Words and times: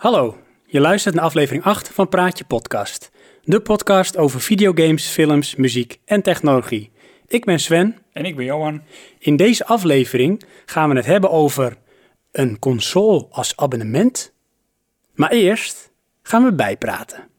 Hallo, 0.00 0.38
je 0.66 0.80
luistert 0.80 1.14
naar 1.14 1.24
aflevering 1.24 1.64
8 1.64 1.88
van 1.88 2.08
Praatje 2.08 2.44
Podcast. 2.44 3.10
De 3.42 3.60
podcast 3.60 4.16
over 4.16 4.40
videogames, 4.40 5.06
films, 5.06 5.56
muziek 5.56 6.00
en 6.04 6.22
technologie. 6.22 6.90
Ik 7.26 7.44
ben 7.44 7.60
Sven. 7.60 7.96
En 8.12 8.24
ik 8.24 8.36
ben 8.36 8.44
Johan. 8.44 8.82
In 9.18 9.36
deze 9.36 9.66
aflevering 9.66 10.42
gaan 10.66 10.88
we 10.88 10.96
het 10.96 11.06
hebben 11.06 11.30
over 11.30 11.76
een 12.32 12.58
console 12.58 13.26
als 13.30 13.56
abonnement. 13.56 14.32
Maar 15.14 15.30
eerst 15.30 15.92
gaan 16.22 16.44
we 16.44 16.52
bijpraten. 16.52 17.29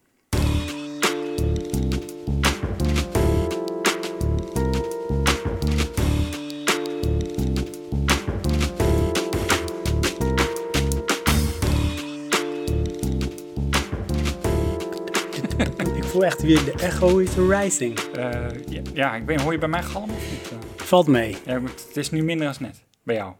Voel 16.11 16.25
echt 16.25 16.41
weer 16.41 16.63
de 16.65 16.71
echo 16.71 17.17
is 17.17 17.35
rising. 17.35 17.99
Eh, 17.99 18.31
ja, 18.69 18.81
ja, 18.93 19.15
ik 19.15 19.23
weet 19.25 19.41
hoor 19.41 19.51
je 19.51 19.57
bij 19.57 19.67
mij 19.67 19.83
galm 19.83 20.09
of 20.09 20.31
niet? 20.31 20.51
Eh, 20.51 20.57
Valt 20.75 21.07
mee. 21.07 21.37
ja, 21.45 21.61
het 21.87 21.97
is 21.97 22.09
nu 22.09 22.23
minder 22.23 22.45
dan 22.47 22.55
net, 22.59 22.83
bij 23.03 23.15
jou. 23.15 23.33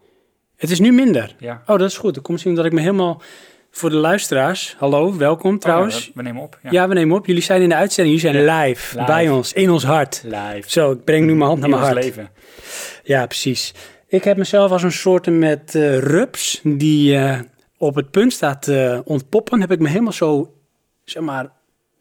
Het 0.56 0.70
is 0.70 0.80
nu 0.80 0.92
minder. 0.92 1.34
Ja. 1.38 1.62
Oh, 1.66 1.78
dat 1.78 1.90
is 1.90 1.96
goed. 1.96 2.14
Dan 2.14 2.22
komt 2.22 2.28
misschien 2.28 2.54
dat 2.54 2.64
ik 2.64 2.72
me 2.72 2.80
helemaal 2.80 3.22
voor 3.70 3.90
de 3.90 3.96
luisteraars. 3.96 4.76
Hallo, 4.78 5.16
welkom 5.16 5.58
trouwens. 5.58 5.96
Oh, 5.96 6.02
ja, 6.04 6.10
we 6.14 6.22
nemen 6.22 6.42
op. 6.42 6.58
Ja. 6.62 6.70
ja. 6.70 6.88
we 6.88 6.94
nemen 6.94 7.16
op. 7.16 7.26
Jullie 7.26 7.42
zijn 7.42 7.62
in 7.62 7.68
de 7.68 7.74
uitzending. 7.74 8.20
Jullie 8.20 8.40
zijn 8.40 8.58
live, 8.58 8.96
live. 8.96 9.06
bij 9.06 9.30
ons, 9.30 9.52
in 9.52 9.70
ons 9.70 9.84
hart. 9.84 10.22
Live. 10.24 10.62
Zo, 10.66 10.92
ik 10.92 11.04
breng 11.04 11.26
nu 11.26 11.34
mijn 11.34 11.48
hand 11.48 11.60
naar 11.60 11.68
mijn 11.68 11.82
hart. 11.82 11.94
leven. 11.94 12.30
Ja, 13.02 13.26
precies. 13.26 13.74
Ik 14.06 14.24
heb 14.24 14.36
mezelf 14.36 14.70
als 14.70 14.82
een 14.82 14.92
soort 14.92 15.26
met 15.26 15.74
eh, 15.74 15.98
rups 15.98 16.60
die 16.64 17.18
op 17.78 17.94
het 17.94 18.10
punt 18.10 18.32
staat 18.32 18.62
te 18.62 19.02
ontpoppen. 19.04 19.60
Heb 19.60 19.70
ik 19.70 19.78
me 19.78 19.88
helemaal 19.88 20.12
zo, 20.12 20.54
zeg 21.04 21.22
maar, 21.22 21.50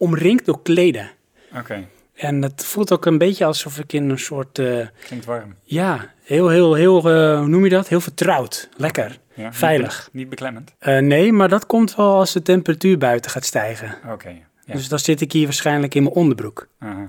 omringd 0.01 0.45
door 0.45 0.61
kleden. 0.61 1.11
Oké, 1.57 1.87
En 2.13 2.41
het 2.41 2.65
voelt 2.65 2.91
ook 2.91 3.05
een 3.05 3.17
beetje 3.17 3.45
alsof 3.45 3.79
ik 3.79 3.93
in 3.93 4.09
een 4.09 4.19
soort, 4.19 4.59
eh, 4.59 4.87
klinkt 5.05 5.25
warm. 5.25 5.55
ja, 5.63 6.13
heel, 6.23 6.49
heel, 6.49 6.73
heel, 6.73 6.97
eh, 6.97 7.37
hoe 7.37 7.47
noem 7.47 7.63
je 7.63 7.69
dat? 7.69 7.87
Heel 7.87 8.01
vertrouwd. 8.01 8.69
Lekker. 8.77 9.19
Ja, 9.33 9.53
Veilig. 9.53 10.09
Niet, 10.11 10.29
beklemmend. 10.29 10.73
Eh, 10.79 10.97
nee, 10.99 11.31
maar 11.33 11.49
dat 11.49 11.65
komt 11.65 11.95
wel 11.95 12.13
als 12.15 12.31
de 12.33 12.41
temperatuur 12.41 12.97
buiten 12.97 13.31
gaat 13.31 13.45
stijgen. 13.45 13.97
Oké. 14.11 14.29
Ja. 14.65 14.73
Dus 14.73 14.87
dan 14.87 14.99
zit 14.99 15.21
ik 15.21 15.31
hier 15.31 15.43
waarschijnlijk 15.43 15.95
in 15.95 16.03
mijn 16.03 16.15
onderbroek. 16.15 16.67
Aha. 16.79 17.05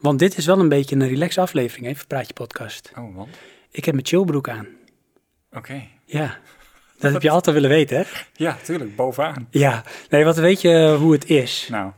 Want 0.00 0.18
dit 0.18 0.36
is 0.36 0.46
wel 0.46 0.58
een 0.58 0.68
beetje 0.68 0.96
een 0.96 1.08
relax 1.08 1.38
aflevering, 1.38 1.86
even 1.86 2.06
Praatje 2.06 2.32
Podcast. 2.32 2.92
Oh, 2.98 3.16
want? 3.16 3.28
Ik 3.70 3.84
heb 3.84 3.94
mijn 3.94 4.06
chillbroek 4.06 4.48
aan. 4.48 4.66
Oké. 5.52 5.82
Ja, 6.04 6.38
dat 6.98 7.12
heb 7.12 7.22
je 7.22 7.30
altijd 7.30 7.54
willen 7.56 7.70
weten, 7.70 7.96
hè? 7.96 8.02
Ja, 8.32 8.56
tuurlijk, 8.62 8.96
bovenaan. 8.96 9.46
Ja, 9.50 9.84
nee, 10.10 10.24
wat 10.24 10.36
weet 10.36 10.60
je 10.60 10.96
hoe 10.98 11.12
het 11.12 11.30
is? 11.30 11.68
Nou, 11.70 11.92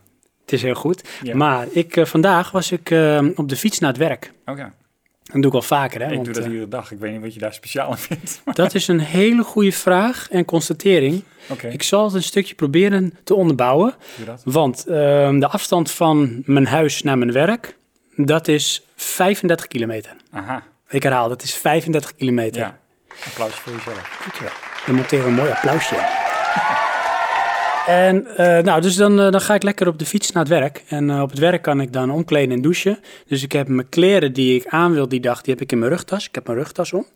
Het 0.49 0.53
is 0.53 0.63
heel 0.63 0.75
goed. 0.75 1.05
Ja. 1.23 1.37
Maar 1.37 1.67
ik, 1.71 1.97
eh, 1.97 2.05
vandaag 2.05 2.51
was 2.51 2.73
ik 2.73 2.91
eh, 2.91 3.27
op 3.35 3.49
de 3.49 3.57
fiets 3.57 3.79
naar 3.79 3.91
het 3.91 3.99
werk. 3.99 4.33
oké. 4.47 4.73
Dat 5.23 5.43
doe 5.43 5.51
ik 5.51 5.57
al 5.57 5.63
vaker, 5.63 6.01
hè? 6.01 6.07
Ik 6.09 6.13
want, 6.13 6.25
doe 6.25 6.35
dat 6.35 6.45
eh, 6.45 6.51
iedere 6.51 6.69
dag. 6.69 6.93
Ik 6.93 6.99
weet 6.99 7.13
niet 7.13 7.21
wat 7.21 7.35
je 7.35 7.41
daar 7.41 7.53
speciaal 7.55 7.91
aan 7.91 7.99
vindt. 7.99 8.41
maar- 8.45 8.55
dat 8.55 8.75
is 8.75 8.89
een 8.89 9.01
hele 9.01 9.43
goede 9.43 9.73
vraag 9.73 10.29
en 10.31 10.45
constatering. 10.45 11.23
Oké, 11.49 11.67
Ik 11.69 11.83
zal 11.83 12.05
het 12.05 12.15
een 12.15 12.23
stukje 12.23 12.55
proberen 12.55 13.15
te 13.25 13.35
onderbouwen. 13.35 13.95
doe 14.17 14.27
dat. 14.27 14.42
Want 14.45 14.87
ehm, 14.87 15.39
de 15.39 15.48
afstand 15.48 15.91
van 15.91 16.42
mijn 16.45 16.67
huis 16.67 17.03
naar 17.03 17.19
mijn 17.19 17.33
werk, 17.33 17.77
dat 18.17 18.48
is 18.48 18.83
35 18.97 19.67
kilometer. 19.67 20.17
Aha, 20.31 20.63
Ik 20.89 21.03
herhaal, 21.03 21.29
dat 21.29 21.42
is 21.42 21.55
35 21.55 22.14
kilometer. 22.14 22.61
ja. 22.61 22.79
Applausje 23.27 23.61
voor 23.61 23.73
jezelf. 23.73 24.19
Dankjewel. 24.23 24.53
Dan 24.87 24.95
monteren 24.95 25.25
we 25.25 25.31
een 25.31 25.37
mooi 25.37 25.51
applausje. 25.51 25.95
En 27.89 28.37
eh, 28.37 28.65
nou, 28.65 28.81
dus 28.81 28.97
dan, 28.97 29.21
eh, 29.21 29.31
dan 29.31 29.41
ga 29.41 29.55
ik 29.55 29.63
lekker 29.63 29.89
op 29.89 29.99
de 29.99 30.07
fiets 30.07 30.33
naar 30.33 30.43
het 30.43 30.53
werk. 30.53 30.85
En 30.89 31.11
eh, 31.11 31.21
op 31.21 31.31
het 31.31 31.39
werk 31.39 31.63
kan 31.63 31.81
ik 31.81 31.93
dan 31.93 32.11
omkleden 32.11 32.57
en 32.57 32.63
douchen. 32.63 32.99
Dus 33.27 33.43
ik 33.43 33.53
heb 33.53 33.69
mijn 33.69 33.89
kleren 33.89 34.33
die 34.33 34.61
ik 34.61 34.67
aan 34.67 34.93
wil 34.93 35.09
die 35.09 35.21
dag, 35.21 35.43
die 35.43 35.53
heb 35.53 35.63
ik 35.63 35.73
in 35.73 35.79
mijn 35.79 35.91
rugtas. 35.91 36.27
Ik 36.27 36.35
heb 36.35 36.47
mijn 36.47 36.59
rugtas 36.59 36.93
om. 36.93 37.07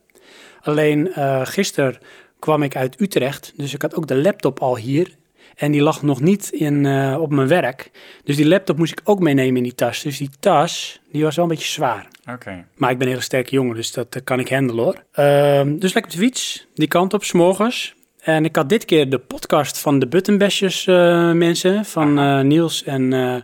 Alleen 0.61 1.11
gisteren 1.43 1.97
kwam 2.39 2.63
ik 2.63 2.75
uit 2.75 3.01
Utrecht, 3.01 3.53
dus 3.55 3.73
ik 3.73 3.81
had 3.81 3.95
ook 3.95 4.07
de 4.07 4.15
laptop 4.15 4.59
al 4.59 4.77
hier. 4.77 5.15
En 5.55 5.71
die 5.71 5.81
lag 5.81 6.01
nog 6.01 6.21
niet 6.21 6.49
in, 6.49 6.87
op 7.17 7.31
mijn 7.31 7.47
werk. 7.47 7.91
Dus 8.23 8.35
die 8.35 8.47
laptop 8.47 8.77
moest 8.77 8.91
ik 8.91 9.01
ook 9.03 9.19
meenemen 9.19 9.57
in 9.57 9.63
die 9.63 9.75
tas. 9.75 10.01
Dus 10.01 10.17
die 10.17 10.29
tas, 10.39 11.01
die 11.11 11.23
was 11.23 11.35
wel 11.35 11.45
een 11.45 11.51
beetje 11.51 11.71
zwaar. 11.71 12.07
Oké. 12.31 12.65
Maar 12.75 12.91
ik 12.91 12.97
ben 12.97 13.07
een 13.07 13.13
hele 13.13 13.25
sterke 13.25 13.51
jongen, 13.51 13.75
dus 13.75 13.91
dat 13.91 14.21
kan 14.23 14.39
ik 14.39 14.49
handelen 14.49 14.83
hoor. 14.83 15.03
Ehm, 15.11 15.77
dus 15.77 15.93
lekker 15.93 16.11
op 16.11 16.17
de 16.17 16.23
fiets, 16.25 16.67
die 16.73 16.87
kant 16.87 17.13
op, 17.13 17.23
s'morgens. 17.23 17.95
En 18.23 18.45
ik 18.45 18.55
had 18.55 18.69
dit 18.69 18.85
keer 18.85 19.09
de 19.09 19.17
podcast 19.19 19.77
van 19.79 19.99
de 19.99 20.07
Buttonbashers 20.07 20.87
eh, 20.87 21.31
mensen. 21.31 21.85
Van 21.85 22.19
eh, 22.19 22.39
Niels 22.39 22.83
en 22.83 23.13
eh, 23.13 23.35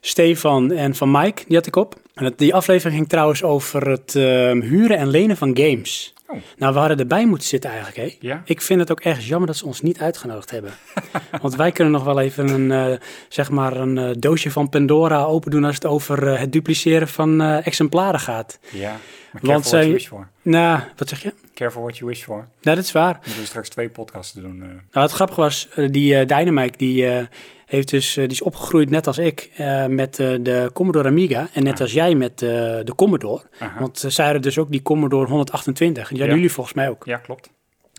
Stefan 0.00 0.72
en 0.72 0.94
van 0.94 1.10
Mike, 1.10 1.42
die 1.46 1.56
had 1.56 1.66
ik 1.66 1.76
op. 1.76 1.94
En 2.14 2.24
dat- 2.24 2.38
die 2.38 2.54
aflevering 2.54 2.96
ging 2.96 3.08
trouwens 3.08 3.42
over 3.42 3.90
het 3.90 4.14
ehm, 4.14 4.60
huren 4.60 4.96
en 4.98 5.08
lenen 5.08 5.36
van 5.36 5.56
games. 5.58 6.14
Oh. 6.26 6.36
Nou, 6.56 6.72
we 6.72 6.78
hadden 6.78 6.98
erbij 6.98 7.26
moeten 7.26 7.48
zitten 7.48 7.70
eigenlijk, 7.70 7.98
hè? 7.98 8.16
Ja? 8.28 8.42
Ik 8.44 8.62
vind 8.62 8.80
het 8.80 8.90
ook 8.90 9.00
ergens 9.00 9.26
jammer 9.28 9.46
dat 9.46 9.56
ze 9.56 9.66
ons 9.66 9.82
niet 9.82 9.98
uitgenodigd 10.00 10.50
hebben. 10.50 10.70
Want 11.42 11.54
wij 11.56 11.72
kunnen 11.72 11.92
nog 11.92 12.04
wel 12.04 12.20
even 12.20 12.48
een, 12.48 12.98
zeg 13.28 13.50
maar 13.50 13.76
een 13.76 14.16
doosje 14.20 14.50
van 14.50 14.68
Pandora 14.68 15.22
open 15.24 15.50
doen 15.50 15.64
als 15.64 15.74
het 15.74 15.84
over 15.86 16.38
het 16.38 16.52
dupliceren 16.52 17.08
van 17.08 17.40
exemplaren 17.42 18.20
gaat. 18.20 18.58
Ja. 18.70 18.96
Maar 19.42 19.50
Want 19.52 19.70
careful 19.70 19.70
what 19.70 19.80
zij- 19.80 19.80
you 19.80 19.92
wish 19.92 20.06
for. 20.08 20.28
Nou, 20.42 20.80
wat 20.96 21.08
zeg 21.08 21.22
je? 21.22 21.32
Careful 21.54 21.82
what 21.82 21.96
you 21.98 22.10
wish 22.10 22.22
for. 22.22 22.36
Nou, 22.36 22.76
dat 22.76 22.84
is 22.84 22.92
waar. 22.92 23.12
We 23.12 23.20
moeten 23.26 23.46
straks 23.46 23.68
twee 23.68 23.88
podcasts 23.88 24.32
doen. 24.32 24.62
eh. 24.62 24.68
Nou, 24.68 25.06
het 25.06 25.12
grappige 25.12 25.40
was, 25.40 25.68
eh, 25.74 25.88
die 25.90 26.16
eh 26.18 26.26
Dynamite, 26.26 26.78
die, 26.78 27.26
heeft 27.66 27.88
dus, 27.90 28.14
die 28.14 28.26
is 28.26 28.42
opgegroeid 28.42 28.90
net 28.90 29.06
als 29.06 29.18
ik 29.18 29.50
met 29.88 30.14
de 30.16 30.70
Commodore 30.72 31.08
Amiga. 31.08 31.48
En 31.52 31.62
net 31.64 31.74
Ah. 31.74 31.80
als 31.80 31.92
jij 31.92 32.14
met 32.14 32.38
de 32.38 32.92
Commodore. 32.96 33.42
Aha. 33.58 33.80
Want 33.80 34.04
zij 34.08 34.24
hadden 34.24 34.42
dus 34.42 34.58
ook 34.58 34.70
die 34.70 34.82
Commodore 34.82 35.28
128. 35.28 36.08
En 36.10 36.16
die 36.16 36.24
Ja. 36.26 36.32
jullie 36.34 36.52
volgens 36.52 36.74
mij 36.76 36.88
ook. 36.88 37.04
Ja, 37.04 37.16
klopt. 37.16 37.50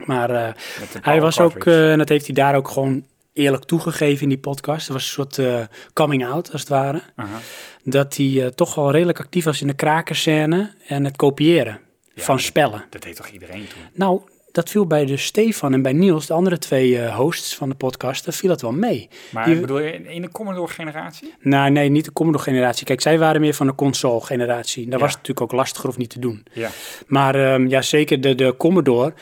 Maar 0.06 0.56
hij 1.02 1.22
was 1.22 1.40
ook, 1.40 1.52
cartridge. 1.52 1.90
en 1.92 1.98
dat 1.98 2.10
heeft 2.10 2.26
hij 2.26 2.36
daar 2.36 2.56
ook 2.56 2.68
gewoon 2.70 3.04
eerlijk 3.38 3.64
toegegeven 3.64 4.24
in 4.24 4.30
die 4.30 4.38
podcast. 4.38 4.84
Het 4.88 4.94
was 4.94 5.04
een 5.04 5.10
soort 5.12 5.38
eh, 5.38 5.60
coming 5.94 6.26
out, 6.28 6.52
als 6.52 6.62
het 6.62 6.70
ware. 6.70 7.02
Aha. 7.16 7.38
Dat 7.84 8.16
hij 8.18 8.44
eh, 8.44 8.48
toch 8.48 8.76
wel 8.76 8.92
redelijk 8.92 9.20
actief 9.20 9.44
was 9.44 9.62
in 9.62 9.68
de 9.68 9.74
krakerscène 9.76 10.72
en 10.88 11.06
het 11.06 11.16
kopiëren 11.16 11.80
Ja, 12.14 12.24
van 12.24 12.36
dat- 12.36 12.46
spellen. 12.46 12.86
Dat 12.90 13.02
deed 13.02 13.16
toch 13.16 13.28
iedereen 13.30 13.68
toen? 13.68 13.82
Nou, 13.94 14.22
dat 14.52 14.70
viel 14.70 14.88
bij 14.88 15.06
de 15.06 15.18
Stefan 15.18 15.74
en 15.74 15.82
bij 15.82 15.94
Niels, 15.94 16.26
de 16.26 16.34
andere 16.34 16.58
twee 16.58 17.00
eh, 17.02 17.16
hosts 17.16 17.56
van 17.56 17.70
de 17.70 17.76
podcast, 17.76 18.26
daar 18.26 18.34
viel 18.34 18.50
dat 18.50 18.62
wel 18.62 18.72
mee. 18.72 19.10
Maar 19.32 19.46
Die- 19.46 19.60
bedoel 19.60 19.80
je 19.80 19.92
in, 20.14 20.22
de 20.22 20.30
Commodore-generatie? 20.32 21.34
Nou, 21.40 21.70
nee, 21.72 21.90
niet 21.90 22.06
de 22.06 22.14
Commodore-generatie. 22.14 22.86
Kijk, 22.86 23.02
zij 23.02 23.20
waren 23.20 23.42
meer 23.42 23.54
van 23.54 23.68
de 23.68 23.76
console-generatie. 23.76 24.90
Ja. 24.90 24.98
was 24.98 25.12
natuurlijk 25.14 25.42
ook 25.42 25.52
lastiger 25.52 25.90
of 25.90 25.98
niet 25.98 26.10
te 26.10 26.20
doen. 26.20 26.46
Ja. 26.54 26.70
Maar 27.08 27.36
ehm, 27.36 27.68
ja, 27.68 27.82
zeker 27.82 28.22
de, 28.22 28.36
de 28.36 28.56
Commodore 28.58 29.14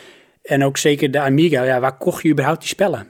en 0.42 0.64
ook 0.64 0.78
zeker 0.78 1.12
de 1.12 1.20
Amiga. 1.20 1.64
Ja, 1.64 1.80
waar 1.80 1.98
kocht 1.98 2.24
je 2.24 2.30
überhaupt 2.30 2.60
die 2.60 2.70
spellen? 2.70 3.08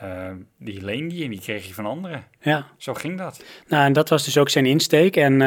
Ja. 0.00 0.26
eh, 0.28 0.32
die 0.58 0.84
leende 0.84 1.16
je 1.16 1.24
en 1.24 1.30
die 1.30 1.40
kreeg 1.40 1.66
je 1.66 1.74
van 1.74 1.86
anderen. 1.86 2.24
Ja, 2.40 2.66
Zo 2.76 2.94
ging 2.94 3.18
dat. 3.18 3.44
nou, 3.68 3.84
en 3.84 3.92
dat 3.92 4.08
was 4.08 4.24
dus 4.24 4.38
ook 4.38 4.48
zijn 4.48 4.66
insteek. 4.66 5.16
En 5.16 5.42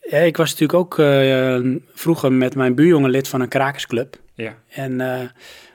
eh, 0.00 0.26
ik 0.26 0.36
was 0.36 0.50
natuurlijk 0.50 0.78
ook 0.78 0.98
eh, 0.98 1.58
vroeger 1.94 2.32
met 2.32 2.54
mijn 2.54 2.74
buurjongen 2.74 3.10
lid 3.10 3.28
van 3.28 3.40
een 3.40 3.48
krakersclub. 3.48 4.16
Ja. 4.34 4.56
En 4.68 5.00
eh, 5.00 5.28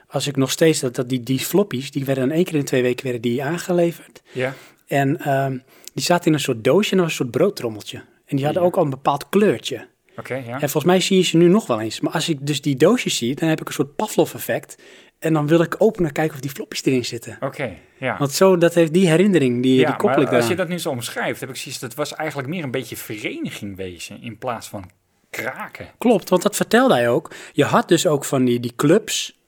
als 0.08 0.26
ik 0.26 0.36
nog 0.36 0.50
steeds, 0.50 0.80
dat, 0.80 0.94
dat 0.94 1.08
die, 1.08 1.20
die 1.22 1.38
floppies, 1.38 1.90
die 1.90 2.04
werden 2.04 2.28
dan 2.28 2.36
één 2.36 2.44
keer 2.44 2.54
in 2.54 2.64
twee 2.64 2.82
weken 2.82 3.04
werden 3.04 3.22
die 3.22 3.44
aangeleverd. 3.44 4.22
Ja. 4.32 4.54
En 4.86 5.20
ehm, 5.20 5.58
die 5.94 6.04
zaten 6.04 6.26
in 6.26 6.32
een 6.32 6.40
soort 6.40 6.64
doosje 6.64 6.90
en 6.90 6.96
dat 6.96 7.06
was 7.06 7.18
een 7.18 7.24
soort 7.24 7.36
broodtrommeltje. 7.36 7.98
En 8.26 8.36
die 8.36 8.44
hadden 8.44 8.62
Ja. 8.62 8.68
ook 8.68 8.76
al 8.76 8.84
een 8.84 8.90
bepaald 8.90 9.28
kleurtje. 9.28 9.86
Oké, 10.16 10.34
ja. 10.34 10.52
En 10.52 10.58
volgens 10.60 10.84
mij 10.84 11.00
zie 11.00 11.16
je 11.16 11.22
ze 11.22 11.36
nu 11.36 11.48
nog 11.48 11.66
wel 11.66 11.80
eens. 11.80 12.00
Maar 12.00 12.12
als 12.12 12.28
ik 12.28 12.46
dus 12.46 12.60
die 12.60 12.76
doosjes 12.76 13.16
zie, 13.16 13.34
dan 13.34 13.48
heb 13.48 13.60
ik 13.60 13.66
een 13.68 13.72
soort 13.74 13.96
Pavlov-effect. 13.96 14.78
En 15.18 15.32
dan 15.32 15.46
wil 15.46 15.60
ik 15.60 15.74
openen 15.78 16.12
kijken 16.12 16.34
of 16.34 16.40
die 16.40 16.50
floppies 16.50 16.84
erin 16.84 17.04
zitten. 17.04 17.36
Oké, 17.40 17.76
ja. 18.04 18.16
Want 18.18 18.32
zo, 18.32 18.58
dat 18.58 18.74
heeft 18.74 18.92
die 18.92 19.08
herinnering, 19.08 19.62
die, 19.62 19.80
ja, 19.80 19.86
die 19.86 19.96
koppel 19.96 20.22
ik 20.22 20.32
als 20.32 20.48
je 20.48 20.56
dat 20.56 20.68
nu 20.68 20.78
zo 20.78 20.90
omschrijft, 20.90 21.40
heb 21.40 21.48
ik 21.48 21.56
zoiets, 21.56 21.80
dat 21.80 21.94
was 21.94 22.14
eigenlijk 22.14 22.48
meer 22.48 22.64
een 22.64 22.70
beetje 22.70 22.96
vereniging 22.96 23.76
wezen 23.76 24.22
in 24.22 24.38
plaats 24.38 24.68
van 24.68 24.90
kraken. 25.30 25.88
Klopt, 25.98 26.28
want 26.28 26.42
dat 26.42 26.56
vertelde 26.56 26.94
hij 26.94 27.08
ook. 27.08 27.30
Je 27.52 27.64
had 27.64 27.88
dus 27.88 28.06
ook 28.06 28.24
van 28.24 28.44
die, 28.44 28.60
die 28.60 28.72
clubs. 28.76 29.38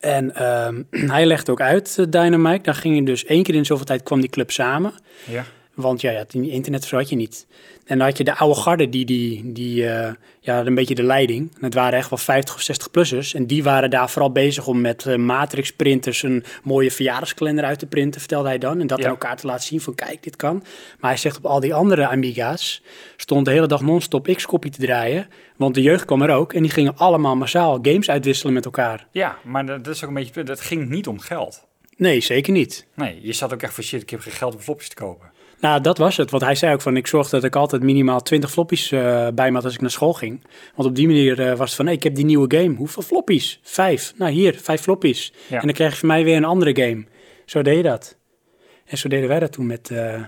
En 0.00 0.34
ehm, 0.34 0.82
hij 1.14 1.26
legde 1.26 1.52
ook 1.52 1.60
uit, 1.60 1.96
eh, 1.98 2.04
Dynamite. 2.08 2.62
Dan 2.62 2.74
ging 2.74 2.96
je 2.96 3.02
dus 3.02 3.24
één 3.24 3.42
keer 3.42 3.54
in 3.54 3.66
zoveel 3.66 3.84
tijd 3.84 4.02
kwam 4.02 4.20
die 4.20 4.30
club 4.30 4.50
samen. 4.50 4.92
Ja. 5.24 5.44
Want 5.78 6.00
ja, 6.00 6.10
het 6.10 6.34
internet 6.34 6.84
zo 6.84 6.96
had 6.96 7.08
je 7.08 7.16
niet. 7.16 7.46
En 7.86 7.98
dan 7.98 8.06
had 8.06 8.16
je 8.18 8.24
de 8.24 8.36
oude 8.36 8.60
garde, 8.60 8.88
die, 8.88 9.04
die, 9.04 9.52
die 9.52 9.88
eh, 9.88 10.12
ja, 10.40 10.66
een 10.66 10.74
beetje 10.74 10.94
de 10.94 11.02
leiding. 11.02 11.50
En 11.54 11.64
het 11.64 11.74
waren 11.74 11.98
echt 11.98 12.10
wel 12.10 12.18
50 12.18 12.54
of 12.54 12.62
60-plussers. 12.62 13.34
En 13.34 13.46
die 13.46 13.62
waren 13.62 13.90
daar 13.90 14.10
vooral 14.10 14.32
bezig 14.32 14.66
om 14.66 14.80
met 14.80 15.06
eh, 15.06 15.16
matrix-printers 15.16 16.22
een 16.22 16.44
mooie 16.62 16.90
verjaardagskalender 16.90 17.64
uit 17.64 17.78
te 17.78 17.86
printen, 17.86 18.20
vertelde 18.20 18.48
hij 18.48 18.58
dan. 18.58 18.80
En 18.80 18.86
dat 18.86 18.98
Ja. 18.98 19.04
aan 19.04 19.10
elkaar 19.10 19.36
te 19.36 19.46
laten 19.46 19.64
zien 19.66 19.80
van, 19.80 19.94
kijk, 19.94 20.22
dit 20.22 20.36
kan. 20.36 20.62
Maar 21.00 21.10
hij 21.10 21.18
zegt 21.20 21.36
op 21.36 21.46
al 21.46 21.60
die 21.60 21.74
andere 21.74 22.06
Amiga's 22.08 22.82
stond 23.16 23.44
de 23.44 23.50
hele 23.50 23.66
dag 23.66 23.80
non-stop 23.80 24.26
X-copy 24.34 24.68
te 24.70 24.80
draaien. 24.80 25.28
Want 25.56 25.74
de 25.74 25.82
jeugd 25.82 26.04
kwam 26.04 26.22
er 26.22 26.30
ook. 26.30 26.52
En 26.52 26.62
die 26.62 26.70
gingen 26.70 26.96
allemaal 26.96 27.36
massaal 27.36 27.78
games 27.82 28.10
uitwisselen 28.10 28.52
met 28.54 28.64
elkaar. 28.64 29.06
Ja, 29.12 29.38
maar 29.44 29.66
dat, 29.66 29.86
is 29.86 30.02
ook 30.02 30.08
een 30.08 30.14
beetje, 30.14 30.42
dat 30.42 30.60
ging 30.60 30.88
niet 30.88 31.06
om 31.06 31.18
geld. 31.18 31.66
Nee, 31.96 32.20
zeker 32.20 32.52
niet. 32.52 32.86
Nee, 32.94 33.18
je 33.22 33.32
zat 33.32 33.52
ook 33.52 33.62
echt 33.62 33.74
van 33.74 33.84
shit, 33.84 34.02
ik 34.02 34.10
heb 34.10 34.20
geen 34.20 34.32
geld 34.32 34.54
om 34.54 34.60
flopjes 34.60 34.88
te 34.88 34.94
kopen. 34.94 35.27
Nou, 35.60 35.80
dat 35.80 35.98
was 35.98 36.16
het. 36.16 36.30
Want 36.30 36.42
hij 36.42 36.54
zei 36.54 36.74
ook 36.74 36.80
van, 36.80 36.96
ik 36.96 37.06
zorg 37.06 37.28
dat 37.28 37.44
ik 37.44 37.56
altijd 37.56 37.82
minimaal 37.82 38.22
20 38.22 38.50
floppies 38.50 38.92
eh, 38.92 39.28
bij 39.34 39.48
me 39.48 39.54
had 39.54 39.64
als 39.64 39.74
ik 39.74 39.80
naar 39.80 39.90
school 39.90 40.12
ging. 40.12 40.44
Want 40.74 40.88
op 40.88 40.94
die 40.94 41.06
manier 41.06 41.40
eh, 41.40 41.56
was 41.56 41.66
het 41.66 41.76
van, 41.76 41.86
hey, 41.86 41.94
ik 41.94 42.02
heb 42.02 42.14
die 42.14 42.24
nieuwe 42.24 42.56
game. 42.56 42.76
Hoeveel 42.76 43.02
floppies? 43.02 43.60
Vijf. 43.62 44.12
Nou, 44.16 44.32
hier, 44.32 44.58
vijf 44.62 44.80
floppies. 44.80 45.32
Ja. 45.48 45.60
En 45.60 45.66
dan 45.66 45.74
krijg 45.74 45.92
je 45.92 45.98
van 45.98 46.08
mij 46.08 46.24
weer 46.24 46.36
een 46.36 46.44
andere 46.44 46.76
game. 46.82 47.04
Zo 47.44 47.62
deed 47.62 47.76
je 47.76 47.82
dat. 47.82 48.16
En 48.84 48.98
zo 48.98 49.08
deden 49.08 49.28
wij 49.28 49.38
dat 49.38 49.52
toen 49.52 49.66
met 49.66 49.90
eh, 49.90 50.22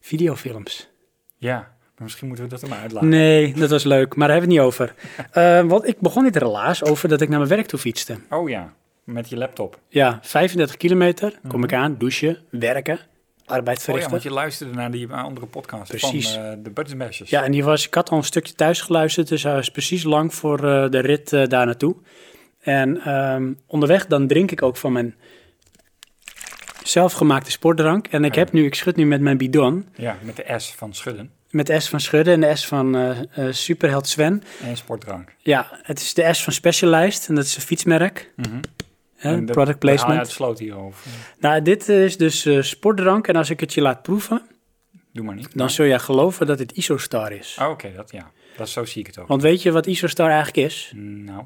videofilms. 0.00 0.88
Ja, 1.36 1.56
maar 1.56 2.02
misschien 2.02 2.26
moeten 2.26 2.44
we 2.44 2.50
dat 2.50 2.62
er 2.62 2.68
maar 2.68 2.80
uitlaten. 2.80 3.08
Nee, 3.08 3.54
dat 3.54 3.70
was 3.70 3.84
leuk, 3.84 4.16
maar 4.16 4.28
daar 4.28 4.36
hebben 4.36 4.56
we 4.56 4.62
het 4.62 4.72
niet 4.72 4.82
over. 4.82 5.68
Want 5.68 5.86
ik 5.86 6.00
begon 6.00 6.24
dit 6.24 6.36
relaas 6.36 6.84
over 6.84 7.08
dat 7.08 7.20
ik 7.20 7.28
naar 7.28 7.38
mijn 7.38 7.50
werk 7.50 7.66
toe 7.66 7.78
fietste. 7.78 8.16
Oh 8.30 8.48
ja, 8.48 8.74
met 9.04 9.28
je 9.28 9.36
laptop. 9.36 9.80
Ja, 9.88 10.18
35 10.22 10.76
kilometer, 10.76 11.38
kom 11.48 11.64
ik 11.64 11.72
aan, 11.72 11.96
douchen, 11.98 12.38
werken, 12.50 12.98
arbeid. 13.46 13.88
Oh 13.88 13.98
ja, 13.98 14.08
want 14.08 14.22
je 14.22 14.30
luisterde 14.30 14.74
naar 14.74 14.90
die 14.90 15.12
andere 15.12 15.46
podcast 15.46 15.88
Precies. 15.88 16.30
van 16.32 16.42
eh, 16.42 16.52
de 16.86 16.96
Bashers. 16.96 17.30
Ja, 17.30 17.44
en 17.44 17.52
die 17.52 17.64
was, 17.64 17.86
ik 17.86 17.94
had 17.94 18.10
al 18.10 18.16
een 18.16 18.24
stukje 18.24 18.54
thuis 18.54 18.80
geluisterd, 18.80 19.28
dus 19.28 19.42
hij 19.42 19.54
was 19.54 19.68
precies 19.68 20.02
lang 20.02 20.34
voor 20.34 20.68
eh, 20.68 20.90
de 20.90 20.98
rit 20.98 21.32
eh, 21.32 21.46
daar 21.46 21.66
naartoe. 21.66 21.96
En 22.60 23.00
ehm, 23.00 23.52
onderweg 23.66 24.06
dan 24.06 24.26
drink 24.26 24.50
ik 24.50 24.62
ook 24.62 24.76
van 24.76 24.92
mijn 24.92 25.14
zelfgemaakte 26.82 27.50
sportdrank. 27.50 28.06
En 28.06 28.24
ik 28.24 28.34
heb 28.34 28.52
nu, 28.52 28.64
ik 28.64 28.74
schud 28.74 28.96
nu 28.96 29.06
met 29.06 29.20
mijn 29.20 29.36
bidon, 29.36 29.88
Ja, 29.96 30.16
met 30.22 30.36
de 30.36 30.54
S 30.56 30.74
van 30.74 30.94
Schudden 30.94 31.30
met 31.50 31.66
de 31.66 31.80
S 31.80 31.88
van 31.88 32.00
Schudden 32.00 32.34
en 32.34 32.40
de 32.40 32.56
S 32.56 32.66
van 32.66 33.16
Superheld 33.50 34.08
Sven. 34.08 34.42
en 34.62 34.76
sportdrank. 34.76 35.34
Ja, 35.38 35.78
het 35.82 36.00
is 36.00 36.14
de 36.14 36.34
S 36.34 36.42
van 36.44 36.52
Specialized 36.52 37.28
en 37.28 37.34
dat 37.34 37.44
is 37.44 37.56
een 37.56 37.62
fietsmerk, 37.62 38.32
Mhm. 38.36 38.60
Hè, 39.30 39.42
product 39.44 39.68
je 39.68 39.78
placement. 39.78 40.18
uit 40.18 40.26
de 40.26 40.32
sloot 40.32 40.58
hierover. 40.58 41.10
Nou, 41.38 41.62
dit 41.62 41.88
is 41.88 42.16
dus 42.16 42.44
eh, 42.44 42.62
sportdrank 42.62 43.26
en 43.28 43.36
als 43.36 43.50
ik 43.50 43.60
het 43.60 43.74
je 43.74 43.80
laat 43.80 44.02
proeven, 44.02 44.42
Doe 45.12 45.24
maar 45.24 45.34
niet. 45.34 45.48
dan 45.58 45.70
zul 45.70 45.86
jij 45.86 45.98
geloven 45.98 46.46
dat 46.46 46.58
het 46.58 46.72
Isostar 46.72 47.32
is. 47.32 47.56
Oh, 47.60 47.68
oké, 47.68 47.92
dat 47.96 48.10
ja. 48.12 48.30
Dat, 48.56 48.68
zo 48.68 48.84
zie 48.84 49.00
ik 49.00 49.06
het 49.06 49.18
ook. 49.18 49.28
Want 49.28 49.42
weet 49.42 49.62
je 49.62 49.72
wat 49.72 49.86
Isostar 49.86 50.28
eigenlijk 50.28 50.56
is? 50.56 50.92
Nou, 50.96 51.40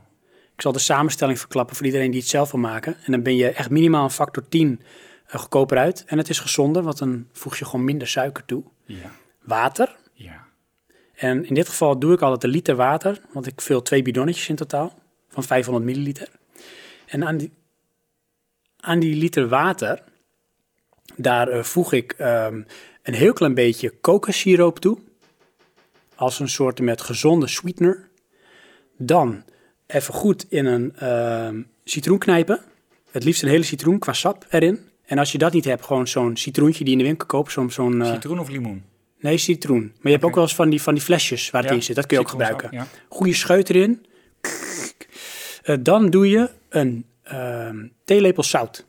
Ik 0.54 0.60
zal 0.62 0.72
de 0.72 0.78
samenstelling 0.78 1.38
verklappen 1.38 1.76
voor 1.76 1.86
iedereen 1.86 2.10
die 2.10 2.20
het 2.20 2.28
zelf 2.28 2.50
wil 2.50 2.60
maken. 2.60 2.96
En 3.04 3.12
dan 3.12 3.22
ben 3.22 3.36
je 3.36 3.48
echt 3.48 3.70
minimaal 3.70 4.04
een 4.04 4.10
factor 4.10 4.48
10 4.48 4.80
eh, 5.26 5.38
goedkoper 5.40 5.78
uit. 5.78 6.04
En 6.06 6.18
het 6.18 6.28
is 6.28 6.38
gezonder, 6.38 6.82
want 6.82 6.98
dan 6.98 7.26
voeg 7.32 7.56
je 7.56 7.64
gewoon 7.64 7.84
minder 7.84 8.08
suiker 8.08 8.44
toe. 8.44 8.62
ja, 8.84 9.10
Water. 9.42 9.96
ja. 10.12 10.46
En 11.14 11.44
in 11.46 11.54
dit 11.54 11.68
geval 11.68 11.98
doe 11.98 12.12
ik 12.12 12.22
altijd 12.22 12.44
een 12.44 12.50
liter 12.50 12.76
water, 12.76 13.20
want 13.32 13.46
ik 13.46 13.60
vul 13.60 13.82
twee 13.82 14.02
bidonnetjes 14.02 14.48
in 14.48 14.56
totaal 14.56 14.98
van 15.28 15.42
500 15.42 15.84
milliliter. 15.86 16.28
En 17.06 17.24
aan 17.26 17.36
die, 17.36 17.50
aan 18.80 18.98
die 18.98 19.16
liter 19.16 19.48
water, 19.48 20.02
daar 21.16 21.48
eh, 21.48 21.62
voeg 21.62 21.92
ik 21.92 22.12
ehm, 22.12 22.62
een 23.02 23.14
heel 23.14 23.32
klein 23.32 23.54
beetje 23.54 23.90
kokossiroop 23.90 24.78
toe. 24.78 24.98
Als 26.14 26.40
een 26.40 26.48
soort 26.48 26.80
met 26.80 27.00
gezonde 27.00 27.46
sweetener. 27.46 28.08
Dan 28.96 29.44
even 29.86 30.14
goed 30.14 30.46
in 30.48 30.66
een 30.66 30.96
ehm, 30.96 31.62
citroen 31.84 32.18
knijpen. 32.18 32.60
Het 33.10 33.24
liefst 33.24 33.42
een 33.42 33.48
hele 33.48 33.62
citroen 33.62 33.98
qua 33.98 34.12
sap 34.12 34.46
erin. 34.50 34.78
En 35.04 35.18
als 35.18 35.32
je 35.32 35.38
dat 35.38 35.52
niet 35.52 35.64
hebt, 35.64 35.84
gewoon 35.84 36.08
zo'n 36.08 36.36
citroentje 36.36 36.84
die 36.84 36.92
je 36.92 36.92
in 36.92 36.98
de 36.98 37.04
winkel 37.04 37.26
koopt. 37.26 37.52
Zo'n, 37.52 37.70
zo'n, 37.70 38.02
eh, 38.02 38.12
Citroen 38.12 38.38
of 38.38 38.48
limoen? 38.48 38.84
nee, 39.20 39.38
citroen. 39.38 39.82
Maar 39.82 40.02
je 40.02 40.10
hebt 40.10 40.24
ook 40.24 40.34
wel 40.34 40.44
eens 40.44 40.54
van 40.54 40.68
die, 40.70 40.82
van 40.82 40.94
die 40.94 41.02
flesjes 41.02 41.50
waar 41.50 41.60
het 41.60 41.70
Ja, 41.70 41.76
in 41.76 41.82
zit. 41.82 41.96
Dat 41.96 42.06
kun 42.06 42.16
je 42.16 42.22
ook 42.22 42.28
gebruiken. 42.28 42.68
Ja. 42.72 42.86
Goede 43.08 43.34
scheut 43.34 43.70
erin. 43.70 44.06
Eh, 45.62 45.76
dan 45.80 46.10
doe 46.10 46.28
je 46.28 46.50
een 46.68 47.04
ehm, 47.28 47.86
theelepel 48.04 48.42
zout. 48.42 48.86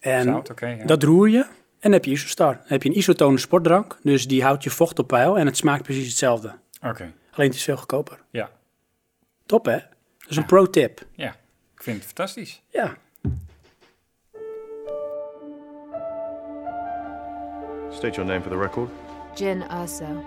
En 0.00 0.22
Zout, 0.22 0.52
ja. 0.60 0.84
dat 0.84 1.02
roer 1.02 1.28
je 1.28 1.38
en 1.42 1.50
dan 1.80 1.92
heb 1.92 2.04
je 2.04 2.10
Isostar. 2.10 2.54
Dan 2.54 2.64
heb 2.66 2.82
je 2.82 2.88
een 2.88 2.96
isotone 2.98 3.38
sportdrank, 3.38 3.98
dus 4.02 4.26
die 4.28 4.42
houdt 4.42 4.62
je 4.64 4.70
vocht 4.70 4.98
op 4.98 5.06
peil 5.08 5.38
en 5.38 5.46
het 5.46 5.56
smaakt 5.56 5.82
precies 5.82 6.06
hetzelfde. 6.08 6.48
Oké, 6.82 7.12
Alleen 7.32 7.46
het 7.48 7.54
is 7.54 7.64
veel 7.64 7.76
goedkoper. 7.76 8.18
ja. 8.30 8.50
Top 9.46 9.64
hè? 9.64 9.72
Dat 10.18 10.30
is 10.30 10.36
een 10.36 10.46
pro-tip. 10.46 11.06
Ja, 11.12 11.30
ik 11.74 11.82
vind 11.82 11.96
het 11.96 12.06
fantastisch. 12.06 12.62
Ja. 12.68 12.96
State 17.90 18.14
your 18.14 18.24
name 18.26 18.40
for 18.40 18.50
the 18.50 18.58
record. 18.58 18.90
Jin 19.34 19.62
Urso. 19.82 20.24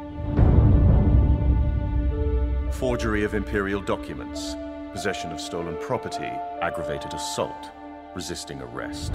Forgery 2.71 3.25
of 3.25 3.33
imperial 3.33 3.83
documents, 3.83 4.55
possession 4.91 5.31
of 5.31 5.39
stolen 5.39 5.77
property, 5.77 6.31
aggravated 6.61 7.13
assault, 7.13 7.71
resisting 8.13 8.61
arrest. 8.61 9.13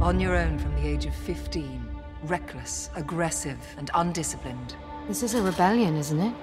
On 0.00 0.20
your 0.20 0.36
own 0.36 0.58
from 0.58 0.74
the 0.76 0.86
age 0.86 1.04
of 1.04 1.14
15. 1.14 1.84
Reckless, 2.22 2.90
aggressive, 2.94 3.58
and 3.76 3.90
undisciplined. 3.94 4.76
This 5.08 5.22
is 5.22 5.34
a 5.34 5.42
rebellion, 5.42 5.96
isn't 5.96 6.20
it? 6.20 6.34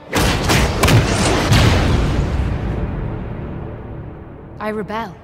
I 4.59 4.69
rebel. 4.69 5.15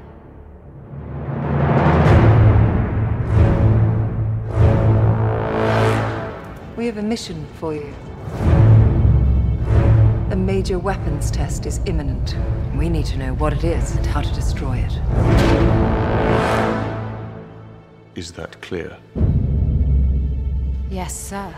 We 6.78 6.86
have 6.86 6.98
a 6.98 7.04
mission 7.04 7.46
for 7.60 7.74
you. 7.74 7.94
A 10.40 10.42
major 10.42 10.80
weapons 10.80 11.30
test 11.32 11.66
is 11.66 11.82
imminent. 11.86 12.34
We 12.74 12.88
need 12.88 13.06
to 13.08 13.18
know 13.18 13.34
what 13.34 13.52
it 13.52 13.66
is 13.66 13.94
and 13.98 14.06
how 14.06 14.22
to 14.22 14.34
destroy 14.34 14.78
it. 14.78 14.94
Is 18.16 18.32
that 18.32 18.62
clear? 18.62 18.96
Yes, 20.90 21.14
sir. 21.14 21.54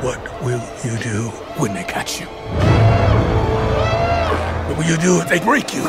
What 0.00 0.44
will 0.44 0.62
you 0.84 0.96
do 1.02 1.30
when 1.58 1.74
they 1.74 1.82
catch 1.82 2.20
you? 2.20 2.39
You 4.90 4.96
do 4.96 5.20
if 5.20 5.28
they 5.28 5.38
break 5.38 5.72
you? 5.72 5.84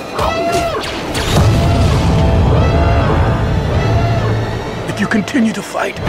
If 4.87 4.99
you 4.99 5.07
continue 5.07 5.51
to 5.53 5.61
fight? 5.63 5.99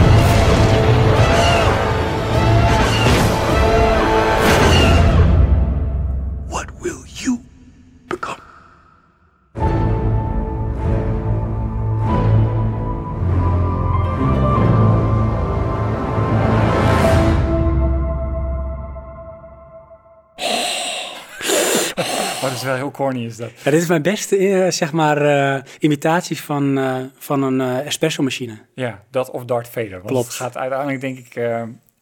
Is 22.63 22.69
wel 22.69 22.75
heel 22.77 22.91
corny 22.91 23.25
is 23.25 23.37
dat. 23.37 23.49
Ja, 23.63 23.71
dit 23.71 23.81
is 23.81 23.87
mijn 23.87 24.01
beste 24.01 24.37
eh, 24.37 24.71
zeg 24.71 24.91
maar, 24.91 25.21
eh, 25.55 25.61
imitatie 25.79 26.41
van, 26.41 26.77
eh, 26.77 26.95
van 27.17 27.43
een 27.43 27.61
eh, 27.61 27.85
espresso 27.85 28.23
machine. 28.23 28.57
Ja, 28.75 29.03
dat 29.11 29.31
of 29.31 29.45
Darth 29.45 29.67
Vader. 29.67 29.91
Want 29.91 30.05
Klopt. 30.05 30.25
het 30.27 30.35
gaat 30.35 30.57
uiteindelijk 30.57 31.01
denk 31.01 31.17
ik... 31.17 31.33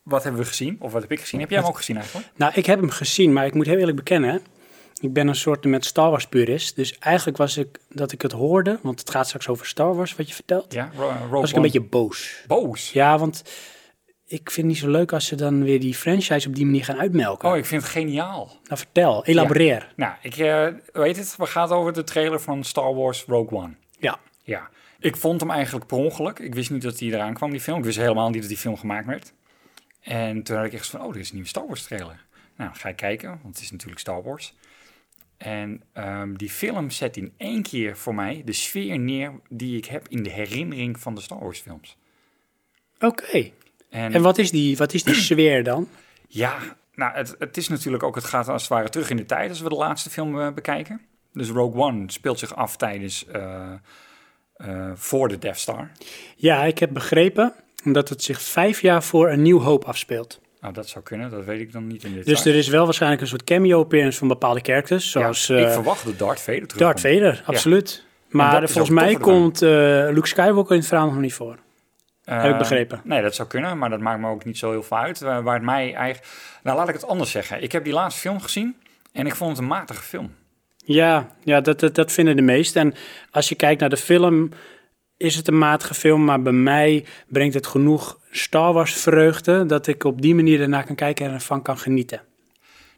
wat 0.03 0.23
hebben 0.23 0.41
we 0.41 0.47
gezien? 0.47 0.75
Of 0.79 0.91
wat 0.91 1.01
heb 1.01 1.11
ik 1.11 1.19
gezien? 1.19 1.39
Heb 1.39 1.49
jij 1.49 1.59
hem 1.59 1.67
ook 1.67 1.77
gezien 1.77 1.95
eigenlijk? 1.97 2.27
Nou, 2.35 2.51
ik 2.55 2.65
heb 2.65 2.79
hem 2.79 2.89
gezien, 2.89 3.33
maar 3.33 3.45
ik 3.45 3.53
moet 3.53 3.65
heel 3.65 3.77
eerlijk 3.77 3.97
bekennen. 3.97 4.41
Ik 4.99 5.13
ben 5.13 5.27
een 5.27 5.35
soort 5.35 5.65
met 5.65 5.85
Star 5.85 6.09
Wars 6.09 6.27
purist. 6.27 6.75
Dus 6.75 6.97
eigenlijk 6.97 7.37
was 7.37 7.57
ik 7.57 7.79
dat 7.89 8.11
ik 8.11 8.21
het 8.21 8.31
hoorde, 8.31 8.79
want 8.81 8.99
het 8.99 9.09
gaat 9.09 9.25
straks 9.27 9.47
over 9.47 9.65
Star 9.65 9.95
Wars, 9.95 10.15
wat 10.15 10.27
je 10.27 10.33
vertelt. 10.33 10.73
Ja, 10.73 10.91
Ro- 11.29 11.39
was 11.39 11.49
ik 11.49 11.55
een 11.55 11.61
beetje 11.61 11.81
boos. 11.81 12.35
boos. 12.47 12.91
Ja, 12.91 13.17
want 13.17 13.43
ik 14.31 14.51
vind 14.51 14.55
het 14.55 14.65
niet 14.65 14.77
zo 14.77 14.89
leuk 14.89 15.13
als 15.13 15.25
ze 15.25 15.35
dan 15.35 15.63
weer 15.63 15.79
die 15.79 15.95
franchise 15.95 16.47
op 16.47 16.55
die 16.55 16.65
manier 16.65 16.83
gaan 16.83 16.99
uitmelken. 16.99 17.49
Oh, 17.49 17.57
ik 17.57 17.65
vind 17.65 17.81
het 17.81 17.91
geniaal. 17.91 18.45
Nou, 18.45 18.77
vertel, 18.77 19.25
elaboreer. 19.25 19.93
Nou, 19.95 20.13
ik 20.21 20.37
eh, 20.37 20.67
weet 20.93 21.17
het. 21.17 21.35
We 21.37 21.45
gaan 21.45 21.69
over 21.69 21.93
de 21.93 22.03
trailer 22.03 22.41
van 22.41 22.63
Star 22.63 22.95
Wars 22.95 23.23
Rogue 23.27 23.59
One. 23.59 23.73
Ja. 23.99 24.19
Ja, 24.43 24.69
ik 24.99 25.17
vond 25.17 25.41
hem 25.41 25.51
eigenlijk 25.51 25.85
per 25.85 25.97
ongeluk. 25.97 26.39
Ik 26.39 26.55
wist 26.55 26.69
niet 26.69 26.81
dat 26.81 26.99
hij 26.99 27.07
eraan 27.07 27.33
kwam, 27.33 27.51
die 27.51 27.59
film. 27.59 27.77
Ik 27.77 27.83
wist 27.83 27.97
helemaal 27.97 28.29
niet 28.29 28.39
dat 28.39 28.49
die 28.49 28.57
film 28.57 28.77
gemaakt 28.77 29.05
werd. 29.05 29.33
En 30.01 30.43
toen 30.43 30.55
had 30.55 30.65
ik 30.65 30.73
echt 30.73 30.87
van, 30.87 31.01
oh, 31.01 31.13
dit 31.13 31.21
is 31.21 31.27
een 31.27 31.33
nieuwe 31.33 31.49
Star 31.49 31.67
Wars 31.67 31.83
trailer. 31.83 32.25
Nou, 32.57 32.71
ga 32.73 32.89
ik 32.89 32.95
kijken, 32.95 33.29
want 33.29 33.55
het 33.55 33.63
is 33.63 33.71
natuurlijk 33.71 33.99
Star 33.99 34.23
Wars. 34.23 34.53
En 35.37 35.83
ehm, 35.93 36.33
die 36.33 36.49
film 36.49 36.89
zet 36.89 37.17
in 37.17 37.33
één 37.37 37.61
keer 37.61 37.97
voor 37.97 38.15
mij 38.15 38.41
de 38.45 38.53
sfeer 38.53 38.99
neer 38.99 39.39
die 39.49 39.77
ik 39.77 39.85
heb 39.85 40.07
in 40.07 40.23
de 40.23 40.29
herinnering 40.29 40.99
van 40.99 41.15
de 41.15 41.21
Star 41.21 41.39
Wars 41.39 41.59
films. 41.59 41.97
Oké. 42.99 43.51
En, 43.91 44.13
En 44.13 44.21
wat 44.21 44.37
is 44.37 44.51
die, 44.51 44.77
wat 44.77 44.93
is 44.93 45.03
die 45.03 45.15
sfeer 45.29 45.63
dan? 45.63 45.87
ja, 46.27 46.57
nou, 46.95 47.13
het, 47.13 47.35
het 47.39 47.57
is 47.57 47.67
natuurlijk 47.67 48.03
ook, 48.03 48.15
het 48.15 48.23
gaat 48.23 48.47
als 48.47 48.61
het 48.61 48.71
ware 48.71 48.89
terug 48.89 49.09
in 49.09 49.17
de 49.17 49.25
tijd 49.25 49.49
als 49.49 49.61
we 49.61 49.69
de 49.69 49.75
laatste 49.75 50.09
film 50.09 50.39
eh, 50.39 50.51
bekijken. 50.53 51.01
Dus 51.33 51.49
Rogue 51.49 51.81
One 51.81 52.03
speelt 52.07 52.39
zich 52.39 52.55
af 52.55 52.77
tijdens, 52.77 53.25
eh, 53.27 53.71
eh, 54.53 54.91
voor 54.95 55.27
de 55.27 55.37
Death 55.37 55.57
Star. 55.57 55.91
Ja, 56.35 56.63
ik 56.63 56.79
heb 56.79 56.93
begrepen. 56.93 57.53
Omdat 57.85 58.09
het 58.09 58.23
zich 58.23 58.41
vijf 58.41 58.81
jaar 58.81 59.03
voor 59.03 59.29
een 59.29 59.41
nieuw 59.41 59.59
hoop 59.59 59.83
afspeelt. 59.83 60.41
Nou, 60.61 60.73
dat 60.73 60.87
zou 60.89 61.03
kunnen. 61.03 61.29
Dat 61.29 61.45
weet 61.45 61.59
ik 61.59 61.71
dan 61.71 61.87
niet 61.87 62.03
in 62.03 62.13
dit 62.13 62.25
Dus 62.25 62.45
er 62.45 62.55
is 62.55 62.67
wel 62.67 62.85
waarschijnlijk 62.85 63.21
een 63.21 63.27
soort 63.27 63.43
cameo-appearance 63.43 64.19
van 64.19 64.27
bepaalde 64.27 64.59
characters. 64.63 65.11
Zoals 65.11 65.49
ik 65.49 65.57
eh, 65.57 65.71
verwacht 65.71 66.05
dat 66.05 66.19
Darth 66.19 66.39
Vader 66.39 66.67
terug. 66.67 66.77
Darth 66.77 66.99
Vader, 66.99 67.43
absoluut. 67.45 68.03
Maar 68.29 68.61
dat 68.61 68.71
volgens 68.71 68.93
mij 68.95 69.15
komt 69.15 69.61
Luke 69.61 70.27
Skywalker 70.27 70.71
in 70.71 70.79
het 70.79 70.87
verhaal 70.87 71.07
nog 71.07 71.19
niet 71.19 71.33
voor. 71.33 71.57
Heb 72.39 72.51
ik 72.51 72.57
begrepen. 72.57 72.97
Eh, 72.97 73.03
Nee, 73.03 73.21
dat 73.21 73.35
zou 73.35 73.47
kunnen, 73.47 73.77
maar 73.77 73.89
dat 73.89 73.99
maakt 73.99 74.19
me 74.19 74.27
ook 74.29 74.45
niet 74.45 74.57
zo 74.57 74.71
heel 74.71 74.83
veel 74.83 74.97
uit. 74.97 75.19
Waar 75.19 75.53
het 75.53 75.63
mij 75.63 75.93
eigenlijk... 75.93 76.33
Nou, 76.63 76.77
laat 76.77 76.87
ik 76.87 76.93
het 76.93 77.07
anders 77.07 77.31
zeggen. 77.31 77.63
Ik 77.63 77.71
heb 77.71 77.83
die 77.83 77.93
laatste 77.93 78.21
film 78.21 78.41
gezien 78.41 78.75
en 79.11 79.25
ik 79.25 79.35
vond 79.35 79.49
het 79.51 79.59
een 79.59 79.67
matige 79.67 80.03
film. 80.03 80.33
Ja, 80.77 81.27
ja 81.43 81.61
dat, 81.61 81.79
dat, 81.79 81.95
dat 81.95 82.11
vinden 82.11 82.35
de 82.35 82.41
meesten. 82.41 82.81
En 82.81 82.93
als 83.31 83.49
je 83.49 83.55
kijkt 83.55 83.79
naar 83.79 83.89
de 83.89 83.97
film, 83.97 84.49
is 85.17 85.35
het 85.35 85.47
een 85.47 85.57
matige 85.57 85.93
film. 85.93 86.25
Maar 86.25 86.41
bij 86.41 86.53
mij 86.53 87.05
brengt 87.27 87.53
het 87.53 87.67
genoeg 87.67 88.19
Star 88.31 88.73
Wars 88.73 88.93
vreugde... 88.93 89.65
dat 89.65 89.87
ik 89.87 90.03
op 90.03 90.21
die 90.21 90.35
manier 90.35 90.61
ernaar 90.61 90.85
kan 90.85 90.95
kijken 90.95 91.25
en 91.25 91.33
ervan 91.33 91.61
kan 91.61 91.77
genieten. 91.77 92.21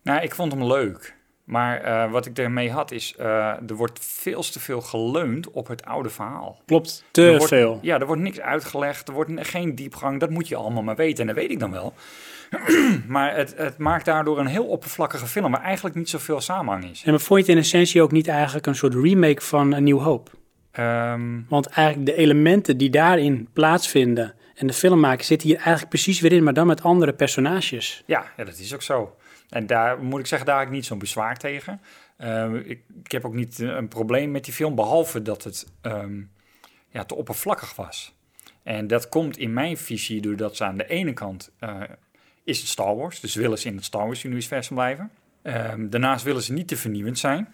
Nou, 0.03 0.21
ik 0.21 0.35
vond 0.35 0.51
hem 0.51 0.65
leuk. 0.65 1.15
Maar 1.43 1.81
eh, 1.81 2.11
wat 2.11 2.25
ik 2.25 2.37
ermee 2.37 2.71
had 2.71 2.91
is, 2.91 3.15
eh, 3.17 3.25
er 3.67 3.75
wordt 3.75 3.99
veel 4.01 4.41
te 4.41 4.59
veel 4.59 4.81
geleund 4.81 5.51
op 5.51 5.67
het 5.67 5.85
oude 5.85 6.09
verhaal. 6.09 6.61
Klopt, 6.65 7.03
te 7.11 7.29
wordt, 7.29 7.47
veel. 7.47 7.79
Ja, 7.81 7.99
er 7.99 8.05
wordt 8.05 8.21
niks 8.21 8.39
uitgelegd, 8.39 9.07
er 9.07 9.13
wordt 9.13 9.31
geen 9.35 9.75
diepgang. 9.75 10.19
Dat 10.19 10.29
moet 10.29 10.47
je 10.47 10.55
allemaal 10.55 10.83
maar 10.83 10.95
weten 10.95 11.19
en 11.19 11.27
dat 11.27 11.35
weet 11.35 11.51
ik 11.51 11.59
dan 11.59 11.71
wel. 11.71 11.93
maar 13.07 13.35
het, 13.35 13.53
het 13.57 13.77
maakt 13.77 14.05
daardoor 14.05 14.39
een 14.39 14.45
heel 14.45 14.65
oppervlakkige 14.65 15.27
film 15.27 15.51
waar 15.51 15.61
eigenlijk 15.61 15.95
niet 15.95 16.09
zoveel 16.09 16.41
samenhang 16.41 16.89
is. 16.91 17.03
En 17.03 17.11
maar 17.11 17.19
vond 17.19 17.39
je 17.39 17.45
het 17.45 17.55
in 17.55 17.63
essentie 17.63 18.01
ook 18.01 18.11
niet 18.11 18.27
eigenlijk 18.27 18.65
een 18.65 18.75
soort 18.75 18.93
remake 18.93 19.41
van 19.41 19.73
Een 19.73 19.83
Nieuw 19.83 19.99
Hoop? 19.99 20.31
Ehm, 20.71 21.39
Want 21.49 21.67
eigenlijk 21.67 22.07
de 22.07 22.15
elementen 22.15 22.77
die 22.77 22.89
daarin 22.89 23.47
plaatsvinden 23.53 24.33
en 24.55 24.67
de 24.67 24.73
film 24.73 24.99
maken, 24.99 25.25
zitten 25.25 25.47
hier 25.47 25.57
eigenlijk 25.57 25.89
precies 25.89 26.19
weer 26.19 26.31
in, 26.31 26.43
maar 26.43 26.53
dan 26.53 26.67
met 26.67 26.83
andere 26.83 27.13
personages. 27.13 28.03
ja, 28.05 28.25
ja, 28.37 28.43
dat 28.43 28.57
is 28.57 28.73
ook 28.73 28.81
zo. 28.81 29.15
En 29.53 29.67
daar 29.67 30.03
moet 30.03 30.19
ik 30.19 30.25
zeggen, 30.25 30.47
daar 30.47 30.57
heb 30.57 30.67
ik 30.67 30.73
niet 30.73 30.85
zo'n 30.85 30.99
bezwaar 30.99 31.37
tegen. 31.37 31.81
Ehm, 32.17 32.55
ik, 32.55 32.81
heb 33.03 33.25
ook 33.25 33.33
niet 33.33 33.59
een 33.59 33.87
probleem 33.87 34.31
met 34.31 34.45
die 34.45 34.53
film, 34.53 34.75
behalve 34.75 35.21
dat 35.21 35.43
het 35.43 35.67
ehm, 35.81 36.21
ja, 36.89 37.03
te 37.03 37.15
oppervlakkig 37.15 37.75
was. 37.75 38.15
En 38.63 38.87
dat 38.87 39.09
komt 39.09 39.37
in 39.37 39.53
mijn 39.53 39.77
visie 39.77 40.21
doordat 40.21 40.55
ze 40.55 40.63
aan 40.63 40.77
de 40.77 40.87
ene 40.87 41.13
kant 41.13 41.51
eh, 41.59 41.81
is 42.43 42.59
het 42.59 42.67
Star 42.67 42.95
Wars, 42.95 43.19
dus 43.19 43.35
willen 43.35 43.57
ze 43.57 43.67
in 43.67 43.75
het 43.75 43.85
Star 43.85 44.05
Wars 44.05 44.23
universum 44.23 44.75
blijven. 44.75 45.11
Ehm, 45.41 45.89
daarnaast 45.89 46.23
willen 46.23 46.43
ze 46.43 46.53
niet 46.53 46.67
te 46.67 46.77
vernieuwend 46.77 47.19
zijn, 47.19 47.53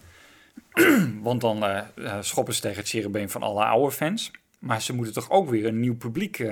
want 1.22 1.42
dan 1.42 1.64
eh, 1.64 1.78
eh, 1.96 2.18
schoppen 2.22 2.54
ze 2.54 2.62
tegen 2.62 2.78
het 2.78 2.88
cerebeen 2.88 3.30
van 3.30 3.44
alle 3.44 3.66
oude 3.66 3.92
fans. 3.92 4.32
Maar 4.60 4.82
ze 4.82 4.96
moeten 4.96 5.14
toch 5.14 5.30
ook 5.30 5.50
weer 5.50 5.66
een 5.66 5.80
nieuw 5.80 5.98
publiek 5.98 6.46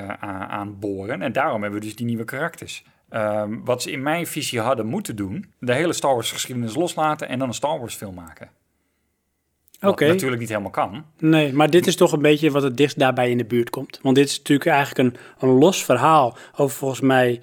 aanboren. 0.50 1.22
En 1.22 1.32
daarom 1.32 1.62
hebben 1.62 1.80
we 1.80 1.86
dus 1.86 1.96
die 1.96 2.06
nieuwe 2.06 2.24
karakters. 2.24 2.84
Ehm, 3.10 3.60
wat 3.64 3.82
ze 3.82 3.92
in 3.92 4.02
mijn 4.02 4.28
visie 4.28 4.60
hadden 4.60 4.86
moeten 4.86 5.16
doen, 5.16 5.54
de 5.60 5.74
hele 5.74 5.94
Star 5.94 6.14
Wars 6.14 6.32
geschiedenis 6.32 6.76
loslaten 6.76 7.28
en 7.28 7.40
dan 7.40 7.48
een 7.48 7.54
Star 7.54 7.80
Wars 7.80 7.96
film 7.96 8.14
maken. 8.16 8.50
Wat 9.80 9.92
Oké. 9.92 10.08
natuurlijk 10.08 10.40
niet 10.40 10.50
helemaal 10.50 10.72
kan. 10.72 11.06
Nee, 11.20 11.54
maar 11.54 11.70
dit 11.70 11.88
is 11.88 11.96
toch 11.96 12.12
een 12.12 12.22
beetje 12.22 12.52
wat 12.52 12.64
het 12.64 12.78
dichtst 12.78 13.00
daarbij 13.00 13.30
in 13.30 13.38
de 13.38 13.46
buurt 13.46 13.70
komt. 13.70 14.00
Want 14.02 14.16
dit 14.16 14.30
is 14.30 14.38
natuurlijk 14.38 14.70
eigenlijk 14.70 15.16
een, 15.16 15.22
een 15.40 15.56
los 15.56 15.86
verhaal 15.86 16.38
over 16.56 16.78
volgens 16.78 17.02
mij 17.02 17.42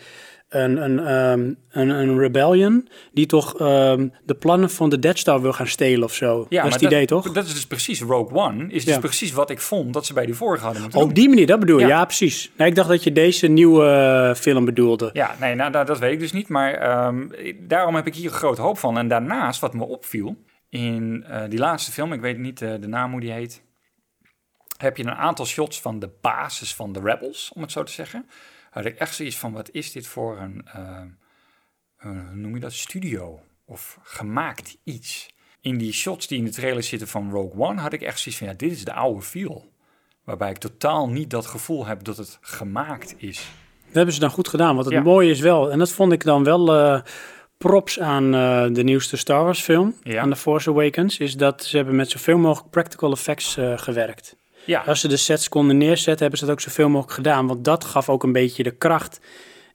een, 0.55 0.77
een, 0.85 0.99
ehm, 0.99 1.53
een, 1.71 1.89
een 1.89 2.19
rebellion 2.19 2.89
die 3.13 3.27
toch 3.27 3.59
ehm, 3.61 4.09
de 4.25 4.35
plannen 4.35 4.71
van 4.71 4.89
de 4.91 4.99
Death 4.99 5.19
Star 5.19 5.41
wil 5.43 5.53
gaan 5.53 5.67
stelen 5.67 6.05
of 6.05 6.15
zo. 6.15 6.47
dat 6.49 6.67
is 6.67 6.73
het 6.73 6.83
idee 6.83 7.07
toch? 7.07 7.33
Dat 7.33 7.47
is 7.47 7.55
dus 7.55 7.67
precies 7.67 8.01
Rogue 8.01 8.39
One. 8.39 8.67
Is 8.69 8.85
dus 8.85 8.95
Ja. 8.95 9.01
precies 9.01 9.33
wat 9.33 9.51
ik 9.51 9.61
vond 9.61 9.93
dat 9.95 10.07
ze 10.07 10.13
bij 10.13 10.27
die 10.27 10.35
vorige 10.35 10.65
hadden 10.65 10.83
moeten 10.83 11.01
Op 11.01 11.07
doen. 11.07 11.15
die 11.15 11.29
manier, 11.29 11.47
dat 11.47 11.61
bedoel 11.61 11.79
je? 11.79 11.87
Ja, 11.87 11.99
Ja. 11.99 12.05
precies. 12.05 12.51
Nee, 12.57 12.69
ik 12.69 12.75
dacht 12.75 12.89
dat 12.89 13.05
je 13.05 13.13
deze 13.13 13.47
nieuwe 13.47 13.87
eh, 13.87 14.35
film 14.35 14.65
bedoelde. 14.65 15.11
Ja, 15.13 15.35
nee, 15.41 15.55
nou, 15.55 15.71
dat, 15.73 15.87
dat 15.87 15.99
weet 15.99 16.13
ik 16.13 16.19
dus 16.21 16.33
niet. 16.33 16.49
Maar 16.49 16.73
ehm, 16.75 17.27
daarom 17.61 17.95
heb 17.95 18.07
ik 18.07 18.15
hier 18.15 18.25
een 18.31 18.37
grote 18.37 18.61
hoop 18.63 18.79
van. 18.79 18.99
En 18.99 19.09
daarnaast, 19.09 19.61
wat 19.61 19.75
me 19.75 19.85
opviel, 19.85 20.37
in 20.69 21.25
eh, 21.29 21.43
die 21.49 21.59
laatste 21.59 21.93
film, 21.93 22.13
ik 22.13 22.21
weet 22.21 22.39
niet 22.39 22.63
eh, 22.63 22.71
de 22.81 22.89
naam 22.89 23.11
hoe 23.11 23.21
die 23.21 23.33
heet, 23.33 23.63
heb 24.77 24.97
je 24.97 25.03
een 25.05 25.11
aantal 25.15 25.47
shots 25.47 25.81
van 25.81 25.99
de 25.99 26.11
basis 26.21 26.75
van 26.75 26.93
de 26.93 27.01
Rebels, 27.03 27.51
om 27.55 27.63
het 27.63 27.73
zo 27.73 27.83
te 27.83 27.93
zeggen. 27.93 28.27
Had 28.75 28.85
ik 28.85 28.97
echt 28.99 29.15
zoiets 29.15 29.37
van, 29.39 29.53
wat 29.53 29.71
is 29.71 29.93
dit 29.93 30.07
voor 30.07 30.39
een, 30.39 30.63
eh, 30.73 30.81
eh, 31.97 32.11
hoe 32.11 32.35
noem 32.35 32.55
je 32.55 32.61
dat, 32.61 32.73
studio? 32.73 33.41
Of 33.67 33.99
gemaakt 34.03 34.77
iets. 34.85 35.29
In 35.61 35.79
die 35.79 35.93
shots 35.93 36.27
die 36.27 36.39
in 36.39 36.45
de 36.45 36.51
trailer 36.51 36.83
zitten 36.83 37.09
van 37.09 37.31
Rogue 37.31 37.61
One, 37.61 37.81
had 37.81 37.93
ik 37.93 38.03
echt 38.03 38.19
zoiets 38.21 38.41
van, 38.41 38.49
ja, 38.51 38.55
dit 38.57 38.73
is 38.73 38.85
de 38.85 38.93
oude 38.93 39.23
feel. 39.23 39.73
Waarbij 40.25 40.51
ik 40.51 40.59
totaal 40.59 41.09
niet 41.09 41.31
dat 41.31 41.47
gevoel 41.47 41.87
heb 41.87 42.05
dat 42.05 42.17
het 42.17 42.39
gemaakt 42.41 43.15
is. 43.19 43.37
Dat 43.85 43.95
hebben 43.95 44.15
ze 44.15 44.21
dan 44.21 44.31
goed 44.31 44.49
gedaan. 44.49 44.75
Want 44.75 44.85
het 44.87 44.95
Ja. 44.95 45.03
mooie 45.03 45.31
is 45.31 45.41
wel, 45.41 45.71
en 45.71 45.79
dat 45.79 45.91
vond 45.93 46.13
ik 46.13 46.25
dan 46.25 46.45
wel 46.45 46.75
eh, 46.75 47.03
props 47.59 48.01
aan 48.01 48.35
eh, 48.35 48.67
de 48.75 48.83
nieuwste 48.83 49.17
Star 49.17 49.45
Wars 49.45 49.61
film, 49.61 49.95
Ja. 50.03 50.23
aan 50.23 50.31
The 50.31 50.37
Force 50.37 50.71
Awakens, 50.71 51.19
is 51.19 51.37
dat 51.37 51.65
ze 51.65 51.77
hebben 51.77 51.97
met 51.97 52.11
zoveel 52.11 52.39
mogelijk 52.39 52.71
practical 52.71 53.13
effects 53.13 53.57
eh, 53.57 53.79
gewerkt. 53.79 54.37
Ja, 54.67 54.81
Als 54.81 55.01
ze 55.01 55.09
de 55.09 55.17
sets 55.17 55.49
konden 55.49 55.77
neerzetten, 55.77 56.21
hebben 56.21 56.39
ze 56.39 56.45
dat 56.45 56.55
ook 56.55 56.61
zoveel 56.61 56.89
mogelijk 56.89 57.15
gedaan. 57.15 57.47
Want 57.47 57.65
dat 57.65 57.85
gaf 57.85 58.09
ook 58.09 58.23
een 58.23 58.33
beetje 58.33 58.63
de 58.63 58.77
kracht 58.77 59.21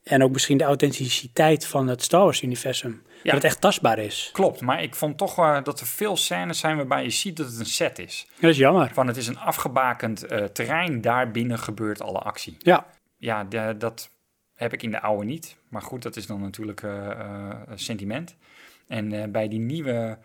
en 0.02 0.22
ook 0.22 0.30
misschien 0.32 0.58
de 0.58 0.64
authenticiteit 0.64 1.66
van 1.66 1.88
het 1.88 2.02
Star 2.02 2.22
Wars-universum. 2.24 3.02
Dat 3.22 3.32
het 3.34 3.44
echt 3.44 3.60
tastbaar 3.60 3.98
is. 3.98 4.30
Klopt, 4.32 4.60
maar 4.60 4.82
ik 4.82 4.94
vond 4.94 5.18
toch 5.18 5.34
wel 5.34 5.62
dat 5.62 5.80
er 5.80 5.86
veel 5.86 6.16
scènes 6.16 6.58
zijn 6.58 6.76
waarbij 6.76 7.02
je 7.02 7.10
ziet 7.10 7.36
dat 7.36 7.46
het 7.46 7.58
een 7.58 7.66
set 7.66 7.98
is. 7.98 8.26
Dat 8.40 8.50
is 8.50 8.56
jammer. 8.56 8.90
Van 8.94 9.06
het 9.06 9.16
is 9.16 9.26
een 9.26 9.38
afgebakend 9.38 10.22
eh, 10.26 10.44
terrein, 10.44 11.00
daarbinnen 11.00 11.58
gebeurt 11.58 12.02
alle 12.02 12.18
actie. 12.18 12.56
Ja, 12.58 12.86
Ja, 13.16 13.44
de- 13.44 13.74
dat 13.78 14.10
heb 14.54 14.72
ik 14.72 14.82
in 14.82 14.90
de 14.90 15.00
oude 15.00 15.24
niet. 15.24 15.56
Maar 15.68 15.82
goed, 15.82 16.02
dat 16.02 16.16
is 16.16 16.26
dan 16.26 16.40
natuurlijk 16.40 16.82
een 16.82 17.78
sentiment. 17.78 18.36
En 18.88 19.32
bij 19.32 19.48
die 19.48 19.58
nieuwe, 19.60 19.90
ja, 19.92 20.18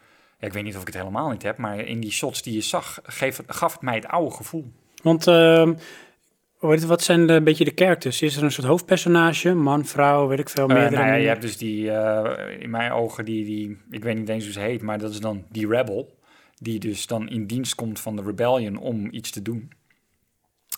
ik 0.45 0.53
weet 0.53 0.63
niet 0.63 0.75
of 0.75 0.81
ik 0.81 0.87
het 0.87 0.95
helemaal 0.95 1.29
niet 1.29 1.43
heb, 1.43 1.57
maar 1.57 1.79
in 1.79 1.99
die 1.99 2.11
shots 2.11 2.41
die 2.41 2.53
je 2.53 2.61
zag, 2.61 2.99
geef, 3.03 3.41
gaf 3.47 3.73
het 3.73 3.81
mij 3.81 3.95
het 3.95 4.07
oude 4.07 4.35
gevoel. 4.35 4.71
want 5.01 6.81
je, 6.81 6.87
wat 6.87 7.03
zijn 7.03 7.27
de, 7.27 7.33
een 7.33 7.43
beetje 7.43 7.65
de 7.65 7.71
characters? 7.75 8.21
Is 8.21 8.35
er 8.35 8.43
een 8.43 8.51
soort 8.51 8.67
hoofdpersonage, 8.67 9.53
man, 9.53 9.85
vrouw, 9.85 10.27
weet 10.27 10.39
ik 10.39 10.49
veel, 10.49 10.67
Eh, 10.69 10.75
meerdere? 10.75 10.95
nou 10.95 11.07
ja, 11.07 11.13
je 11.13 11.27
hebt 11.27 11.41
dus 11.41 11.57
die, 11.57 11.91
eh, 11.91 12.61
in 12.61 12.69
mijn 12.69 12.91
ogen, 12.91 13.25
die, 13.25 13.45
die, 13.45 13.77
ik 13.89 14.03
weet 14.03 14.17
niet 14.17 14.29
eens 14.29 14.43
hoe 14.43 14.53
ze 14.53 14.59
heet, 14.59 14.81
maar 14.81 14.99
dat 14.99 15.11
is 15.11 15.19
dan 15.19 15.45
die 15.49 15.67
rebel. 15.67 16.13
Die 16.59 16.79
dus 16.79 17.07
dan 17.07 17.29
in 17.29 17.47
dienst 17.47 17.75
komt 17.75 17.99
van 17.99 18.15
de 18.15 18.21
rebellion 18.21 18.77
om 18.77 19.07
iets 19.11 19.31
te 19.31 19.41
doen. 19.41 19.71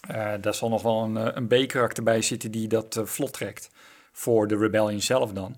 Eh, 0.08 0.34
daar 0.42 0.54
zal 0.54 0.70
nog 0.70 0.82
wel 0.82 1.04
een, 1.04 1.38
een 1.38 1.48
B-karakter 1.48 2.04
bij 2.04 2.22
zitten 2.22 2.52
die 2.52 2.68
dat 2.68 3.02
vlot 3.04 3.34
trekt. 3.34 3.72
Voor 4.12 4.48
de 4.48 4.58
rebellion 4.58 5.02
zelf 5.02 5.34
dan. 5.34 5.56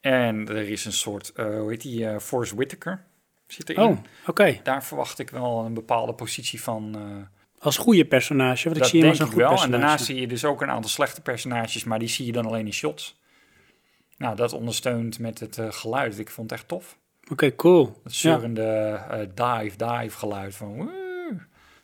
En 0.00 0.48
er 0.48 0.68
is 0.68 0.84
een 0.84 0.92
soort, 0.92 1.32
hoe 1.36 1.70
heet 1.70 1.82
die, 1.82 2.20
Forrest 2.20 2.52
Whitaker 2.52 3.04
zit 3.46 3.68
erin. 3.68 3.82
Oh, 3.84 3.98
oké. 4.26 4.60
Daar 4.62 4.84
verwacht 4.84 5.18
ik 5.18 5.30
wel 5.30 5.64
een 5.64 5.74
bepaalde 5.74 6.12
positie 6.12 6.62
van. 6.62 6.94
eh, 6.94 7.62
Als 7.64 7.76
goede 7.76 8.04
personage, 8.04 8.64
want 8.68 8.76
ik 8.80 8.84
zie 8.84 9.00
hem 9.00 9.08
als 9.10 9.18
een 9.18 9.26
goed 9.26 9.34
wel. 9.34 9.44
En 9.44 9.50
personage. 9.54 9.78
daarnaast 9.80 10.04
zie 10.04 10.20
je 10.20 10.26
dus 10.26 10.44
ook 10.44 10.62
een 10.62 10.70
aantal 10.70 10.90
slechte 10.90 11.20
personages, 11.20 11.84
maar 11.84 11.98
die 11.98 12.08
zie 12.08 12.26
je 12.26 12.32
dan 12.32 12.46
alleen 12.46 12.66
in 12.66 12.72
shots. 12.72 13.20
Nou, 14.18 14.36
dat 14.36 14.52
ondersteunt 14.52 15.18
met 15.18 15.40
het 15.40 15.58
eh, 15.58 15.66
geluid. 15.70 16.18
Ik 16.18 16.30
vond 16.30 16.50
het 16.50 16.58
echt 16.58 16.68
tof. 16.68 16.96
Oké, 17.30 17.54
cool. 17.54 17.84
Dat 18.02 18.12
Ja. 18.12 18.18
zeurende 18.30 18.62
eh, 19.10 19.18
dive, 19.18 19.76
dive 19.76 20.18
geluid 20.18 20.54
van... 20.54 20.74
woe. 20.76 20.90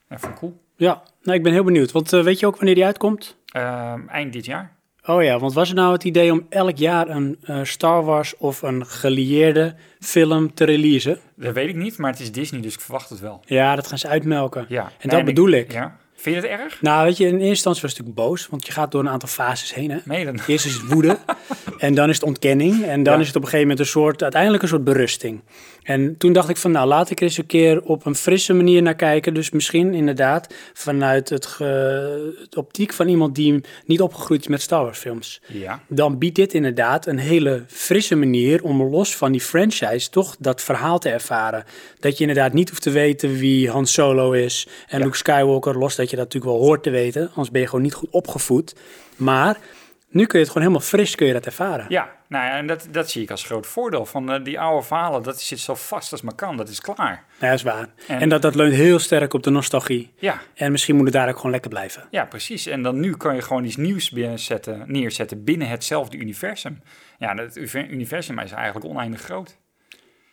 Ja, 0.08 0.18
vond 0.18 0.32
ik 0.32 0.38
cool. 0.38 0.60
ja, 0.76 1.02
nou, 1.22 1.36
ik 1.36 1.42
ben 1.42 1.52
heel 1.52 1.64
benieuwd. 1.64 1.92
Want 1.92 2.10
weet 2.10 2.38
je 2.38 2.46
ook 2.46 2.56
wanneer 2.56 2.74
die 2.74 2.84
uitkomt? 2.84 3.36
Ehm, 3.46 4.08
eind 4.08 4.32
dit 4.32 4.44
jaar. 4.44 4.76
Oh 5.06 5.22
ja, 5.22 5.38
want 5.38 5.52
was 5.54 5.68
het 5.68 5.76
nou 5.76 5.92
het 5.92 6.04
idee 6.04 6.32
om 6.32 6.46
elk 6.48 6.76
jaar 6.76 7.08
een 7.08 7.38
eh, 7.42 7.60
Star 7.62 8.04
Wars 8.04 8.36
of 8.36 8.62
een 8.62 8.86
gelieerde 8.86 9.74
film 10.00 10.54
te 10.54 10.64
releasen? 10.64 11.18
Dat 11.36 11.54
weet 11.54 11.68
ik 11.68 11.74
niet, 11.76 11.98
maar 11.98 12.10
het 12.10 12.20
is 12.20 12.32
Disney, 12.32 12.60
dus 12.60 12.74
ik 12.74 12.80
verwacht 12.80 13.08
het 13.10 13.20
wel. 13.20 13.40
Ja, 13.46 13.74
dat 13.76 13.86
gaan 13.86 13.98
ze 13.98 14.08
uitmelken. 14.08 14.64
Ja. 14.68 14.92
En 14.98 15.08
dat 15.08 15.24
bedoel 15.24 15.48
ik. 15.50 15.72
Ja. 15.72 15.96
Vind 16.14 16.36
je 16.36 16.42
het 16.42 16.50
erg? 16.60 16.82
Nou, 16.82 17.04
weet 17.04 17.16
je, 17.16 17.24
in 17.26 17.32
eerste 17.32 17.46
instantie 17.48 17.82
was 17.82 17.90
het 17.90 18.00
natuurlijk 18.00 18.28
boos, 18.28 18.48
want 18.48 18.66
je 18.66 18.72
gaat 18.72 18.90
door 18.92 19.00
een 19.00 19.08
aantal 19.08 19.28
fases 19.28 19.74
heen. 19.74 19.90
Hè? 19.90 19.98
Nee, 20.04 20.24
dan... 20.24 20.38
Eerst 20.46 20.66
is 20.66 20.74
het 20.74 20.86
woede, 20.92 21.18
en 21.78 21.94
dan 21.94 22.08
is 22.08 22.14
het 22.14 22.24
ontkenning, 22.24 22.82
en 22.84 23.02
dan 23.02 23.14
Ja. 23.14 23.20
is 23.20 23.26
het 23.26 23.36
op 23.36 23.42
een 23.42 23.48
gegeven 23.48 23.68
moment 23.68 23.78
een 23.78 23.92
soort, 23.92 24.22
uiteindelijk 24.22 24.62
een 24.62 24.68
soort 24.68 24.84
berusting. 24.84 25.40
En 25.82 26.16
toen 26.18 26.32
dacht 26.32 26.48
ik 26.48 26.56
van, 26.56 26.70
nou, 26.70 26.86
laat 26.86 27.10
ik 27.10 27.18
er 27.18 27.24
eens 27.24 27.38
een 27.38 27.46
keer 27.46 27.82
op 27.82 28.06
een 28.06 28.14
frisse 28.14 28.52
manier 28.52 28.82
naar 28.82 28.94
kijken. 28.94 29.34
Dus 29.34 29.50
misschien 29.50 29.94
inderdaad 29.94 30.54
vanuit 30.72 31.28
het, 31.28 31.46
ge- 31.46 32.36
het 32.40 32.56
optiek 32.56 32.92
van 32.92 33.08
iemand 33.08 33.34
die 33.34 33.60
niet 33.84 34.00
opgegroeid 34.00 34.40
is 34.40 34.46
met 34.48 34.62
Star 34.62 34.82
Wars 34.82 34.98
films. 34.98 35.40
Ja. 35.46 35.82
dan 35.88 36.18
biedt 36.18 36.36
dit 36.36 36.54
inderdaad 36.54 37.06
een 37.06 37.18
hele 37.18 37.64
frisse 37.66 38.14
manier 38.16 38.62
om 38.62 38.82
los 38.82 39.16
van 39.16 39.32
die 39.32 39.40
franchise 39.40 40.10
toch 40.10 40.36
dat 40.38 40.62
verhaal 40.62 40.98
te 40.98 41.08
ervaren. 41.08 41.64
Dat 42.00 42.14
je 42.16 42.20
inderdaad 42.26 42.52
niet 42.52 42.68
hoeft 42.68 42.82
te 42.82 42.90
weten 42.90 43.32
wie 43.38 43.70
Han 43.70 43.86
Solo 43.86 44.32
is 44.32 44.68
en 44.88 45.02
Luke 45.02 45.16
Skywalker, 45.16 45.78
los 45.78 45.96
dat 45.96 46.10
je 46.10 46.16
dat 46.16 46.24
natuurlijk 46.24 46.52
wel 46.52 46.62
hoort 46.62 46.82
te 46.82 46.90
weten, 46.90 47.26
anders 47.28 47.50
ben 47.50 47.60
je 47.60 47.66
gewoon 47.66 47.82
niet 47.84 47.94
goed 47.94 48.10
opgevoed. 48.10 48.74
Maar 49.16 49.58
nu 50.08 50.26
kun 50.26 50.38
je 50.38 50.44
het 50.44 50.52
gewoon 50.52 50.68
helemaal 50.68 50.88
fris 50.88 51.14
kun 51.14 51.26
je 51.26 51.32
dat 51.32 51.46
ervaren. 51.46 51.86
Ja, 51.88 52.18
nou 52.30 52.44
ja, 52.44 52.56
en 52.56 52.66
dat, 52.66 52.86
dat 52.90 53.10
zie 53.10 53.22
ik 53.22 53.30
als 53.30 53.44
groot 53.44 53.66
voordeel 53.66 54.06
van 54.06 54.32
eh, 54.32 54.44
die 54.44 54.60
oude 54.60 54.86
verhalen. 54.86 55.22
Dat 55.22 55.40
zit 55.40 55.58
zo 55.58 55.74
vast 55.74 56.12
als 56.12 56.22
maar 56.22 56.34
kan, 56.34 56.56
dat 56.56 56.68
is 56.68 56.80
klaar. 56.80 57.24
Ja, 57.40 57.46
dat 57.48 57.54
is 57.58 57.62
waar. 57.62 57.88
En- 58.06 58.20
En, 58.20 58.28
dat, 58.28 58.42
dat 58.42 58.54
leunt 58.54 58.74
heel 58.74 58.98
sterk 58.98 59.32
op 59.34 59.42
de 59.42 59.50
nostalgie. 59.50 60.12
Ja, 60.18 60.40
En 60.54 60.70
misschien 60.72 60.96
moet 60.96 61.04
het 61.04 61.12
daar 61.14 61.28
ook 61.28 61.36
gewoon 61.36 61.50
lekker 61.50 61.70
blijven. 61.70 62.06
ja, 62.10 62.24
precies. 62.24 62.66
En 62.66 62.82
dan 62.82 63.00
nu 63.00 63.16
kan 63.16 63.34
je 63.34 63.42
gewoon 63.42 63.64
iets 63.64 63.76
nieuws 63.76 64.10
binnenzetten, 64.10 64.84
neerzetten 64.86 65.44
binnen 65.44 65.68
hetzelfde 65.68 66.16
universum. 66.16 66.82
Ja, 67.18 67.34
het 67.34 67.56
uver- 67.56 67.88
universum 67.88 68.38
is 68.38 68.52
eigenlijk 68.52 68.86
oneindig 68.86 69.20
groot. 69.20 69.58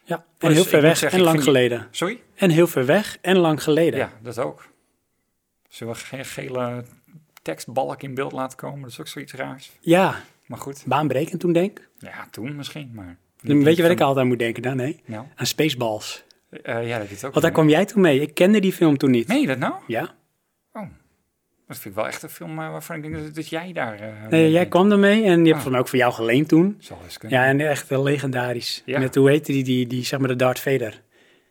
Ja, 0.03 0.15
en 0.15 0.23
Dus 0.47 0.53
heel 0.53 0.63
ver 0.65 0.81
weg 0.81 0.97
zeggen, 0.97 1.19
en 1.19 1.25
lang 1.25 1.43
geleden. 1.43 1.87
Sorry? 1.91 2.21
En 2.35 2.49
heel 2.49 2.67
ver 2.67 2.85
weg 2.85 3.17
en 3.21 3.37
lang 3.37 3.63
geleden. 3.63 3.99
Ja, 3.99 4.09
dat 4.21 4.39
ook. 4.39 4.67
Zullen 5.69 5.93
we 5.93 5.99
geen 5.99 6.25
gele 6.25 6.83
tekstbalk 7.41 8.03
in 8.03 8.13
beeld 8.13 8.31
laten 8.31 8.57
komen? 8.57 8.81
Dat 8.81 8.89
is 8.89 8.99
ook 8.99 9.07
zoiets 9.07 9.33
raars. 9.33 9.71
Ja, 9.79 10.21
Maar 10.47 10.57
goed, 10.59 10.83
baanbrekend 10.85 11.39
toen 11.39 11.53
denk 11.53 11.79
ik. 11.79 11.89
ja, 11.99 12.27
toen 12.31 12.55
misschien, 12.55 12.91
maar... 12.93 13.17
Weet 13.41 13.75
je 13.75 13.81
wat 13.81 13.91
ik 13.91 13.99
al? 13.99 14.05
altijd 14.07 14.23
aan 14.23 14.27
moet 14.31 14.39
denken 14.39 14.61
dan? 14.63 14.75
Nee? 14.75 15.01
Nou, 15.05 15.25
Aan 15.35 15.45
Spaceballs. 15.45 16.23
eh, 16.63 16.87
ja, 16.87 16.97
dat 16.99 17.09
is 17.09 17.23
ook... 17.23 17.31
Want 17.31 17.41
daar 17.43 17.51
kwam 17.53 17.69
jij 17.69 17.85
toen 17.85 18.01
mee. 18.01 18.21
Ik 18.21 18.33
kende 18.33 18.59
die 18.59 18.73
film 18.73 18.97
toen 18.97 19.11
niet. 19.11 19.27
Meen 19.27 19.41
je 19.41 19.47
dat 19.47 19.57
nou? 19.57 19.73
Ja? 19.87 20.15
Dat 21.67 21.77
vind 21.77 21.85
ik 21.95 22.01
wel 22.01 22.07
echt 22.07 22.23
een 22.23 22.29
film 22.29 22.59
eh, 22.59 22.69
waarvan 22.71 22.95
ik 22.95 23.01
denk 23.01 23.15
dat, 23.15 23.35
dat 23.35 23.47
jij 23.49 23.73
daar... 23.73 23.99
eh, 23.99 24.27
Nee, 24.29 24.51
jij 24.51 24.65
kwam 24.67 24.91
ermee 24.91 25.23
en 25.23 25.37
die 25.37 25.47
heb 25.47 25.55
Ah. 25.55 25.61
van 25.61 25.71
mij 25.71 25.79
ook 25.79 25.87
voor 25.87 25.97
jou 25.99 26.13
geleend 26.13 26.47
toen. 26.47 26.75
Zal 26.79 26.99
eens 27.03 27.17
kunnen. 27.17 27.39
Ja, 27.39 27.45
en 27.45 27.59
echt 27.61 27.87
wel 27.87 28.03
legendarisch. 28.03 28.81
Ja. 28.85 28.99
Met, 28.99 29.15
hoe 29.15 29.29
heette 29.29 29.51
die, 29.51 29.63
die, 29.63 29.87
die, 29.87 30.03
zeg 30.05 30.19
maar 30.19 30.27
de 30.27 30.35
Darth 30.35 30.59
Vader. 30.59 31.01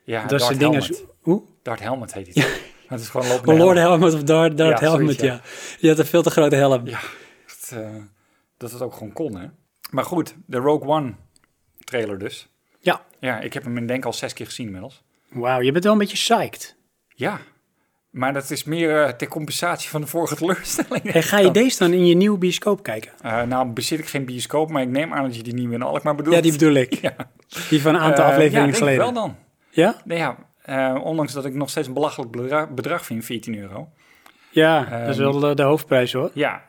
ja 0.05 0.27
dat 0.27 0.39
Darth 0.41 0.59
dingen... 0.59 0.79
Helmet. 0.83 1.05
Hoe? 1.21 1.43
Darth 1.63 1.81
Helmet 1.81 2.15
heet 2.15 2.35
hij. 2.35 2.47
Dat 2.89 3.01
is 3.01 3.09
gewoon. 3.09 3.27
Oh, 3.31 3.57
Lord 3.59 3.77
Helmet 3.77 4.15
of 4.15 4.23
Darth, 4.23 4.57
Darth 4.57 4.81
Ja, 4.81 4.87
Helmet, 4.89 5.05
zoiets, 5.05 5.23
ja. 5.23 5.33
ja. 5.33 5.41
Je 5.79 5.89
had 5.89 5.99
een 5.99 6.07
veel 6.07 6.23
te 6.23 6.31
grote 6.31 6.57
helm. 6.57 6.87
Ja, 6.87 6.99
echt, 7.47 7.75
dat 8.57 8.71
het 8.71 8.83
ook 8.83 8.93
gewoon 8.93 9.13
kon, 9.13 9.37
hè? 9.37 9.47
Maar 9.91 10.05
goed, 10.05 10.35
de 10.47 10.57
Rogue 10.57 10.89
One 10.89 11.13
trailer 11.85 12.19
dus. 12.19 12.49
Ja. 12.81 13.01
Ja, 13.21 13.41
ik 13.41 13.53
heb 13.53 13.65
hem 13.65 13.77
in 13.77 13.87
denk 13.87 14.05
al 14.05 14.13
zes 14.13 14.33
keer 14.33 14.47
gezien 14.47 14.67
inmiddels. 14.67 15.03
Wauw, 15.29 15.61
je 15.61 15.73
bent 15.73 15.85
wel 15.85 15.93
een 15.93 15.99
beetje 15.99 16.17
psyched. 16.17 16.77
Ja, 17.09 17.39
maar 18.11 18.33
dat 18.33 18.51
is 18.51 18.65
meer 18.65 19.03
eh, 19.05 19.11
ter 19.13 19.29
compensatie 19.29 19.91
van 19.91 20.01
de 20.01 20.07
vorige 20.07 20.37
teleurstelling. 20.41 21.13
Hey, 21.13 21.23
ga 21.23 21.39
je 21.39 21.51
deze 21.51 21.79
dan 21.79 21.93
in 21.93 22.07
je 22.07 22.15
nieuwe 22.15 22.39
bioscoop 22.39 22.83
kijken? 22.83 23.13
Eh, 23.23 23.43
nou, 23.43 23.67
bezit 23.69 23.99
ik 23.99 24.07
geen 24.07 24.25
bioscoop, 24.25 24.71
maar 24.71 24.83
ik 24.83 24.89
neem 24.89 25.13
aan 25.15 25.23
dat 25.25 25.37
je 25.37 25.43
die 25.43 25.55
nieuwe 25.55 25.75
in 25.75 25.83
Alkmaar 25.83 26.15
bedoelt. 26.15 26.35
Ja, 26.37 26.43
die 26.43 26.53
bedoel 26.53 26.75
ik. 26.75 26.95
Ja. 27.07 27.15
Die 27.69 27.83
van 27.83 27.95
een 27.95 28.01
aantal 28.01 28.25
Eh, 28.25 28.31
afleveringen 28.31 28.71
ja, 28.71 28.77
geleden. 28.77 28.99
wel 28.99 29.13
dan. 29.13 29.37
Ja? 29.71 29.97
Nee, 30.05 30.19
ja, 30.19 30.37
ondanks 31.01 31.33
dat 31.33 31.45
ik 31.45 31.55
nog 31.55 31.71
steeds 31.71 31.87
een 31.87 31.95
belachelijk 31.95 32.31
bedra- 32.31 32.67
bedrag 32.67 33.05
vind, 33.05 33.25
14 33.25 33.59
euro. 33.59 33.89
Ja, 34.51 34.85
dat 34.85 35.09
is 35.09 35.19
Ehm, 35.19 35.31
wel 35.31 35.41
de, 35.41 35.55
de 35.55 35.63
hoofdprijs 35.63 36.13
hoor. 36.13 36.31
Ja. 36.35 36.63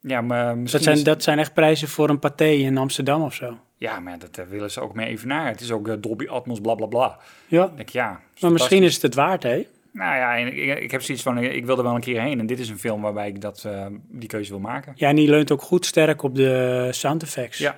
Ja, 0.00 0.20
maar 0.20 0.64
Dat 0.64 0.82
zijn, 0.82 0.96
is- 0.96 1.04
dat 1.04 1.22
zijn 1.22 1.38
echt 1.38 1.54
prijzen 1.54 1.88
voor 1.88 2.08
een 2.08 2.18
paté 2.18 2.44
in 2.44 2.78
Amsterdam 2.78 3.22
of 3.22 3.34
zo. 3.34 3.58
Ja, 3.76 4.00
maar 4.00 4.18
dat 4.18 4.38
eh, 4.38 4.44
willen 4.46 4.70
ze 4.70 4.80
ook 4.80 4.94
mee 4.94 5.06
evenaren. 5.06 5.50
Het 5.52 5.60
is 5.60 5.70
ook 5.72 5.88
eh, 5.88 5.94
Dolby 6.00 6.26
Atmos, 6.28 6.60
bla 6.60 6.74
bla 6.74 6.86
bla. 6.86 7.18
Ja, 7.46 7.64
Ik 7.64 7.76
denk, 7.76 7.88
ja, 7.88 8.20
maar 8.40 8.52
misschien 8.52 8.82
is 8.82 8.92
het 8.94 9.02
het 9.02 9.14
waard, 9.14 9.42
hè? 9.42 9.66
Nou 9.92 10.16
ja, 10.16 10.34
ik, 10.34 10.78
ik 10.80 10.90
heb 10.90 11.02
zoiets 11.02 11.24
van, 11.24 11.38
eh, 11.38 11.54
ik 11.54 11.64
wil 11.66 11.76
er 11.76 11.82
wel 11.82 11.94
een 11.94 12.00
keer 12.00 12.20
heen. 12.20 12.38
En 12.40 12.46
dit 12.46 12.58
is 12.58 12.68
een 12.68 12.78
film 12.78 13.00
waarbij 13.00 13.28
ik 13.28 13.40
dat, 13.40 13.68
die 14.08 14.28
keuze 14.28 14.50
wil 14.50 14.60
maken. 14.60 14.92
Ja, 14.96 15.08
en 15.08 15.16
die 15.16 15.28
leunt 15.28 15.50
ook 15.52 15.62
goed 15.62 15.86
sterk 15.86 16.22
op 16.22 16.34
de 16.34 16.88
sound 16.90 17.22
effects. 17.22 17.58
Ja, 17.58 17.76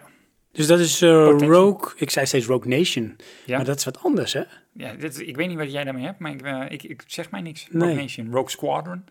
Dus 0.52 0.66
dat 0.66 0.78
is. 0.78 1.00
Rogue, 1.00 1.92
ik 1.96 2.10
zei 2.10 2.26
steeds 2.26 2.46
Rogue 2.46 2.76
Nation. 2.78 3.16
Ja. 3.44 3.56
Maar 3.56 3.66
dat 3.66 3.78
is 3.78 3.84
wat 3.84 4.02
anders, 4.02 4.32
hè? 4.32 4.42
ja 4.72 4.94
dit, 4.94 5.20
ik 5.20 5.36
weet 5.36 5.48
niet 5.48 5.58
wat 5.58 5.72
jij 5.72 5.84
daarmee 5.84 6.04
hebt, 6.04 6.18
maar 6.18 6.32
ik, 6.72 6.82
ik, 6.82 6.90
ik 6.90 7.02
zeg 7.06 7.30
mij 7.30 7.40
niks. 7.40 7.66
Nee. 7.70 7.82
Rogue 7.88 8.02
Nation, 8.02 8.30
Rogue 8.32 8.50
Squadron. 8.50 9.04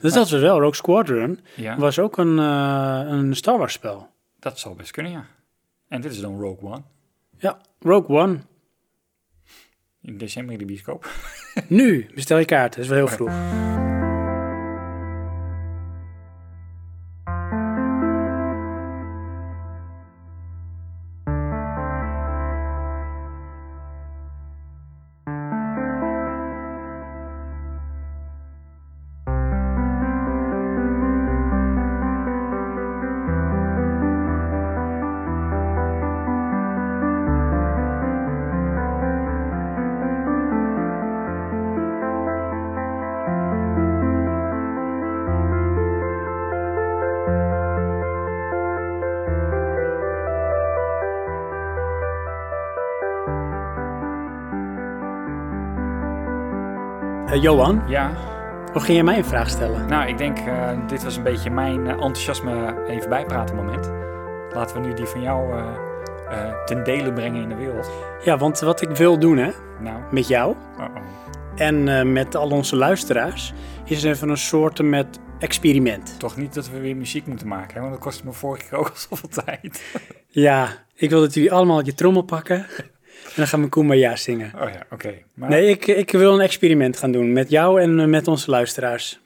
Dus 0.00 0.12
dat 0.12 0.30
was 0.30 0.40
wel, 0.40 0.58
Rogue 0.58 0.74
Squadron 0.74 1.40
Ja, 1.54 1.76
was 1.78 1.98
ook 1.98 2.16
een, 2.18 2.38
eh, 2.38 3.02
een 3.06 3.36
Star 3.36 3.58
Wars 3.58 3.72
spel. 3.72 4.08
dat 4.38 4.58
zou 4.58 4.76
best 4.76 4.90
kunnen, 4.90 5.12
ja. 5.12 5.26
En 5.88 6.00
dit 6.00 6.12
is 6.12 6.20
dan 6.20 6.40
Rogue 6.40 6.70
One. 6.70 6.82
Ja, 7.38 7.60
Rogue 7.80 8.16
One. 8.16 8.38
In 10.02 10.18
december 10.18 10.52
in 10.52 10.58
de 10.58 10.64
bioscoop. 10.64 11.10
Nu, 11.68 12.10
bestel 12.14 12.38
je 12.38 12.44
kaart. 12.44 12.74
Dat 12.74 12.84
is 12.84 12.88
wel 12.90 12.98
heel 12.98 13.08
vroeg. 13.16 13.87
Eh, 57.38 57.44
Johan, 57.44 57.82
Ja, 57.88 58.10
hoe 58.72 58.80
ging 58.80 58.96
je 58.96 59.04
mij 59.04 59.16
een 59.18 59.24
vraag 59.24 59.48
stellen? 59.48 59.88
nou, 59.88 60.08
ik 60.08 60.18
denk, 60.18 60.38
eh, 60.38 60.70
dit 60.86 61.04
was 61.04 61.16
een 61.16 61.22
beetje 61.22 61.50
mijn 61.50 61.86
eh, 61.86 61.92
enthousiasme 61.92 62.84
even 62.88 63.08
bijpraten 63.08 63.56
moment. 63.56 63.90
Laten 64.54 64.80
we 64.80 64.86
nu 64.88 64.94
die 64.94 65.06
van 65.06 65.22
jou 65.22 65.62
ten 66.64 66.84
dele 66.84 67.12
brengen 67.12 67.42
in 67.42 67.48
de 67.48 67.54
wereld. 67.54 67.90
Ja, 68.24 68.38
want 68.38 68.60
wat 68.60 68.80
ik 68.80 68.88
wil 68.88 69.18
doen, 69.18 69.36
hè, 69.36 69.50
Nou, 69.80 70.00
met 70.10 70.28
jou 70.28 70.54
uh-oh. 70.78 70.96
en 71.56 72.12
met 72.12 72.34
al 72.34 72.50
onze 72.50 72.76
luisteraars, 72.76 73.52
is 73.84 74.04
even 74.04 74.28
een 74.28 74.36
soort 74.36 74.82
met 74.82 75.18
experiment. 75.38 76.14
Toch 76.18 76.36
niet 76.36 76.54
dat 76.54 76.70
we 76.70 76.80
weer 76.80 76.96
muziek 76.96 77.26
moeten 77.26 77.48
maken, 77.48 77.74
hè? 77.74 77.80
want 77.80 77.92
dat 77.92 78.02
kostte 78.02 78.24
me 78.26 78.32
vorige 78.32 78.68
keer 78.68 78.78
ook 78.78 78.88
al 78.88 78.96
zoveel 78.96 79.28
tijd. 79.44 79.82
Ja, 80.28 80.68
ik 80.94 81.10
wil 81.10 81.20
dat 81.20 81.34
jullie 81.34 81.52
allemaal 81.52 81.84
je 81.84 81.94
trommel 81.94 82.22
pakken 82.22 82.56
en 82.56 82.90
dan 83.38 83.46
gaan 83.46 83.62
we 83.62 83.68
Kumbaya 83.68 84.16
zingen. 84.16 84.52
Oh 84.54 84.70
ja, 84.70 84.86
oké. 84.90 85.14
Maar 85.34 85.48
Nee, 85.48 85.68
ik, 85.68 85.86
ik 85.86 86.10
wil 86.10 86.34
een 86.34 86.40
experiment 86.40 86.96
gaan 86.96 87.12
doen 87.12 87.32
met 87.32 87.50
jou 87.50 87.80
en 87.80 88.00
eh, 88.00 88.06
met 88.06 88.28
onze 88.28 88.50
luisteraars. 88.50 89.20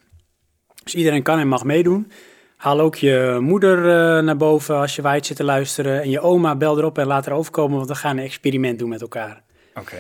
Dus 0.83 0.95
iedereen 0.95 1.23
kan 1.23 1.39
en 1.39 1.49
mag 1.49 1.65
meedoen. 1.65 2.13
Haal 2.57 2.81
ook 2.81 2.97
je 2.97 3.39
moeder 3.41 3.79
eh, 3.79 4.23
naar 4.23 4.37
boven 4.37 4.77
als 4.77 4.97
je 4.97 5.03
wijd 5.03 5.27
zit 5.27 5.37
te 5.37 5.45
luisteren. 5.45 6.03
En 6.03 6.11
je 6.11 6.21
oma 6.21 6.57
bel 6.57 6.79
erop 6.79 6.99
en 6.99 7.07
laat 7.07 7.27
erover 7.27 7.53
komen, 7.53 7.77
want 7.77 7.89
we 7.89 7.95
gaan 7.95 8.17
een 8.17 8.25
experiment 8.25 8.79
doen 8.79 8.89
met 8.89 9.01
elkaar. 9.01 9.43
Oké. 9.75 9.99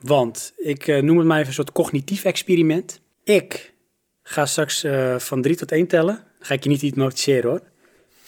Want 0.00 0.52
ik 0.56 0.86
eh, 0.86 1.02
noem 1.02 1.18
het 1.18 1.26
maar 1.26 1.36
even 1.36 1.48
een 1.48 1.54
soort 1.54 1.72
cognitief 1.72 2.24
experiment. 2.24 3.00
Ik 3.24 3.74
ga 4.22 4.46
straks 4.46 4.86
van 5.16 5.42
drie 5.42 5.56
tot 5.56 5.72
één 5.72 5.86
tellen. 5.86 6.14
Dan 6.14 6.46
ga 6.46 6.54
ik 6.54 6.62
je 6.62 6.68
niet 6.68 6.80
hypnotiseren 6.80 7.50
hoor. 7.50 7.62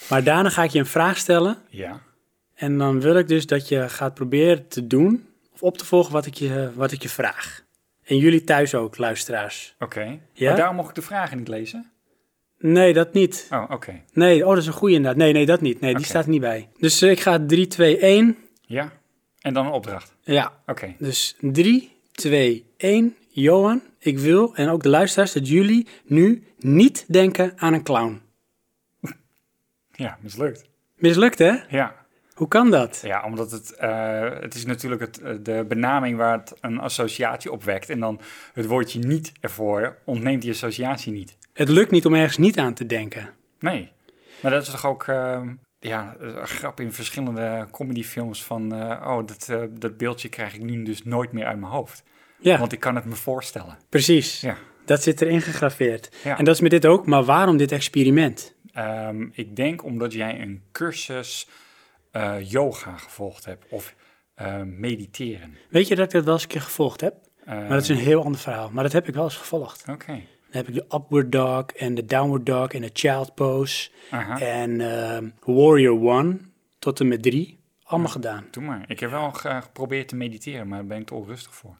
Maar 0.09 0.25
daarna 0.25 0.49
ga 0.49 0.63
ik 0.63 0.71
je 0.71 0.79
een 0.79 0.87
vraag 0.87 1.17
stellen. 1.17 1.59
Ja. 1.69 2.01
En 2.61 2.79
dan 2.79 3.01
wil 3.01 3.17
ik 3.17 3.29
dus 3.29 3.47
dat 3.47 3.69
je 3.69 3.89
gaat 3.89 4.15
proberen 4.15 4.69
te 4.69 4.87
doen 4.87 5.27
of 5.53 5.63
op 5.63 5.79
te 5.79 5.85
volgen 5.85 6.13
wat 6.13 6.27
ik 6.27 6.35
je, 6.35 6.71
wat 6.75 6.93
ik 6.93 7.03
je 7.03 7.09
vraag. 7.09 7.65
En 8.05 8.17
jullie 8.17 8.45
thuis 8.45 8.75
ook, 8.75 8.99
luisteraars. 8.99 9.75
Oké. 9.79 10.19
Ja? 10.33 10.49
Maar 10.49 10.57
daarom 10.57 10.77
mocht 10.77 10.89
ik 10.89 10.95
de 10.95 11.03
vragen 11.03 11.39
niet 11.39 11.49
lezen? 11.49 11.91
Nee, 12.59 12.93
dat 12.93 13.13
niet. 13.13 13.49
Oh, 13.51 13.65
oké. 13.71 14.03
Nee, 14.13 14.43
oh, 14.43 14.49
dat 14.49 14.59
is 14.59 14.67
een 14.67 14.73
goede 14.73 14.95
inderdaad. 14.95 15.19
Nee, 15.21 15.33
nee, 15.33 15.47
dat 15.47 15.61
niet. 15.61 15.81
Nee, 15.81 15.95
die 15.95 16.05
staat 16.05 16.25
er 16.25 16.31
niet 16.31 16.41
bij. 16.41 16.69
Dus 16.79 17.03
eh, 17.03 17.11
ik 17.11 17.21
ga 17.21 17.47
3, 17.47 17.67
2, 17.67 17.99
1. 17.99 18.37
Ja. 18.61 18.93
En 19.41 19.55
dan 19.55 19.67
een 19.67 19.73
opdracht. 19.73 20.15
Ja, 20.21 20.53
Oké. 20.67 20.95
dus 20.99 21.37
3, 21.41 21.93
2, 22.13 22.65
1. 22.77 23.17
Johan, 23.29 23.83
ik 23.99 24.19
wil, 24.19 24.55
en 24.55 24.69
ook 24.69 24.83
de 24.83 24.89
luisteraars, 24.89 25.33
dat 25.33 25.49
jullie 25.49 25.87
nu 26.05 26.45
niet 26.59 27.05
denken 27.09 27.53
aan 27.57 27.73
een 27.73 27.83
clown. 27.83 28.21
Ja, 29.93 30.19
mislukt. 30.21 30.65
Mislukt, 30.97 31.39
hè? 31.39 31.53
Ja. 31.69 32.00
Hoe 32.41 32.49
kan 32.49 32.71
dat? 32.71 33.01
Ja, 33.05 33.25
omdat 33.25 33.51
het, 33.51 33.75
eh, 33.75 34.29
het 34.41 34.55
is 34.55 34.65
natuurlijk 34.67 35.01
het, 35.01 35.21
eh, 35.21 35.35
de 35.43 35.65
benaming 35.69 36.17
waar 36.17 36.39
het 36.39 36.55
een 36.61 36.79
associatie 36.79 37.53
opwekt. 37.53 37.91
En 37.91 38.01
dan 38.01 38.21
het 38.53 38.67
woordje 38.67 38.99
niet 38.99 39.33
ervoor 39.41 39.97
ontneemt 40.05 40.43
die 40.43 40.51
associatie 40.51 41.13
niet. 41.13 41.37
Het 41.53 41.69
lukt 41.69 41.91
niet 41.91 42.07
om 42.07 42.15
ergens 42.15 42.37
niet 42.37 42.59
aan 42.59 42.75
te 42.75 42.87
denken. 42.87 43.31
Nee. 43.59 43.93
Maar 44.43 44.51
dat 44.51 44.63
is 44.63 44.71
toch 44.71 44.87
ook 44.87 45.07
eh, 45.07 45.43
ja, 45.79 46.15
een 46.19 46.47
grap 46.47 46.81
in 46.81 46.93
verschillende 46.93 47.67
comedyfilms 47.71 48.45
van... 48.45 48.75
eh, 48.75 49.07
oh, 49.07 49.27
dat, 49.27 49.69
dat 49.71 49.97
beeldje 49.97 50.29
krijg 50.29 50.55
ik 50.55 50.63
nu 50.63 50.83
dus 50.83 51.05
nooit 51.05 51.33
meer 51.33 51.45
uit 51.47 51.59
mijn 51.59 51.73
hoofd. 51.73 52.03
Ja, 52.39 52.59
Want 52.59 52.73
ik 52.73 52.81
kan 52.81 52.95
het 52.95 53.05
me 53.05 53.15
voorstellen. 53.15 53.79
precies. 53.89 54.41
Ja. 54.41 54.57
Dat 54.85 55.03
zit 55.03 55.21
erin 55.21 55.41
gegraveerd. 55.41 56.11
Ja. 56.25 56.39
En 56.39 56.45
dat 56.45 56.55
is 56.55 56.61
met 56.61 56.71
dit 56.71 56.87
ook. 56.87 57.07
Maar 57.07 57.25
waarom 57.25 57.57
dit 57.57 57.73
experiment? 57.73 58.55
Ehm, 58.73 59.27
ik 59.33 59.57
denk 59.57 59.85
omdat 59.85 60.13
jij 60.13 60.41
een 60.41 60.63
cursus 60.73 61.49
eh, 62.11 62.35
yoga 62.51 62.97
gevolgd 62.97 63.45
hebt 63.45 63.65
of 63.71 63.95
eh, 64.35 64.63
mediteren. 64.63 65.57
Weet 65.69 65.89
je 65.89 65.95
dat 65.97 66.05
ik 66.07 66.13
dat 66.13 66.25
wel 66.25 66.33
eens 66.35 66.43
een 66.43 66.49
keer 66.49 66.61
gevolgd 66.61 67.01
heb? 67.01 67.15
Eh, 67.45 67.55
Maar 67.57 67.69
dat 67.69 67.83
is 67.83 67.89
een 67.89 67.97
heel 67.97 68.25
ander 68.25 68.41
verhaal. 68.41 68.71
Maar 68.73 68.83
dat 68.83 68.93
heb 68.93 69.09
ik 69.09 69.15
wel 69.15 69.25
eens 69.25 69.37
gevolgd. 69.37 69.85
Oké. 69.91 70.07
Dan 70.13 70.23
heb 70.65 70.69
ik 70.69 70.75
de 70.75 70.85
upward 70.97 71.33
dog 71.33 71.65
en 71.67 71.95
de 71.95 72.05
downward 72.05 72.47
dog 72.47 72.69
en 72.69 72.81
de 72.81 72.91
child 72.93 73.35
pose 73.35 73.91
Aha. 74.11 74.41
en 74.41 74.81
ehm, 74.81 75.29
warrior 75.45 76.01
one. 76.09 76.37
tot 76.79 77.01
en 77.01 77.09
met 77.09 77.23
3 77.23 77.59
allemaal 77.83 78.09
gedaan. 78.11 78.47
Doe 78.51 78.63
maar. 78.63 78.85
Ik 78.87 79.01
heb 79.01 79.11
wel 79.11 79.31
ge- 79.33 79.59
geprobeerd 79.63 80.09
te 80.09 80.17
mediteren, 80.17 80.69
maar 80.69 80.79
daar 80.79 80.87
ben 80.87 80.99
ik 81.01 81.07
te 81.07 81.15
onrustig 81.15 81.55
voor. 81.55 81.79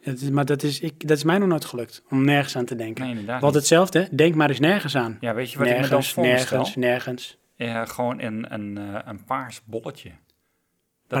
Het 0.00 0.20
is, 0.20 0.30
maar 0.30 0.44
dat 0.44 0.62
is, 0.62 0.80
ik, 0.80 1.08
dat 1.08 1.16
is 1.16 1.24
mij 1.24 1.38
nog 1.38 1.48
nooit 1.48 1.64
gelukt, 1.64 2.02
om 2.10 2.24
nergens 2.24 2.56
aan 2.56 2.64
te 2.64 2.74
denken. 2.76 3.02
Nee, 3.02 3.10
inderdaad 3.12 3.40
Want 3.40 3.54
hetzelfde, 3.54 4.08
denk 4.12 4.34
maar 4.34 4.48
eens 4.48 4.60
nergens 4.60 4.96
aan. 4.96 5.16
Ja, 5.20 5.34
weet 5.34 5.50
je 5.52 5.58
wat 5.58 5.66
ik 5.66 5.72
me 5.72 5.78
dan 5.80 5.88
nergens, 5.90 6.12
voor 6.12 6.24
me 6.26 6.38
stel? 6.38 6.56
nergens, 6.56 6.76
nergens. 6.76 7.38
Ja, 7.66 7.84
gewoon 7.84 8.20
een, 8.20 8.52
een, 8.54 8.78
eh, 8.78 8.98
een 9.04 9.24
paars 9.24 9.60
bolletje. 9.64 10.08
Dat 10.08 10.18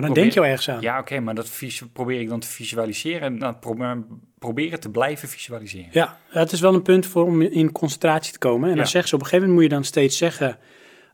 probeer- 0.00 0.14
denk 0.22 0.32
je 0.34 0.40
wel 0.40 0.48
ergens 0.48 0.68
aan. 0.70 0.80
Ja, 0.80 0.98
oké, 0.98 1.20
maar 1.20 1.34
dat 1.34 1.48
vis- 1.48 1.82
probeer 1.92 2.20
ik 2.20 2.28
dan 2.28 2.40
te 2.40 2.46
visualiseren 2.46 3.20
en 3.20 3.38
dan 3.38 3.58
probeer, 3.58 4.04
proberen 4.38 4.80
te 4.80 4.90
blijven 4.90 5.28
visualiseren. 5.28 5.88
Ja, 5.92 6.18
het 6.28 6.52
is 6.52 6.60
wel 6.60 6.74
een 6.74 6.82
punt 6.82 7.06
voor 7.06 7.24
om 7.24 7.42
in 7.42 7.72
concentratie 7.72 8.32
te 8.32 8.38
komen. 8.38 8.62
En 8.68 8.74
dan 8.74 8.84
Ja. 8.84 8.90
zeggen 8.90 9.08
ze 9.08 9.14
op 9.14 9.20
een 9.20 9.26
gegeven 9.26 9.48
moment 9.48 9.62
moet 9.68 9.70
je 9.72 9.76
dan 9.82 9.90
steeds 9.92 10.16
zeggen, 10.18 10.58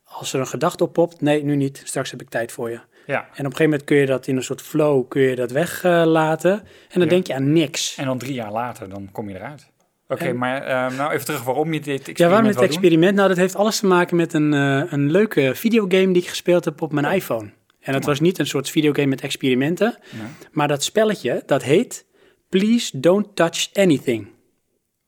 als 0.04 0.32
er 0.32 0.40
een 0.40 0.46
gedachte 0.46 0.84
oppopt, 0.84 1.20
nee, 1.20 1.44
nu 1.44 1.56
niet, 1.56 1.82
straks 1.84 2.10
heb 2.10 2.20
ik 2.20 2.28
tijd 2.28 2.52
voor 2.52 2.70
je. 2.70 2.80
Ja, 3.06 3.20
En 3.20 3.22
op 3.22 3.30
een 3.30 3.36
gegeven 3.44 3.64
moment 3.64 3.84
kun 3.84 3.96
je 3.96 4.06
dat 4.06 4.26
in 4.26 4.36
een 4.36 4.42
soort 4.42 4.62
flow, 4.62 5.08
kun 5.08 5.22
je 5.22 5.36
dat 5.36 5.50
weglaten. 5.50 6.52
en 6.52 6.64
dan 6.92 7.02
Ja. 7.02 7.08
denk 7.08 7.26
je 7.26 7.34
aan 7.34 7.52
niks. 7.52 7.96
en 7.96 8.04
dan 8.04 8.18
drie 8.18 8.34
jaar 8.34 8.52
later, 8.52 8.88
dan 8.88 9.08
kom 9.12 9.28
je 9.28 9.34
eruit. 9.34 9.70
Oké, 10.08 10.32
maar 10.32 10.62
eh, 10.62 10.96
nou 10.96 11.12
even 11.12 11.24
terug 11.24 11.42
waarom 11.44 11.72
je 11.72 11.80
dit 11.80 11.86
experiment 11.88 12.18
Ja, 12.18 12.28
waarom 12.28 12.46
dit 12.46 12.56
doen? 12.56 12.64
experiment? 12.64 13.14
Nou, 13.16 13.28
dat 13.28 13.36
heeft 13.36 13.56
alles 13.56 13.78
te 13.78 13.86
maken 13.86 14.16
met 14.16 14.32
een, 14.32 14.54
eh, 14.54 14.92
een 14.92 15.10
leuke 15.10 15.54
videogame 15.54 16.12
die 16.12 16.22
ik 16.22 16.28
gespeeld 16.28 16.64
heb 16.64 16.82
op 16.82 16.92
mijn 16.92 17.14
iPhone. 17.14 17.50
En 17.80 17.92
dat 17.92 18.04
was 18.04 18.20
niet 18.20 18.38
een 18.38 18.46
soort 18.46 18.70
videogame 18.70 19.08
met 19.08 19.20
experimenten, 19.20 19.98
Nee. 20.12 20.22
maar 20.52 20.68
dat 20.68 20.84
spelletje, 20.84 21.42
dat 21.46 21.62
heet 21.62 22.06
Please 22.48 23.00
Don't 23.00 23.36
Touch 23.36 23.68
Anything. 23.74 24.28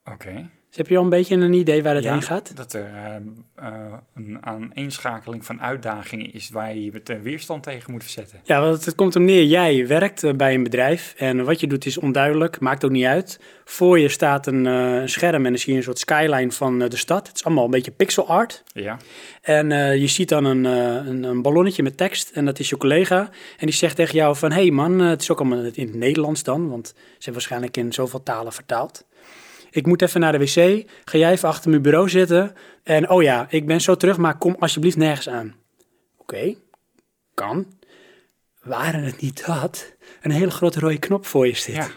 Oké. 0.04 0.50
Heb 0.78 0.88
je 0.88 0.96
al 0.96 1.02
een 1.02 1.08
beetje 1.08 1.34
een 1.34 1.52
idee 1.52 1.82
waar 1.82 1.94
het 1.94 2.04
Ja, 2.04 2.12
heen 2.12 2.22
gaat? 2.22 2.56
Dat 2.56 2.72
er 2.72 2.84
eh, 2.84 3.14
eh, 3.54 3.92
een 4.14 4.38
aaneenschakeling 4.40 5.44
van 5.44 5.60
uitdagingen 5.60 6.32
is 6.32 6.50
waar 6.50 6.74
je 6.74 6.84
je 6.84 7.20
weerstand 7.22 7.62
tegen 7.62 7.92
moet 7.92 8.02
verzetten. 8.02 8.40
Ja, 8.44 8.60
want 8.60 8.84
het 8.84 8.94
komt 8.94 9.16
om 9.16 9.24
neer. 9.24 9.44
Jij 9.44 9.86
werkt 9.86 10.24
eh, 10.24 10.32
bij 10.32 10.54
een 10.54 10.62
bedrijf 10.62 11.14
en 11.16 11.44
wat 11.44 11.60
je 11.60 11.66
doet 11.66 11.86
is 11.86 11.98
onduidelijk, 11.98 12.60
maakt 12.60 12.84
ook 12.84 12.90
niet 12.90 13.04
uit. 13.04 13.40
Voor 13.64 13.98
je 13.98 14.08
staat 14.08 14.46
een 14.46 15.08
scherm 15.08 15.44
en 15.44 15.50
dan 15.50 15.58
zie 15.58 15.72
je 15.72 15.78
een 15.78 15.84
soort 15.84 15.98
skyline 15.98 16.52
van 16.52 16.78
de 16.78 16.96
stad. 16.96 17.26
Het 17.26 17.36
is 17.36 17.44
allemaal 17.44 17.64
een 17.64 17.70
beetje 17.70 17.90
pixel 17.90 18.28
art. 18.28 18.62
Ja, 18.72 18.96
En 19.42 19.68
je 20.00 20.06
ziet 20.06 20.28
dan 20.28 20.44
een, 20.44 20.64
een, 20.64 21.22
een 21.22 21.42
ballonnetje 21.42 21.82
met 21.82 21.96
tekst 21.96 22.30
en 22.30 22.44
dat 22.44 22.58
is 22.58 22.68
je 22.68 22.76
collega. 22.76 23.30
En 23.58 23.66
die 23.66 23.74
zegt 23.74 23.96
tegen 23.96 24.14
jou 24.14 24.36
van, 24.36 24.52
hé 24.52 24.60
hey 24.60 24.70
man, 24.70 24.98
het 24.98 25.22
is 25.22 25.30
ook 25.30 25.40
allemaal 25.40 25.58
in 25.58 25.86
het 25.86 25.94
Nederlands 25.94 26.42
dan, 26.42 26.68
want 26.68 26.86
ze 26.86 26.94
hebben 27.14 27.32
waarschijnlijk 27.32 27.76
in 27.76 27.92
zoveel 27.92 28.22
talen 28.22 28.52
vertaald. 28.52 29.06
Ik 29.70 29.86
moet 29.86 30.02
even 30.02 30.20
naar 30.20 30.32
de 30.32 30.38
wc, 30.38 30.88
ga 31.04 31.18
jij 31.18 31.30
even 31.32 31.48
achter 31.48 31.70
mijn 31.70 31.82
bureau 31.82 32.08
zitten 32.08 32.54
en 32.82 33.10
oh 33.10 33.22
ja, 33.22 33.46
ik 33.50 33.66
ben 33.66 33.80
zo 33.80 33.94
terug, 33.96 34.16
maar 34.16 34.38
kom 34.38 34.56
alsjeblieft 34.58 34.96
nergens 34.96 35.28
aan. 35.28 35.54
Oké, 36.16 36.54
kan. 37.34 37.66
Waren 38.62 39.02
het 39.02 39.20
niet 39.20 39.46
dat 39.46 39.92
een 40.22 40.30
hele 40.30 40.50
grote 40.50 40.80
rode 40.80 40.98
knop 40.98 41.26
voor 41.26 41.46
je 41.46 41.54
zit? 41.56 41.74
ja. 41.74 41.88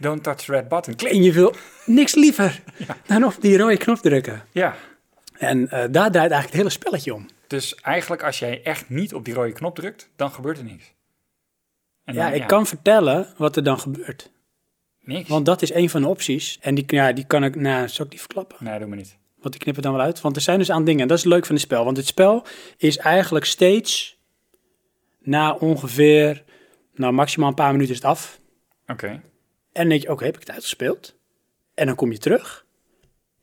Don't 0.00 0.22
touch 0.22 0.36
the 0.44 0.52
red 0.52 0.68
button. 0.68 0.94
Klik. 0.94 1.12
En 1.12 1.22
je 1.22 1.32
wil 1.32 1.54
niks 1.86 2.14
liever 2.14 2.62
dan 3.06 3.24
op 3.24 3.34
die 3.40 3.58
rode 3.58 3.76
knop 3.76 3.98
drukken. 3.98 4.44
Ja, 4.52 4.76
En 5.38 5.68
eh, 5.70 5.78
daar 5.78 5.90
draait 5.90 6.14
eigenlijk 6.14 6.44
het 6.46 6.54
hele 6.54 6.70
spelletje 6.70 7.14
om. 7.14 7.26
dus 7.46 7.74
eigenlijk 7.74 8.22
als 8.22 8.38
jij 8.38 8.62
echt 8.62 8.88
niet 8.88 9.14
op 9.14 9.24
die 9.24 9.34
rode 9.34 9.52
knop 9.52 9.74
drukt, 9.74 10.08
dan 10.16 10.30
gebeurt 10.30 10.58
er 10.58 10.64
niks. 10.64 10.92
En 12.04 12.14
Ja, 12.14 12.30
dan- 12.30 12.40
ik 12.40 12.46
kan 12.46 12.66
vertellen 12.66 13.26
wat 13.36 13.56
er 13.56 13.62
dan 13.64 13.78
gebeurt. 13.80 14.30
Niks. 15.08 15.28
Want 15.28 15.46
dat 15.46 15.62
is 15.62 15.72
een 15.72 15.90
van 15.90 16.02
de 16.02 16.08
opties. 16.08 16.58
En 16.60 16.74
die, 16.74 16.84
ja, 16.86 17.12
die 17.12 17.24
kan 17.24 17.44
ik, 17.44 17.54
nou, 17.54 17.88
zal 17.88 18.04
ik 18.04 18.10
die 18.10 18.20
verklappen? 18.20 18.56
Nee, 18.60 18.78
doe 18.78 18.88
maar 18.88 18.96
niet. 18.96 19.16
Want 19.40 19.54
ik 19.54 19.60
knip 19.60 19.74
het 19.74 19.84
dan 19.84 19.92
wel 19.92 20.02
uit. 20.02 20.20
Want 20.20 20.36
er 20.36 20.42
zijn 20.42 20.58
dus 20.58 20.70
aan 20.70 20.84
dingen. 20.84 21.00
En 21.02 21.08
dat 21.08 21.18
is 21.18 21.24
leuk 21.24 21.46
van 21.46 21.54
het 21.54 21.64
spel. 21.64 21.84
Want 21.84 21.96
het 21.96 22.06
spel 22.06 22.46
is 22.76 22.96
eigenlijk 22.96 23.44
steeds 23.44 24.18
na 25.20 25.54
ongeveer, 25.54 26.44
nou 26.94 27.12
maximaal 27.12 27.48
een 27.48 27.54
paar 27.54 27.72
minuten 27.72 27.94
is 27.94 28.00
het 28.00 28.10
af. 28.10 28.40
Oké. 28.86 29.06
En 29.06 29.22
dan 29.72 29.88
denk 29.88 30.02
je, 30.02 30.10
oké, 30.10 30.24
heb 30.24 30.34
ik 30.34 30.40
het 30.40 30.50
uitgespeeld? 30.50 31.16
En 31.74 31.86
dan 31.86 31.94
kom 31.94 32.12
je 32.12 32.18
terug. 32.18 32.66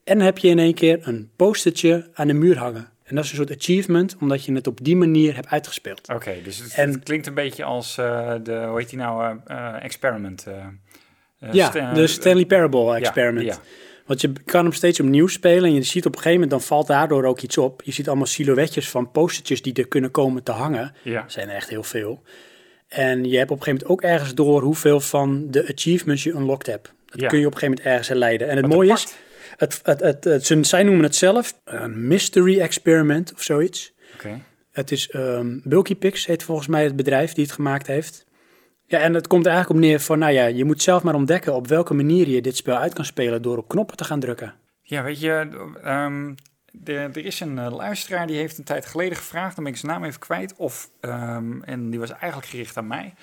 En 0.03 0.17
dan 0.17 0.25
heb 0.25 0.37
je 0.37 0.47
in 0.47 0.59
één 0.59 0.73
keer 0.73 1.07
een 1.07 1.31
postertje 1.35 2.09
aan 2.13 2.27
de 2.27 2.33
muur 2.33 2.57
hangen. 2.57 2.89
En 3.03 3.15
dat 3.15 3.23
is 3.23 3.29
een 3.29 3.35
soort 3.37 3.55
achievement, 3.57 4.15
omdat 4.19 4.45
je 4.45 4.53
het 4.53 4.67
op 4.67 4.79
die 4.83 4.95
manier 4.95 5.35
hebt 5.35 5.47
uitgespeeld. 5.47 6.09
Oké, 6.09 6.41
dus 6.43 6.57
het, 6.57 6.73
En- 6.73 6.91
het 6.91 7.03
klinkt 7.03 7.27
een 7.27 7.33
beetje 7.33 7.63
als 7.63 7.97
eh, 7.97 8.33
de, 8.43 8.65
hoe 8.67 8.79
heet 8.79 8.89
die 8.89 8.99
nou, 8.99 9.39
eh, 9.45 9.75
eh, 9.75 9.83
experiment. 9.83 10.45
Eh, 11.47 11.53
Ja, 11.53 11.69
Sta- 11.69 11.93
de 11.93 12.07
Stanley 12.07 12.45
Parable 12.45 12.95
experiment. 12.95 13.45
Ja, 13.45 13.57
Want 14.05 14.21
je 14.21 14.31
kan 14.45 14.63
hem 14.63 14.73
steeds 14.73 14.99
opnieuw 14.99 15.27
spelen 15.27 15.63
en 15.63 15.73
je 15.73 15.83
ziet 15.83 16.05
op 16.05 16.11
een 16.11 16.21
gegeven 16.21 16.33
moment, 16.41 16.51
dan 16.51 16.61
valt 16.61 16.87
daardoor 16.87 17.23
ook 17.23 17.41
iets 17.41 17.57
op. 17.57 17.81
Je 17.83 17.91
ziet 17.91 18.07
allemaal 18.07 18.25
silhouetjes 18.25 18.89
van 18.89 19.11
postertjes 19.11 19.61
die 19.61 19.73
er 19.73 19.87
kunnen 19.87 20.11
komen 20.11 20.43
te 20.43 20.51
hangen. 20.51 20.93
ja. 21.01 21.23
Er 21.23 21.31
zijn 21.31 21.49
er 21.49 21.55
echt 21.55 21.69
heel 21.69 21.83
veel. 21.83 22.21
En 22.87 23.23
je 23.29 23.37
hebt 23.37 23.51
op 23.51 23.57
een 23.57 23.63
gegeven 23.63 23.87
moment 23.87 24.05
ook 24.05 24.11
ergens 24.11 24.33
door 24.35 24.61
hoeveel 24.61 24.99
van 24.99 25.47
de 25.51 25.67
achievements 25.73 26.23
je 26.23 26.31
unlocked 26.33 26.67
hebt. 26.67 26.93
Dat 27.05 27.19
Ja. 27.21 27.27
kun 27.27 27.39
je 27.39 27.45
op 27.45 27.51
een 27.53 27.59
gegeven 27.59 27.75
moment 27.77 27.87
ergens 27.87 28.07
herleiden. 28.07 28.47
En 28.49 28.55
het 28.57 28.65
Wat 28.65 28.75
mooie 28.75 28.89
apart. 28.91 29.07
is, 29.07 29.15
het, 29.57 29.79
het, 29.83 29.99
het, 29.99 30.23
het- 30.23 30.45
ze, 30.45 30.63
zij 30.63 30.83
noemen 30.83 31.03
het 31.03 31.15
zelf 31.15 31.53
een 31.63 32.07
mystery 32.07 32.59
experiment 32.59 33.33
of 33.33 33.41
zoiets. 33.43 33.93
Oké. 34.13 34.41
Het 34.71 34.91
is 34.91 35.09
ehm 35.09 35.57
Bulky 35.63 35.95
Pix, 35.95 36.25
heet 36.25 36.43
volgens 36.43 36.67
mij 36.67 36.83
het 36.83 36.95
bedrijf 36.95 37.33
die 37.33 37.43
het 37.43 37.53
gemaakt 37.53 37.87
heeft. 37.87 38.24
Ja, 38.87 38.99
en 38.99 39.13
het 39.13 39.27
komt 39.27 39.45
er 39.45 39.51
eigenlijk 39.51 39.81
op 39.81 39.87
neer 39.87 39.99
van, 39.99 40.19
nou 40.19 40.33
ja, 40.33 40.45
je 40.45 40.65
moet 40.65 40.81
zelf 40.81 41.03
maar 41.03 41.15
ontdekken 41.15 41.53
op 41.53 41.67
welke 41.67 41.93
manier 41.93 42.29
je 42.29 42.41
dit 42.41 42.55
spel 42.55 42.77
uit 42.77 42.93
kan 42.93 43.05
spelen 43.05 43.41
door 43.41 43.57
op 43.57 43.67
knoppen 43.67 43.97
te 43.97 44.03
gaan 44.03 44.19
drukken. 44.19 44.53
Ja, 44.81 45.03
weet 45.03 45.19
je, 45.19 45.47
ehm, 45.83 46.33
de, 46.71 46.93
er 46.93 47.25
is 47.25 47.39
een 47.39 47.59
eh, 47.59 47.75
luisteraar 47.75 48.27
die 48.27 48.37
heeft 48.37 48.57
een 48.57 48.63
tijd 48.63 48.85
geleden 48.85 49.17
gevraagd, 49.17 49.55
dan 49.55 49.63
ben 49.63 49.73
ik 49.73 49.79
zijn 49.79 49.91
naam 49.91 50.03
even 50.03 50.19
kwijt, 50.19 50.53
of, 50.57 50.89
ehm, 50.99 51.61
en 51.61 51.89
die 51.89 51.99
was 51.99 52.11
eigenlijk 52.11 52.45
gericht 52.51 52.77
aan 52.77 52.87
mij, 52.87 53.13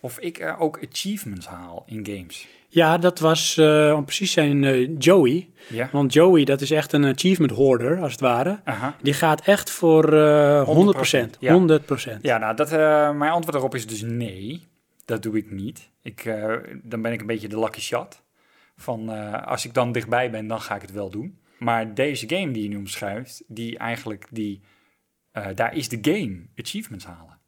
of 0.00 0.18
ik 0.18 0.38
eh, 0.38 0.60
ook 0.60 0.78
achievements 0.90 1.46
haal 1.46 1.82
in 1.86 2.06
games. 2.06 2.48
Ja, 2.68 2.98
dat 2.98 3.18
was 3.18 3.56
eh, 3.56 3.92
om 3.96 4.04
precies 4.04 4.32
zijn 4.32 4.96
Joey. 4.96 5.48
Ja? 5.68 5.88
Want 5.92 6.12
Joey, 6.12 6.44
dat 6.44 6.60
is 6.60 6.70
echt 6.70 6.92
een 6.92 7.04
achievement 7.04 7.52
hoarder, 7.52 8.00
als 8.00 8.12
het 8.12 8.20
ware. 8.20 8.60
Aha. 8.64 8.96
Die 9.02 9.12
gaat 9.12 9.40
echt 9.40 9.70
voor 9.70 10.12
eh 10.12 10.66
100%. 10.66 11.36
100%. 11.36 11.38
ja. 11.38 11.52
100%. 11.52 12.20
Ja, 12.20 12.38
nou, 12.38 12.56
dat, 12.56 12.70
mijn 13.16 13.30
antwoord 13.30 13.52
daarop 13.52 13.74
is 13.74 13.86
dus 13.86 14.02
nee. 14.02 14.70
Dat 15.04 15.22
doe 15.22 15.36
ik 15.36 15.50
niet. 15.50 15.90
Ik, 16.02 16.24
eh, 16.24 16.54
dan 16.82 17.02
ben 17.02 17.12
ik 17.12 17.20
een 17.20 17.26
beetje 17.26 17.48
de 17.48 17.58
lucky 17.58 17.80
shot. 17.80 18.22
Van 18.76 19.12
eh, 19.12 19.46
als 19.46 19.64
ik 19.64 19.74
dan 19.74 19.92
dichtbij 19.92 20.30
ben, 20.30 20.46
dan 20.46 20.60
ga 20.60 20.74
ik 20.74 20.82
het 20.82 20.92
wel 20.92 21.10
doen. 21.10 21.38
Maar 21.58 21.94
deze 21.94 22.28
game 22.28 22.50
die 22.52 22.62
je 22.62 22.68
nu 22.68 22.76
omschrijft, 22.76 23.42
die 23.46 23.78
eigenlijk, 23.78 24.26
die, 24.30 24.60
eh, 25.32 25.46
daar 25.54 25.76
is 25.76 25.88
de 25.88 25.98
game 26.02 26.40
achievements 26.56 27.04
halen. 27.04 27.38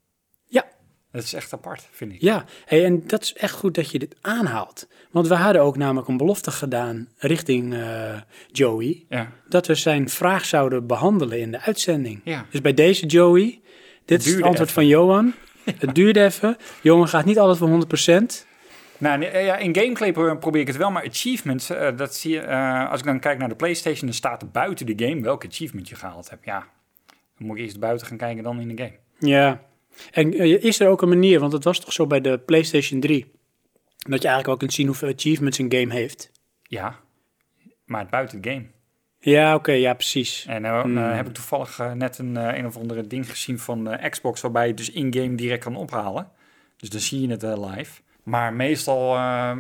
Ja. 0.46 0.64
Dat 1.12 1.22
is 1.22 1.32
echt 1.32 1.52
apart, 1.52 1.88
vind 1.90 2.12
ik. 2.12 2.20
Ja, 2.20 2.44
hey, 2.64 2.84
en 2.84 3.06
dat 3.06 3.22
is 3.22 3.34
echt 3.34 3.52
goed 3.54 3.74
dat 3.74 3.90
je 3.90 3.98
dit 3.98 4.16
aanhaalt. 4.20 4.88
Want 5.10 5.28
we 5.28 5.34
hadden 5.34 5.62
ook 5.62 5.76
namelijk 5.76 6.08
een 6.08 6.16
belofte 6.16 6.50
gedaan 6.50 7.08
richting 7.16 7.76
Joey. 8.52 9.04
Ja, 9.08 9.32
Dat 9.48 9.66
we 9.66 9.74
zijn 9.74 10.08
vraag 10.08 10.44
zouden 10.44 10.86
behandelen 10.86 11.40
in 11.40 11.50
de 11.50 11.60
uitzending. 11.60 12.20
ja. 12.24 12.46
Dus 12.50 12.60
bij 12.60 12.74
deze 12.74 13.06
Joey, 13.06 13.60
dit 14.04 14.20
is 14.26 14.32
het 14.32 14.42
antwoord 14.42 14.60
even. 14.60 14.72
van 14.74 14.86
Johan. 14.86 15.34
Het 15.64 15.94
duurde 15.94 16.24
even. 16.24 16.57
Johan 16.83 17.09
gaat 17.09 17.24
niet 17.24 17.38
altijd 17.38 17.59
voor 17.59 17.68
100%. 17.68 18.46
Nou, 18.98 19.22
eh, 19.24 19.44
ja, 19.46 19.57
in 19.57 19.77
gameplay 19.77 20.12
pro- 20.12 20.37
probeer 20.37 20.61
ik 20.61 20.66
het 20.66 20.77
wel, 20.77 20.90
maar 20.90 21.07
achievements, 21.07 21.70
eh, 21.70 21.96
dat 21.96 22.14
zie 22.14 22.33
je, 22.33 22.40
eh, 22.40 22.90
als 22.90 23.00
ik 23.00 23.07
dan 23.07 23.20
kijk 23.20 23.38
naar 23.38 23.48
de 23.48 23.55
PlayStation, 23.55 24.07
dan 24.07 24.14
staat 24.14 24.42
er 24.42 24.50
buiten 24.50 24.87
de 24.87 25.07
game 25.07 25.20
welke 25.22 25.46
achievement 25.46 25.88
je 25.88 25.94
gehaald 25.94 26.31
hebt. 26.31 26.44
Ja, 26.44 26.59
dan 27.38 27.46
moet 27.46 27.57
ik 27.57 27.62
eerst 27.62 27.81
buiten 27.81 28.07
gaan 28.07 28.16
kijken 28.16 28.42
dan 28.42 28.61
in 28.61 28.77
de 28.77 28.83
game. 28.83 28.98
Ja. 29.33 29.61
En 30.11 30.33
is 30.62 30.81
er 30.81 30.88
ook 30.88 31.03
een 31.03 31.09
manier, 31.09 31.40
want 31.40 31.53
het 31.53 31.64
was 31.64 31.81
toch 31.81 31.92
zo 31.92 32.07
bij 32.07 32.20
de 32.20 32.38
PlayStation 32.38 33.00
3, 33.00 33.33
dat 33.96 34.22
je 34.22 34.29
eigenlijk 34.29 34.48
ook 34.48 34.59
kunt 34.59 34.72
zien 34.72 34.87
hoeveel 34.87 35.12
achievements 35.12 35.59
een 35.59 35.72
game 35.72 35.92
heeft. 35.92 36.31
Ja, 36.62 36.98
maar 37.85 38.07
buiten 38.07 38.40
de 38.40 38.50
game. 38.50 38.64
Ja, 39.24 39.54
oké, 39.54 39.72
ja, 39.72 39.94
precies. 39.94 40.44
En 40.48 40.64
uh, 40.64 40.82
Hmm. 40.82 40.96
heb 40.96 41.26
ik 41.26 41.34
toevallig 41.34 41.80
uh, 41.80 41.92
net 41.92 42.18
een, 42.18 42.37
een 42.37 42.66
of 42.66 42.76
andere 42.76 43.06
ding 43.06 43.30
gezien 43.30 43.58
van 43.58 43.98
Xbox, 44.10 44.40
waarbij 44.40 44.66
je 44.66 44.74
dus 44.74 44.90
in-game 44.90 45.34
direct 45.34 45.64
kan 45.64 45.76
ophalen. 45.76 46.28
Dus 46.76 46.88
dan 46.88 47.00
zie 47.00 47.20
je 47.20 47.30
het 47.30 47.42
live. 47.42 48.00
Maar 48.22 48.52
meestal 48.52 49.14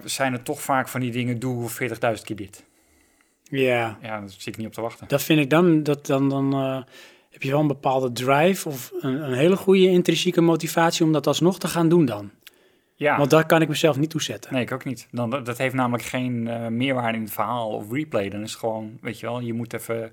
zijn 0.04 0.32
het 0.32 0.44
toch 0.44 0.62
vaak 0.62 0.88
van 0.88 1.00
die 1.00 1.10
dingen, 1.10 1.38
doe 1.38 1.70
40.000 1.70 2.24
keer 2.24 2.36
dit. 2.36 2.64
Ja. 3.42 3.98
Ja, 4.02 4.20
daar 4.20 4.28
zit 4.28 4.46
ik 4.46 4.56
niet 4.56 4.66
op 4.66 4.72
te 4.72 4.80
wachten. 4.80 5.08
Dat 5.08 5.22
vind 5.22 5.40
ik 5.40 5.50
dan, 5.50 5.82
dat 5.82 6.06
dan, 6.06 6.28
dan 6.28 6.54
heb 7.34 7.42
je 7.42 7.50
wel 7.50 7.60
een 7.60 7.66
bepaalde 7.66 8.12
drive 8.12 8.68
of 8.68 8.92
een, 9.00 9.22
een, 9.22 9.34
hele 9.34 9.56
goede 9.56 9.88
intrinsieke 9.90 10.40
motivatie 10.40 11.04
om 11.04 11.12
dat 11.12 11.26
alsnog 11.26 11.58
te 11.58 11.68
gaan 11.68 11.88
doen 11.88 12.04
dan. 12.04 12.30
Ja. 12.96 13.18
Want 13.18 13.30
daar 13.30 13.46
kan 13.46 13.62
ik 13.62 13.68
mezelf 13.68 13.96
niet 13.96 14.10
toe 14.10 14.22
zetten. 14.22 14.52
Nee, 14.52 14.62
ik 14.62 14.72
ook 14.72 14.84
niet. 14.84 15.06
Dan, 15.10 15.30
dat, 15.30 15.58
heeft 15.58 15.74
namelijk 15.74 16.04
geen 16.04 16.46
uh, 16.46 16.66
meerwaarde 16.66 17.16
in 17.18 17.24
het 17.24 17.32
verhaal 17.32 17.68
of 17.70 17.92
replay. 17.92 18.28
Dan 18.28 18.42
is 18.42 18.50
het 18.50 18.60
gewoon, 18.60 18.98
weet 19.00 19.20
je 19.20 19.26
wel, 19.26 19.40
je 19.40 19.52
moet 19.52 19.72
even 19.72 20.12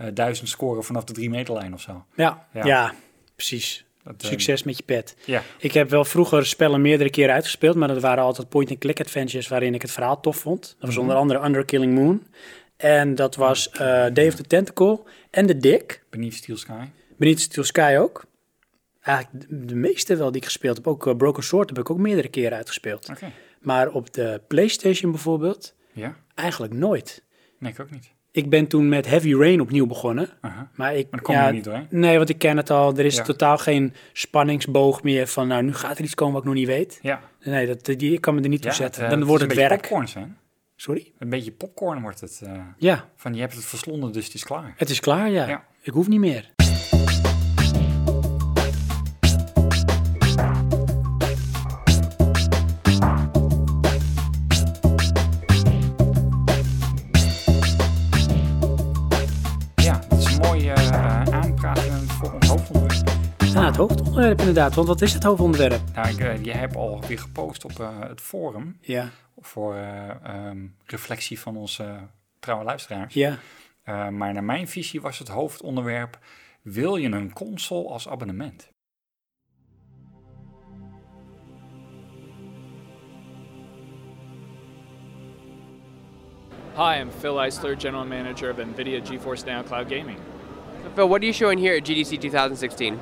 uh, 0.00 0.06
duizend 0.14 0.48
scoren 0.48 0.84
vanaf 0.84 1.04
de 1.04 1.12
drie 1.12 1.30
meterlijn 1.30 1.74
of 1.74 1.80
zo. 1.80 2.04
Ja, 2.14 2.46
ja. 2.52 2.94
Precies. 3.34 3.84
Dat, 4.04 4.14
Succes 4.18 4.62
met 4.62 4.76
je 4.76 4.82
pet. 4.82 5.16
Ja. 5.24 5.42
Ik 5.58 5.72
heb 5.72 5.90
wel 5.90 6.04
vroeger 6.04 6.46
spellen 6.46 6.80
meerdere 6.80 7.10
keren 7.10 7.34
uitgespeeld, 7.34 7.76
maar 7.76 7.88
dat 7.88 8.02
waren 8.02 8.24
altijd 8.24 8.48
point-and-click 8.48 9.00
adventures 9.00 9.48
waarin 9.48 9.74
ik 9.74 9.82
het 9.82 9.90
verhaal 9.90 10.20
tof 10.20 10.36
vond. 10.36 10.60
Dat 10.60 10.76
was 10.80 10.90
Mhm. 10.90 11.00
onder 11.00 11.16
andere 11.16 11.44
Under 11.44 11.64
Killing 11.64 11.94
Moon. 11.94 12.26
En 12.76 13.14
dat 13.14 13.36
was 13.36 13.70
uh, 13.80 14.26
of 14.26 14.34
the 14.34 14.42
Tentacle 14.46 15.00
en 15.30 15.46
The 15.46 15.56
Dick. 15.56 16.02
Beneath 16.10 16.34
Steel 16.34 16.56
Sky. 16.56 16.84
Beneath 17.16 17.40
Steel 17.40 17.64
Sky 17.64 17.96
ook. 17.98 18.24
Eigenlijk 19.08 19.46
de, 19.68 19.74
meeste 19.74 20.16
wel 20.16 20.30
die 20.32 20.40
ik 20.40 20.44
gespeeld 20.46 20.76
heb. 20.76 20.86
Ook 20.86 21.06
eh, 21.06 21.16
Broken 21.16 21.42
Sword 21.42 21.68
heb 21.68 21.78
ik 21.78 21.90
ook 21.90 21.98
meerdere 21.98 22.28
keren 22.28 22.56
uitgespeeld. 22.56 23.10
Maar 23.60 23.88
op 23.90 24.12
de 24.14 24.40
PlayStation 24.48 25.10
bijvoorbeeld, 25.10 25.74
Ja? 25.92 26.16
eigenlijk 26.34 26.72
nooit. 26.72 27.24
Nee, 27.58 27.72
ik 27.72 27.80
ook 27.80 27.90
niet. 27.90 28.16
Ik 28.32 28.50
ben 28.50 28.66
toen 28.66 28.88
met 28.88 29.06
Heavy 29.06 29.34
Rain 29.34 29.60
opnieuw 29.60 29.86
begonnen. 29.86 30.28
Maar 30.74 30.94
ik 30.96 31.06
Maar 31.10 31.20
kom 31.22 31.34
ja, 31.34 31.46
er 31.46 31.52
niet 31.52 31.64
doorheen. 31.64 31.86
Nee, 31.90 32.16
want 32.16 32.28
ik 32.28 32.38
ken 32.38 32.56
het 32.56 32.70
al. 32.70 32.96
Er 32.96 33.04
is 33.04 33.16
Ja. 33.16 33.22
totaal 33.22 33.58
geen 33.58 33.94
spanningsboog 34.12 35.02
meer 35.02 35.26
van, 35.26 35.48
nou, 35.48 35.62
nu 35.62 35.74
gaat 35.74 35.98
er 35.98 36.04
iets 36.04 36.14
komen 36.14 36.34
wat 36.34 36.42
ik 36.42 36.48
nog 36.48 36.58
niet 36.58 36.66
weet. 36.66 36.98
Ja. 37.02 37.20
Nee, 37.40 37.66
dat, 37.66 37.84
die, 37.84 38.12
ik 38.12 38.20
kan 38.20 38.34
me 38.34 38.40
er 38.42 38.48
niet 38.48 38.62
toe 38.62 38.72
zetten. 38.72 39.04
eh, 39.04 39.10
Dan 39.10 39.20
is 39.20 39.26
wordt 39.26 39.42
het 39.42 39.54
werk. 39.54 39.80
popcorn 39.80 40.08
zijn. 40.08 40.36
Sorry? 40.76 41.12
Een 41.18 41.28
beetje 41.28 41.52
popcorn 41.52 42.02
wordt 42.02 42.20
het. 42.20 42.40
eh, 42.44 42.52
Ja, 42.76 43.08
van 43.16 43.34
je 43.34 43.40
hebt 43.40 43.54
het 43.54 43.64
verslonden, 43.64 44.12
dus 44.12 44.24
het 44.24 44.34
is 44.34 44.44
klaar. 44.44 44.74
het 44.76 44.90
is 44.90 45.00
klaar. 45.00 45.30
Ja. 45.30 45.64
Ik 45.82 45.92
hoef 45.92 46.08
niet 46.08 46.20
meer. 46.20 46.50
Hoofdonderwerp 63.78 64.38
inderdaad. 64.38 64.74
Want 64.74 64.88
wat 64.88 65.02
is 65.02 65.12
het 65.14 65.22
hoofdonderwerp? 65.22 65.80
Nou, 65.94 66.08
ik, 66.08 66.44
je 66.44 66.52
hebt 66.52 66.76
alweer 66.76 67.18
gepost 67.18 67.64
op 67.64 67.80
eh, 67.80 68.00
het 68.00 68.20
forum 68.20 68.78
Ja, 68.80 69.10
voor 69.40 69.74
eh, 69.74 70.08
ehm, 70.24 70.66
reflectie 70.84 71.40
van 71.40 71.56
onze 71.56 71.82
eh, 71.82 72.02
trouwe 72.38 72.64
luisteraars. 72.64 73.14
ja. 73.14 73.38
Eh, 73.82 74.08
maar 74.08 74.32
naar 74.32 74.44
mijn 74.44 74.68
visie 74.68 75.00
was 75.00 75.18
het 75.18 75.28
hoofdonderwerp: 75.28 76.18
wil 76.62 76.96
je 76.96 77.08
een 77.08 77.32
console 77.32 77.88
als 77.88 78.08
abonnement? 78.08 78.70
Hi, 86.76 87.00
I'm 87.00 87.10
Phil 87.10 87.40
Eisler, 87.40 87.74
General 87.76 88.04
Manager 88.04 88.50
of 88.50 88.56
NVIDIA 88.58 89.00
GeForce 89.04 89.44
Now 89.44 89.64
Cloud 89.64 89.88
Gaming. 89.88 90.18
Phil, 90.94 91.08
what 91.08 91.20
are 91.20 91.26
you 91.26 91.32
showing 91.32 91.58
here 91.60 91.76
at 91.76 91.84
GDC 91.84 92.20
2016? 92.20 92.98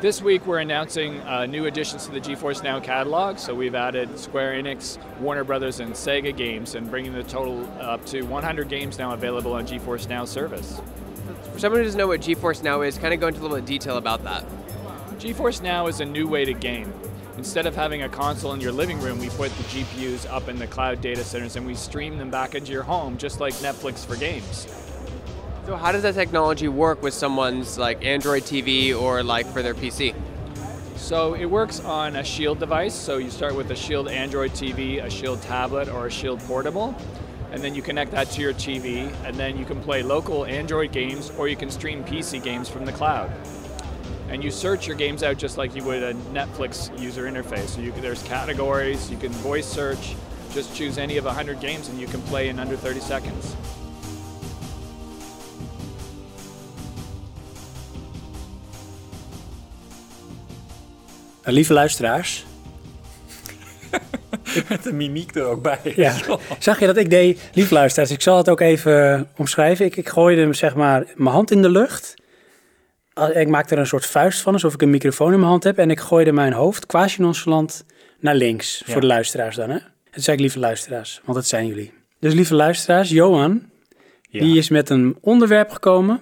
This 0.00 0.22
week 0.22 0.46
we're 0.46 0.60
announcing 0.60 1.20
uh, 1.22 1.46
new 1.46 1.66
additions 1.66 2.06
to 2.06 2.12
the 2.12 2.20
GeForce 2.20 2.62
Now 2.62 2.78
catalog. 2.78 3.36
So 3.36 3.52
we've 3.52 3.74
added 3.74 4.16
Square 4.16 4.62
Enix, 4.62 4.96
Warner 5.18 5.42
Brothers, 5.42 5.80
and 5.80 5.92
Sega 5.92 6.36
games, 6.36 6.76
and 6.76 6.88
bringing 6.88 7.12
the 7.12 7.24
total 7.24 7.68
up 7.80 8.06
to 8.06 8.22
100 8.22 8.68
games 8.68 8.96
now 8.96 9.12
available 9.12 9.54
on 9.54 9.66
GeForce 9.66 10.08
Now 10.08 10.24
service. 10.24 10.80
For 11.52 11.58
someone 11.58 11.80
who 11.80 11.84
doesn't 11.84 11.98
know 11.98 12.06
what 12.06 12.20
GeForce 12.20 12.62
Now 12.62 12.82
is, 12.82 12.96
kind 12.96 13.12
of 13.12 13.18
go 13.18 13.26
into 13.26 13.40
a 13.40 13.42
little 13.42 13.56
bit 13.56 13.64
of 13.64 13.68
detail 13.68 13.96
about 13.96 14.22
that. 14.22 14.46
GeForce 15.18 15.62
Now 15.62 15.88
is 15.88 15.98
a 15.98 16.04
new 16.04 16.28
way 16.28 16.44
to 16.44 16.52
game. 16.52 16.92
Instead 17.36 17.66
of 17.66 17.74
having 17.74 18.04
a 18.04 18.08
console 18.08 18.52
in 18.52 18.60
your 18.60 18.70
living 18.70 19.00
room, 19.00 19.18
we 19.18 19.30
put 19.30 19.50
the 19.50 19.64
GPUs 19.64 20.32
up 20.32 20.48
in 20.48 20.60
the 20.60 20.68
cloud 20.68 21.00
data 21.00 21.24
centers 21.24 21.56
and 21.56 21.66
we 21.66 21.74
stream 21.74 22.18
them 22.18 22.30
back 22.30 22.54
into 22.54 22.70
your 22.70 22.84
home, 22.84 23.18
just 23.18 23.40
like 23.40 23.54
Netflix 23.54 24.06
for 24.06 24.14
games. 24.14 24.68
So, 25.68 25.76
how 25.76 25.92
does 25.92 26.00
that 26.04 26.14
technology 26.14 26.66
work 26.66 27.02
with 27.02 27.12
someone's 27.12 27.76
like 27.76 28.02
Android 28.02 28.44
TV 28.44 28.98
or 28.98 29.22
like 29.22 29.44
for 29.44 29.60
their 29.60 29.74
PC? 29.74 30.14
So 30.96 31.34
it 31.34 31.44
works 31.44 31.80
on 31.80 32.16
a 32.16 32.24
Shield 32.24 32.58
device. 32.58 32.94
So 32.94 33.18
you 33.18 33.28
start 33.28 33.54
with 33.54 33.70
a 33.70 33.76
Shield 33.76 34.08
Android 34.08 34.52
TV, 34.52 35.04
a 35.04 35.10
Shield 35.10 35.42
tablet, 35.42 35.90
or 35.90 36.06
a 36.06 36.10
Shield 36.10 36.40
portable. 36.40 36.96
And 37.52 37.62
then 37.62 37.74
you 37.74 37.82
connect 37.82 38.12
that 38.12 38.30
to 38.30 38.40
your 38.40 38.54
TV, 38.54 39.12
and 39.26 39.36
then 39.36 39.58
you 39.58 39.66
can 39.66 39.78
play 39.82 40.02
local 40.02 40.46
Android 40.46 40.90
games 40.90 41.30
or 41.36 41.48
you 41.48 41.56
can 41.56 41.70
stream 41.70 42.02
PC 42.02 42.42
games 42.42 42.70
from 42.70 42.86
the 42.86 42.92
cloud. 42.92 43.30
And 44.30 44.42
you 44.42 44.50
search 44.50 44.86
your 44.86 44.96
games 44.96 45.22
out 45.22 45.36
just 45.36 45.58
like 45.58 45.76
you 45.76 45.84
would 45.84 46.02
a 46.02 46.14
Netflix 46.32 46.98
user 46.98 47.24
interface. 47.24 47.68
So 47.68 48.00
there's 48.00 48.22
categories, 48.22 49.10
you 49.10 49.18
can 49.18 49.32
voice 49.32 49.66
search, 49.66 50.16
just 50.54 50.74
choose 50.74 50.96
any 50.96 51.18
of 51.18 51.26
100 51.26 51.60
games 51.60 51.90
and 51.90 52.00
you 52.00 52.06
can 52.06 52.22
play 52.22 52.48
in 52.48 52.58
under 52.58 52.74
30 52.74 53.00
seconds. 53.00 53.54
Lieve 61.52 61.72
luisteraars. 61.72 62.46
Met 64.68 64.82
de 64.82 64.92
mimiek 64.92 65.34
er 65.34 65.44
ook 65.44 65.62
bij. 65.62 65.78
Ja. 65.96 66.14
Zag 66.58 66.80
je 66.80 66.86
dat 66.86 66.96
ik 66.96 67.10
deed? 67.10 67.50
Lieve 67.52 67.74
luisteraars, 67.74 68.10
ik 68.10 68.22
zal 68.22 68.36
het 68.36 68.48
ook 68.48 68.60
even 68.60 69.28
omschrijven. 69.36 69.84
Ik, 69.86 69.96
ik 69.96 70.08
gooide 70.08 70.40
hem, 70.40 70.54
zeg 70.54 70.74
maar, 70.74 71.04
mijn 71.14 71.34
hand 71.34 71.50
in 71.50 71.62
de 71.62 71.70
lucht. 71.70 72.14
Ik 73.34 73.48
maakte 73.48 73.74
er 73.74 73.80
een 73.80 73.86
soort 73.86 74.06
vuist 74.06 74.40
van, 74.40 74.52
alsof 74.52 74.74
ik 74.74 74.82
een 74.82 74.90
microfoon 74.90 75.32
in 75.32 75.38
mijn 75.38 75.50
hand 75.50 75.64
heb. 75.64 75.78
En 75.78 75.90
ik 75.90 76.00
gooide 76.00 76.32
mijn 76.32 76.52
hoofd 76.52 76.86
quasi 76.86 77.20
nonchalant 77.22 77.84
naar 78.20 78.34
links. 78.34 78.82
Ja. 78.86 78.92
Voor 78.92 79.00
de 79.00 79.06
luisteraars 79.06 79.56
dan, 79.56 79.70
hè? 79.70 79.78
Het 80.10 80.24
zei 80.24 80.36
ik 80.36 80.42
lieve 80.42 80.58
luisteraars, 80.58 81.20
want 81.24 81.36
dat 81.38 81.46
zijn 81.46 81.66
jullie. 81.66 81.92
Dus 82.20 82.34
lieve 82.34 82.54
luisteraars, 82.54 83.10
Johan, 83.10 83.62
Ja. 84.30 84.40
die 84.40 84.58
is 84.58 84.68
met 84.68 84.90
een 84.90 85.16
onderwerp 85.20 85.70
gekomen. 85.70 86.20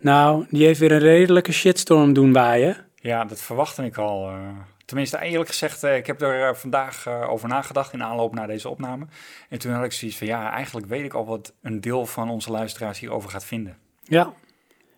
Nou, 0.00 0.46
die 0.50 0.66
heeft 0.66 0.80
weer 0.80 0.92
een 0.92 0.98
redelijke 0.98 1.52
shitstorm 1.52 2.12
doen 2.12 2.32
waaien. 2.32 2.76
Ja, 3.04 3.24
dat 3.24 3.40
verwachtte 3.40 3.84
ik 3.84 3.96
al. 3.96 4.28
eh. 4.28 4.48
tenminste, 4.84 5.20
eerlijk 5.20 5.48
gezegd, 5.48 5.82
eh, 5.82 5.96
ik 5.96 6.06
heb 6.06 6.20
er 6.22 6.48
eh, 6.48 6.54
vandaag 6.54 7.06
over 7.08 7.48
nagedacht 7.48 7.92
in 7.92 8.02
aanloop 8.02 8.34
naar 8.34 8.46
deze 8.46 8.68
opname. 8.68 9.06
En 9.48 9.58
toen 9.58 9.72
had 9.72 9.84
ik 9.84 9.92
zoiets 9.92 10.16
van, 10.18 10.26
ja, 10.26 10.50
eigenlijk 10.50 10.86
weet 10.86 11.04
ik 11.04 11.14
al 11.14 11.26
wat 11.26 11.52
een 11.62 11.80
deel 11.80 12.06
van 12.06 12.30
onze 12.30 12.50
luisteraars 12.50 12.98
hierover 12.98 13.30
gaat 13.30 13.44
vinden. 13.44 13.76
Ja. 14.02 14.32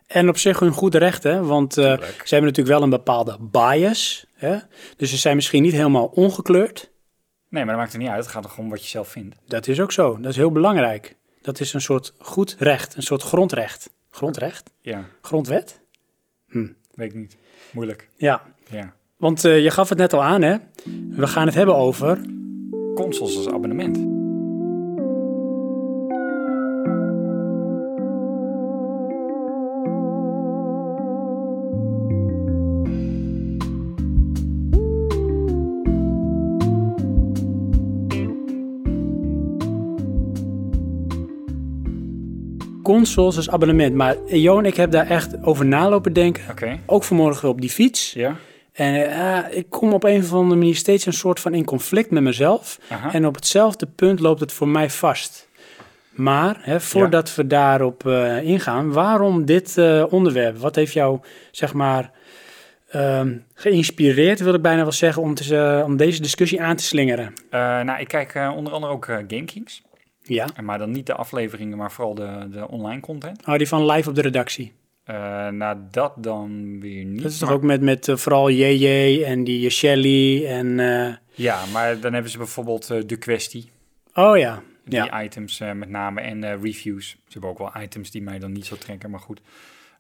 En 0.07 0.29
op 0.29 0.37
zich 0.38 0.59
hun 0.59 0.73
goed 0.73 0.95
recht, 0.95 1.23
hè? 1.23 1.42
Want 1.45 1.73
ze 1.75 1.81
hebben 1.81 2.01
natuurlijk 2.29 2.66
wel 2.66 2.83
een 2.83 2.90
bepaalde 2.90 3.37
bias. 3.40 4.27
Hè? 4.35 4.57
Dus 4.97 5.11
ze 5.11 5.16
zijn 5.16 5.37
misschien 5.37 5.62
niet 5.62 5.73
helemaal 5.73 6.07
ongekleurd. 6.07 6.90
Nee, 7.49 7.64
maar 7.64 7.75
dat 7.75 7.83
maakt 7.83 7.92
er 7.92 7.99
niet 7.99 8.09
uit. 8.09 8.23
Het 8.25 8.33
gaat 8.33 8.45
er 8.45 8.51
gewoon 8.51 8.71
wat 8.71 8.83
je 8.83 8.88
zelf 8.88 9.09
vindt. 9.09 9.37
Dat 9.47 9.66
is 9.66 9.81
ook 9.81 9.92
zo. 9.92 10.21
Dat 10.21 10.31
is 10.31 10.37
heel 10.37 10.53
belangrijk. 10.53 11.16
Dat 11.42 11.61
is 11.61 11.73
een 11.73 11.81
soort 11.81 12.12
goed 12.19 12.57
recht, 12.59 12.97
een 12.97 13.03
soort 13.03 13.23
grondrecht. 13.23 13.90
Grondrecht? 14.11 14.71
Ja, 14.81 15.05
Grondwet? 15.21 15.81
weet 16.95 17.11
ik 17.11 17.14
niet. 17.14 17.37
Moeilijk. 17.77 18.09
Ja. 18.17 18.43
Ja. 18.71 18.93
Want 19.17 19.45
eh, 19.45 19.62
je 19.62 19.71
gaf 19.71 19.89
het 19.89 19.99
net 19.99 20.12
al 20.12 20.23
aan, 20.23 20.43
hè? 20.43 20.57
We 21.11 21.27
gaan 21.27 21.47
het 21.47 21.55
hebben 21.55 21.77
over. 21.77 22.21
Consoles 22.95 23.37
als 23.37 23.49
abonnement. 23.49 24.15
Consoles 42.87 43.37
als 43.37 43.51
abonnement. 43.51 43.94
Maar 43.94 44.16
Jo 44.27 44.59
en 44.59 44.64
ik 44.64 44.77
heb 44.77 44.90
daar 44.90 45.07
echt 45.07 45.42
over 45.42 45.66
nalopen 45.66 46.12
denken. 46.12 46.42
Ook 46.87 47.05
vanmorgen 47.05 47.49
op 47.49 47.61
die 47.61 47.70
fiets. 47.70 48.12
Ja. 48.12 48.37
En 48.72 49.11
eh, 49.11 49.57
ik 49.57 49.70
kom 49.70 49.92
op 49.92 50.05
een 50.05 50.22
of 50.22 50.33
andere 50.33 50.59
manier 50.59 50.75
steeds 50.75 51.07
een 51.07 51.12
soort 51.12 51.40
van 51.40 51.55
in 51.55 51.64
conflict 51.64 52.11
met 52.11 52.22
mezelf. 52.22 52.79
Aha. 52.88 53.12
En 53.12 53.27
op 53.27 53.35
hetzelfde 53.35 53.87
punt 53.87 54.20
loopt 54.20 54.40
het 54.40 54.53
voor 54.53 54.68
mij 54.68 54.90
vast. 54.90 55.49
Maar 56.11 56.57
hè, 56.61 56.81
voordat 56.81 57.35
we 57.35 57.46
daarop 57.46 58.07
eh, 58.07 58.42
ingaan, 58.42 58.92
waarom 58.92 59.44
dit 59.44 59.79
eh, 59.79 60.05
onderwerp? 60.11 60.59
Wat 60.59 60.75
heeft 60.75 60.92
jou, 60.92 61.20
zeg 61.51 61.72
maar, 61.72 62.11
ehm, 62.88 63.37
geïnspireerd, 63.55 64.40
wil 64.40 64.55
ik 64.55 64.62
bijna 64.62 64.83
wel 64.83 64.92
zeggen, 64.92 65.22
om, 65.22 65.35
te, 65.35 65.83
om 65.85 65.96
deze 65.96 66.20
discussie 66.20 66.62
aan 66.62 66.77
te 66.77 66.85
slingeren? 66.85 67.35
Nou, 67.51 68.01
ik 68.01 68.09
kijk 68.09 68.35
onder 68.57 68.72
andere 68.72 68.92
ook 68.92 69.05
GameKings. 69.05 69.83
Ja, 70.27 70.49
Maar 70.62 70.79
dan 70.79 70.91
niet 70.91 71.07
de 71.07 71.15
afleveringen, 71.15 71.77
maar 71.79 71.93
vooral 71.93 72.15
de, 72.15 72.49
de 72.51 72.69
online 72.69 73.01
content. 73.01 73.47
oh, 73.47 73.57
die 73.57 73.69
van 73.69 73.87
live 73.87 74.09
op 74.09 74.15
de 74.15 74.21
redactie. 74.21 74.73
Eh 75.05 75.49
nou, 75.49 75.79
dat 75.91 76.12
dan 76.17 76.81
weer 76.81 77.05
niet. 77.05 77.23
Dat 77.23 77.31
is 77.33 77.39
toch 77.39 77.49
maar- 77.49 77.57
ook 77.59 77.62
met, 77.65 77.81
met 77.81 78.09
eh, 78.09 78.17
vooral 78.17 78.51
JJ 78.51 79.23
en 79.25 79.45
die 79.45 79.71
Shelly 79.71 80.47
en... 80.47 80.81
eh, 80.81 81.15
Ja, 81.35 81.65
maar 81.73 82.01
dan 82.01 82.12
hebben 82.12 82.31
ze 82.31 82.39
bijvoorbeeld 82.39 82.91
eh, 82.91 82.99
de 83.07 83.17
kwestie. 83.17 83.71
oh 84.15 84.39
ja, 84.39 84.62
Die 84.85 84.95
ja. 85.05 85.23
items 85.23 85.61
eh, 85.61 85.73
met 85.73 85.89
name 85.89 86.21
en 86.21 86.45
eh, 86.45 86.62
reviews. 86.62 87.09
Ze 87.09 87.17
hebben 87.29 87.51
ook 87.51 87.59
wel 87.59 87.83
items 87.83 88.11
die 88.11 88.23
mij 88.23 88.39
dan 88.39 88.53
niet 88.53 88.67
zo 88.67 88.77
trekken, 88.77 89.11
maar 89.11 89.21
goed. 89.21 89.41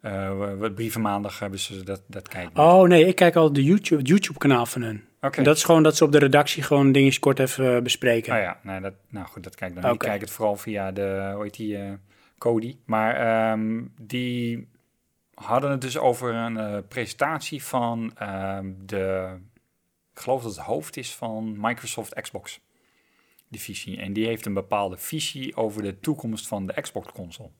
Eh 0.00 0.30
wat 0.58 0.74
brieven 0.74 1.00
maandag 1.00 1.38
hebben 1.38 1.58
ze 1.58 1.82
dat, 1.82 2.02
dat 2.06 2.28
kijken. 2.28 2.62
Oh 2.62 2.88
nee, 2.88 3.06
ik 3.06 3.14
kijk 3.14 3.36
al 3.36 3.52
de 3.52 3.64
YouTube, 3.64 4.02
YouTube 4.02 4.38
kanaal 4.38 4.66
van 4.66 4.82
hun. 4.82 5.04
En 5.34 5.44
Dat 5.44 5.56
is 5.56 5.64
gewoon 5.64 5.82
dat 5.82 5.96
ze 5.96 6.04
op 6.04 6.12
de 6.12 6.18
redactie 6.18 6.62
gewoon 6.62 6.92
dingetjes 6.92 7.18
kort 7.18 7.38
even 7.38 7.76
eh, 7.76 7.82
bespreken. 7.82 8.34
Oh 8.34 8.40
ja, 8.40 8.60
nou, 8.62 8.80
dat, 8.80 8.94
nou 9.08 9.26
goed, 9.26 9.44
dat 9.44 9.54
kijk 9.54 9.74
dan. 9.74 9.84
Oké. 9.84 9.92
Ik 9.92 9.98
kijk 9.98 10.20
het 10.20 10.30
vooral 10.30 10.56
via 10.56 10.92
de, 10.92 11.30
hoe 11.34 11.42
heet 11.42 11.56
die, 11.56 11.76
eh, 11.76 11.92
Cody. 12.38 12.76
Maar 12.84 13.16
ehm, 13.16 13.84
die 14.00 14.68
hadden 15.34 15.70
het 15.70 15.80
dus 15.80 15.98
over 15.98 16.34
een 16.34 16.56
eh, 16.56 16.78
presentatie 16.88 17.64
van 17.64 18.12
ehm, 18.16 18.72
de, 18.78 19.34
ik 20.14 20.20
geloof 20.20 20.42
dat 20.42 20.56
het 20.56 20.64
hoofd 20.64 20.96
is 20.96 21.14
van 21.14 21.56
Microsoft 21.60 22.20
Xbox 22.20 22.60
divisie. 23.48 24.00
En 24.00 24.12
die 24.12 24.26
heeft 24.26 24.46
een 24.46 24.54
bepaalde 24.54 24.96
visie 24.96 25.56
over 25.56 25.82
de 25.82 26.00
toekomst 26.00 26.48
van 26.48 26.66
de 26.66 26.80
Xbox 26.80 27.12
console. 27.12 27.50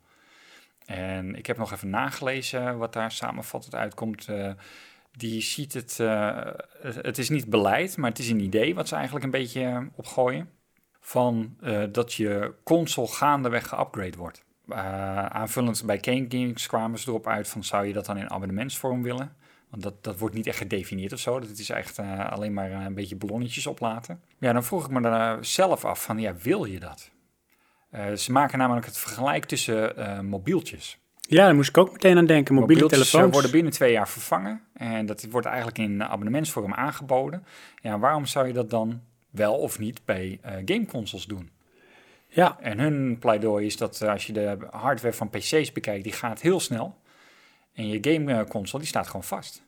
En 0.87 1.35
ik 1.35 1.47
heb 1.47 1.57
nog 1.57 1.73
even 1.73 1.91
nagelezen 1.91 2.79
wat 2.79 2.93
daar 2.93 3.13
samenvattend 3.13 3.75
uitkomt. 3.75 4.29
Eh, 4.29 4.53
die 5.17 5.43
ziet 5.43 5.73
het, 5.73 6.01
eh, 6.01 6.41
het 6.83 7.19
is 7.19 7.29
niet 7.29 7.51
beleid, 7.51 7.97
maar 7.97 8.11
het 8.11 8.19
is 8.19 8.31
een 8.31 8.41
idee 8.41 8.75
wat 8.75 8.89
ze 8.89 8.95
eigenlijk 8.95 9.25
een 9.25 9.31
beetje 9.31 9.63
eh, 9.63 9.81
opgooien. 9.95 10.51
Van 11.01 11.57
eh, 11.61 11.83
dat 11.93 12.13
je 12.13 12.55
console 12.65 13.09
gaandeweg 13.09 13.69
geupgrade 13.69 14.17
wordt. 14.17 14.45
Aanvullend 15.29 15.85
bij 15.85 15.99
Kane 15.99 16.27
Games 16.29 16.67
kwamen 16.67 16.99
ze 16.99 17.09
erop 17.09 17.27
uit 17.27 17.49
van 17.49 17.65
zou 17.65 17.87
je 17.87 17.93
dat 17.93 18.07
dan 18.07 18.19
in 18.19 18.31
abonnementsvorm 18.31 19.03
willen? 19.03 19.37
Want 19.71 19.83
dat, 19.83 20.05
dat 20.05 20.19
wordt 20.19 20.35
niet 20.35 20.47
echt 20.47 20.59
gedefinieerd 20.59 21.13
of 21.13 21.19
zo. 21.19 21.41
Dat 21.41 21.59
is 21.59 21.71
echt 21.71 21.99
alleen 21.99 22.53
maar 22.53 22.71
een 22.71 22.95
beetje 22.95 23.17
ballonnetjes 23.17 23.67
oplaten. 23.67 24.21
Ja, 24.39 24.53
dan 24.53 24.65
vroeg 24.65 24.85
ik 24.85 24.91
me 24.91 25.01
daar 25.01 25.45
zelf 25.45 25.85
af 25.85 26.03
van 26.03 26.19
ja, 26.19 26.35
wil 26.37 26.65
je 26.65 26.81
dat? 26.81 27.11
Ze 28.19 28.33
maken 28.33 28.59
namelijk 28.59 28.87
het 28.87 28.99
vergelijk 28.99 29.45
tussen 29.45 30.27
mobieltjes. 30.27 30.99
Ja, 31.29 31.45
daar 31.45 31.55
moest 31.55 31.69
ik 31.69 31.79
ook 31.79 31.93
meteen 31.93 32.17
aan 32.17 32.27
denken. 32.27 32.55
Mobiele 32.55 32.83
Mobieltjes, 32.83 33.07
eh, 33.07 33.11
telefoons. 33.11 33.33
worden 33.33 33.51
binnen 33.51 33.73
twee 33.73 33.93
jaar 33.93 34.09
vervangen. 34.09 34.61
En 34.73 35.07
dat 35.07 35.27
wordt 35.31 35.47
eigenlijk 35.47 35.79
in 35.79 36.05
abonnementsvorm 36.05 36.75
aangeboden. 36.75 37.45
Ja, 37.83 37.99
waarom 37.99 38.27
zou 38.27 38.47
je 38.47 38.53
dat 38.53 38.71
dan 38.71 39.03
wel 39.31 39.55
of 39.55 39.79
niet 39.79 40.05
bij 40.05 40.39
eh, 40.43 40.53
gameconsoles 40.65 41.27
doen? 41.27 41.51
Ja, 42.29 42.57
En 42.61 42.79
hun 42.79 43.19
pleidooi 43.19 43.67
is 43.67 43.77
dat 43.77 44.01
eh, 44.01 44.11
als 44.11 44.27
je 44.27 44.33
de 44.33 44.57
hardware 44.71 45.15
van 45.15 45.31
PC's 45.31 45.73
bekijkt, 45.73 46.05
die 46.05 46.13
gaat 46.13 46.41
heel 46.41 46.61
snel. 46.61 46.97
En 47.73 47.89
je 47.89 47.99
gameconsole, 48.01 48.83
die 48.83 48.91
staat 48.91 49.07
gewoon 49.07 49.25
vast. 49.25 49.65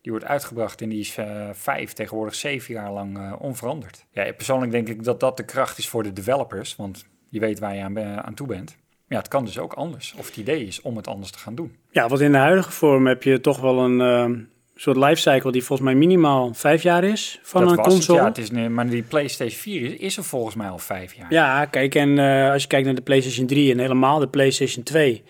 Die 0.00 0.12
wordt 0.12 0.26
uitgebracht 0.26 0.82
en 0.82 0.88
die 0.88 1.00
is 1.00 1.16
vijf, 1.52 1.92
tegenwoordig 1.92 2.34
zeven 2.34 2.74
jaar 2.74 2.92
lang 2.92 3.32
onveranderd. 3.32 4.06
Ja, 4.12 4.32
persoonlijk 4.32 4.72
denk 4.72 4.88
ik 4.88 5.04
dat 5.04 5.20
dat 5.20 5.36
de 5.36 5.44
kracht 5.44 5.78
is 5.78 5.88
voor 5.88 6.02
de 6.02 6.12
developers, 6.12 6.76
want 6.76 7.06
je 7.28 7.40
weet 7.40 7.58
waar 7.58 7.74
je 7.74 7.82
aan, 7.82 7.98
aan 7.98 8.34
toe 8.34 8.46
bent. 8.46 8.76
Ja, 9.10 9.18
het 9.18 9.28
kan 9.28 9.44
dus 9.44 9.58
ook 9.58 9.72
anders. 9.72 10.14
Of 10.18 10.26
het 10.26 10.36
idee 10.36 10.66
is 10.66 10.80
om 10.82 10.96
het 10.96 11.06
anders 11.08 11.30
te 11.30 11.38
gaan 11.38 11.54
doen. 11.54 11.74
ja, 11.90 12.08
want 12.08 12.20
in 12.20 12.32
de 12.32 12.38
huidige 12.38 12.70
vorm 12.72 13.06
heb 13.06 13.22
je 13.22 13.40
toch 13.40 13.60
wel 13.60 13.78
een 13.78 14.00
eh, 14.00 14.38
soort 14.74 14.96
lifecycle 14.96 15.52
die 15.52 15.64
volgens 15.64 15.88
mij 15.88 15.96
minimaal 15.98 16.54
vijf 16.54 16.82
jaar 16.82 17.04
is 17.04 17.40
van 17.42 17.60
dat 17.64 17.70
een 17.70 17.76
console. 17.84 18.18
Het, 18.18 18.26
ja, 18.26 18.28
het 18.28 18.38
is, 18.38 18.50
ne- 18.50 18.68
maar 18.68 18.88
die 18.88 19.02
PlayStation 19.02 19.58
4 19.60 19.82
is, 19.84 19.92
is 19.98 20.16
er 20.16 20.24
volgens 20.24 20.54
mij 20.54 20.68
al 20.68 20.78
vijf 20.78 21.14
jaar. 21.14 21.32
Ja, 21.32 21.64
kijk, 21.64 21.94
en 21.94 22.18
eh, 22.18 22.50
als 22.52 22.62
je 22.62 22.68
kijkt 22.68 22.86
naar 22.86 22.94
de 22.94 23.02
PlayStation 23.02 23.46
3 23.46 23.72
en 23.72 23.78
helemaal 23.78 24.18
de 24.18 24.28
PlayStation 24.28 24.84
2, 24.84 25.22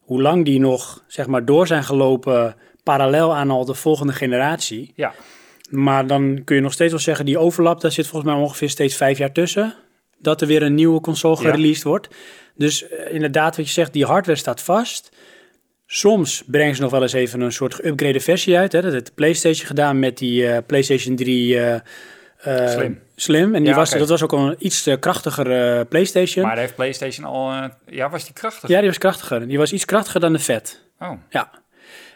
hoe 0.00 0.22
lang 0.22 0.44
die 0.44 0.60
nog, 0.60 1.04
zeg 1.06 1.26
maar, 1.26 1.44
door 1.44 1.66
zijn 1.66 1.84
gelopen 1.84 2.56
parallel 2.82 3.34
aan 3.34 3.50
al 3.50 3.64
de 3.64 3.74
volgende 3.74 4.12
generatie. 4.12 4.92
Ja. 4.94 5.12
Maar 5.70 6.06
dan 6.06 6.40
kun 6.44 6.56
je 6.56 6.62
nog 6.62 6.72
steeds 6.72 6.90
wel 6.90 7.00
zeggen, 7.00 7.24
die 7.24 7.38
overlap, 7.38 7.80
daar 7.80 7.92
zit 7.92 8.06
volgens 8.06 8.32
mij 8.32 8.42
ongeveer 8.42 8.70
steeds 8.70 8.96
vijf 8.96 9.18
jaar 9.18 9.32
tussen. 9.32 9.74
Dat 10.18 10.40
er 10.40 10.46
weer 10.46 10.62
een 10.62 10.74
nieuwe 10.74 11.00
console 11.00 11.36
Ja. 11.36 11.40
gereleased 11.50 11.82
wordt. 11.84 12.08
Dus 12.56 12.88
eh, 12.88 13.14
inderdaad, 13.14 13.56
wat 13.56 13.66
je 13.66 13.72
zegt, 13.72 13.92
die 13.92 14.04
hardware 14.04 14.38
staat 14.38 14.62
vast. 14.62 15.10
Soms 15.86 16.44
brengen 16.46 16.74
ze 16.74 16.82
nog 16.82 16.90
wel 16.90 17.02
eens 17.02 17.12
even 17.12 17.40
een 17.40 17.52
soort 17.52 17.74
geüpgrade 17.74 18.20
versie 18.20 18.56
uit. 18.56 18.72
Hè. 18.72 18.82
Dat 18.82 18.92
heeft 18.92 19.06
de 19.06 19.12
PlayStation 19.14 19.66
gedaan 19.66 19.98
met 19.98 20.18
die 20.18 20.48
eh, 20.48 20.58
PlayStation 20.66 21.16
3 21.16 21.60
eh, 21.60 21.80
Slim. 22.68 23.00
Slim. 23.16 23.54
En 23.54 23.60
die 23.62 23.70
Ja, 23.70 23.76
was, 23.76 23.90
dat 23.90 24.08
was 24.08 24.22
ook 24.22 24.32
al 24.32 24.48
een 24.48 24.56
iets 24.58 24.90
krachtiger 25.00 25.50
eh, 25.50 25.86
PlayStation. 25.88 26.46
Maar 26.46 26.58
heeft 26.58 26.74
PlayStation 26.74 27.26
al... 27.26 27.70
ja, 27.86 28.10
was 28.10 28.24
die 28.24 28.32
krachtig? 28.32 28.68
Ja, 28.68 28.78
die 28.78 28.88
was 28.88 28.98
krachtiger. 28.98 29.48
Die 29.48 29.58
was 29.58 29.72
iets 29.72 29.84
krachtiger 29.84 30.20
dan 30.20 30.32
de 30.32 30.38
Fat. 30.38 30.82
Oh, 30.98 31.12
Ja. 31.30 31.50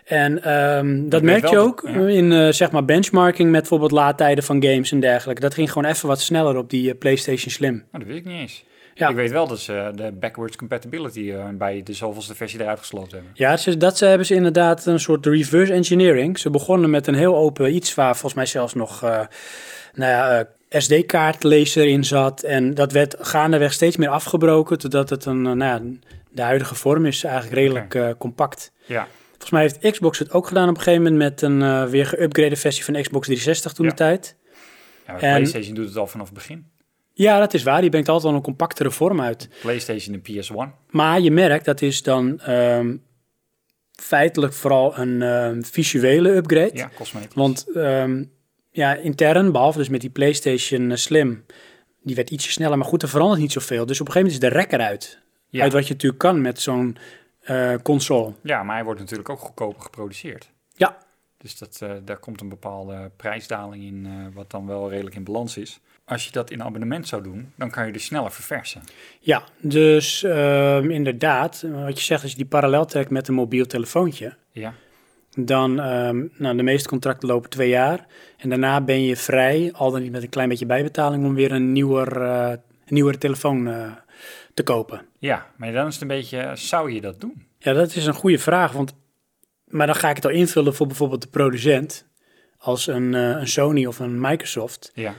En 0.05 0.42
ehm, 0.42 1.09
dat 1.09 1.22
merk 1.22 1.48
je 1.48 1.59
ook 1.59 1.83
ja. 1.85 2.07
in 2.07 2.55
zeg 2.55 2.70
maar 2.70 2.85
benchmarking 2.85 3.50
met 3.50 3.61
bijvoorbeeld 3.61 3.90
laadtijden 3.90 4.44
van 4.44 4.62
games 4.62 4.92
en 4.92 5.00
dergelijke. 5.00 5.40
Dat 5.40 5.55
ging 5.55 5.72
gewoon 5.72 5.90
even 5.90 6.09
wat 6.09 6.20
sneller 6.20 6.57
op 6.57 6.70
die 6.70 6.94
PlayStation 6.94 7.50
Slim. 7.50 7.74
nou, 7.74 8.05
dat 8.05 8.12
weet 8.12 8.16
ik 8.16 8.24
niet 8.24 8.40
eens. 8.40 8.64
Ja. 8.94 9.09
Ik 9.09 9.14
weet 9.16 9.31
wel 9.31 9.46
dat 9.46 9.61
ze 9.61 9.92
de 9.94 10.12
backwards 10.12 10.57
compatibility 10.57 11.31
eh, 11.31 11.48
bij 11.53 11.83
de 11.83 11.92
zoveelste 11.92 12.35
versie 12.35 12.61
eruit 12.61 12.79
gesloten 12.79 13.12
hebben. 13.12 13.31
Ja, 13.35 13.57
ze- 13.57 13.76
dat 13.76 13.98
ze, 13.98 14.05
hebben 14.05 14.26
ze 14.26 14.35
inderdaad 14.35 14.87
een 14.87 15.00
soort 15.00 15.26
reverse 15.26 15.72
engineering. 15.72 16.38
Ze 16.38 16.50
begonnen 16.50 16.90
met 16.90 17.07
een 17.07 17.14
heel 17.14 17.37
open 17.37 17.74
iets 17.74 17.94
waar 17.94 18.12
volgens 18.12 18.35
mij 18.35 18.46
zelfs 18.46 18.74
nog 18.74 19.03
eh 19.03 19.20
nou 19.94 20.11
ja, 20.11 20.38
eh, 20.68 20.81
SD-kaartlezer 20.81 21.87
in 21.87 22.05
zat. 22.05 22.42
En 22.42 22.74
dat 22.74 22.92
werd 22.92 23.16
gaandeweg 23.18 23.72
steeds 23.72 23.96
meer 23.96 24.09
afgebroken, 24.09 24.79
totdat 24.79 25.11
het 25.11 25.24
een, 25.24 25.46
eh, 25.46 25.53
nou 25.53 25.85
ja, 25.85 25.96
de 26.31 26.42
huidige 26.42 26.74
vorm 26.74 27.07
is 27.07 27.24
eigenlijk 27.24 27.55
redelijk 27.55 27.94
eh, 27.94 28.09
compact. 28.18 28.72
Ja, 28.87 29.07
Volgens 29.29 29.50
mij 29.50 29.62
heeft 29.62 29.90
Xbox 29.96 30.18
het 30.18 30.33
ook 30.33 30.46
gedaan 30.46 30.68
op 30.68 30.76
een 30.76 30.83
gegeven 30.83 31.03
moment 31.12 31.22
met 31.22 31.42
een 31.42 31.62
eh, 31.62 31.85
weer 31.85 32.07
geüpgrade 32.16 32.57
versie 32.59 32.85
van 32.85 32.94
Xbox 33.03 33.26
360 33.26 33.72
toen 33.72 33.87
de 33.88 33.94
tijd. 33.94 34.37
ja 35.07 35.12
maar 35.12 35.22
En- 35.22 35.35
PlayStation 35.35 35.74
doet 35.74 35.87
het 35.88 35.96
al 35.96 36.07
vanaf 36.07 36.26
het 36.26 36.35
begin. 36.35 36.66
Ja, 37.20 37.38
dat 37.38 37.54
is 37.54 37.62
waar. 37.62 37.80
Die 37.80 37.90
brengt 37.90 38.09
altijd 38.09 38.26
wel 38.26 38.35
een 38.35 38.44
compactere 38.44 38.90
vorm 38.90 39.20
uit. 39.20 39.48
PlayStation 39.61 40.14
en 40.14 40.22
PS1. 40.22 40.87
Maar 40.90 41.20
je 41.20 41.30
merkt, 41.30 41.64
dat 41.64 41.83
is 41.83 42.02
dan 42.02 42.40
ehm, 42.40 42.96
feitelijk 43.92 44.52
vooral 44.52 44.98
een 44.98 45.22
ehm, 45.22 45.62
visuele 45.62 46.30
upgrade. 46.35 46.70
Ja, 46.72 46.90
cosmetisch. 46.94 47.35
Want 47.35 47.66
ehm, 47.74 48.24
ja, 48.70 48.94
intern, 48.94 49.52
behalve 49.52 49.78
dus 49.78 49.88
met 49.88 50.00
die 50.00 50.11
PlayStation 50.11 50.90
eh, 50.90 50.96
Slim, 50.96 51.44
die 52.02 52.14
werd 52.14 52.30
ietsje 52.30 52.50
sneller, 52.50 52.78
maar 52.78 52.87
goed, 52.87 53.02
er 53.02 53.09
verandert 53.09 53.40
niet 53.40 53.52
zoveel. 53.52 53.87
Dus 53.87 54.00
op 54.00 54.06
een 54.06 54.12
gegeven 54.12 54.33
moment 54.33 54.52
is 54.52 54.59
de 54.59 54.62
rek 54.62 54.72
eruit. 54.72 55.18
ja. 55.48 55.62
Uit 55.62 55.72
wat 55.72 55.87
je 55.87 55.92
natuurlijk 55.92 56.20
kan 56.20 56.40
met 56.40 56.61
zo'n 56.61 56.96
eh, 57.40 57.74
console. 57.83 58.33
ja, 58.42 58.62
maar 58.62 58.74
hij 58.74 58.85
wordt 58.85 59.00
natuurlijk 59.00 59.28
ook 59.28 59.38
goedkoper 59.38 59.83
geproduceerd. 59.83 60.50
Ja. 60.72 60.98
Dus 61.38 61.59
dat, 61.59 61.78
eh, 61.83 61.92
daar 62.04 62.18
komt 62.18 62.40
een 62.40 62.48
bepaalde 62.48 63.11
prijsdaling 63.16 63.85
in, 63.85 64.33
wat 64.35 64.50
dan 64.50 64.66
wel 64.66 64.90
redelijk 64.90 65.16
in 65.16 65.24
balans 65.24 65.56
is. 65.56 65.80
Als 66.10 66.24
je 66.24 66.32
dat 66.32 66.50
in 66.50 66.62
abonnement 66.62 67.08
zou 67.08 67.22
doen, 67.22 67.52
dan 67.56 67.70
kan 67.70 67.86
je 67.86 67.92
dus 67.92 68.04
sneller 68.04 68.32
verversen. 68.32 68.82
Ja, 69.20 69.42
dus 69.60 70.22
ehm, 70.22 70.90
inderdaad, 70.90 71.64
wat 71.84 71.98
je 71.98 72.04
zegt, 72.04 72.22
als 72.22 72.30
je 72.30 72.36
die 72.36 72.46
parallel 72.46 72.84
trekt 72.84 73.10
met 73.10 73.28
een 73.28 73.34
mobiel 73.34 73.66
telefoontje, 73.66 74.36
Ja, 74.52 74.74
dan, 75.34 75.80
ehm, 75.80 76.26
nou, 76.36 76.56
de 76.56 76.62
meeste 76.62 76.88
contracten 76.88 77.28
lopen 77.28 77.50
twee 77.50 77.68
jaar. 77.68 78.06
En 78.36 78.48
daarna 78.48 78.80
ben 78.80 79.02
je 79.02 79.16
vrij, 79.16 79.70
al 79.72 79.90
dan 79.90 80.02
niet 80.02 80.12
met 80.12 80.22
een 80.22 80.28
klein 80.28 80.48
beetje 80.48 80.66
bijbetaling, 80.66 81.24
om 81.24 81.34
weer 81.34 81.52
een 81.52 81.72
nieuwer, 81.72 82.22
eh, 82.22 82.50
een 82.50 82.94
nieuwere 82.94 83.18
telefoon 83.18 83.68
eh, 83.68 83.92
te 84.54 84.62
kopen. 84.62 85.06
ja, 85.18 85.46
maar 85.56 85.72
dan 85.72 85.86
is 85.86 85.92
het 85.92 86.02
een 86.02 86.08
beetje, 86.08 86.50
zou 86.54 86.92
je 86.92 87.00
dat 87.00 87.20
doen? 87.20 87.46
Ja, 87.58 87.72
dat 87.72 87.94
is 87.94 88.06
een 88.06 88.14
goede 88.14 88.38
vraag, 88.38 88.72
want, 88.72 88.94
maar 89.64 89.86
dan 89.86 89.96
ga 89.96 90.08
ik 90.10 90.16
het 90.16 90.24
al 90.24 90.30
invullen 90.30 90.74
voor 90.74 90.86
bijvoorbeeld 90.86 91.22
de 91.22 91.28
producent, 91.28 92.06
als 92.58 92.86
een, 92.86 93.14
eh, 93.14 93.22
een 93.22 93.48
Sony 93.48 93.86
of 93.86 93.98
een 93.98 94.20
Microsoft. 94.20 94.90
Ja, 94.94 95.14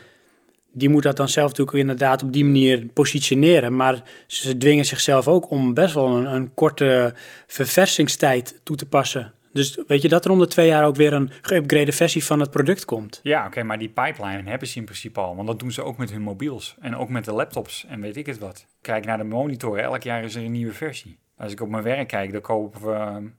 Die 0.73 0.89
moet 0.89 1.03
dat 1.03 1.17
dan 1.17 1.29
zelf 1.29 1.49
natuurlijk 1.49 1.77
inderdaad 1.77 2.23
op 2.23 2.33
die 2.33 2.45
manier 2.45 2.85
positioneren, 2.85 3.75
maar 3.75 4.03
ze 4.27 4.57
dwingen 4.57 4.85
zichzelf 4.85 5.27
ook 5.27 5.49
om 5.49 5.73
best 5.73 5.93
wel 5.93 6.17
een, 6.17 6.25
een 6.25 6.53
korte 6.53 7.13
verversingstijd 7.47 8.59
toe 8.63 8.75
te 8.75 8.85
passen. 8.85 9.33
Dus 9.53 9.79
weet 9.87 10.01
je 10.01 10.09
dat 10.09 10.25
er 10.25 10.31
om 10.31 10.39
de 10.39 10.47
twee 10.47 10.67
jaar 10.67 10.85
ook 10.85 10.95
weer 10.95 11.13
een 11.13 11.31
geüpgrade 11.31 11.93
versie 11.93 12.23
van 12.23 12.39
het 12.39 12.51
product 12.51 12.85
komt? 12.85 13.19
ja 13.23 13.45
oké, 13.45 13.63
maar 13.63 13.79
die 13.79 13.89
pipeline 13.89 14.49
hebben 14.49 14.67
ze 14.67 14.77
in 14.77 14.85
principe 14.85 15.19
al. 15.19 15.35
Want 15.35 15.47
dat 15.47 15.59
doen 15.59 15.71
ze 15.71 15.83
ook 15.83 15.97
met 15.97 16.11
hun 16.11 16.21
mobiels 16.21 16.75
en 16.79 16.95
ook 16.95 17.09
met 17.09 17.25
de 17.25 17.33
laptops 17.33 17.85
en 17.85 18.01
weet 18.01 18.17
ik 18.17 18.25
het 18.25 18.37
wat. 18.37 18.67
Kijk 18.81 19.05
naar 19.05 19.17
de 19.17 19.23
monitoren, 19.23 19.83
elk 19.83 20.03
jaar 20.03 20.23
is 20.23 20.35
er 20.35 20.43
een 20.43 20.51
nieuwe 20.51 20.73
versie. 20.73 21.19
Als 21.37 21.51
ik 21.51 21.61
op 21.61 21.69
mijn 21.69 21.83
werk 21.83 22.07
kijk, 22.07 22.31
dan 22.31 22.41
kopen 22.41 22.81
we, 22.81 23.29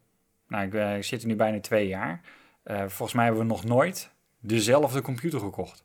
nou 0.49 0.67
ik, 0.67 0.75
eh, 0.75 0.91
zit 1.01 1.23
er 1.23 1.29
nu 1.29 1.37
bijna 1.37 1.61
twee 1.61 1.89
jaar. 1.89 2.21
Eh, 2.63 2.79
volgens 2.79 3.13
mij 3.13 3.25
hebben 3.25 3.43
we 3.43 3.49
nog 3.49 3.65
nooit 3.65 4.11
dezelfde 4.41 5.01
computer 5.01 5.41
gekocht. 5.41 5.85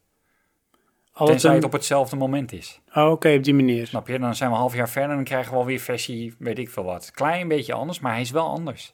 Altijd 1.18 1.30
Tenzij 1.30 1.50
een- 1.50 1.56
het 1.56 1.66
op 1.66 1.72
hetzelfde 1.72 2.16
moment 2.16 2.52
is. 2.52 2.82
Oh, 2.94 3.12
Oké, 3.12 3.34
op 3.34 3.44
die 3.44 3.54
manier. 3.54 3.88
Snap 3.88 4.08
je? 4.08 4.20
Dan 4.20 4.36
zijn 4.36 4.50
we 4.50 4.56
een 4.56 4.62
half 4.62 4.76
jaar 4.76 4.90
verder 4.90 5.10
en 5.10 5.16
dan 5.16 5.26
krijgen 5.26 5.52
we 5.52 5.58
alweer 5.58 5.80
versie, 5.80 6.36
weet 6.40 6.58
ik 6.60 6.70
veel 6.70 6.84
wat. 6.84 7.12
Klein 7.12 7.48
beetje 7.48 7.74
anders, 7.74 8.00
maar 8.00 8.12
hij 8.12 8.22
is 8.22 8.32
wel 8.32 8.48
anders. 8.48 8.94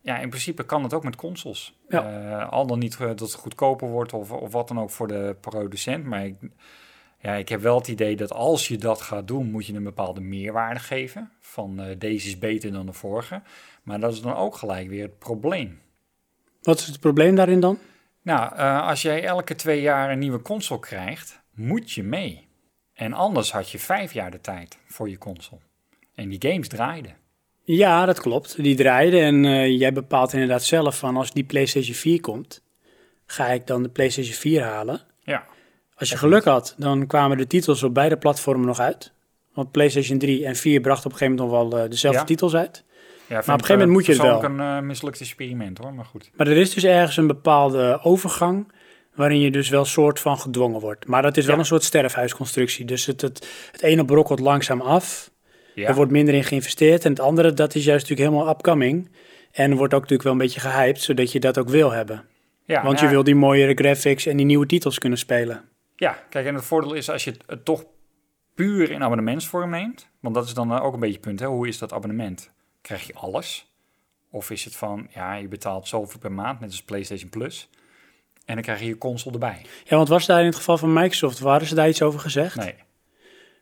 Ja, 0.00 0.18
in 0.18 0.28
principe 0.28 0.64
kan 0.64 0.82
het 0.82 0.94
ook 0.94 1.04
met 1.04 1.16
consoles. 1.16 1.78
Eh, 1.88 2.48
al 2.50 2.66
dan 2.66 2.78
niet 2.78 2.94
eh, 2.94 3.06
dat 3.06 3.20
het 3.20 3.34
goedkoper 3.34 3.88
wordt 3.88 4.12
of, 4.12 4.32
of 4.32 4.52
wat 4.52 4.68
dan 4.68 4.80
ook 4.80 4.90
voor 4.90 5.08
de 5.08 5.36
producent. 5.40 6.04
Maar 6.04 6.24
ik, 6.26 6.34
ja, 7.20 7.34
ik 7.34 7.48
heb 7.48 7.60
wel 7.60 7.76
het 7.78 7.88
idee 7.88 8.16
dat 8.16 8.32
als 8.32 8.68
je 8.68 8.76
dat 8.76 9.00
gaat 9.00 9.26
doen, 9.28 9.50
moet 9.50 9.66
je 9.66 9.74
een 9.74 9.82
bepaalde 9.82 10.20
meerwaarde 10.20 10.80
geven. 10.80 11.30
Van 11.40 11.80
eh, 11.80 11.98
deze 11.98 12.28
is 12.28 12.38
beter 12.38 12.72
dan 12.72 12.86
de 12.86 12.92
vorige. 12.92 13.42
Maar 13.82 14.00
dat 14.00 14.12
is 14.12 14.20
dan 14.22 14.34
ook 14.36 14.56
gelijk 14.56 14.88
weer 14.88 15.02
het 15.02 15.18
probleem. 15.18 15.80
Wat 16.62 16.78
is 16.78 16.86
het 16.86 17.00
probleem 17.00 17.34
daarin 17.34 17.60
dan? 17.60 17.78
Nou, 18.22 18.56
als 18.82 19.02
jij 19.02 19.24
elke 19.24 19.54
twee 19.54 19.80
jaar 19.80 20.10
een 20.10 20.18
nieuwe 20.18 20.42
console 20.42 20.80
krijgt, 20.80 21.37
moet 21.58 21.90
je 21.90 22.02
mee. 22.02 22.46
En 22.94 23.12
anders 23.12 23.52
had 23.52 23.70
je 23.70 23.78
vijf 23.78 24.12
jaar 24.12 24.30
de 24.30 24.40
tijd 24.40 24.78
voor 24.86 25.08
je 25.08 25.18
console. 25.18 25.60
En 26.14 26.28
die 26.28 26.50
games 26.50 26.68
draaiden. 26.68 27.16
Ja, 27.62 28.04
dat 28.06 28.20
klopt. 28.20 28.62
Die 28.62 28.76
draaiden 28.76 29.20
en 29.20 29.44
eh, 29.44 29.78
jij 29.78 29.92
bepaalt 29.92 30.32
inderdaad 30.32 30.62
zelf 30.64 30.98
van 30.98 31.16
als 31.16 31.32
die 31.32 31.44
PlayStation 31.44 31.94
4 31.94 32.20
komt, 32.20 32.62
ga 33.26 33.46
ik 33.46 33.66
dan 33.66 33.82
de 33.82 33.88
PlayStation 33.88 34.34
4 34.34 34.62
halen. 34.62 35.00
Ja. 35.22 35.44
Als 35.94 36.08
je 36.08 36.16
geluk 36.16 36.44
had, 36.44 36.74
dan 36.78 37.06
kwamen 37.06 37.36
de 37.36 37.46
titels 37.46 37.82
op 37.82 37.94
beide 37.94 38.16
platformen 38.16 38.66
nog 38.66 38.78
uit. 38.80 39.12
Want 39.54 39.70
PlayStation 39.70 40.18
3 40.18 40.46
en 40.46 40.56
4 40.56 40.80
brachten 40.80 41.06
op 41.06 41.12
een 41.12 41.18
gegeven 41.18 41.42
moment 41.42 41.60
nog 41.60 41.70
wel 41.70 41.82
eh, 41.84 41.90
dezelfde 41.90 42.20
Ja. 42.20 42.26
titels 42.26 42.54
uit. 42.54 42.84
Ja, 43.28 43.42
vind 43.42 43.48
een 43.48 43.54
ik, 43.54 43.60
gegeven 43.60 43.68
moment 43.68 43.88
eh, 43.88 43.94
moet 43.94 44.06
je 44.06 44.12
het 44.12 44.20
wel. 44.22 44.38
persoonlijk 44.38 44.70
een 44.70 44.76
eh, 44.76 44.82
mislukt 44.86 45.20
experiment 45.20 45.78
hoor, 45.78 45.94
maar 45.94 46.04
goed. 46.04 46.30
Maar 46.36 46.46
er 46.46 46.56
is 46.56 46.74
dus 46.74 46.84
ergens 46.84 47.16
een 47.16 47.26
bepaalde 47.26 48.00
overgang 48.02 48.72
waarin 49.18 49.40
je 49.40 49.50
dus 49.50 49.68
wel 49.68 49.84
soort 49.84 50.20
van 50.20 50.38
gedwongen 50.38 50.80
wordt. 50.80 51.06
Maar 51.06 51.22
dat 51.22 51.36
is 51.36 51.44
wel 51.44 51.54
Ja. 51.54 51.60
een 51.60 51.66
soort 51.66 51.82
sterfhuisconstructie. 51.84 52.84
Dus 52.84 53.06
het, 53.06 53.20
het, 53.20 53.48
het 53.72 53.82
ene 53.82 54.04
brokkelt 54.04 54.40
langzaam 54.40 54.80
af. 54.80 55.30
Ja, 55.74 55.88
Er 55.88 55.94
wordt 55.94 56.10
minder 56.12 56.34
in 56.34 56.44
geïnvesteerd. 56.44 57.04
En 57.04 57.10
het 57.10 57.20
andere, 57.20 57.52
dat 57.52 57.74
is 57.74 57.84
juist 57.84 58.08
natuurlijk 58.08 58.30
helemaal 58.30 58.54
upcoming. 58.54 59.10
En 59.52 59.74
wordt 59.76 59.94
ook 59.94 60.00
natuurlijk 60.00 60.22
wel 60.28 60.32
een 60.32 60.38
beetje 60.46 60.60
gehyped, 60.60 61.02
zodat 61.02 61.32
je 61.32 61.40
dat 61.40 61.58
ook 61.58 61.68
wil 61.68 61.90
hebben. 61.90 62.24
Ja, 62.64 62.82
Want 62.82 63.00
je 63.00 63.08
wil 63.08 63.24
die 63.24 63.34
mooiere 63.34 63.74
graphics 63.74 64.26
en 64.26 64.36
die 64.36 64.46
nieuwe 64.46 64.66
titels 64.66 64.98
kunnen 64.98 65.18
spelen. 65.18 65.64
Ja, 65.96 66.18
kijk, 66.30 66.46
en 66.46 66.54
het 66.54 66.64
voordeel 66.64 66.92
is 66.94 67.10
als 67.10 67.24
je 67.24 67.30
het, 67.30 67.42
het 67.46 67.64
toch 67.64 67.84
puur 68.54 68.90
in 68.90 69.02
abonnementsvorm 69.02 69.70
neemt, 69.70 70.08
want 70.20 70.34
dat 70.34 70.44
is 70.46 70.54
dan 70.54 70.72
eh, 70.72 70.84
ook 70.84 70.92
een 70.94 71.00
beetje 71.00 71.14
het 71.14 71.24
punt, 71.24 71.40
hè? 71.40 71.46
hoe 71.46 71.68
is 71.68 71.78
dat 71.78 71.92
abonnement? 71.92 72.50
Krijg 72.82 73.06
je 73.06 73.14
alles? 73.14 73.72
Of 74.30 74.50
is 74.50 74.64
het 74.64 74.76
van, 74.76 75.06
ja, 75.14 75.34
je 75.34 75.48
betaalt 75.48 75.88
zoveel 75.88 76.18
per 76.20 76.32
maand, 76.32 76.60
net 76.60 76.70
als 76.70 76.82
PlayStation 76.82 77.30
Plus, 77.30 77.68
en 78.48 78.54
dan 78.54 78.62
krijg 78.62 78.80
je 78.80 78.86
je 78.86 78.98
console 78.98 79.34
erbij? 79.34 79.60
Ja, 79.84 79.96
want 79.96 80.08
was 80.08 80.26
daar 80.26 80.40
in 80.40 80.46
het 80.46 80.54
geval 80.56 80.78
van 80.78 80.92
Microsoft, 80.92 81.38
waren 81.38 81.66
ze 81.66 81.74
daar 81.74 81.88
iets 81.88 82.02
over 82.02 82.20
gezegd? 82.20 82.56
Nee. 82.56 82.74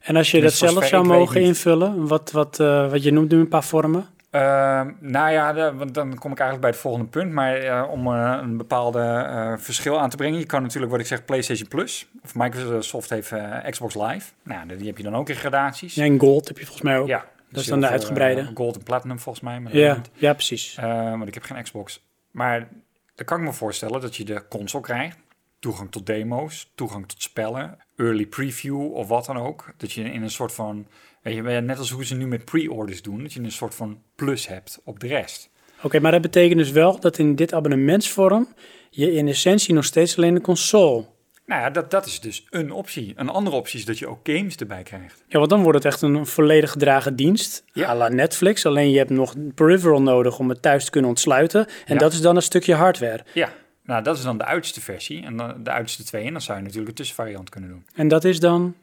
En 0.00 0.16
als 0.16 0.30
je 0.30 0.40
Dus 0.40 0.58
dat 0.58 0.70
zelf 0.70 0.86
zou 0.86 1.06
mogen 1.06 1.40
invullen, 1.40 2.06
wat, 2.06 2.30
wat, 2.30 2.60
eh, 2.60 2.90
wat 2.90 3.02
je 3.02 3.12
noemt 3.12 3.30
nu 3.30 3.38
een 3.38 3.48
paar 3.48 3.64
vormen. 3.64 4.06
Ehm, 4.30 4.90
nou 5.00 5.30
ja, 5.32 5.52
de- 5.52 5.72
want 5.74 5.94
dan 5.94 6.18
kom 6.18 6.32
ik 6.32 6.38
eigenlijk 6.38 6.60
bij 6.60 6.70
het 6.70 6.78
volgende 6.78 7.06
punt. 7.06 7.32
Maar 7.32 7.54
eh, 7.56 7.90
om 7.90 8.06
eh, 8.06 8.38
een 8.42 8.56
bepaalde 8.56 9.56
verschil 9.58 10.00
aan 10.00 10.10
te 10.10 10.16
brengen. 10.16 10.38
Je 10.38 10.46
kan 10.46 10.62
natuurlijk, 10.62 10.92
wat 10.92 11.00
ik 11.00 11.06
zeg, 11.06 11.24
PlayStation 11.24 11.68
Plus. 11.68 12.06
Of 12.24 12.34
Microsoft 12.34 13.10
heeft 13.10 13.32
Xbox 13.70 13.94
Live. 13.94 14.32
Nou, 14.42 14.76
die 14.76 14.86
heb 14.86 14.96
je 14.96 15.02
dan 15.02 15.16
ook 15.16 15.28
in 15.28 15.34
gradaties. 15.36 15.94
Ja, 15.94 16.04
en 16.04 16.18
Gold 16.18 16.48
heb 16.48 16.58
je 16.58 16.64
volgens 16.64 16.84
mij 16.84 16.98
ook. 16.98 17.06
Ja, 17.08 17.18
dat 17.18 17.26
dus 17.48 17.62
is 17.62 17.68
dan 17.68 17.80
de 17.80 17.88
uitgebreide. 17.88 18.50
Gold 18.54 18.76
en 18.76 18.82
Platinum 18.82 19.18
volgens 19.18 19.44
mij. 19.44 19.60
maar 19.60 19.76
ja, 19.76 20.00
ja, 20.12 20.32
precies. 20.32 20.78
Want 20.80 21.28
ik 21.28 21.34
heb 21.34 21.42
geen 21.42 21.62
Xbox. 21.62 22.04
Maar 22.30 22.68
dan 23.16 23.26
kan 23.26 23.38
ik 23.38 23.44
me 23.44 23.52
voorstellen 23.52 24.00
dat 24.00 24.16
je 24.16 24.24
de 24.24 24.48
console 24.48 24.82
krijgt. 24.82 25.18
Toegang 25.58 25.90
tot 25.90 26.06
demo's, 26.06 26.72
toegang 26.74 27.08
tot 27.08 27.22
spellen, 27.22 27.78
early 27.96 28.26
preview 28.26 28.92
of 28.92 29.08
wat 29.08 29.26
dan 29.26 29.36
ook. 29.36 29.72
Dat 29.76 29.92
je 29.92 30.02
in 30.02 30.22
een 30.22 30.30
soort 30.30 30.52
van, 30.52 30.86
je, 31.22 31.42
net 31.42 31.78
als 31.78 31.90
hoe 31.90 32.04
ze 32.04 32.14
nu 32.14 32.26
met 32.26 32.44
pre-orders 32.44 33.02
doen, 33.02 33.22
dat 33.22 33.32
je 33.32 33.40
een 33.40 33.52
soort 33.52 33.74
van 33.74 34.02
plus 34.14 34.48
hebt 34.48 34.80
op 34.84 35.00
de 35.00 35.06
rest. 35.06 35.50
Oké, 35.82 36.00
maar 36.00 36.12
dat 36.12 36.22
betekent 36.22 36.58
dus 36.58 36.70
wel 36.70 37.00
dat 37.00 37.18
in 37.18 37.34
dit 37.34 37.52
abonnementsvorm 37.52 38.48
je 38.90 39.12
in 39.12 39.28
essentie 39.28 39.74
nog 39.74 39.84
steeds 39.84 40.16
alleen 40.16 40.34
de 40.34 40.40
console. 40.40 41.04
Nou 41.46 41.60
ja, 41.60 41.70
dat, 41.70 41.90
dat 41.90 42.06
is 42.06 42.20
dus 42.20 42.46
een 42.50 42.72
optie. 42.72 43.12
Een 43.16 43.28
andere 43.28 43.56
optie 43.56 43.78
is 43.78 43.84
dat 43.84 43.98
je 43.98 44.06
ook 44.08 44.18
games 44.22 44.56
erbij 44.56 44.82
krijgt. 44.82 45.24
Ja, 45.28 45.38
want 45.38 45.50
dan 45.50 45.62
wordt 45.62 45.76
het 45.84 45.92
echt 45.92 46.02
een 46.02 46.26
volledig 46.26 46.70
gedragen 46.70 47.16
dienst. 47.16 47.64
Ja. 47.72 47.88
à 47.88 47.94
la 47.96 48.08
Netflix. 48.08 48.66
Alleen 48.66 48.90
je 48.90 48.98
hebt 48.98 49.10
nog 49.10 49.34
een 49.34 49.52
peripheral 49.54 50.02
nodig 50.02 50.38
om 50.38 50.48
het 50.48 50.62
thuis 50.62 50.84
te 50.84 50.90
kunnen 50.90 51.10
ontsluiten. 51.10 51.66
En 51.66 51.94
Ja. 51.94 51.98
dat 51.98 52.12
is 52.12 52.20
dan 52.20 52.36
een 52.36 52.42
stukje 52.42 52.74
hardware. 52.74 53.24
Ja, 53.34 53.48
nou 53.84 54.02
dat 54.02 54.16
is 54.16 54.22
dan 54.22 54.38
de 54.38 54.44
oudste 54.44 54.80
versie 54.80 55.22
en 55.24 55.36
dan 55.36 55.62
de 55.62 55.72
oudste 55.72 56.04
twee. 56.04 56.24
En 56.24 56.32
dan 56.32 56.42
zou 56.42 56.56
je 56.58 56.62
natuurlijk 56.62 56.88
een 56.90 56.94
tussenvariant 56.96 57.48
kunnen 57.48 57.70
doen. 57.70 57.86
En 57.94 58.08
dat 58.08 58.24
is 58.24 58.40
dan. 58.40 58.74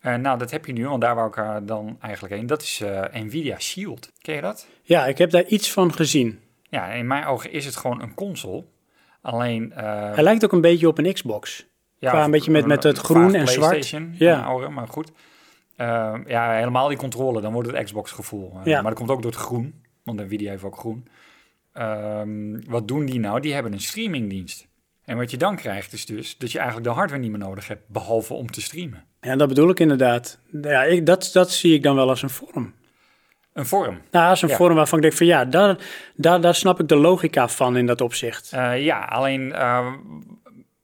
Eh, 0.00 0.14
nou, 0.14 0.38
dat 0.38 0.50
heb 0.50 0.66
je 0.66 0.72
nu, 0.72 0.88
want 0.88 1.00
daar 1.00 1.14
wou 1.14 1.28
ik 1.28 1.36
eh, 1.36 1.56
dan 1.62 1.96
eigenlijk 2.00 2.34
heen. 2.34 2.46
Dat 2.46 2.62
is 2.62 2.80
eh, 2.80 3.22
Nvidia 3.22 3.58
Shield. 3.58 4.10
Ken 4.20 4.34
je 4.34 4.40
dat? 4.40 4.66
Ja, 4.82 5.06
ik 5.06 5.18
heb 5.18 5.30
daar 5.30 5.44
iets 5.44 5.72
van 5.72 5.92
gezien. 5.92 6.40
Ja, 6.62 6.86
in 6.86 7.06
mijn 7.06 7.24
ogen 7.24 7.52
is 7.52 7.64
het 7.64 7.76
gewoon 7.76 8.02
een 8.02 8.14
console. 8.14 8.64
Alleen... 9.22 9.72
Hij 9.74 10.22
lijkt 10.22 10.44
ook 10.44 10.52
een 10.52 10.60
beetje 10.60 10.88
op 10.88 10.98
een 10.98 11.12
Xbox. 11.12 11.66
Ja, 11.98 12.10
Qua 12.10 12.24
een 12.24 12.30
beetje 12.30 12.50
met- 12.50 12.66
met 12.66 12.82
het 12.82 12.98
groen 12.98 13.34
en 13.34 13.48
zwart. 13.48 13.68
PlayStation, 13.70 14.14
Ja. 14.18 14.40
Oude, 14.42 14.68
maar 14.68 14.88
goed. 14.88 15.10
Eh, 15.76 16.14
ja, 16.26 16.52
helemaal 16.52 16.88
die 16.88 16.96
controle, 16.96 17.40
dan 17.40 17.52
wordt 17.52 17.70
het 17.70 17.84
Xbox 17.84 18.10
gevoel. 18.12 18.52
Eh, 18.54 18.64
Ja. 18.64 18.74
Maar 18.82 18.90
dat 18.90 18.98
komt 18.98 19.10
ook 19.10 19.22
door 19.22 19.30
het 19.30 19.40
groen, 19.40 19.82
want 20.04 20.20
Nvidia 20.20 20.50
heeft 20.50 20.64
ook 20.64 20.76
groen. 20.78 21.08
Ehm, 21.72 22.60
wat 22.66 22.88
doen 22.88 23.06
die 23.06 23.20
nou? 23.20 23.40
Die 23.40 23.54
hebben 23.54 23.72
een 23.72 23.80
streamingdienst. 23.80 24.66
En 25.04 25.16
wat 25.16 25.30
je 25.30 25.36
dan 25.36 25.56
krijgt 25.56 25.92
is 25.92 26.06
dus 26.06 26.38
dat 26.38 26.52
je 26.52 26.58
eigenlijk 26.58 26.88
de 26.88 26.94
hardware 26.94 27.22
niet 27.22 27.30
meer 27.30 27.38
nodig 27.40 27.68
hebt, 27.68 27.88
behalve 27.88 28.34
om 28.34 28.50
te 28.50 28.60
streamen. 28.60 29.04
Ja, 29.20 29.36
dat 29.36 29.48
bedoel 29.48 29.68
ik 29.70 29.80
inderdaad. 29.80 30.38
Ja, 30.62 30.82
ik, 30.82 31.06
dat, 31.06 31.30
dat 31.32 31.50
zie 31.50 31.74
ik 31.74 31.82
dan 31.82 31.94
wel 31.96 32.08
als 32.08 32.22
een 32.22 32.30
vorm. 32.30 32.74
Een 33.52 33.66
vorm. 33.66 34.00
Nou, 34.10 34.28
als 34.28 34.42
een 34.42 34.48
Ja. 34.48 34.56
vorm 34.56 34.74
waarvan 34.74 34.98
ik 34.98 35.04
denk 35.04 35.16
van 35.16 35.26
ja, 35.26 35.44
daar, 35.44 35.76
daar, 36.16 36.40
daar 36.40 36.54
snap 36.54 36.80
ik 36.80 36.88
de 36.88 36.96
logica 36.96 37.48
van 37.48 37.76
in 37.76 37.86
dat 37.86 38.00
opzicht. 38.00 38.52
Eh, 38.52 38.84
ja, 38.84 39.00
alleen 39.04 39.52
eh, 39.52 39.92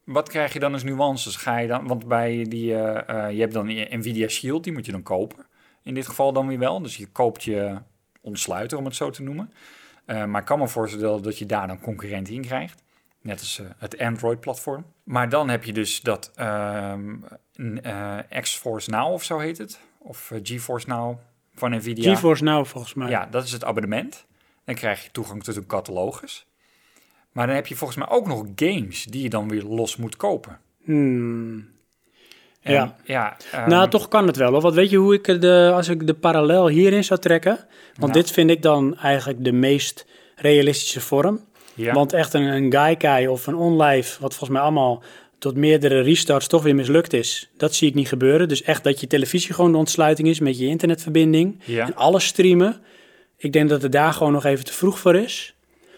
wat 0.04 0.28
krijg 0.28 0.52
je 0.52 0.58
dan 0.58 0.72
als 0.72 0.82
nuances? 0.82 1.36
Ga 1.36 1.58
je 1.58 1.68
dan, 1.68 1.86
want 1.86 2.08
bij 2.08 2.46
die, 2.48 2.74
eh, 2.74 3.26
eh, 3.26 3.32
je 3.32 3.40
hebt 3.40 3.52
dan 3.52 3.66
Nvidia 3.66 4.28
Shield, 4.28 4.64
die 4.64 4.72
moet 4.72 4.86
je 4.86 4.92
dan 4.92 5.02
kopen. 5.02 5.46
In 5.82 5.94
dit 5.94 6.06
geval 6.06 6.32
dan 6.32 6.46
weer 6.46 6.58
wel. 6.58 6.82
Dus 6.82 6.96
je 6.96 7.06
koopt 7.06 7.44
je 7.44 7.78
ontsluiter, 8.20 8.78
om 8.78 8.84
het 8.84 8.96
zo 8.96 9.10
te 9.10 9.22
noemen. 9.22 9.52
Eh, 10.04 10.24
maar 10.24 10.40
ik 10.40 10.46
kan 10.46 10.58
me 10.58 10.68
voorstellen 10.68 11.22
dat 11.22 11.38
je 11.38 11.46
daar 11.46 11.66
dan 11.66 11.80
concurrenten 11.80 12.34
in 12.34 12.42
krijgt. 12.42 12.82
Net 13.20 13.40
als 13.40 13.60
het 13.78 13.98
Android-platform. 13.98 14.84
Maar 15.04 15.28
dan 15.28 15.48
heb 15.48 15.64
je 15.64 15.72
dus 15.72 16.00
dat 16.00 16.30
ehm, 16.34 17.14
eh, 17.82 18.18
X-Force 18.40 18.90
Now 18.90 19.12
of 19.12 19.24
zo 19.24 19.38
heet 19.38 19.58
het. 19.58 19.80
Of 19.98 20.32
GeForce 20.42 20.88
Now 20.88 21.18
van 21.54 21.70
Nvidia. 21.70 22.14
GeForce 22.14 22.44
Now 22.44 22.66
volgens 22.66 22.94
mij. 22.94 23.08
Ja, 23.08 23.26
dat 23.26 23.44
is 23.44 23.52
het 23.52 23.64
abonnement. 23.64 24.26
Dan 24.64 24.74
krijg 24.74 25.02
je 25.02 25.10
toegang 25.10 25.44
tot 25.44 25.56
een 25.56 25.66
catalogus. 25.66 26.46
Maar 27.32 27.46
dan 27.46 27.56
heb 27.56 27.66
je 27.66 27.74
volgens 27.76 27.98
mij 27.98 28.08
ook 28.08 28.26
nog 28.26 28.46
games 28.56 29.04
die 29.04 29.22
je 29.22 29.28
dan 29.28 29.48
weer 29.48 29.62
los 29.62 29.96
moet 29.96 30.16
kopen. 30.16 30.58
Hmm. 30.84 31.70
En, 32.60 32.72
Ja. 32.72 32.96
ja 33.04 33.36
ehm, 33.52 33.68
nou, 33.68 33.88
toch 33.88 34.08
kan 34.08 34.26
het 34.26 34.36
wel. 34.36 34.50
Hoor. 34.52 34.60
Want 34.60 34.74
weet 34.74 34.90
je 34.90 34.96
hoe 34.96 35.14
ik 35.14 35.40
de, 35.40 35.70
als 35.74 35.88
ik 35.88 36.06
de 36.06 36.14
parallel 36.14 36.68
hierin 36.68 37.04
zou 37.04 37.20
trekken? 37.20 37.56
Want 37.94 37.98
Nou. 38.00 38.12
dit 38.12 38.30
vind 38.30 38.50
ik 38.50 38.62
dan 38.62 38.96
eigenlijk 38.98 39.44
de 39.44 39.52
meest 39.52 40.06
realistische 40.36 41.00
vorm. 41.00 41.40
ja. 41.74 41.92
Want 41.92 42.12
echt 42.12 42.34
een, 42.34 42.42
een 42.42 42.72
Gaikai 42.72 43.28
of 43.28 43.46
een 43.46 43.56
OnLive, 43.56 44.20
wat 44.20 44.30
volgens 44.30 44.50
mij 44.50 44.60
allemaal 44.60 45.02
tot 45.38 45.56
meerdere 45.56 46.00
restarts 46.00 46.46
toch 46.46 46.62
weer 46.62 46.74
mislukt 46.74 47.12
is. 47.12 47.50
Dat 47.56 47.74
zie 47.74 47.88
ik 47.88 47.94
niet 47.94 48.08
gebeuren. 48.08 48.48
Dus 48.48 48.62
echt 48.62 48.84
dat 48.84 49.00
je 49.00 49.06
televisie 49.06 49.54
gewoon 49.54 49.72
de 49.72 49.78
ontsluiting 49.78 50.28
is 50.28 50.40
met 50.40 50.58
je 50.58 50.66
internetverbinding. 50.66 51.60
Ja. 51.64 51.86
En 51.86 51.94
alles 51.96 52.24
streamen. 52.26 52.80
Ik 53.36 53.52
denk 53.52 53.68
dat 53.68 53.82
het 53.82 53.92
daar 53.92 54.12
gewoon 54.12 54.32
nog 54.32 54.44
even 54.44 54.64
te 54.64 54.72
vroeg 54.72 54.98
voor 54.98 55.16
is. 55.16 55.54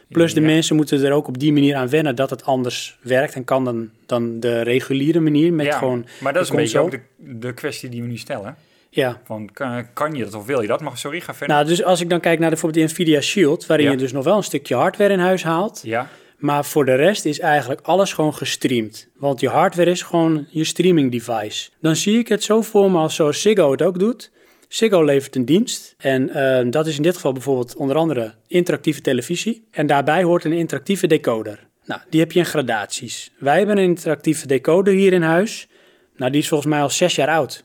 Plus 0.09 0.34
de 0.34 0.40
Ja. 0.40 0.46
mensen 0.46 0.76
moeten 0.76 1.05
er 1.05 1.12
ook 1.12 1.28
op 1.28 1.38
die 1.38 1.52
manier 1.52 1.76
aan 1.76 1.88
wennen 1.88 2.16
dat 2.16 2.30
het 2.30 2.44
anders 2.44 2.98
werkt 3.02 3.34
en 3.34 3.44
kan 3.44 3.64
dan, 3.64 3.90
dan 4.07 4.40
de 4.40 4.61
reguliere 4.62 5.20
manier 5.20 5.52
met 5.52 5.66
ja, 5.66 5.78
gewoon 5.78 6.07
maar 6.20 6.32
dat 6.32 6.42
is 6.42 6.48
een 6.48 6.57
beetje 6.57 6.78
ook 6.78 6.90
de, 6.90 7.00
de 7.16 7.52
kwestie 7.55 7.88
die 7.88 8.02
we 8.02 8.09
nu 8.09 8.16
stellen. 8.16 8.57
Ja, 8.90 9.20
Van, 9.24 9.50
kan, 9.52 9.86
kan 9.92 10.14
je 10.14 10.24
dat 10.24 10.34
of 10.34 10.46
wil 10.46 10.61
je 10.61 10.66
dat? 10.68 10.80
Maar 10.80 10.98
sorry, 10.98 11.20
ga 11.20 11.34
verder. 11.34 11.57
nou 11.57 11.68
dus 11.68 11.82
als 11.84 12.00
ik 12.00 12.11
dan 12.11 12.20
kijk 12.20 12.38
naar 12.38 12.48
bijvoorbeeld 12.50 12.86
de 12.86 12.92
Nvidia 12.92 13.20
Shield, 13.20 13.66
waarin 13.66 13.86
Ja. 13.86 13.92
je 13.92 13.98
dus 13.98 14.12
nog 14.12 14.24
wel 14.24 14.36
een 14.36 14.42
stukje 14.42 14.74
hardware 14.74 15.12
in 15.12 15.18
huis 15.18 15.42
haalt. 15.42 15.80
ja, 15.84 16.09
Maar 16.36 16.64
voor 16.64 16.84
de 16.84 16.94
rest 16.94 17.24
is 17.24 17.40
eigenlijk 17.40 17.80
alles 17.80 18.12
gewoon 18.12 18.34
gestreamd. 18.34 19.09
Want 19.16 19.40
je 19.40 19.48
hardware 19.48 19.90
is 19.90 20.02
gewoon 20.02 20.46
je 20.50 20.64
streaming 20.64 21.11
device. 21.12 21.70
Dan 21.80 21.96
zie 21.96 22.18
ik 22.18 22.28
het 22.28 22.42
zo 22.42 22.61
voor 22.62 22.90
me 22.90 22.98
als 22.98 23.14
zoals 23.14 23.40
Ziggo 23.42 23.70
het 23.70 23.82
ook 23.82 23.98
doet. 23.98 24.30
Ziggo 24.75 25.05
levert 25.05 25.37
een 25.37 25.45
dienst. 25.45 25.95
En 25.99 26.31
eh, 26.31 26.70
dat 26.70 26.87
is 26.87 26.97
in 26.97 27.03
dit 27.03 27.14
geval 27.14 27.33
bijvoorbeeld 27.33 27.77
onder 27.77 27.97
andere 27.97 28.35
interactieve 28.47 29.01
televisie. 29.01 29.64
En 29.70 29.87
daarbij 29.87 30.22
hoort 30.22 30.45
een 30.45 30.53
interactieve 30.53 31.07
decoder. 31.07 31.66
Nou, 31.85 32.01
die 32.11 32.20
heb 32.20 32.33
je 32.33 32.39
in 32.39 32.47
gradaties. 32.47 33.31
Wij 33.39 33.59
hebben 33.59 33.79
een 33.79 33.85
interactieve 33.85 34.47
decoder 34.47 34.95
hier 34.95 35.12
in 35.12 35.22
huis. 35.22 35.68
Nou, 36.16 36.31
die 36.31 36.41
is 36.41 36.49
volgens 36.49 36.70
mij 36.70 36.81
al 36.83 36.91
zes 36.91 37.14
jaar 37.14 37.29
oud. 37.29 37.64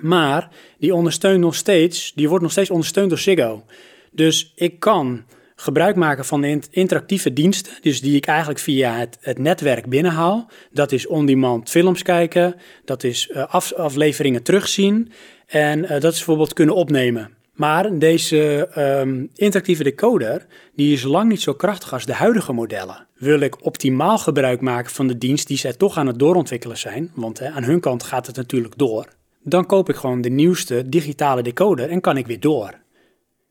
Maar 0.00 0.48
die 0.78 0.94
ondersteunt 0.94 1.40
nog 1.40 1.54
steeds, 1.54 2.12
die 2.14 2.28
wordt 2.28 2.42
nog 2.42 2.52
steeds 2.52 2.70
ondersteund 2.70 3.08
door 3.08 3.18
Ziggo. 3.18 3.64
Dus 4.10 4.52
ik 4.56 4.80
kan 4.80 5.24
gebruik 5.56 5.96
maken 5.96 6.24
van 6.24 6.40
de 6.40 6.48
int- 6.48 6.68
interactieve 6.70 7.32
diensten, 7.32 7.72
dus 7.80 8.00
die 8.00 8.16
ik 8.16 8.26
eigenlijk 8.26 8.58
via 8.58 9.06
het, 9.20 9.38
netwerk 9.38 9.86
binnenhaal. 9.86 10.50
Dat 10.72 10.92
is 10.92 11.06
on-demand 11.06 11.70
films 11.70 12.02
kijken, 12.02 12.54
dat 12.84 13.04
is 13.04 13.28
eh, 13.28 13.54
af- 13.54 13.72
afleveringen 13.72 14.42
terugzien 14.42 15.12
en 15.46 15.84
eh, 15.84 16.00
dat 16.00 16.12
is 16.12 16.16
bijvoorbeeld 16.16 16.52
kunnen 16.52 16.74
opnemen. 16.74 17.30
Maar 17.54 17.98
deze 17.98 18.68
ehm, 18.68 19.26
interactieve 19.34 19.82
decoder, 19.82 20.46
die 20.74 20.92
is 20.92 21.02
lang 21.02 21.28
niet 21.28 21.40
zo 21.40 21.54
krachtig 21.54 21.92
als 21.92 22.04
de 22.04 22.12
huidige 22.12 22.52
modellen. 22.52 23.06
Wil 23.14 23.40
ik 23.40 23.64
optimaal 23.64 24.18
gebruik 24.18 24.60
maken 24.60 24.90
van 24.90 25.06
de 25.06 25.18
dienst 25.18 25.46
die 25.46 25.58
zij 25.58 25.72
toch 25.72 25.96
aan 25.96 26.06
het 26.06 26.18
doorontwikkelen 26.18 26.78
zijn, 26.78 27.10
want 27.14 27.38
hè, 27.38 27.48
aan 27.50 27.64
hun 27.64 27.80
kant 27.80 28.02
gaat 28.02 28.26
het 28.26 28.36
natuurlijk 28.36 28.78
door, 28.78 29.06
dan 29.42 29.66
koop 29.66 29.88
ik 29.88 29.96
gewoon 29.96 30.20
de 30.20 30.30
nieuwste 30.30 30.88
digitale 30.88 31.42
decoder 31.42 31.90
en 31.90 32.00
kan 32.00 32.16
ik 32.16 32.26
weer 32.26 32.40
door. 32.40 32.82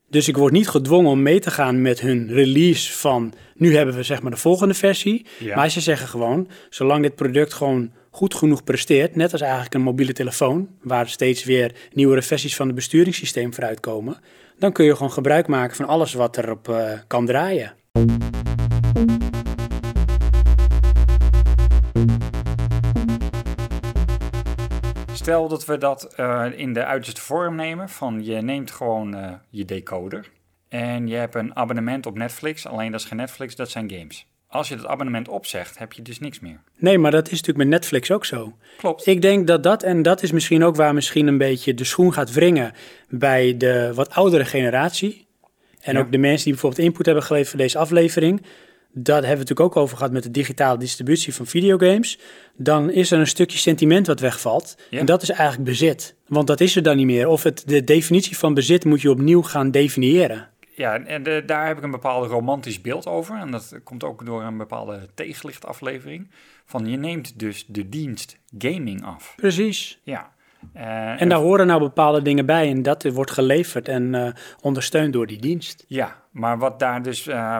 Dus 0.08 0.28
ik 0.28 0.36
word 0.36 0.52
niet 0.52 0.68
gedwongen 0.68 1.10
om 1.10 1.22
mee 1.22 1.40
te 1.40 1.50
gaan 1.50 1.82
met 1.82 2.00
hun 2.00 2.28
release 2.32 2.92
van 2.92 3.32
nu 3.54 3.76
hebben 3.76 3.94
we 3.94 4.02
zeg 4.02 4.22
maar 4.22 4.30
de 4.30 4.36
volgende 4.36 4.74
versie. 4.74 5.26
Ja. 5.38 5.56
Maar 5.56 5.70
ze 5.70 5.80
zeggen 5.80 6.08
gewoon, 6.08 6.48
zolang 6.70 7.02
dit 7.02 7.14
product 7.14 7.52
gewoon 7.52 7.92
goed 8.14 8.34
genoeg 8.34 8.64
presteert, 8.64 9.16
net 9.16 9.32
als 9.32 9.40
eigenlijk 9.40 9.74
een 9.74 9.80
mobiele 9.80 10.12
telefoon, 10.12 10.68
waar 10.82 11.08
steeds 11.08 11.44
weer 11.44 11.74
nieuwere 11.92 12.22
versies 12.22 12.56
van 12.56 12.66
het 12.66 12.74
besturingssysteem 12.74 13.54
vooruit 13.54 13.80
komen, 13.80 14.16
dan 14.58 14.72
kun 14.72 14.84
je 14.84 14.96
gewoon 14.96 15.12
gebruik 15.12 15.46
maken 15.46 15.76
van 15.76 15.86
alles 15.86 16.14
wat 16.14 16.36
erop 16.36 16.68
eh 16.68 16.92
kan 17.06 17.26
draaien. 17.26 17.72
Stel 25.12 25.48
dat 25.48 25.64
we 25.64 25.78
dat 25.78 26.14
eh, 26.14 26.46
in 26.56 26.72
de 26.72 26.84
uiterste 26.84 27.20
vorm 27.20 27.54
nemen. 27.54 27.88
Van 27.88 28.24
je 28.24 28.40
neemt 28.40 28.70
gewoon 28.70 29.14
eh, 29.14 29.32
je 29.50 29.64
decoder. 29.64 30.30
En 30.68 31.06
je 31.06 31.14
hebt 31.14 31.34
een 31.34 31.56
abonnement 31.56 32.06
op 32.06 32.16
Netflix. 32.16 32.66
Alleen 32.66 32.90
dat 32.90 33.00
is 33.00 33.06
geen 33.06 33.18
Netflix, 33.18 33.56
dat 33.56 33.70
zijn 33.70 33.90
games. 33.90 34.26
Als 34.54 34.68
je 34.68 34.76
dat 34.76 34.86
abonnement 34.86 35.28
opzegt, 35.28 35.78
heb 35.78 35.92
je 35.92 36.02
dus 36.02 36.18
niks 36.18 36.40
meer. 36.40 36.60
Nee, 36.78 36.98
maar 36.98 37.10
dat 37.10 37.24
is 37.24 37.30
natuurlijk 37.30 37.58
met 37.58 37.68
Netflix 37.68 38.10
ook 38.10 38.24
zo. 38.24 38.56
Klopt. 38.76 39.06
Ik 39.06 39.22
denk 39.22 39.46
dat 39.46 39.62
dat, 39.62 39.82
en 39.82 40.02
dat 40.02 40.22
is 40.22 40.32
misschien 40.32 40.64
ook 40.64 40.76
waar 40.76 40.94
misschien 40.94 41.26
een 41.26 41.38
beetje 41.38 41.74
de 41.74 41.84
schoen 41.84 42.12
gaat 42.12 42.32
wringen 42.32 42.72
bij 43.08 43.56
de 43.56 43.92
wat 43.94 44.10
oudere 44.10 44.44
generatie. 44.44 45.26
En 45.80 45.94
Ja. 45.94 46.00
ook 46.00 46.12
de 46.12 46.18
mensen 46.18 46.44
die 46.44 46.52
bijvoorbeeld 46.52 46.82
input 46.86 47.06
hebben 47.06 47.24
geleverd 47.24 47.50
voor 47.50 47.58
deze 47.60 47.78
aflevering. 47.78 48.42
dat 48.96 49.14
hebben 49.14 49.30
we 49.30 49.38
natuurlijk 49.38 49.60
ook 49.60 49.76
over 49.76 49.96
gehad 49.96 50.12
met 50.12 50.22
de 50.22 50.30
digitale 50.30 50.78
distributie 50.78 51.34
van 51.34 51.46
videogames, 51.46 52.18
dan 52.56 52.90
is 52.90 53.10
er 53.10 53.18
een 53.18 53.26
stukje 53.26 53.58
sentiment 53.58 54.06
wat 54.06 54.20
wegvalt. 54.20 54.76
Ja. 54.90 54.98
En 54.98 55.06
dat 55.06 55.22
is 55.22 55.30
eigenlijk 55.30 55.68
bezit. 55.68 56.14
Want 56.26 56.46
dat 56.46 56.60
is 56.60 56.76
er 56.76 56.82
dan 56.82 56.96
niet 56.96 57.06
meer. 57.06 57.28
Of 57.28 57.42
het, 57.42 57.62
de 57.66 57.84
definitie 57.84 58.36
van 58.38 58.54
bezit 58.54 58.84
moet 58.84 59.00
je 59.02 59.10
opnieuw 59.10 59.42
gaan 59.42 59.70
definiëren. 59.70 60.48
Ja, 60.76 60.98
en 61.04 61.22
de- 61.22 61.42
daar 61.46 61.66
heb 61.66 61.76
ik 61.76 61.82
een 61.82 61.90
bepaald 61.90 62.30
romantisch 62.30 62.80
beeld 62.80 63.06
over. 63.06 63.36
En 63.36 63.50
dat 63.50 63.80
komt 63.84 64.04
ook 64.04 64.26
door 64.26 64.42
een 64.42 64.56
bepaalde 64.56 65.08
tegenlichtaflevering. 65.14 66.30
Van 66.64 66.86
je 66.86 66.96
neemt 66.96 67.38
dus 67.38 67.66
de 67.66 67.88
dienst 67.88 68.38
gaming 68.58 69.04
af. 69.04 69.32
Precies. 69.36 70.00
Ja. 70.02 70.32
Eh, 70.72 71.20
En 71.20 71.28
daar 71.28 71.38
horen 71.38 71.66
nou 71.66 71.80
bepaalde 71.80 72.22
dingen 72.22 72.46
bij 72.46 72.70
en 72.70 72.82
dat 72.82 73.02
wordt 73.12 73.30
geleverd 73.30 73.88
en 73.88 74.14
eh, 74.14 74.32
ondersteund 74.60 75.12
door 75.12 75.26
die 75.26 75.38
dienst. 75.40 75.84
Ja, 75.88 76.22
maar 76.30 76.58
wat 76.58 76.78
daar 76.78 77.02
dus 77.02 77.26
eh, 77.26 77.58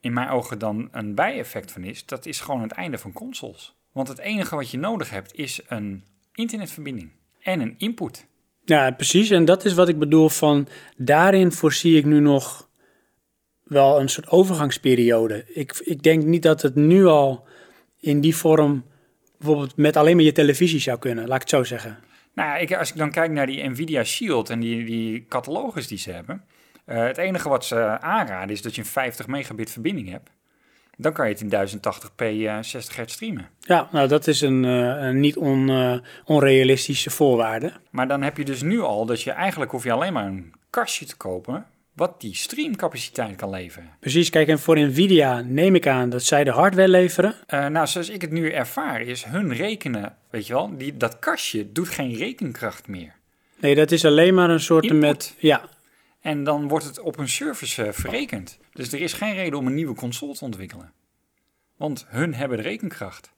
in 0.00 0.12
mijn 0.12 0.28
ogen 0.28 0.58
dan 0.58 0.88
een 0.92 1.14
bijeffect 1.14 1.72
van 1.72 1.84
is, 1.84 2.06
dat 2.06 2.26
is 2.26 2.40
gewoon 2.40 2.62
het 2.62 2.72
einde 2.72 2.98
van 2.98 3.12
consoles. 3.12 3.76
Want 3.92 4.08
het 4.08 4.18
enige 4.18 4.56
wat 4.56 4.70
je 4.70 4.78
nodig 4.78 5.10
hebt 5.10 5.34
is 5.34 5.60
een 5.68 6.04
internetverbinding 6.34 7.10
en 7.42 7.60
een 7.60 7.74
input. 7.78 8.26
Ja, 8.68 8.90
precies. 8.90 9.30
En 9.30 9.44
dat 9.44 9.64
is 9.64 9.74
wat 9.74 9.88
ik 9.88 9.98
bedoel 9.98 10.28
van, 10.28 10.68
daarin 10.96 11.52
voorzie 11.52 11.96
ik 11.96 12.04
nu 12.04 12.20
nog 12.20 12.68
wel 13.64 14.00
een 14.00 14.08
soort 14.08 14.28
overgangsperiode. 14.28 15.44
Ik, 15.48 15.80
ik 15.84 16.02
denk 16.02 16.24
niet 16.24 16.42
dat 16.42 16.62
het 16.62 16.74
nu 16.74 17.06
al 17.06 17.46
in 18.00 18.20
die 18.20 18.36
vorm, 18.36 18.84
bijvoorbeeld 19.38 19.76
met 19.76 19.96
alleen 19.96 20.16
maar 20.16 20.24
je 20.24 20.32
televisie 20.32 20.80
zou 20.80 20.98
kunnen, 20.98 21.26
laat 21.26 21.34
ik 21.34 21.40
het 21.40 21.50
zo 21.50 21.64
zeggen. 21.64 21.98
Nou 22.34 22.60
ik, 22.60 22.74
als 22.74 22.90
ik 22.90 22.96
dan 22.96 23.10
kijk 23.10 23.30
naar 23.30 23.46
die 23.46 23.68
Nvidia 23.68 24.04
Shield 24.04 24.50
en 24.50 24.60
die, 24.60 24.84
die 24.84 25.26
catalogus 25.28 25.86
die 25.86 25.98
ze 25.98 26.10
hebben. 26.10 26.44
eh, 26.84 27.02
het 27.06 27.18
enige 27.18 27.48
wat 27.48 27.64
ze 27.64 28.00
aanraden 28.00 28.50
is 28.50 28.62
dat 28.62 28.74
je 28.74 28.80
een 28.80 28.86
50 28.86 29.26
megabit 29.26 29.70
verbinding 29.70 30.10
hebt. 30.10 30.30
Dan 31.00 31.12
kan 31.12 31.26
je 31.28 31.32
het 31.32 31.40
in 31.40 31.80
1080p 31.80 32.46
eh, 32.46 32.58
60 32.60 32.96
hertz 32.96 33.12
streamen. 33.12 33.48
Ja, 33.60 33.88
nou 33.92 34.08
dat 34.08 34.26
is 34.26 34.40
een, 34.40 34.64
eh, 34.64 35.06
een 35.06 35.20
niet 35.20 35.36
on, 35.36 35.70
eh, 35.70 35.98
onrealistische 36.24 37.10
voorwaarde. 37.10 37.72
Maar 37.90 38.08
dan 38.08 38.22
heb 38.22 38.36
je 38.36 38.44
dus 38.44 38.62
nu 38.62 38.80
al 38.80 39.06
dat 39.06 39.22
je 39.22 39.30
eigenlijk 39.30 39.70
hoef 39.70 39.84
je 39.84 39.92
alleen 39.92 40.12
maar 40.12 40.26
een 40.26 40.54
kastje 40.70 41.06
te 41.06 41.16
kopen 41.16 41.66
wat 41.98 42.20
die 42.20 42.34
streamcapaciteit 42.34 43.36
kan 43.36 43.50
leveren. 43.50 43.90
Precies, 44.00 44.30
kijk, 44.30 44.48
en 44.48 44.58
voor 44.58 44.78
Nvidia 44.78 45.40
neem 45.40 45.74
ik 45.74 45.86
aan 45.86 46.10
dat 46.10 46.22
zij 46.22 46.44
de 46.44 46.50
hardware 46.50 46.88
leveren. 46.88 47.34
Eh, 47.46 47.66
nou, 47.66 47.86
zoals 47.86 48.08
ik 48.08 48.20
het 48.20 48.30
nu 48.30 48.50
ervaar 48.50 49.00
is 49.00 49.24
hun 49.24 49.54
rekenen, 49.54 50.16
weet 50.30 50.46
je 50.46 50.52
wel, 50.52 50.76
die, 50.76 50.96
dat 50.96 51.18
kastje 51.18 51.72
doet 51.72 51.88
geen 51.88 52.14
rekenkracht 52.14 52.88
meer. 52.88 53.14
Nee, 53.60 53.74
dat 53.74 53.90
is 53.90 54.04
alleen 54.04 54.34
maar 54.34 54.50
een 54.50 54.60
soort 54.60 54.84
Input. 54.84 55.00
met, 55.00 55.34
ja, 55.38 55.68
En 56.28 56.44
dan 56.44 56.68
wordt 56.68 56.84
het 56.84 57.00
op 57.00 57.18
een 57.18 57.28
service 57.28 57.84
eh, 57.84 57.92
verrekend. 57.92 58.58
Dus 58.72 58.92
er 58.92 59.00
is 59.00 59.12
geen 59.12 59.34
reden 59.34 59.58
om 59.58 59.66
een 59.66 59.74
nieuwe 59.74 59.94
console 59.94 60.34
te 60.34 60.44
ontwikkelen. 60.44 60.92
Want 61.76 62.06
hun 62.08 62.34
hebben 62.34 62.56
de 62.56 62.62
rekenkracht. 62.62 63.30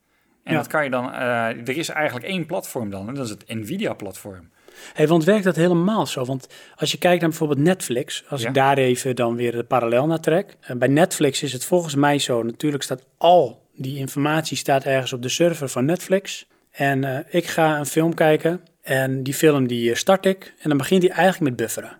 En 0.44 0.52
Ja. 0.52 0.58
dat 0.58 0.66
kan 0.66 0.84
je 0.84 0.90
dan, 0.90 1.12
eh, 1.12 1.46
er 1.46 1.76
is 1.76 1.88
eigenlijk 1.88 2.26
één 2.26 2.46
platform 2.46 2.90
dan, 2.90 3.08
en 3.08 3.14
dat 3.14 3.24
is 3.24 3.30
het 3.30 3.44
Nvidia-platform. 3.48 4.50
Hey, 4.92 5.06
want 5.08 5.24
werkt 5.24 5.44
dat 5.44 5.56
helemaal 5.56 6.06
zo? 6.06 6.24
Want 6.24 6.46
als 6.76 6.90
je 6.92 6.98
kijkt 6.98 7.20
naar 7.20 7.28
bijvoorbeeld 7.30 7.58
Netflix, 7.60 8.24
als 8.28 8.42
Ja. 8.42 8.48
ik 8.48 8.54
daar 8.54 8.78
even 8.78 9.16
dan 9.16 9.36
weer 9.36 9.52
de 9.52 9.64
parallel 9.64 10.06
naar 10.06 10.20
trek. 10.20 10.56
eh, 10.60 10.76
bij 10.76 10.88
Netflix 10.88 11.42
is 11.42 11.52
het 11.52 11.64
volgens 11.64 11.94
mij 11.94 12.18
zo, 12.18 12.42
natuurlijk 12.42 12.82
staat 12.82 13.04
al 13.18 13.68
die 13.74 13.96
informatie 13.98 14.56
staat 14.56 14.84
ergens 14.84 15.12
op 15.12 15.22
de 15.22 15.28
server 15.28 15.68
van 15.68 15.84
Netflix. 15.84 16.46
En 16.70 17.26
ik 17.30 17.46
ga 17.46 17.78
een 17.78 17.86
film 17.86 18.14
kijken 18.14 18.60
en 18.82 19.22
die 19.22 19.34
film 19.34 19.66
die 19.66 19.94
start 19.94 20.26
ik 20.26 20.54
en 20.60 20.68
dan 20.68 20.78
begint 20.78 21.02
hij 21.02 21.10
eigenlijk 21.12 21.40
met 21.50 21.56
bufferen. 21.56 21.99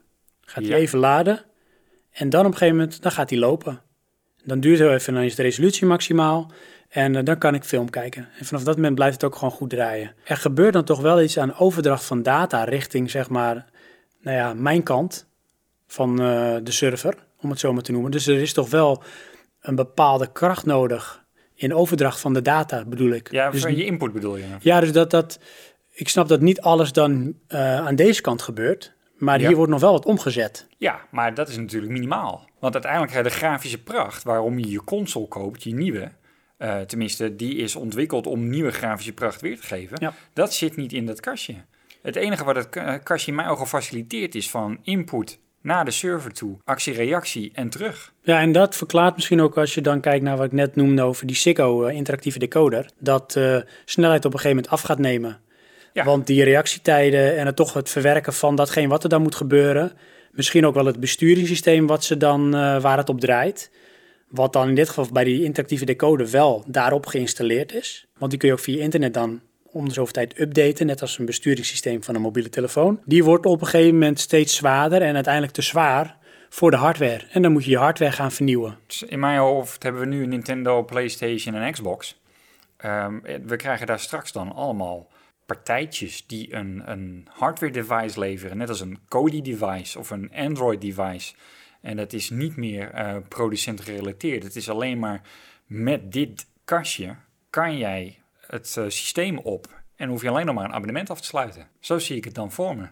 Gaat 0.51 0.63
hij 0.63 0.73
Ja. 0.73 0.77
even 0.77 0.99
laden 0.99 1.41
en 2.11 2.29
dan 2.31 2.41
op 2.41 2.47
een 2.47 2.59
gegeven 2.59 2.77
moment, 2.77 3.03
dan 3.03 3.13
gaat 3.13 3.31
hij 3.31 3.39
lopen. 3.39 3.83
Dan 4.45 4.61
duurt 4.61 4.79
het 4.79 4.87
heel 4.87 4.97
even, 4.97 5.15
dan 5.15 5.23
is 5.23 5.35
de 5.35 5.43
resolutie 5.43 5.87
maximaal. 5.87 6.53
En 6.89 7.17
eh, 7.17 7.25
dan 7.25 7.39
kan 7.39 7.55
ik 7.55 7.65
film 7.65 7.91
kijken. 7.91 8.29
En 8.39 8.45
vanaf 8.45 8.63
dat 8.63 8.77
moment 8.77 8.95
blijft 8.95 9.15
het 9.15 9.25
ook 9.25 9.35
gewoon 9.35 9.51
goed 9.51 9.71
draaien. 9.71 10.15
Er 10.25 10.37
gebeurt 10.37 10.73
dan 10.73 10.85
toch 10.85 11.01
wel 11.01 11.23
iets 11.23 11.39
aan 11.39 11.55
overdracht 11.55 12.05
van 12.05 12.23
data 12.23 12.65
richting, 12.65 13.11
zeg 13.11 13.29
maar, 13.29 13.65
nou 14.21 14.37
ja, 14.37 14.55
mijn 14.55 14.83
kant 14.83 15.29
van 15.87 16.11
eh, 16.21 16.57
de 16.63 16.71
server, 16.71 17.15
om 17.41 17.51
het 17.51 17.59
zo 17.59 17.73
maar 17.73 17.83
te 17.83 17.93
noemen. 17.93 18.11
Dus 18.11 18.27
er 18.27 18.41
is 18.41 18.53
toch 18.53 18.71
wel 18.71 19.03
een 19.61 19.75
bepaalde 19.75 20.33
kracht 20.33 20.67
nodig 20.67 21.25
in 21.55 21.75
overdracht 21.75 22.21
van 22.21 22.35
de 22.35 22.43
data, 22.43 22.85
bedoel 22.85 23.11
ik. 23.11 23.31
Ja, 23.31 23.51
dus, 23.51 23.63
je 23.63 23.85
input 23.85 24.13
bedoel 24.13 24.37
je? 24.37 24.45
ja, 24.61 24.81
dus 24.81 24.93
dat, 24.93 25.11
dat, 25.11 25.39
ik 25.91 26.09
snap 26.09 26.29
dat 26.29 26.41
niet 26.41 26.61
alles 26.61 26.93
dan 26.93 27.35
eh, 27.47 27.87
aan 27.87 27.97
deze 27.97 28.21
kant 28.21 28.43
gebeurt. 28.43 28.93
Maar 29.21 29.41
Ja. 29.41 29.47
hier 29.47 29.57
wordt 29.57 29.73
nog 29.73 29.81
wel 29.81 29.93
wat 29.93 30.05
omgezet. 30.05 30.67
Ja, 30.79 31.01
maar 31.11 31.35
dat 31.35 31.49
is 31.49 31.57
natuurlijk 31.57 31.93
minimaal. 31.93 32.49
Want 32.59 32.73
uiteindelijk 32.75 33.13
ga 33.13 33.23
de 33.23 33.31
grafische 33.31 33.83
pracht 33.83 34.23
waarom 34.23 34.59
je 34.59 34.71
je 34.71 34.85
console 34.85 35.29
koopt, 35.29 35.63
je 35.63 35.75
nieuwe, 35.75 36.13
eh, 36.57 36.81
tenminste, 36.81 37.37
die 37.37 37.57
is 37.57 37.77
ontwikkeld 37.77 38.27
om 38.27 38.49
nieuwe 38.49 38.71
grafische 38.71 39.13
pracht 39.13 39.41
weer 39.41 39.61
te 39.61 39.67
geven. 39.67 39.97
Ja. 40.01 40.13
Dat 40.33 40.55
zit 40.55 40.77
niet 40.77 40.93
in 40.93 41.07
dat 41.07 41.21
kastje. 41.21 41.55
Het 42.03 42.17
enige 42.17 42.45
wat 42.45 42.57
het 42.57 42.69
ka- 42.69 42.99
kastje 42.99 43.31
in 43.31 43.37
mijn 43.37 43.49
ogen 43.49 43.67
faciliteert 43.67 44.35
is 44.35 44.51
van 44.51 44.79
input 44.83 45.39
naar 45.63 45.85
de 45.85 45.91
server 45.91 46.33
toe, 46.33 46.57
actie-reactie 46.65 47.51
en 47.55 47.71
terug. 47.71 48.13
Ja, 48.23 48.41
en 48.41 48.53
dat 48.53 48.77
verklaart 48.77 49.15
misschien 49.15 49.41
ook 49.41 49.59
als 49.59 49.75
je 49.75 49.81
dan 49.81 50.01
kijkt 50.01 50.25
naar 50.25 50.37
wat 50.37 50.47
ik 50.47 50.53
net 50.53 50.77
noemde 50.77 51.03
over 51.03 51.27
die 51.27 51.37
Sicko 51.37 51.85
eh, 51.85 51.97
interactieve 51.97 52.39
decoder. 52.39 52.91
Dat 52.99 53.37
eh, 53.37 53.57
snelheid 53.85 54.25
op 54.25 54.33
een 54.33 54.39
gegeven 54.39 54.57
moment 54.57 54.69
af 54.75 54.81
gaat 54.83 54.99
nemen. 54.99 55.39
Ja. 55.93 56.05
Want 56.05 56.27
die 56.27 56.45
reactietijden 56.45 57.37
en 57.37 57.47
het 57.47 57.57
toch 57.57 57.73
het 57.73 57.91
verwerken 57.91 58.33
van 58.33 58.57
datgene 58.57 58.89
wat 58.89 59.03
er 59.03 59.09
dan 59.09 59.23
moet 59.23 59.35
gebeuren. 59.35 59.93
Misschien 60.33 60.67
ook 60.67 60.75
wel 60.75 60.87
het 60.87 61.01
besturingssysteem 61.01 61.87
wat 61.87 62.05
ze 62.05 62.17
dan, 62.17 62.55
eh, 62.55 62.81
waar 62.81 62.97
het 62.97 63.09
op 63.09 63.21
draait. 63.21 63.71
Wat 64.29 64.53
dan 64.53 64.69
in 64.69 64.75
dit 64.75 64.89
geval 64.89 65.07
bij 65.13 65.25
die 65.25 65.45
interactieve 65.45 65.85
decoder 65.85 66.31
wel 66.31 66.65
daarop 66.67 67.07
geïnstalleerd 67.07 67.73
is. 67.73 68.07
Want 68.19 68.31
die 68.31 68.41
kun 68.41 68.49
je 68.49 68.55
ook 68.55 68.61
via 68.61 68.83
internet 68.83 69.15
dan 69.15 69.41
om 69.73 69.89
de 69.89 69.95
zoveel 69.95 70.13
tijd 70.13 70.41
updaten, 70.41 70.87
net 70.87 71.01
als 71.01 71.19
een 71.19 71.25
besturingssysteem 71.25 72.03
van 72.03 72.15
een 72.15 72.21
mobiele 72.21 72.49
telefoon. 72.49 73.01
Die 73.05 73.25
wordt 73.25 73.47
op 73.47 73.61
een 73.61 73.67
gegeven 73.67 73.93
moment 73.93 74.21
steeds 74.21 74.57
zwaarder 74.57 75.03
en 75.03 75.15
uiteindelijk 75.15 75.55
te 75.55 75.63
zwaar 75.63 76.17
voor 76.49 76.71
de 76.71 76.77
hardware. 76.77 77.21
En 77.31 77.43
dan 77.43 77.53
moet 77.53 77.65
je 77.65 77.71
je 77.71 77.79
hardware 77.79 78.13
gaan 78.13 78.33
vernieuwen. 78.33 78.79
Dus 78.87 79.03
in 79.03 79.19
mijn 79.19 79.39
hoofd 79.39 79.83
hebben 79.83 80.01
we 80.01 80.07
nu 80.07 80.27
Nintendo, 80.27 80.83
PlayStation 80.83 81.55
en 81.55 81.73
Xbox. 81.73 82.21
Ehm, 82.77 83.19
we 83.47 83.57
krijgen 83.57 83.87
daar 83.87 84.01
straks 84.01 84.33
dan 84.33 84.53
allemaal 84.53 85.09
partijtjes 85.55 86.27
die 86.27 86.55
een, 86.55 86.83
een 86.91 87.29
hardware 87.31 87.73
device 87.73 88.19
leveren, 88.19 88.57
net 88.57 88.69
als 88.69 88.81
een 88.81 88.99
Kodi 89.09 89.43
device 89.43 89.99
of 89.99 90.11
een 90.11 90.31
Android 90.35 90.81
device. 90.81 91.35
En 91.81 91.97
dat 91.97 92.13
is 92.13 92.31
niet 92.31 92.57
meer 92.57 92.91
eh 92.91 93.17
producent 93.29 93.81
gerelateerd. 93.81 94.43
Het 94.43 94.57
is 94.57 94.69
alleen 94.69 94.99
maar 94.99 95.23
met 95.67 96.13
dit 96.13 96.47
kastje 96.65 97.17
kan 97.51 97.79
jij 97.79 98.19
het 98.47 98.77
eh, 98.77 98.85
systeem 98.85 99.39
op 99.39 99.83
en 99.97 100.09
hoef 100.09 100.23
je 100.23 100.29
alleen 100.29 100.47
nog 100.47 100.55
maar 100.55 100.65
een 100.65 100.73
abonnement 100.73 101.11
af 101.11 101.21
te 101.21 101.27
sluiten. 101.27 101.69
Zo 101.81 101.99
zie 101.99 102.17
ik 102.17 102.25
het 102.25 102.35
dan 102.35 102.53
voor 102.53 102.77
me. 102.77 102.89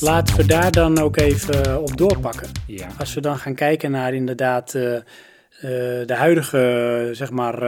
Laten 0.00 0.36
we 0.36 0.46
daar 0.46 0.70
dan 0.70 0.98
ook 0.98 1.16
even 1.16 1.64
eh, 1.64 1.76
op 1.76 1.96
doorpakken. 1.96 2.48
Ja. 2.66 2.88
Als 2.98 3.14
we 3.14 3.20
dan 3.20 3.38
gaan 3.38 3.54
kijken 3.54 3.90
naar 3.90 4.14
inderdaad 4.14 4.74
eh, 4.74 4.96
eh, 4.96 5.02
de 6.06 6.14
huidige 6.14 7.08
zeg 7.12 7.30
maar, 7.30 7.62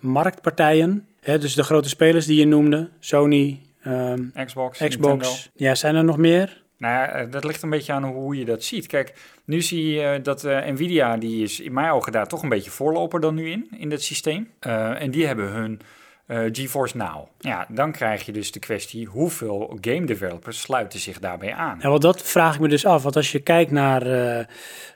marktpartijen. 0.00 1.06
Hè, 1.20 1.38
dus 1.38 1.54
de 1.54 1.62
grote 1.62 1.88
spelers 1.88 2.26
die 2.26 2.38
je 2.38 2.46
noemde, 2.46 2.88
Sony, 2.98 3.60
ehm, 3.82 4.44
Xbox, 4.44 4.78
Xbox. 4.78 4.88
Nintendo. 4.88 5.28
Ja, 5.54 5.74
zijn 5.74 5.94
er 5.94 6.04
nog 6.04 6.16
meer? 6.16 6.59
Nou 6.80 6.94
ja, 6.94 7.08
eh, 7.08 7.30
dat 7.30 7.44
ligt 7.44 7.62
een 7.62 7.70
beetje 7.70 7.92
aan 7.92 8.04
hoe 8.04 8.36
je 8.36 8.44
dat 8.44 8.64
ziet. 8.64 8.86
Kijk, 8.86 9.14
nu 9.50 9.62
zie 9.62 9.92
je 9.92 10.02
eh, 10.02 10.22
dat 10.22 10.44
eh, 10.44 10.66
Nvidia, 10.66 11.16
die 11.16 11.42
is 11.42 11.60
in 11.60 11.72
mijn 11.72 11.90
ogen 11.90 12.12
daar 12.12 12.26
toch 12.26 12.42
een 12.42 12.48
beetje 12.48 12.70
voorloper 12.70 13.20
dan 13.20 13.34
nu 13.34 13.50
in, 13.50 13.68
in 13.78 13.88
dat 13.88 14.02
systeem. 14.02 14.48
En 14.60 15.10
die 15.10 15.26
hebben 15.26 15.48
hun 15.48 15.80
eh, 16.26 16.38
GeForce 16.52 16.96
Now. 16.96 17.26
Ja, 17.38 17.66
dan 17.68 17.92
krijg 17.92 18.26
je 18.26 18.32
dus 18.32 18.52
de 18.52 18.58
kwestie, 18.58 19.06
hoeveel 19.06 19.78
game 19.80 20.04
developers 20.04 20.60
sluiten 20.60 20.98
zich 20.98 21.18
daarbij 21.18 21.54
aan? 21.54 21.78
Ja, 21.82 21.88
want 21.88 22.02
dat 22.02 22.22
vraag 22.22 22.54
ik 22.54 22.60
me 22.60 22.68
dus 22.68 22.86
af. 22.86 23.02
Want 23.02 23.16
als 23.16 23.32
je 23.32 23.38
kijkt 23.38 23.70
naar 23.70 24.04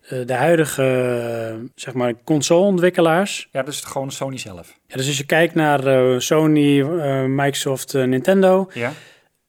de 0.08 0.34
huidige 0.34 1.70
zeg 1.74 1.94
maar 1.94 2.14
consoleontwikkelaars. 2.24 3.48
Ja, 3.50 3.62
dat 3.62 3.74
is 3.74 3.80
gewoon 3.80 4.10
Sony 4.10 4.38
zelf. 4.38 4.78
Ja, 4.86 4.96
dus 4.96 5.06
als 5.06 5.18
je 5.18 5.26
kijkt 5.26 5.54
naar 5.54 6.20
Sony, 6.22 6.82
Microsoft, 7.26 7.92
Nintendo. 7.92 8.70
Ja? 8.74 8.92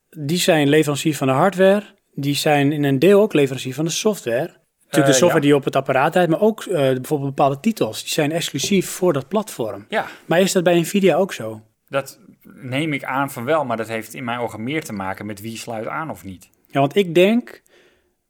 Die 0.10 0.38
zijn 0.38 0.70
leverancier 0.70 1.16
van 1.16 1.28
de 1.28 1.34
hardware. 1.34 1.84
Die 2.16 2.36
zijn 2.36 2.72
in 2.72 2.84
een 2.84 3.00
deel 3.00 3.22
ook 3.22 3.34
leverancier 3.34 3.74
van 3.74 3.86
de 3.86 3.92
software. 3.92 4.40
Natuurlijk 4.42 4.60
de 4.92 5.00
Eh, 5.02 5.08
software 5.10 5.34
ja. 5.36 5.40
die 5.40 5.56
op 5.56 5.64
het 5.64 5.76
apparaat 5.76 6.12
draait, 6.12 6.30
maar 6.30 6.42
ook 6.42 6.64
eh, 6.64 6.72
bijvoorbeeld 6.76 7.36
bepaalde 7.36 7.60
titels. 7.60 8.02
Die 8.04 8.12
zijn 8.12 8.32
exclusief 8.32 8.90
voor 8.90 9.14
dat 9.14 9.28
platform. 9.28 9.86
Ja, 9.90 10.06
Maar 10.26 10.40
is 10.42 10.52
dat 10.52 10.64
bij 10.64 10.80
Nvidia 10.80 11.16
ook 11.16 11.34
zo? 11.34 11.62
dat 11.90 12.20
neem 12.54 12.94
ik 12.94 13.04
aan 13.04 13.32
van 13.32 13.46
wel, 13.46 13.66
maar 13.66 13.78
dat 13.78 13.88
heeft 13.88 14.14
in 14.14 14.24
mijn 14.24 14.40
ogen 14.40 14.64
meer 14.64 14.84
te 14.84 14.94
maken 14.94 15.26
met 15.26 15.42
wie 15.42 15.58
sluit 15.58 15.88
aan 15.88 16.10
of 16.10 16.24
niet. 16.24 16.50
Ja, 16.72 16.80
want 16.80 16.96
ik 16.96 17.16
denk, 17.16 17.62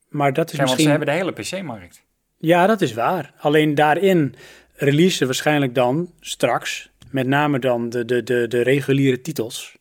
maar 0.10 0.34
dat 0.34 0.52
is 0.52 0.56
Kijk, 0.58 0.68
want 0.68 0.78
misschien... 0.78 0.84
ze 0.84 0.90
hebben 0.90 1.08
de 1.08 1.42
hele 1.44 1.62
PC-markt. 1.62 2.04
Ja, 2.38 2.68
dat 2.68 2.82
is 2.82 2.94
waar. 2.94 3.34
Alleen 3.40 3.76
daarin 3.76 4.36
releasen 4.74 5.26
waarschijnlijk 5.26 5.76
dan 5.76 6.12
straks 6.20 6.90
met 7.12 7.28
name 7.28 7.60
dan 7.60 7.90
de, 7.90 8.06
de, 8.06 8.24
de, 8.24 8.48
de 8.48 8.62
reguliere 8.62 9.22
titels. 9.22 9.78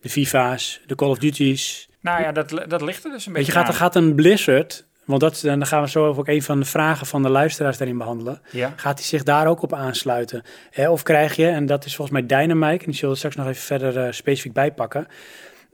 De 0.00 0.08
FIFA's, 0.08 0.80
de 0.86 0.94
Call 0.94 1.08
of 1.08 1.18
Duty's. 1.18 1.88
Nou 2.04 2.22
ja, 2.22 2.32
dat, 2.32 2.64
dat 2.68 2.82
ligt 2.82 3.04
er 3.04 3.10
dus 3.10 3.26
een 3.26 3.32
Weet 3.32 3.46
je, 3.46 3.52
beetje 3.52 3.52
gaat, 3.52 3.68
er 3.68 3.74
gaat 3.74 3.96
een 3.96 4.14
Blizzard, 4.14 4.84
want 5.04 5.20
dat, 5.20 5.40
dan 5.42 5.66
gaan 5.66 5.82
we 5.82 5.88
zo 5.88 6.06
ook 6.06 6.28
een 6.28 6.42
van 6.42 6.60
de 6.60 6.66
vragen 6.66 7.06
van 7.06 7.22
de 7.22 7.28
luisteraars 7.28 7.78
daarin 7.78 7.98
behandelen. 7.98 8.40
Ja. 8.50 8.72
Gaat 8.76 8.98
hij 8.98 9.06
zich 9.06 9.22
daar 9.22 9.46
ook 9.46 9.62
op 9.62 9.72
aansluiten? 9.72 10.42
Hè, 10.70 10.90
of 10.90 11.02
krijg 11.02 11.36
je, 11.36 11.48
en 11.48 11.66
dat 11.66 11.84
is 11.84 11.96
volgens 11.96 12.20
mij 12.20 12.26
Dynamite, 12.26 12.84
en 12.84 12.90
die 12.90 12.94
zullen 12.94 13.10
we 13.10 13.16
straks 13.16 13.36
nog 13.36 13.46
even 13.46 13.62
verder 13.62 13.98
eh, 13.98 14.12
specifiek 14.12 14.52
bijpakken, 14.52 15.06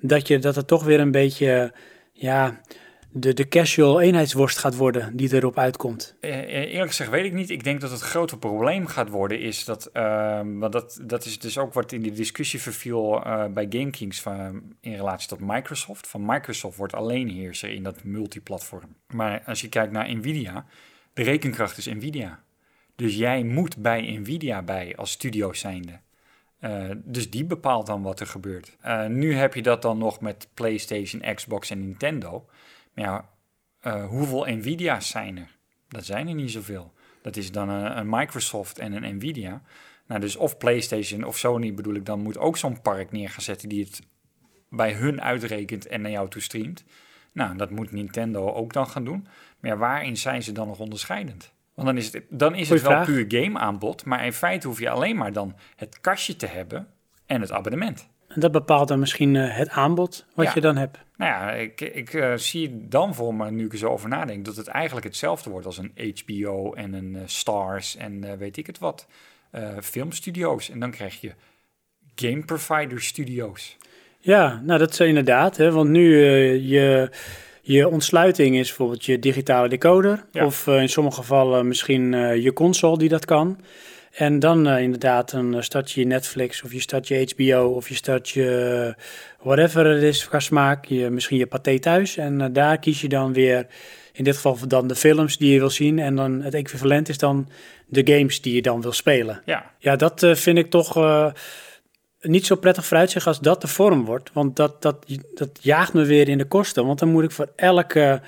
dat, 0.01 0.27
je, 0.27 0.39
dat 0.39 0.57
het 0.57 0.67
toch 0.67 0.85
weer 0.85 1.01
een 1.01 1.11
beetje, 1.11 1.73
ja, 2.13 2.61
de, 3.13 3.35
de 3.35 3.49
casual 3.49 4.01
eenheidsworst 4.01 4.59
gaat 4.59 4.77
worden 4.77 5.17
die 5.17 5.35
erop 5.35 5.59
uitkomt. 5.59 6.17
Eh, 6.21 6.39
eh, 6.39 6.73
eerlijk 6.73 6.91
gezegd 6.91 7.11
weet 7.11 7.25
ik 7.25 7.33
niet. 7.33 7.51
Ik 7.51 7.65
denk 7.65 7.81
dat 7.81 7.91
het 7.91 8.01
grote 8.01 8.39
probleem 8.39 8.87
gaat 8.87 9.09
worden 9.09 9.41
is 9.41 9.65
dat... 9.65 9.87
ehm, 9.87 10.59
want 10.59 10.73
dat, 10.73 11.01
dat 11.03 11.25
is 11.25 11.39
dus 11.39 11.59
ook 11.59 11.73
wat 11.73 11.93
in 11.93 12.03
de 12.03 12.13
discussie 12.13 12.61
verviel 12.61 13.25
eh, 13.25 13.47
bij 13.47 13.67
GameKings 13.69 14.21
van, 14.21 14.63
in 14.81 14.95
relatie 14.95 15.29
tot 15.29 15.41
Microsoft. 15.41 16.07
Van 16.07 16.25
Microsoft 16.27 16.77
wordt 16.77 16.95
alleenheerser 16.95 17.71
in 17.71 17.83
dat 17.83 18.05
multiplatform. 18.05 18.97
Maar 19.07 19.43
als 19.47 19.61
je 19.61 19.69
kijkt 19.69 19.93
naar 19.93 20.15
Nvidia, 20.15 20.67
de 21.13 21.23
rekenkracht 21.23 21.79
is 21.79 21.87
Nvidia. 21.87 22.43
Dus 22.97 23.17
jij 23.17 23.43
moet 23.43 23.77
bij 23.77 24.19
Nvidia 24.19 24.63
bij 24.63 24.97
als 24.97 25.11
studio 25.11 25.53
zijnde. 25.53 26.01
Dus 26.95 27.31
die 27.31 27.45
bepaalt 27.45 27.87
dan 27.87 28.03
wat 28.03 28.21
er 28.21 28.27
gebeurt. 28.27 28.77
Nu 29.09 29.35
heb 29.35 29.55
je 29.55 29.63
dat 29.63 29.83
dan 29.83 29.99
nog 29.99 30.21
met 30.21 30.49
PlayStation, 30.55 31.35
Xbox 31.35 31.71
en 31.71 31.81
Nintendo. 31.81 32.47
Ja, 33.01 33.29
eh, 33.81 34.05
hoeveel 34.07 34.45
Nvidia's 34.47 35.09
zijn 35.09 35.39
er? 35.39 35.57
Dat 35.89 36.05
zijn 36.05 36.29
er 36.29 36.35
niet 36.35 36.51
zoveel. 36.51 36.93
Dat 37.23 37.37
is 37.37 37.53
dan 37.53 37.69
een, 37.69 37.99
een 37.99 38.09
Microsoft 38.09 38.79
en 38.79 38.93
een 38.93 39.17
Nvidia. 39.17 39.63
Nou, 40.07 40.21
dus 40.21 40.37
of 40.37 40.59
PlayStation 40.59 41.25
of 41.25 41.39
Sony 41.39 41.75
bedoel 41.75 41.95
ik, 41.95 42.07
dan 42.07 42.21
moet 42.23 42.39
ook 42.39 42.57
zo'n 42.57 42.81
park 42.81 43.13
neer 43.13 43.29
gaan 43.31 43.43
zetten 43.43 43.69
die 43.69 43.85
het 43.85 44.01
bij 44.69 44.93
hun 44.93 45.23
uitrekent 45.23 45.87
en 45.87 46.01
naar 46.01 46.11
jou 46.11 46.29
toe 46.29 46.43
streamt. 46.43 46.85
Nou, 47.33 47.57
dat 47.57 47.71
moet 47.71 47.93
Nintendo 47.93 48.53
ook 48.53 48.73
dan 48.73 48.87
gaan 48.87 49.05
doen. 49.05 49.27
Maar 49.61 49.71
ja, 49.71 49.77
waarin 49.77 50.17
zijn 50.17 50.43
ze 50.43 50.53
dan 50.53 50.67
nog 50.67 50.79
onderscheidend? 50.79 51.53
Want 51.75 51.87
dan 51.89 51.97
is 51.97 52.13
het, 52.13 52.25
dan 52.29 52.55
is 52.55 52.69
het 52.69 52.83
wel 52.83 52.91
vraag. 52.91 53.07
puur 53.07 53.25
game 53.29 53.59
aanbod, 53.59 54.05
maar 54.05 54.25
in 54.25 54.33
feite 54.33 54.67
hoef 54.67 54.79
je 54.79 54.91
alleen 54.91 55.17
maar 55.17 55.33
dan 55.33 55.55
het 55.77 56.01
kastje 56.01 56.37
te 56.37 56.47
hebben 56.47 56.87
en 57.27 57.41
het 57.41 57.53
abonnement. 57.53 58.09
En 58.29 58.41
dat 58.41 58.53
bepaalt 58.53 58.89
dan 58.89 58.99
misschien 58.99 59.37
eh, 59.37 59.57
het 59.57 59.69
aanbod 59.69 60.27
wat 60.35 60.47
Ja. 60.47 60.53
je 60.55 60.61
dan 60.61 60.77
hebt. 60.77 60.99
Nou 61.21 61.33
ja, 61.33 61.51
ik, 61.51 61.81
ik 61.81 62.15
eh, 62.15 62.33
zie 62.35 62.89
dan 62.89 63.15
voor 63.15 63.35
me, 63.35 63.51
nu 63.51 63.65
ik 63.65 63.73
er 63.73 63.79
zo 63.79 63.89
over 63.89 64.09
nadenk, 64.09 64.45
dat 64.45 64.57
het 64.57 64.67
eigenlijk 64.67 65.07
hetzelfde 65.07 65.51
wordt 65.51 65.67
als 65.67 65.79
een 65.79 66.15
HBO 66.15 66.73
en 66.73 66.93
een 66.93 67.17
eh, 67.17 67.23
Stars 67.27 67.97
en 67.97 68.25
eh, 68.25 68.37
weet 68.39 68.57
ik 68.57 68.67
het 68.67 68.79
wat. 68.79 69.07
filmstudio's. 69.83 70.71
En 70.71 70.81
dan 70.81 70.91
krijg 70.91 71.21
je 71.21 71.33
game 72.15 72.45
provider 72.45 73.03
studio's. 73.03 73.77
Ja, 74.19 74.61
nou 74.65 74.79
dat 74.79 74.91
is 74.91 75.01
inderdaad. 75.01 75.57
Hè, 75.57 75.73
want 75.73 75.89
nu 75.89 76.17
je, 76.55 77.11
je 77.61 77.89
ontsluiting 77.89 78.57
is 78.57 78.69
bijvoorbeeld 78.69 79.05
je 79.05 79.19
digitale 79.19 79.69
decoder. 79.69 80.25
Ja. 80.33 80.45
Of 80.45 80.67
in 80.67 80.89
sommige 80.89 81.17
gevallen 81.17 81.69
misschien 81.69 82.13
je 82.43 82.53
console 82.53 82.99
die 82.99 83.09
dat 83.09 83.25
kan. 83.25 83.59
En 84.11 84.39
dan 84.39 84.67
eh, 84.67 84.83
inderdaad, 84.83 85.31
dan 85.31 85.55
eh, 85.55 85.63
start 85.63 85.91
je 85.91 86.05
Netflix 86.05 86.63
of 86.63 86.73
je 86.73 86.81
start 86.81 87.09
je 87.09 87.33
HBO 87.35 87.67
of 87.75 87.89
je 87.89 87.95
start 87.95 88.29
je 88.29 88.95
eh, 88.97 89.03
whatever 89.43 89.87
het 89.87 90.03
is 90.03 90.29
qua 90.29 90.41
smaak. 90.41 90.85
Je, 90.85 91.11
misschien 91.11 91.37
je 91.37 91.47
paté 91.47 91.79
thuis. 91.79 92.17
En 92.17 92.53
daar 92.53 92.79
kies 92.79 93.01
je 93.01 93.09
dan 93.09 93.33
weer, 93.33 93.67
in 94.13 94.25
dit 94.25 94.35
geval 94.35 94.57
dan 94.69 94.87
de 94.87 94.95
films 94.95 95.37
die 95.37 95.53
je 95.53 95.59
wil 95.59 95.71
zien. 95.71 95.99
En 95.99 96.17
dan 96.17 96.43
het 96.43 96.55
equivalent 96.55 97.09
is 97.09 97.19
dan 97.19 97.49
de 97.87 98.03
games 98.05 98.41
die 98.41 98.55
je 98.55 98.63
dan 98.63 98.81
wil 98.81 98.93
spelen. 98.93 99.43
Ja, 99.45 99.71
Ja, 99.79 99.97
dat 99.97 100.27
vind 100.33 100.59
ik 100.59 100.71
toch 100.71 100.99
niet 102.21 102.47
zo 102.47 102.55
prettig 102.55 102.87
vooruitzicht 102.87 103.27
als 103.27 103.41
dat 103.41 103.61
de 103.61 103.69
vorm 103.69 104.05
wordt. 104.05 104.31
Want 104.33 104.57
dat, 104.57 104.83
dat, 104.83 105.07
dat 105.35 105.59
jaagt 105.61 105.93
me 105.93 106.05
weer 106.05 106.29
in 106.29 106.39
de 106.39 106.45
kosten. 106.45 106.87
Want 106.87 106.99
dan 106.99 107.09
moet 107.09 107.25
ik 107.25 107.31
voor 107.31 107.53
elke 107.57 108.21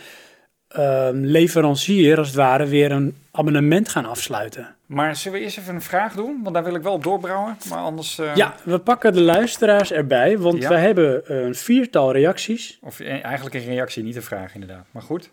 leverancier, 1.13 2.19
als 2.19 2.27
het 2.27 2.37
ware, 2.37 2.67
weer 2.67 2.93
een 2.93 3.17
abonnement 3.31 3.89
gaan 3.89 4.07
afsluiten. 4.07 4.77
Maar 4.95 5.17
zullen 5.17 5.39
we 5.39 5.45
eerst 5.45 5.59
even 5.59 5.75
een 5.75 5.83
vraag 5.83 6.15
doen? 6.15 6.41
Want 6.43 6.55
daar 6.55 6.65
wil 6.65 6.75
ik 6.75 6.83
wel 6.83 6.93
op 6.93 7.03
doorbrouwen. 7.03 7.57
Maar 7.69 7.79
anders... 7.79 8.19
eh, 8.19 8.35
Ja, 8.37 8.55
we 8.65 8.79
pakken 8.79 9.13
de 9.13 9.21
luisteraars 9.21 9.93
erbij, 9.93 10.39
want 10.39 10.63
Ja. 10.63 10.69
we 10.69 10.75
hebben 10.75 11.35
een 11.45 11.55
viertal 11.55 12.13
reacties. 12.13 12.79
Of 12.83 13.01
eh, 13.01 13.25
eigenlijk 13.25 13.55
een 13.55 13.65
reactie, 13.65 14.03
niet 14.03 14.17
een 14.17 14.23
vraag 14.23 14.55
inderdaad. 14.55 14.87
Maar 14.91 15.03
goed. 15.03 15.31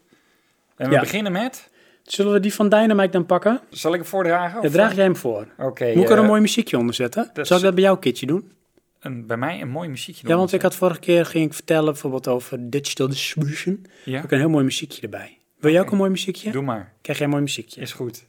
En 0.75 0.87
we 0.87 0.93
Ja. 0.95 0.99
beginnen 0.99 1.31
met... 1.31 1.69
Zullen 2.03 2.33
we 2.33 2.39
die 2.39 2.53
van 2.53 2.69
Dynamite 2.69 3.09
dan 3.11 3.25
pakken? 3.25 3.59
Zal 3.69 3.93
ik 3.93 3.99
hem 3.99 4.09
voordragen? 4.09 4.61
Ja, 4.61 4.67
of, 4.67 4.71
draag 4.73 4.89
eh? 4.89 4.95
jij 4.95 5.03
hem 5.05 5.15
voor. 5.15 5.47
Oké. 5.57 5.93
Moet 5.95 6.03
ik 6.03 6.09
er 6.09 6.17
een 6.17 6.25
mooi 6.25 6.41
muziekje 6.41 6.77
onder 6.77 6.95
zetten? 6.95 7.29
dat 7.33 7.47
Zal 7.47 7.57
ik 7.57 7.63
dat 7.63 7.73
bij 7.75 7.83
jouw 7.83 7.97
kitje 7.97 8.25
doen? 8.25 8.51
een- 8.99 9.25
bij 9.27 9.37
mij 9.37 9.61
een 9.61 9.69
mooi 9.69 9.89
muziekje. 9.89 10.27
Ja, 10.27 10.35
want 10.35 10.53
ik 10.53 10.61
had 10.61 10.75
vorige 10.75 10.99
keer 10.99 11.25
ging 11.25 11.45
ik 11.45 11.53
vertellen 11.53 11.85
bijvoorbeeld 11.91 12.27
over 12.27 12.69
digital 12.69 13.07
distribution. 13.07 13.85
Ja, 14.05 14.15
Heb 14.15 14.23
ik 14.23 14.31
een 14.31 14.37
heel 14.39 14.49
mooi 14.49 14.63
muziekje 14.63 15.01
erbij. 15.01 15.37
Wil 15.59 15.71
jij 15.71 15.81
ook 15.81 15.91
een 15.91 15.97
mooi 15.97 16.09
muziekje? 16.09 16.51
doe 16.51 16.63
maar. 16.63 16.93
Krijg 17.01 17.17
jij 17.17 17.27
een 17.27 17.33
mooi 17.33 17.43
muziekje? 17.45 17.81
Is 17.81 17.91
goed. 17.93 18.25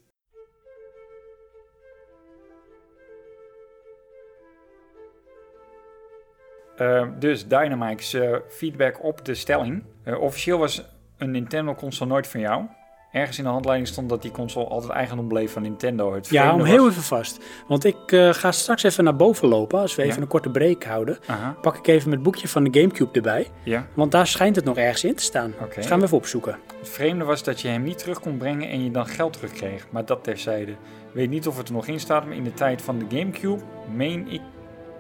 Eh, 6.81 7.07
dus 7.19 7.47
Dynamite's 7.49 8.13
eh, 8.15 8.37
feedback 8.49 9.05
op 9.05 9.25
de 9.25 9.35
stelling. 9.35 9.83
Eh, 10.05 10.21
officieel 10.21 10.59
was 10.59 10.85
een 11.19 11.31
Nintendo-console 11.31 12.11
nooit 12.11 12.27
van 12.27 12.41
jou. 12.41 12.65
Ergens 13.13 13.39
in 13.39 13.45
de 13.45 13.51
handleiding 13.51 13.89
stond 13.89 14.09
dat 14.09 14.23
die 14.23 14.31
console 14.31 14.67
altijd 14.67 14.93
eigendom 14.93 15.29
bleef 15.29 15.53
van 15.53 15.63
Nintendo. 15.63 16.15
Het 16.15 16.29
Ja, 16.29 16.55
om 16.55 16.65
heel 16.65 16.83
was- 16.85 16.91
even 16.91 17.03
vast. 17.03 17.45
Want 17.69 17.85
ik 17.85 18.13
eh, 18.13 18.33
ga 18.33 18.53
straks 18.53 18.83
even 18.83 19.05
naar 19.05 19.17
boven 19.17 19.49
lopen. 19.49 19.79
Als 19.81 19.95
we 19.95 20.03
even 20.03 20.15
Ja. 20.17 20.23
een 20.23 20.29
korte 20.29 20.51
break 20.51 20.85
houden. 20.85 21.19
Pak 21.63 21.77
ik 21.77 21.87
even 21.87 22.11
het 22.11 22.23
boekje 22.23 22.49
van 22.49 22.65
de 22.65 22.81
Gamecube 22.81 23.13
erbij. 23.13 23.47
ja. 23.65 23.87
Want 23.95 24.13
daar 24.13 24.27
schijnt 24.27 24.57
het 24.57 24.65
nog 24.65 24.77
ergens 24.77 25.05
in 25.05 25.15
te 25.15 25.23
staan. 25.23 25.55
Dus 25.75 25.87
gaan 25.87 25.99
we 25.99 26.05
even 26.05 26.17
opzoeken. 26.17 26.59
Het 26.79 26.89
vreemde 26.89 27.25
was 27.25 27.43
dat 27.43 27.61
je 27.61 27.69
hem 27.69 27.83
niet 27.83 27.99
terug 27.99 28.21
kon 28.21 28.37
brengen 28.37 28.69
en 28.69 28.85
je 28.85 28.91
dan 28.91 29.07
geld 29.07 29.33
terugkreeg. 29.33 29.87
Maar 29.91 30.05
dat 30.05 30.25
terzijde. 30.25 30.75
Weet 31.13 31.31
niet 31.31 31.47
of 31.47 31.57
het 31.57 31.69
er 31.69 31.75
nog 31.75 31.87
in 31.87 32.01
staat, 32.01 32.25
maar 32.27 32.37
in 32.37 32.45
de 32.45 32.55
tijd 32.55 32.83
van 32.83 32.99
de 32.99 33.17
Gamecube 33.17 33.63
meen 33.95 34.29
ik 34.29 34.41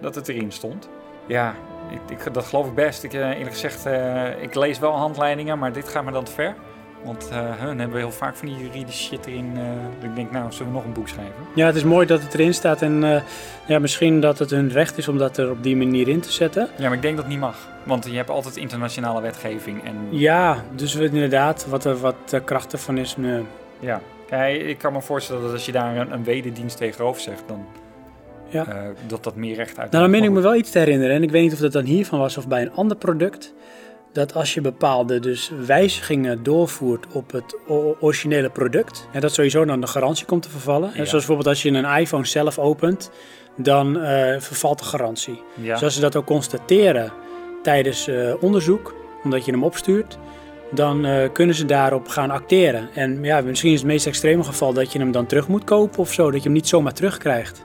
dat 0.00 0.14
het 0.14 0.28
erin 0.28 0.52
stond. 0.52 0.88
Ja, 1.26 1.54
ik, 1.90 2.18
ik, 2.18 2.34
dat 2.34 2.44
geloof 2.44 2.66
ik 2.66 2.74
best. 2.74 3.02
Ik, 3.04 3.12
eh, 3.12 3.28
eerlijk 3.28 3.50
gezegd, 3.50 3.86
eh, 3.86 4.42
ik 4.42 4.54
lees 4.54 4.78
wel 4.78 4.92
handleidingen, 4.92 5.58
maar 5.58 5.72
dit 5.72 5.88
gaat 5.88 6.04
me 6.04 6.12
dan 6.12 6.24
te 6.24 6.32
ver. 6.32 6.54
Want 7.04 7.28
eh, 7.28 7.38
hun 7.38 7.78
hebben 7.78 7.96
we 7.96 8.02
heel 8.02 8.12
vaak 8.12 8.36
van 8.36 8.48
die 8.48 8.56
juridische 8.56 9.02
shit 9.04 9.26
erin. 9.26 9.54
dat 10.00 10.08
ik 10.10 10.14
denk, 10.14 10.30
nou, 10.30 10.52
zullen 10.52 10.72
we 10.72 10.78
nog 10.78 10.84
een 10.84 10.92
boek 10.92 11.08
schrijven? 11.08 11.34
Ja, 11.54 11.66
het 11.66 11.76
is 11.76 11.84
mooi 11.84 12.06
dat 12.06 12.22
het 12.22 12.34
erin 12.34 12.54
staat. 12.54 12.82
En 12.82 13.22
ja, 13.66 13.78
misschien 13.78 14.20
dat 14.20 14.38
het 14.38 14.50
hun 14.50 14.70
recht 14.70 14.98
is 14.98 15.08
om 15.08 15.18
dat 15.18 15.36
er 15.36 15.50
op 15.50 15.62
die 15.62 15.76
manier 15.76 16.08
in 16.08 16.20
te 16.20 16.32
zetten. 16.32 16.68
Ja, 16.76 16.84
maar 16.84 16.96
ik 16.96 17.02
denk 17.02 17.14
dat 17.14 17.24
het 17.24 17.32
niet 17.32 17.42
mag. 17.42 17.68
Want 17.84 18.04
je 18.04 18.16
hebt 18.16 18.30
altijd 18.30 18.56
internationale 18.56 19.20
wetgeving. 19.20 19.84
En 19.84 20.08
Ja, 20.10 20.64
dus 20.74 20.94
inderdaad, 20.94 21.66
wat 21.66 21.84
er 21.84 22.00
wat 22.00 22.14
de 22.28 22.40
kracht 22.40 22.72
ervan 22.72 22.98
is. 22.98 23.16
nee. 23.16 23.44
ja, 23.78 24.00
ik 24.46 24.78
kan 24.78 24.92
me 24.92 25.00
voorstellen 25.00 25.42
dat 25.42 25.52
als 25.52 25.66
je 25.66 25.72
daar 25.72 25.96
een, 25.96 26.12
een 26.12 26.24
wederdienst 26.24 26.76
tegenover 26.76 27.20
zegt, 27.20 27.42
dan 27.46 27.66
Ja. 28.51 28.66
eh, 28.66 28.88
dat 29.07 29.24
dat 29.24 29.36
meer 29.36 29.55
recht 29.55 29.78
uit. 29.78 29.90
Nou, 29.90 30.03
dan 30.03 30.12
meen 30.12 30.24
ik 30.24 30.30
me 30.30 30.40
wel 30.40 30.55
iets 30.55 30.70
te 30.70 30.78
herinneren. 30.78 31.16
En 31.16 31.22
ik 31.22 31.30
weet 31.30 31.42
niet 31.42 31.53
of 31.53 31.59
dat 31.59 31.72
dan 31.72 31.84
hiervan 31.84 32.18
was 32.18 32.36
of 32.36 32.48
bij 32.48 32.62
een 32.62 32.72
ander 32.72 32.96
product. 32.96 33.55
Dat 34.12 34.34
als 34.34 34.55
je 34.55 34.61
bepaalde 34.61 35.18
dus 35.20 35.51
wijzigingen 35.66 36.42
doorvoert 36.42 37.07
op 37.12 37.32
het 37.32 37.57
originele 38.01 38.51
product. 38.51 39.09
En 39.12 39.20
dat 39.20 39.32
sowieso 39.32 39.64
dan 39.64 39.80
de 39.80 39.86
garantie 39.86 40.26
komt 40.26 40.42
te 40.42 40.51
vervallen. 40.51 40.88
En 40.92 40.98
Ja. 40.98 41.05
Zoals 41.05 41.11
bijvoorbeeld 41.11 41.46
als 41.48 41.62
je 41.62 41.70
een 41.70 41.98
iPhone 42.01 42.26
zelf 42.26 42.59
opent. 42.59 43.11
Dan 43.57 44.01
eh, 44.01 44.40
vervalt 44.40 44.78
de 44.78 44.84
garantie. 44.84 45.42
Ja. 45.55 45.76
Zoals 45.76 45.94
ze 45.94 46.01
dat 46.01 46.16
ook 46.16 46.26
constateren 46.26 47.12
tijdens 47.62 48.09
eh, 48.09 48.32
onderzoek. 48.40 48.94
Omdat 49.24 49.44
je 49.44 49.51
hem 49.51 49.64
opstuurt. 49.64 50.18
Dan 50.72 51.07
kunnen 51.32 51.55
ze 51.55 51.64
daarop 51.64 52.09
gaan 52.09 52.30
acteren. 52.30 52.88
En 52.94 53.22
ja, 53.22 53.40
misschien 53.40 53.72
is 53.72 53.78
het 53.78 53.86
meest 53.88 54.07
extreme 54.07 54.44
geval 54.44 54.72
dat 54.72 54.92
je 54.92 54.98
hem 54.98 55.12
dan 55.12 55.26
terug 55.26 55.48
moet 55.48 55.64
kopen 55.64 55.98
of 55.98 56.12
zo. 56.12 56.24
Dat 56.24 56.34
je 56.36 56.44
hem 56.44 56.53
niet 56.53 56.68
zomaar 56.68 56.92
terugkrijgt. 56.92 57.64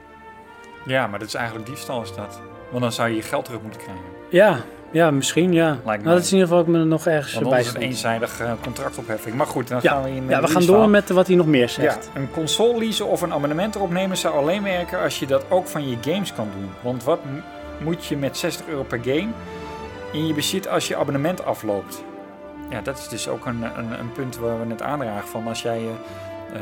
Ja, 0.85 1.07
maar 1.07 1.19
dat 1.19 1.27
is 1.27 1.33
eigenlijk 1.33 1.65
diefstal 1.67 2.01
is 2.01 2.13
dat. 2.15 2.39
Want 2.69 2.81
dan 2.81 2.91
zou 2.91 3.09
je 3.09 3.15
je 3.15 3.21
geld 3.21 3.45
terug 3.45 3.61
moeten 3.61 3.81
krijgen. 3.81 4.03
Ja, 4.29 4.57
ja, 4.91 5.11
misschien 5.11 5.53
ja. 5.53 5.67
Nou, 5.67 5.79
mij. 5.85 5.97
dat 5.97 6.19
is 6.23 6.31
in 6.31 6.33
ieder 6.37 6.47
geval 6.47 6.63
ook 6.63 6.67
me 6.67 6.83
nog 6.83 7.05
ergens 7.07 7.33
Want 7.33 7.49
bij 7.49 7.57
anders 7.57 7.59
is 7.61 7.67
het 7.67 7.93
stond. 7.93 8.13
eenzijdig 8.15 8.39
eh, 8.39 8.51
contractopheffing. 8.63 9.35
Maar 9.35 9.47
goed, 9.47 9.67
dan 9.67 9.79
Ja, 9.81 9.91
gaan 9.91 10.03
we 10.03 10.09
in 10.09 10.27
ja, 10.29 10.41
we 10.41 10.47
gaan 10.47 10.65
door 10.65 10.89
met 10.89 11.09
wat 11.09 11.27
hij 11.27 11.35
nog 11.35 11.45
meer 11.45 11.61
Ja, 11.61 11.67
zegt. 11.67 12.09
een 12.13 12.31
console 12.31 12.77
leasen 12.79 13.07
of 13.07 13.21
een 13.21 13.33
abonnement 13.33 13.75
erop 13.75 13.91
nemen 13.91 14.17
zou 14.17 14.35
alleen 14.35 14.63
werken 14.63 14.99
als 15.01 15.19
je 15.19 15.25
dat 15.25 15.45
ook 15.49 15.67
van 15.67 15.89
je 15.89 15.97
games 16.01 16.33
kan 16.33 16.47
doen. 16.57 16.69
Want 16.81 17.03
wat 17.03 17.19
moet 17.83 18.05
je 18.05 18.17
met 18.17 18.37
60 18.37 18.67
euro 18.67 18.83
per 18.83 18.99
game 19.03 19.27
in 20.11 20.27
je 20.27 20.33
bezit 20.33 20.67
als 20.67 20.87
je 20.87 20.95
abonnement 20.97 21.45
afloopt? 21.45 22.03
Ja, 22.69 22.81
dat 22.81 22.97
is 22.97 23.07
dus 23.07 23.27
ook 23.27 23.45
een, 23.45 23.63
een, 23.77 23.99
een 23.99 24.11
punt 24.13 24.37
waar 24.37 24.59
we 24.59 24.65
net 24.65 24.81
aandragen 24.81 25.27
van 25.27 25.47
als 25.47 25.61
jij 25.61 25.77
eh, 25.77 25.83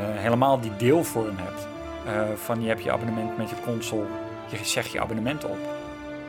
helemaal 0.20 0.60
die 0.60 0.72
deelvorm 0.76 1.36
hebt. 1.36 1.66
Eh, 2.06 2.12
van 2.44 2.62
je 2.62 2.68
hebt 2.68 2.82
je 2.82 2.92
abonnement 2.92 3.36
met 3.38 3.50
je 3.50 3.56
console, 3.64 4.04
je 4.48 4.56
zegt 4.62 4.90
je 4.92 5.00
abonnement 5.00 5.44
op. 5.44 5.58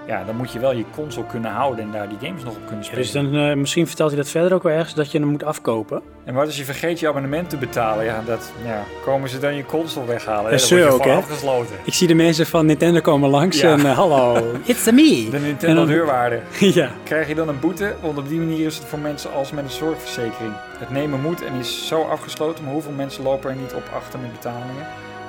Ja, 0.08 0.24
dan 0.24 0.36
moet 0.36 0.52
je 0.52 0.60
wel 0.60 0.72
je 0.74 0.86
console 0.96 1.26
kunnen 1.26 1.52
houden 1.52 1.84
en 1.86 1.92
daar 1.92 2.10
die 2.10 2.18
games 2.22 2.44
nog 2.44 2.54
op 2.56 2.60
kunnen 2.66 2.78
Ja, 2.78 2.84
spelen. 2.84 3.04
dus 3.04 3.12
dan, 3.12 3.36
eh, 3.50 3.56
misschien 3.56 3.88
vertelt 3.88 4.10
hij 4.12 4.20
dat 4.20 4.30
verder 4.30 4.54
ook 4.54 4.64
wel 4.64 4.72
ergens, 4.74 4.94
dat 4.94 5.12
je 5.12 5.20
hem 5.20 5.28
moet 5.28 5.44
afkopen. 5.44 6.02
En 6.24 6.34
wat 6.34 6.46
als 6.46 6.58
je 6.58 6.64
vergeet 6.66 7.00
je 7.00 7.08
abonnement 7.08 7.50
te 7.50 7.58
betalen? 7.58 8.06
Ja, 8.06 8.22
dat, 8.26 8.52
ja 8.66 8.84
komen 9.04 9.30
ze 9.30 9.40
dan 9.40 9.56
je 9.56 9.66
console 9.66 10.06
weghalen? 10.06 10.50
Word 10.50 10.68
je 10.68 10.86
ook, 10.88 11.04
hè? 11.06 11.14
afgesloten. 11.16 11.76
Ik 11.84 11.94
zie 11.94 12.08
de 12.08 12.14
mensen 12.14 12.46
van 12.46 12.66
Nintendo 12.66 13.00
komen 13.02 13.30
langs 13.30 13.60
Ja. 13.62 13.72
en 13.72 13.86
eh, 13.86 13.96
hallo, 13.98 14.52
it's 14.64 14.88
a 14.88 14.92
me. 14.92 15.28
De 15.30 15.36
En 15.38 15.44
Nintendo 15.44 15.76
dan- 15.76 15.88
deurwaarde. 15.88 16.40
ja. 16.60 16.90
Krijg 17.04 17.28
je 17.28 17.36
dan 17.36 17.48
een 17.48 17.60
boete? 17.60 17.94
Want 18.02 18.18
op 18.18 18.28
die 18.30 18.40
manier 18.40 18.66
is 18.66 18.76
het 18.78 18.86
voor 18.88 19.00
mensen 19.00 19.34
als 19.34 19.52
met 19.52 19.64
een 19.64 19.70
zorgverzekering. 19.70 20.54
Het 20.78 20.90
nemen 20.90 21.22
moet 21.22 21.44
en 21.44 21.54
is 21.60 21.88
zo 21.88 22.02
afgesloten, 22.02 22.64
maar 22.64 22.74
hoeveel 22.74 22.92
mensen 22.96 23.24
lopen 23.24 23.50
er 23.50 23.56
niet 23.56 23.74
op 23.74 23.84
achter 23.96 24.20
met 24.20 24.32
betalingen? 24.32 24.86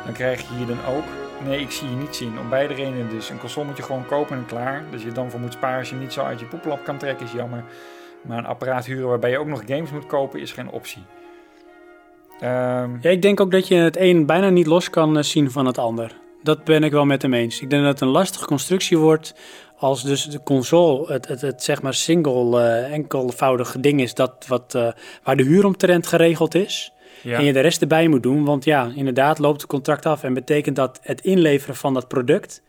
Dan 0.07 0.15
krijg 0.15 0.41
je 0.41 0.55
hier 0.57 0.67
dan 0.67 0.95
ook. 0.95 1.05
Nee, 1.45 1.61
ik 1.61 1.71
zie 1.71 1.91
je 1.91 1.97
niet 1.97 2.17
zien. 2.17 2.39
Om 2.39 2.49
beide 2.49 2.75
redenen 2.75 3.09
dus. 3.09 3.31
Een 3.31 3.39
console 3.39 3.67
moet 3.67 3.77
je 3.77 3.83
gewoon 3.83 4.07
kopen 4.07 4.37
en 4.37 4.47
klaar. 4.47 4.85
Dus 4.91 5.03
je 5.03 5.13
dan 5.13 5.31
voor 5.31 5.41
moet 5.41 5.53
sparen 5.53 5.79
als 5.79 5.91
je 5.91 5.97
niet 5.97 6.13
zo 6.13 6.23
uit 6.23 6.41
je 6.41 6.47
poeplap 6.47 6.85
kan 6.85 6.99
trekken, 6.99 7.27
is 7.27 7.33
jammer. 7.33 7.65
Maar 8.23 8.39
een 8.39 8.47
apparaat 8.47 8.87
huren 8.87 9.09
waarbij 9.09 9.31
je 9.31 9.39
ook 9.39 9.47
nog 9.47 9.63
games 9.67 9.91
moet 9.91 10.07
kopen, 10.07 10.41
is 10.41 10.53
geen 10.53 10.71
optie. 10.71 11.03
Ehm, 12.41 12.91
ja, 13.01 13.11
ik 13.11 13.23
denk 13.23 13.41
ook 13.41 13.51
dat 13.51 13.69
je 13.69 13.75
het 13.75 13.97
een 13.97 14.27
bijna 14.27 14.49
niet 14.49 14.67
los 14.67 14.91
kan 14.91 15.17
eh, 15.17 15.23
zien 15.23 15.51
van 15.51 15.67
het 15.67 15.79
ander. 15.79 16.17
Dat 16.43 16.65
ben 16.65 16.85
ik 16.85 16.93
wel 16.93 17.05
met 17.05 17.23
hem 17.23 17.35
eens. 17.35 17.61
Ik 17.61 17.71
denk 17.71 17.83
dat 17.83 17.93
het 17.93 18.01
een 18.01 18.09
lastige 18.09 18.47
constructie 18.47 18.99
wordt 18.99 19.35
als 19.77 20.03
dus 20.03 20.25
de 20.25 20.43
console 20.43 21.13
het, 21.13 21.29
het, 21.29 21.41
het 21.41 21.63
zeg 21.63 21.83
maar 21.83 21.95
single, 21.95 22.61
eh, 22.61 22.93
enkelvoudige 22.93 23.81
ding 23.81 24.01
is 24.01 24.15
dat 24.15 24.45
wat, 24.49 24.75
eh, 24.75 24.89
waar 25.23 25.37
de 25.37 25.43
huuromtrend 25.43 26.07
geregeld 26.07 26.55
is. 26.55 26.93
Ja. 27.27 27.39
En 27.39 27.45
je 27.45 27.53
de 27.53 27.61
rest 27.61 27.81
erbij 27.81 28.09
moet 28.09 28.22
doen, 28.22 28.45
want 28.45 28.64
ja, 28.64 28.93
inderdaad 28.95 29.39
loopt 29.39 29.61
het 29.61 29.70
contract 29.70 30.07
af 30.07 30.22
en 30.22 30.35
betekent 30.35 30.77
dat 30.77 30.99
het 31.03 31.20
inleveren 31.20 31.77
van 31.77 31.95
dat 31.95 32.09
product, 32.09 32.62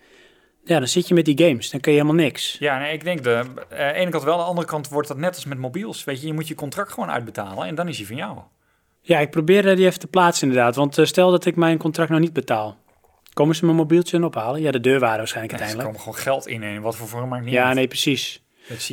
ja, 0.63 0.79
dan 0.79 0.87
zit 0.87 1.07
je 1.07 1.13
met 1.13 1.25
die 1.25 1.37
games, 1.47 1.69
dan 1.69 1.79
kun 1.79 1.91
je 1.91 1.97
helemaal 2.01 2.23
niks. 2.23 2.55
Ja, 2.59 2.79
nee, 2.79 2.93
ik 2.93 3.03
denk 3.03 3.23
de 3.23 3.43
eh, 3.69 3.95
ene 4.01 4.09
kant 4.11 4.23
wel, 4.23 4.33
aan 4.33 4.39
de 4.39 4.45
andere 4.45 4.67
kant 4.67 4.89
wordt 4.89 5.07
dat 5.07 5.17
net 5.17 5.35
als 5.35 5.45
met 5.45 5.57
mobiels. 5.57 6.03
Weet 6.03 6.21
je, 6.21 6.27
je 6.27 6.33
moet 6.33 6.47
je 6.47 6.55
contract 6.55 6.91
gewoon 6.91 7.09
uitbetalen 7.09 7.67
en 7.67 7.75
dan 7.75 7.87
is 7.87 7.97
hij 7.97 8.05
van 8.05 8.15
jou. 8.15 8.37
Ja, 9.01 9.19
ik 9.19 9.29
probeer 9.31 9.75
die 9.75 9.85
even 9.85 9.99
te 9.99 10.07
plaatsen 10.07 10.47
inderdaad, 10.47 10.75
want 10.75 10.97
eh, 10.97 11.05
stel 11.05 11.31
dat 11.31 11.45
ik 11.45 11.55
mijn 11.55 11.77
contract 11.77 12.09
nou 12.09 12.21
niet 12.21 12.33
betaal. 12.33 12.77
Komen 13.33 13.55
ze 13.55 13.65
mijn 13.65 13.77
mobieltje 13.77 14.17
dan 14.19 14.27
ophalen? 14.27 14.61
Ja, 14.61 14.71
de 14.71 14.79
deurwaarde 14.79 15.17
waarschijnlijk 15.17 15.57
Nee, 15.59 15.63
uiteindelijk. 15.67 16.03
komen 16.03 16.17
gewoon 16.17 16.33
geld 16.35 16.47
in 16.47 16.63
en 16.63 16.81
wat 16.81 16.95
voor 16.95 17.07
vorm 17.07 17.29
maakt 17.29 17.43
niet 17.43 17.53
Ja, 17.53 17.65
uit. 17.65 17.75
nee, 17.75 17.87
precies. 17.87 18.41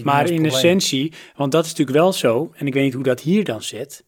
Maar 0.04 0.20
in 0.20 0.26
probleem. 0.26 0.44
essentie, 0.44 1.12
want 1.36 1.52
dat 1.52 1.64
is 1.64 1.70
natuurlijk 1.70 1.98
wel 1.98 2.12
zo, 2.12 2.52
en 2.56 2.66
ik 2.66 2.74
weet 2.74 2.84
niet 2.84 2.94
hoe 2.94 3.02
dat 3.02 3.20
hier 3.20 3.44
dan 3.44 3.62
zit. 3.62 4.04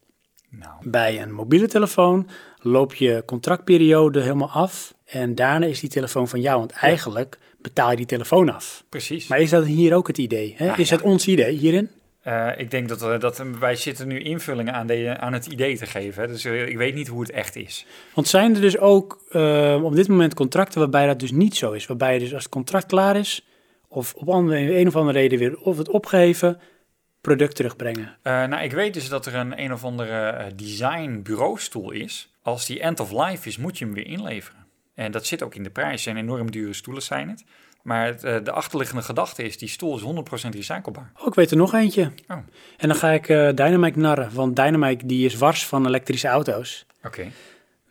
Nou, 0.60 0.72
Bij 0.82 1.22
een 1.22 1.32
mobiele 1.32 1.66
telefoon 1.68 2.28
loop 2.60 2.94
je 2.94 3.22
contractperiode 3.26 4.20
helemaal 4.20 4.50
af 4.50 4.94
en 5.04 5.34
daarna 5.34 5.66
is 5.66 5.80
die 5.80 5.90
telefoon 5.90 6.28
van 6.28 6.40
jou, 6.40 6.58
want 6.58 6.70
eigenlijk 6.72 7.38
betaal 7.60 7.90
je 7.90 7.96
die 7.96 8.06
telefoon 8.06 8.48
af. 8.54 8.84
precies. 8.88 9.26
Maar 9.26 9.40
is 9.40 9.50
dat 9.50 9.64
hier 9.66 9.94
ook 9.94 10.06
het 10.06 10.18
idee? 10.18 10.54
Hè? 10.56 10.64
Ja, 10.64 10.76
is 10.76 10.88
ja. 10.88 10.96
het 10.96 11.04
ons 11.04 11.28
idee 11.28 11.56
hierin? 11.56 11.90
Eh, 12.22 12.48
ik 12.56 12.70
denk 12.70 12.88
dat, 12.88 13.00
we- 13.00 13.18
dat 13.18 13.42
wij 13.60 13.76
zitten 13.76 14.08
nu 14.08 14.20
invullingen 14.20 14.74
aan, 14.74 14.86
de, 14.86 15.16
aan 15.18 15.32
het 15.32 15.46
idee 15.46 15.76
te 15.78 15.86
geven. 15.86 16.22
hè. 16.22 16.28
Dus 16.28 16.44
eh, 16.44 16.68
ik 16.68 16.76
weet 16.76 16.94
niet 16.94 17.08
hoe 17.08 17.20
het 17.20 17.30
echt 17.30 17.56
is. 17.56 17.86
Want 18.14 18.28
zijn 18.28 18.54
er 18.54 18.60
dus 18.60 18.78
ook 18.78 19.20
eh, 19.30 19.80
op 19.82 19.94
dit 19.94 20.08
moment 20.08 20.34
contracten 20.34 20.78
waarbij 20.80 21.06
dat 21.06 21.20
dus 21.20 21.30
niet 21.32 21.56
zo 21.56 21.72
is? 21.72 21.86
Waarbij 21.86 22.12
je 22.14 22.18
dus 22.20 22.34
als 22.34 22.42
het 22.42 22.52
contract 22.52 22.86
klaar 22.86 23.16
is, 23.16 23.46
of 23.88 24.14
op 24.14 24.28
andere, 24.28 24.78
een 24.78 24.86
of 24.86 24.96
andere 24.96 25.18
reden 25.18 25.38
weer 25.38 25.56
of 25.58 25.78
het 25.78 25.88
opgeheven, 25.88 26.60
product 27.26 27.56
terugbrengen. 27.56 28.16
Eh, 28.22 28.44
nou, 28.44 28.62
ik 28.62 28.72
weet 28.72 28.94
dus 28.94 29.08
dat 29.08 29.26
er 29.26 29.34
een 29.34 29.60
een 29.62 29.72
of 29.72 29.84
andere 29.84 30.28
eh, 30.28 30.46
design 30.56 31.20
bureaustoel 31.22 31.90
is. 31.90 32.34
Als 32.42 32.66
die 32.66 32.80
end 32.80 33.00
of 33.00 33.10
life 33.12 33.48
is, 33.48 33.56
moet 33.56 33.78
je 33.78 33.84
hem 33.84 33.94
weer 33.94 34.06
inleveren. 34.06 34.66
En 34.94 35.12
dat 35.12 35.26
zit 35.26 35.42
ook 35.42 35.54
in 35.54 35.62
de 35.62 35.70
prijs. 35.70 36.06
En 36.06 36.16
enorm 36.16 36.50
dure 36.50 36.72
stoelen 36.72 37.02
zijn 37.02 37.28
het. 37.28 37.44
Maar 37.82 38.06
het, 38.06 38.24
eh, 38.24 38.36
de 38.44 38.50
achterliggende 38.50 39.02
gedachte 39.02 39.42
is, 39.42 39.58
die 39.58 39.68
stoel 39.68 39.96
is 39.96 40.02
100% 40.02 40.54
recyclebaar. 40.54 41.12
Oh, 41.18 41.26
ik 41.26 41.34
weet 41.34 41.50
er 41.50 41.56
nog 41.56 41.74
eentje. 41.74 42.12
Oh. 42.28 42.36
En 42.76 42.88
dan 42.88 42.96
ga 42.96 43.10
ik 43.10 43.26
Dynamic 43.56 43.96
narren, 43.96 44.30
want 44.32 44.56
Dynamic 44.56 45.08
die 45.08 45.26
is 45.26 45.34
wars 45.34 45.66
van 45.66 45.86
elektrische 45.86 46.28
auto's. 46.28 46.86
Oké. 47.02 47.30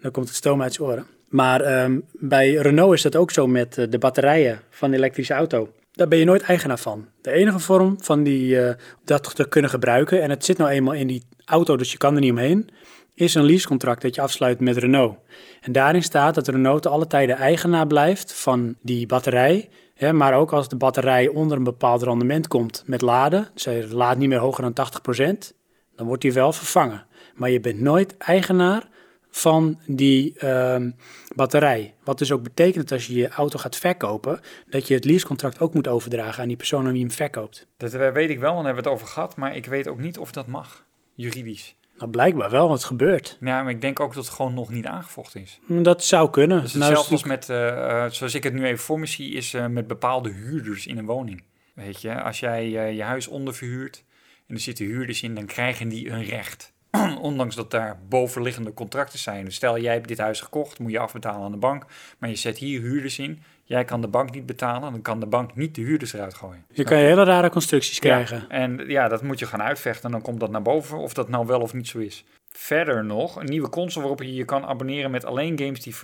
Dan 0.02 0.12
komt 0.12 0.28
het 0.28 0.38
stoom 0.38 0.62
uit 0.62 0.74
zijn 0.74 0.88
oren. 0.88 1.06
Maar 1.30 1.62
ehm, 1.62 2.00
bij 2.14 2.54
Renault 2.54 2.94
is 2.94 3.02
dat 3.02 3.16
ook 3.16 3.32
zo 3.32 3.48
met 3.48 3.74
de 3.74 3.98
batterijen 3.98 4.62
van 4.70 4.92
de 4.92 4.98
elektrische 4.98 5.34
auto. 5.34 5.74
Daar 5.96 6.08
ben 6.08 6.20
je 6.20 6.26
nooit 6.26 6.42
eigenaar 6.42 6.80
van. 6.80 7.08
De 7.22 7.32
enige 7.32 7.60
vorm 7.60 7.96
van 8.02 8.24
die, 8.24 8.62
eh, 8.62 8.76
dat 9.04 9.36
te 9.36 9.48
kunnen 9.48 9.70
gebruiken, 9.70 10.22
en 10.22 10.30
het 10.30 10.46
zit 10.46 10.58
nou 10.58 10.70
eenmaal 10.70 10.94
in 10.94 11.08
die 11.08 11.24
auto, 11.46 11.78
dus 11.78 11.92
je 11.92 11.98
kan 11.98 12.14
er 12.14 12.22
niet 12.22 12.32
omheen, 12.32 12.70
is 13.14 13.36
een 13.36 13.46
leasecontract 13.46 14.02
dat 14.02 14.16
je 14.16 14.22
afsluit 14.22 14.60
met 14.60 14.78
Renault. 14.78 15.18
En 15.62 15.72
daarin 15.72 16.04
staat 16.04 16.36
dat 16.36 16.48
Renault 16.48 16.82
te 16.82 16.90
alle 16.90 17.08
tijden 17.08 17.36
eigenaar 17.36 17.88
blijft 17.88 18.34
van 18.34 18.76
die 18.82 19.06
batterij. 19.06 19.70
Maar 20.12 20.34
ook 20.34 20.54
als 20.54 20.70
de 20.70 20.76
batterij 20.76 21.28
onder 21.28 21.58
een 21.58 21.64
bepaald 21.64 22.04
rendement 22.04 22.48
komt 22.48 22.84
met 22.86 23.02
laden, 23.02 23.48
dus 23.54 23.92
laadt 23.92 24.20
niet 24.20 24.30
meer 24.30 24.38
hoger 24.38 24.64
dan 24.64 24.74
80%, 24.74 25.54
dan 25.96 26.08
wordt 26.08 26.22
die 26.22 26.34
wel 26.34 26.54
vervangen. 26.54 27.06
Maar 27.36 27.50
je 27.50 27.60
bent 27.60 27.80
nooit 27.80 28.18
eigenaar 28.18 28.88
van 29.36 29.80
die 29.86 30.34
ehm, 30.38 30.92
batterij. 31.36 31.94
Wat 32.04 32.18
dus 32.18 32.32
ook 32.32 32.44
betekent 32.44 32.90
dat 32.90 32.92
als 32.92 33.08
je 33.08 33.14
je 33.14 33.30
auto 33.30 33.60
gaat 33.60 33.76
verkopen, 33.76 34.40
dat 34.70 34.88
je 34.88 34.94
het 34.94 35.06
leasecontract 35.06 35.60
ook 35.60 35.74
moet 35.74 35.88
overdragen 35.88 36.42
aan 36.42 36.48
die 36.48 36.58
persoon 36.58 36.86
aan 36.86 36.92
wie 36.92 37.00
je 37.00 37.06
hem 37.06 37.16
verkoopt. 37.16 37.68
Dat 37.78 37.92
weet 37.92 38.30
ik 38.30 38.40
wel, 38.40 38.54
want 38.54 38.66
hebben 38.66 38.84
we 38.84 38.90
het 38.90 39.00
over 39.00 39.14
gehad. 39.14 39.36
Maar 39.36 39.56
ik 39.56 39.66
weet 39.66 39.88
ook 39.88 40.00
niet 40.00 40.18
of 40.18 40.32
dat 40.32 40.48
mag, 40.48 40.86
juridisch. 41.14 41.76
Nou, 41.98 42.12
blijkbaar 42.12 42.50
wel, 42.50 42.68
want 42.68 42.80
het 42.80 42.88
gebeurt. 42.88 43.38
Ja, 43.40 43.64
maar 43.64 43.72
ik 43.72 43.82
denk 43.82 44.00
ook 44.00 44.14
dat 44.14 44.26
het 44.26 44.34
gewoon 44.34 44.54
nog 44.54 44.70
niet 44.70 44.86
aangevochten 44.86 45.42
is. 45.42 45.60
Hm, 45.66 45.84
Dat 45.84 46.04
zou 46.04 46.30
kunnen. 46.30 46.62
Dus 46.62 46.74
Nou, 46.74 46.96
als 46.96 47.24
met, 47.24 47.50
eh, 47.50 48.04
eh, 48.04 48.12
zoals 48.12 48.36
ik 48.36 48.44
het 48.44 48.54
nu 48.54 48.66
even 48.66 48.84
voor 48.84 49.00
me 49.00 49.06
zie, 49.06 49.34
is 49.34 49.54
eh, 49.54 49.68
met 49.68 49.88
bepaalde 49.88 50.30
huurders 50.32 50.88
in 50.88 50.98
een 50.98 51.06
woning. 51.06 51.44
Weet 51.74 52.02
je, 52.02 52.22
als 52.22 52.40
jij 52.40 52.70
je 52.70 53.04
huis 53.04 53.28
onderverhuurt 53.28 54.04
en 54.48 54.56
er 54.56 54.62
zitten 54.62 54.86
huurders 54.86 55.24
in, 55.24 55.36
dan 55.36 55.46
krijgen 55.46 55.90
die 55.90 56.10
een 56.10 56.24
recht. 56.24 56.74
Ondanks 57.22 57.56
dat 57.56 57.72
daar 57.72 58.00
bovenliggende 58.10 58.74
contracten 58.74 59.20
zijn. 59.20 59.46
Dus 59.46 59.56
stel, 59.56 59.80
jij 59.80 59.94
hebt 59.94 60.08
dit 60.08 60.18
huis 60.18 60.42
gekocht, 60.42 60.80
moet 60.80 60.92
je 60.92 61.00
afbetalen 61.00 61.42
aan 61.42 61.52
de 61.52 61.58
bank. 61.58 61.86
Maar 62.18 62.30
je 62.30 62.36
zet 62.36 62.58
hier 62.58 62.82
huurders 62.82 63.20
in. 63.20 63.44
Jij 63.64 63.86
kan 63.86 64.02
de 64.02 64.08
bank 64.08 64.32
niet 64.32 64.46
betalen, 64.46 64.92
dan 64.92 65.02
kan 65.02 65.20
de 65.20 65.26
bank 65.26 65.56
niet 65.56 65.76
de 65.76 65.82
huurders 65.82 66.14
eruit 66.14 66.34
gooien. 66.34 66.66
je 66.72 66.84
kan 66.84 66.98
je 66.98 67.06
hele 67.06 67.24
rare 67.24 67.50
constructies 67.50 68.00
krijgen. 68.00 68.38
Ja, 68.38 68.48
en 68.50 68.84
ja, 68.88 69.08
dat 69.08 69.22
moet 69.22 69.40
je 69.40 69.46
gaan 69.46 69.62
uitvechten 69.62 70.06
en 70.06 70.12
dan 70.12 70.22
komt 70.22 70.40
dat 70.40 70.52
naar 70.52 70.62
boven 70.62 70.98
of 70.98 71.14
dat 71.14 71.30
nou 71.30 71.46
wel 71.46 71.62
of 71.62 71.74
niet 71.74 71.88
zo 71.88 71.98
is. 71.98 72.26
Verder 72.50 73.06
nog, 73.06 73.36
een 73.36 73.46
nieuwe 73.46 73.70
console 73.70 74.08
waarop 74.08 74.26
je 74.26 74.34
je 74.34 74.46
kan 74.46 74.66
abonneren 74.66 75.12
met 75.12 75.26
alleen 75.26 75.60
games 75.60 75.82
die 75.82 75.96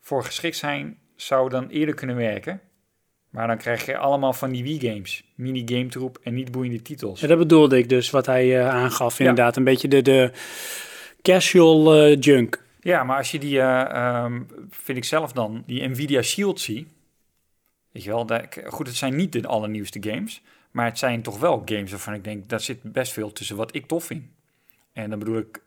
voor 0.00 0.24
geschikt 0.24 0.56
zijn, 0.56 0.98
zou 1.16 1.48
dan 1.48 1.68
eerder 1.68 1.94
kunnen 1.94 2.16
werken. 2.16 2.60
Maar 3.30 3.46
dan 3.46 3.56
krijg 3.58 3.86
je 3.86 3.96
allemaal 3.96 4.32
van 4.32 4.50
die 4.50 4.62
Wii-games, 4.62 5.24
mini-game 5.34 5.86
troep 5.86 6.18
en 6.22 6.34
niet 6.34 6.50
boeiende 6.52 6.82
titels. 6.82 7.20
Ja, 7.20 7.26
dat 7.26 7.38
bedoelde 7.38 7.78
ik 7.78 7.88
dus, 7.88 8.10
wat 8.10 8.26
hij 8.26 8.58
eh, 8.60 8.68
aangaf. 8.68 9.18
Inderdaad, 9.18 9.56
een 9.56 9.64
beetje 9.64 9.88
de, 9.88 10.02
de 10.02 10.32
casual 11.22 11.94
eh, 11.94 12.16
junk. 12.20 12.62
Ja, 12.80 13.04
maar 13.04 13.16
als 13.16 13.30
je 13.30 13.38
die, 13.38 13.60
eh, 13.60 13.80
ehm, 13.90 14.42
vind 14.70 14.98
ik 14.98 15.04
zelf 15.04 15.32
dan, 15.32 15.62
die 15.66 15.88
Nvidia 15.88 16.22
Shield 16.22 16.60
zie, 16.60 16.86
weet 17.92 18.02
je 18.02 18.10
wel, 18.10 18.26
daar- 18.26 18.48
goed, 18.66 18.86
het 18.86 18.96
zijn 18.96 19.16
niet 19.16 19.32
de 19.32 19.46
allernieuwste 19.46 19.98
games, 20.02 20.42
maar 20.70 20.84
het 20.84 20.98
zijn 20.98 21.22
toch 21.22 21.38
wel 21.38 21.62
games 21.64 21.90
waarvan 21.90 22.14
ik 22.14 22.24
denk, 22.24 22.48
daar 22.48 22.60
zit 22.60 22.82
best 22.82 23.12
veel 23.12 23.32
tussen 23.32 23.56
wat 23.56 23.74
ik 23.74 23.86
tof 23.86 24.04
vind. 24.04 24.22
En 24.92 25.10
dan 25.10 25.18
bedoel 25.18 25.38
ik 25.38 25.60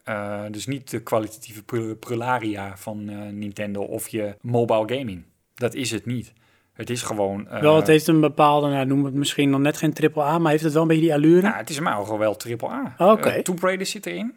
dus 0.51 0.65
niet 0.65 0.89
de 0.89 0.99
kwalitatieve 1.01 1.63
prul- 1.63 1.95
prularia 1.95 2.77
van 2.77 3.05
Nintendo 3.39 3.81
of 3.81 4.07
je 4.07 4.35
mobile 4.41 4.97
gaming. 4.97 5.23
Dat 5.55 5.73
is 5.73 5.91
het 5.91 6.05
niet. 6.05 6.33
Het 6.73 6.89
is 6.89 7.01
gewoon... 7.01 7.47
eh, 7.47 7.61
wel, 7.61 7.75
het 7.75 7.87
heeft 7.87 8.07
een 8.07 8.19
bepaalde, 8.19 8.67
nou, 8.67 8.85
noem 8.85 9.05
het 9.05 9.13
misschien 9.13 9.49
nog 9.49 9.59
net 9.59 9.77
geen 9.77 9.93
triple 9.93 10.23
A, 10.23 10.37
maar 10.37 10.51
heeft 10.51 10.63
het 10.63 10.73
wel 10.73 10.81
een 10.81 10.87
beetje 10.87 11.03
die 11.03 11.13
allure? 11.13 11.41
Nou, 11.41 11.55
het 11.55 11.69
is 11.69 11.77
in 11.77 11.83
mijn 11.83 11.95
ogen 11.95 12.17
wel 12.17 12.35
triple 12.35 12.69
A. 12.69 12.95
Oké. 12.97 13.29
Eh, 13.29 13.41
Tomb 13.41 13.63
Raider 13.63 13.85
zit 13.85 14.05
erin. 14.05 14.33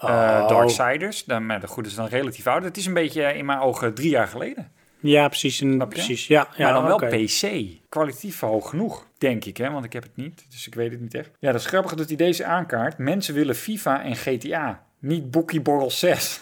Oh. 0.00 0.10
Eh, 0.10 0.48
Darksiders, 0.48 1.24
dan, 1.24 1.46
maar 1.46 1.60
de 1.60 1.66
goed 1.66 1.86
is 1.86 1.94
dan 1.94 2.06
relatief 2.06 2.46
oud. 2.46 2.64
Het 2.64 2.76
is 2.76 2.86
een 2.86 2.94
beetje 2.94 3.22
eh, 3.22 3.36
in 3.36 3.44
mijn 3.44 3.58
ogen 3.58 3.94
drie 3.94 4.10
jaar 4.10 4.28
geleden. 4.28 4.72
Ja, 5.00 5.28
precies. 5.28 5.60
En, 5.60 5.88
precies 5.88 6.26
ja, 6.26 6.48
ja, 6.56 6.64
maar 6.64 6.72
dan 6.72 6.84
wel 6.84 6.94
oké. 6.94 7.24
PC. 7.24 7.64
Kwalitatief 7.88 8.40
hoog 8.40 8.68
genoeg, 8.70 9.06
denk 9.18 9.44
ik, 9.44 9.56
hè? 9.56 9.70
want 9.70 9.84
ik 9.84 9.92
heb 9.92 10.02
het 10.02 10.16
niet. 10.16 10.46
Dus 10.50 10.66
ik 10.66 10.74
weet 10.74 10.90
het 10.90 11.00
niet 11.00 11.14
echt. 11.14 11.30
Ja, 11.38 11.52
dat 11.52 11.60
is 11.60 11.66
grappig 11.66 11.94
dat 11.94 12.08
hij 12.08 12.16
deze 12.16 12.44
aankaart. 12.44 12.98
Mensen 12.98 13.34
willen 13.34 13.54
FIFA 13.54 14.02
en 14.02 14.16
GTA. 14.16 14.82
Niet 14.98 15.30
Bookie 15.30 15.60
Borrel 15.60 15.90
6. 15.90 16.40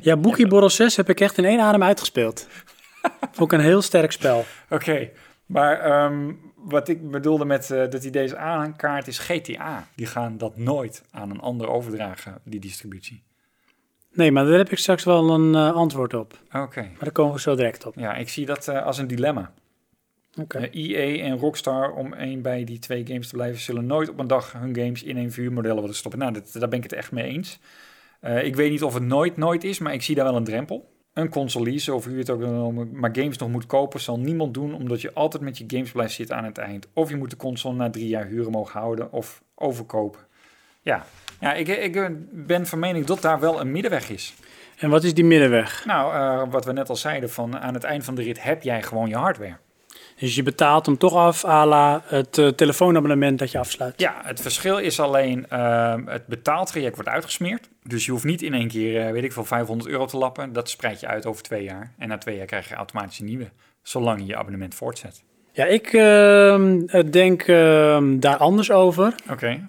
Ja, 0.00 0.16
Bookie 0.16 0.46
Borrel 0.46 0.70
6 0.70 0.96
heb 0.96 1.08
ik 1.08 1.20
echt 1.20 1.38
in 1.38 1.44
één 1.44 1.60
adem 1.60 1.82
uitgespeeld. 1.82 2.46
Vond 3.32 3.52
ik 3.52 3.58
een 3.58 3.64
heel 3.64 3.82
sterk 3.82 4.12
spel. 4.12 4.44
Oké, 4.70 5.10
maar 5.46 5.80
ehm, 5.80 6.32
wat 6.64 6.88
ik 6.88 7.10
bedoelde 7.10 7.44
met 7.44 7.70
eh, 7.70 7.90
dat 7.90 8.02
hij 8.02 8.10
deze 8.10 8.36
aankaart 8.36 9.06
is 9.06 9.18
GTA. 9.18 9.88
Die 9.94 10.06
gaan 10.06 10.38
dat 10.38 10.56
nooit 10.56 11.04
aan 11.10 11.30
een 11.30 11.40
ander 11.40 11.68
overdragen, 11.68 12.40
die 12.44 12.60
distributie. 12.60 13.22
Nee, 14.12 14.32
maar 14.32 14.44
daar 14.44 14.58
heb 14.58 14.70
ik 14.70 14.78
straks 14.78 15.04
wel 15.04 15.30
een 15.30 15.54
eh, 15.54 15.74
antwoord 15.74 16.14
op. 16.14 16.38
Oké. 16.52 16.80
Maar 16.80 16.98
daar 16.98 17.12
komen 17.12 17.34
we 17.34 17.40
zo 17.40 17.54
direct 17.54 17.86
op. 17.86 17.94
Ja, 17.96 18.14
ik 18.14 18.28
zie 18.28 18.46
dat 18.46 18.68
eh, 18.68 18.84
als 18.84 18.98
een 18.98 19.06
dilemma. 19.06 19.52
Oké. 20.40 20.58
EA 20.58 21.22
en 21.24 21.38
Rockstar, 21.38 21.92
om 21.92 22.12
één 22.12 22.42
bij 22.42 22.64
die 22.64 22.78
twee 22.78 23.06
games 23.06 23.28
te 23.28 23.34
blijven, 23.34 23.60
zullen 23.60 23.86
nooit 23.86 24.08
op 24.08 24.18
een 24.18 24.26
dag 24.26 24.52
hun 24.52 24.76
games 24.76 25.02
in 25.02 25.16
een 25.16 25.32
vuurmodellen 25.32 25.80
willen 25.80 25.96
stoppen. 25.96 26.20
Nou, 26.20 26.32
dat, 26.32 26.52
daar 26.52 26.68
ben 26.68 26.78
ik 26.78 26.84
het 26.84 26.92
echt 26.92 27.12
mee 27.12 27.24
eens. 27.24 27.58
Ik 28.42 28.56
weet 28.56 28.70
niet 28.70 28.82
of 28.82 28.94
het 28.94 29.02
nooit, 29.02 29.36
nooit 29.36 29.64
is, 29.64 29.78
maar 29.78 29.92
ik 29.92 30.02
zie 30.02 30.14
daar 30.14 30.24
wel 30.24 30.36
een 30.36 30.44
drempel. 30.44 30.93
Een 31.14 31.28
console 31.28 31.92
of 31.92 32.04
hoe 32.04 32.12
je 32.12 32.18
het 32.18 32.30
ook 32.30 32.38
wil 32.38 32.50
noemen, 32.50 32.90
maar 32.92 33.10
games 33.12 33.38
nog 33.38 33.48
moet 33.48 33.66
kopen, 33.66 34.00
zal 34.00 34.18
niemand 34.18 34.54
doen, 34.54 34.74
omdat 34.74 35.00
je 35.00 35.12
altijd 35.12 35.42
met 35.42 35.58
je 35.58 35.64
games 35.66 35.90
blijft 35.90 36.14
zitten 36.14 36.36
aan 36.36 36.44
het 36.44 36.58
eind. 36.58 36.86
Of 36.92 37.10
je 37.10 37.16
moet 37.16 37.30
de 37.30 37.36
console 37.36 37.74
na 37.74 37.90
drie 37.90 38.08
jaar 38.08 38.26
huren 38.26 38.50
mogen 38.50 38.80
houden 38.80 39.12
of 39.12 39.42
overkopen. 39.54 40.20
Ja, 40.82 41.04
ja 41.40 41.54
ik, 41.54 41.68
ik 41.68 41.96
eh, 41.96 42.06
ben 42.30 42.66
van 42.66 42.78
mening 42.78 43.06
dat 43.06 43.22
daar 43.22 43.40
wel 43.40 43.60
een 43.60 43.72
middenweg 43.72 44.10
is. 44.10 44.34
En 44.78 44.90
wat 44.90 45.04
is 45.04 45.14
die 45.14 45.24
middenweg? 45.24 45.84
Nou, 45.84 46.14
eh, 46.14 46.52
wat 46.52 46.64
we 46.64 46.72
net 46.72 46.88
al 46.88 46.96
zeiden, 46.96 47.30
van 47.30 47.58
aan 47.58 47.74
het 47.74 47.84
eind 47.84 48.04
van 48.04 48.14
de 48.14 48.22
rit 48.22 48.42
heb 48.42 48.62
jij 48.62 48.82
gewoon 48.82 49.08
je 49.08 49.16
hardware. 49.16 49.56
Dus 50.18 50.34
je 50.34 50.42
betaalt 50.42 50.86
hem 50.86 50.98
toch 50.98 51.14
af 51.14 51.44
à 51.44 51.66
la 51.66 52.02
het 52.06 52.38
eh, 52.38 52.48
telefoonabonnement 52.48 53.38
dat 53.38 53.50
je 53.50 53.58
afsluit. 53.58 53.94
Ja, 54.00 54.20
het 54.24 54.40
verschil 54.40 54.78
is 54.78 55.00
alleen 55.00 55.48
ehm, 55.48 56.06
het 56.06 56.26
betaaltraject 56.26 56.94
wordt 56.94 57.10
uitgesmeerd. 57.10 57.68
Dus 57.82 58.04
je 58.04 58.10
hoeft 58.10 58.24
niet 58.24 58.42
in 58.42 58.54
één 58.54 58.68
keer, 58.68 59.06
eh, 59.06 59.12
weet 59.12 59.24
ik 59.24 59.32
veel, 59.32 59.44
500 59.44 59.90
euro 59.90 60.06
te 60.06 60.16
lappen. 60.16 60.52
Dat 60.52 60.68
spreid 60.70 61.00
je 61.00 61.06
uit 61.06 61.26
over 61.26 61.42
twee 61.42 61.62
jaar. 61.64 61.92
En 61.98 62.08
na 62.08 62.18
twee 62.18 62.36
jaar 62.36 62.46
krijg 62.46 62.68
je 62.68 62.74
automatisch 62.74 63.18
een 63.18 63.24
nieuwe, 63.26 63.48
zolang 63.82 64.20
je 64.20 64.26
je 64.26 64.36
abonnement 64.36 64.74
voortzet. 64.74 65.22
Ja, 65.52 65.64
ik 65.64 65.92
ehm, 65.92 66.80
denk 67.10 67.42
ehm, 67.42 68.18
daar 68.18 68.36
anders 68.36 68.70
over. 68.70 69.14
Oké, 69.30 69.68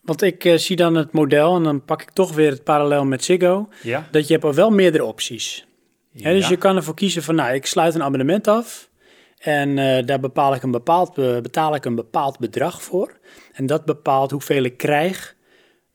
Want 0.00 0.22
ik 0.22 0.44
eh, 0.44 0.56
zie 0.56 0.76
dan 0.76 0.94
het 0.94 1.12
model 1.12 1.56
en 1.56 1.62
dan 1.62 1.84
pak 1.84 2.02
ik 2.02 2.10
toch 2.10 2.34
weer 2.34 2.50
het 2.50 2.64
parallel 2.64 3.04
met 3.04 3.24
Ziggo. 3.24 3.68
ja. 3.82 4.08
Dat 4.10 4.26
je 4.26 4.32
hebt 4.32 4.44
al 4.44 4.54
wel 4.54 4.70
meerdere 4.70 5.04
opties. 5.04 5.66
Dus 6.12 6.22
Ja. 6.42 6.48
je 6.48 6.56
kan 6.56 6.76
ervoor 6.76 6.94
kiezen 6.94 7.22
van, 7.22 7.34
nou, 7.34 7.54
ik 7.54 7.66
sluit 7.66 7.94
een 7.94 8.02
abonnement 8.02 8.48
af. 8.48 8.87
En 9.38 9.78
eh, 9.78 10.06
daar 10.06 10.20
bepaal 10.20 10.54
ik 10.54 10.62
een 10.62 10.70
bepaald, 10.70 11.14
be- 11.14 11.38
betaal 11.42 11.74
ik 11.74 11.84
een 11.84 11.94
bepaald 11.94 12.38
bedrag 12.38 12.82
voor. 12.82 13.18
En 13.52 13.66
dat 13.66 13.84
bepaalt 13.84 14.30
hoeveel 14.30 14.62
ik 14.62 14.76
krijg 14.76 15.36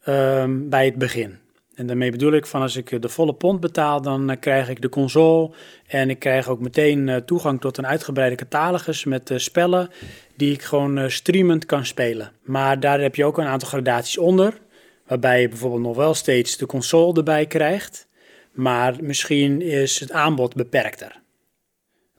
ehm, 0.04 0.70
bij 0.70 0.86
het 0.86 0.98
begin. 0.98 1.42
En 1.76 1.88
daarmee 1.88 2.12
bedoel 2.12 2.34
ik 2.34 2.46
van 2.46 2.62
als 2.62 2.76
ik 2.76 3.02
de 3.02 3.10
volle 3.10 3.34
pond 3.34 3.60
betaal, 3.60 4.02
dan 4.02 4.30
eh, 4.30 4.40
krijg 4.40 4.70
ik 4.70 4.82
de 4.82 4.90
console. 4.90 5.52
En 5.88 6.10
ik 6.10 6.20
krijg 6.20 6.48
ook 6.48 6.60
meteen 6.60 7.10
eh, 7.10 7.16
toegang 7.16 7.62
tot 7.62 7.78
een 7.78 7.88
uitgebreide 7.88 8.36
catalogus 8.36 9.04
met 9.04 9.32
spellen 9.36 9.90
die 10.36 10.54
ik 10.54 10.62
gewoon 10.62 11.12
streamend 11.12 11.66
kan 11.66 11.86
spelen. 11.86 12.32
Maar 12.44 12.80
daar 12.80 13.00
heb 13.02 13.16
je 13.16 13.26
ook 13.26 13.38
een 13.38 13.46
aantal 13.46 13.68
gradaties 13.70 14.18
onder. 14.18 14.62
Waarbij 15.08 15.42
je 15.42 15.50
bijvoorbeeld 15.50 15.82
nog 15.82 15.96
wel 15.96 16.14
steeds 16.14 16.58
de 16.58 16.66
console 16.66 17.14
erbij 17.14 17.46
krijgt. 17.46 18.08
Maar 18.52 18.96
misschien 19.02 19.62
is 19.62 20.00
het 20.00 20.12
aanbod 20.12 20.56
beperkter. 20.56 21.23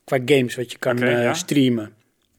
Qua 0.05 0.19
games 0.25 0.55
wat 0.55 0.71
je 0.71 0.77
kan 0.77 1.01
eh, 1.01 1.23
ja. 1.23 1.33
streamen. 1.33 1.94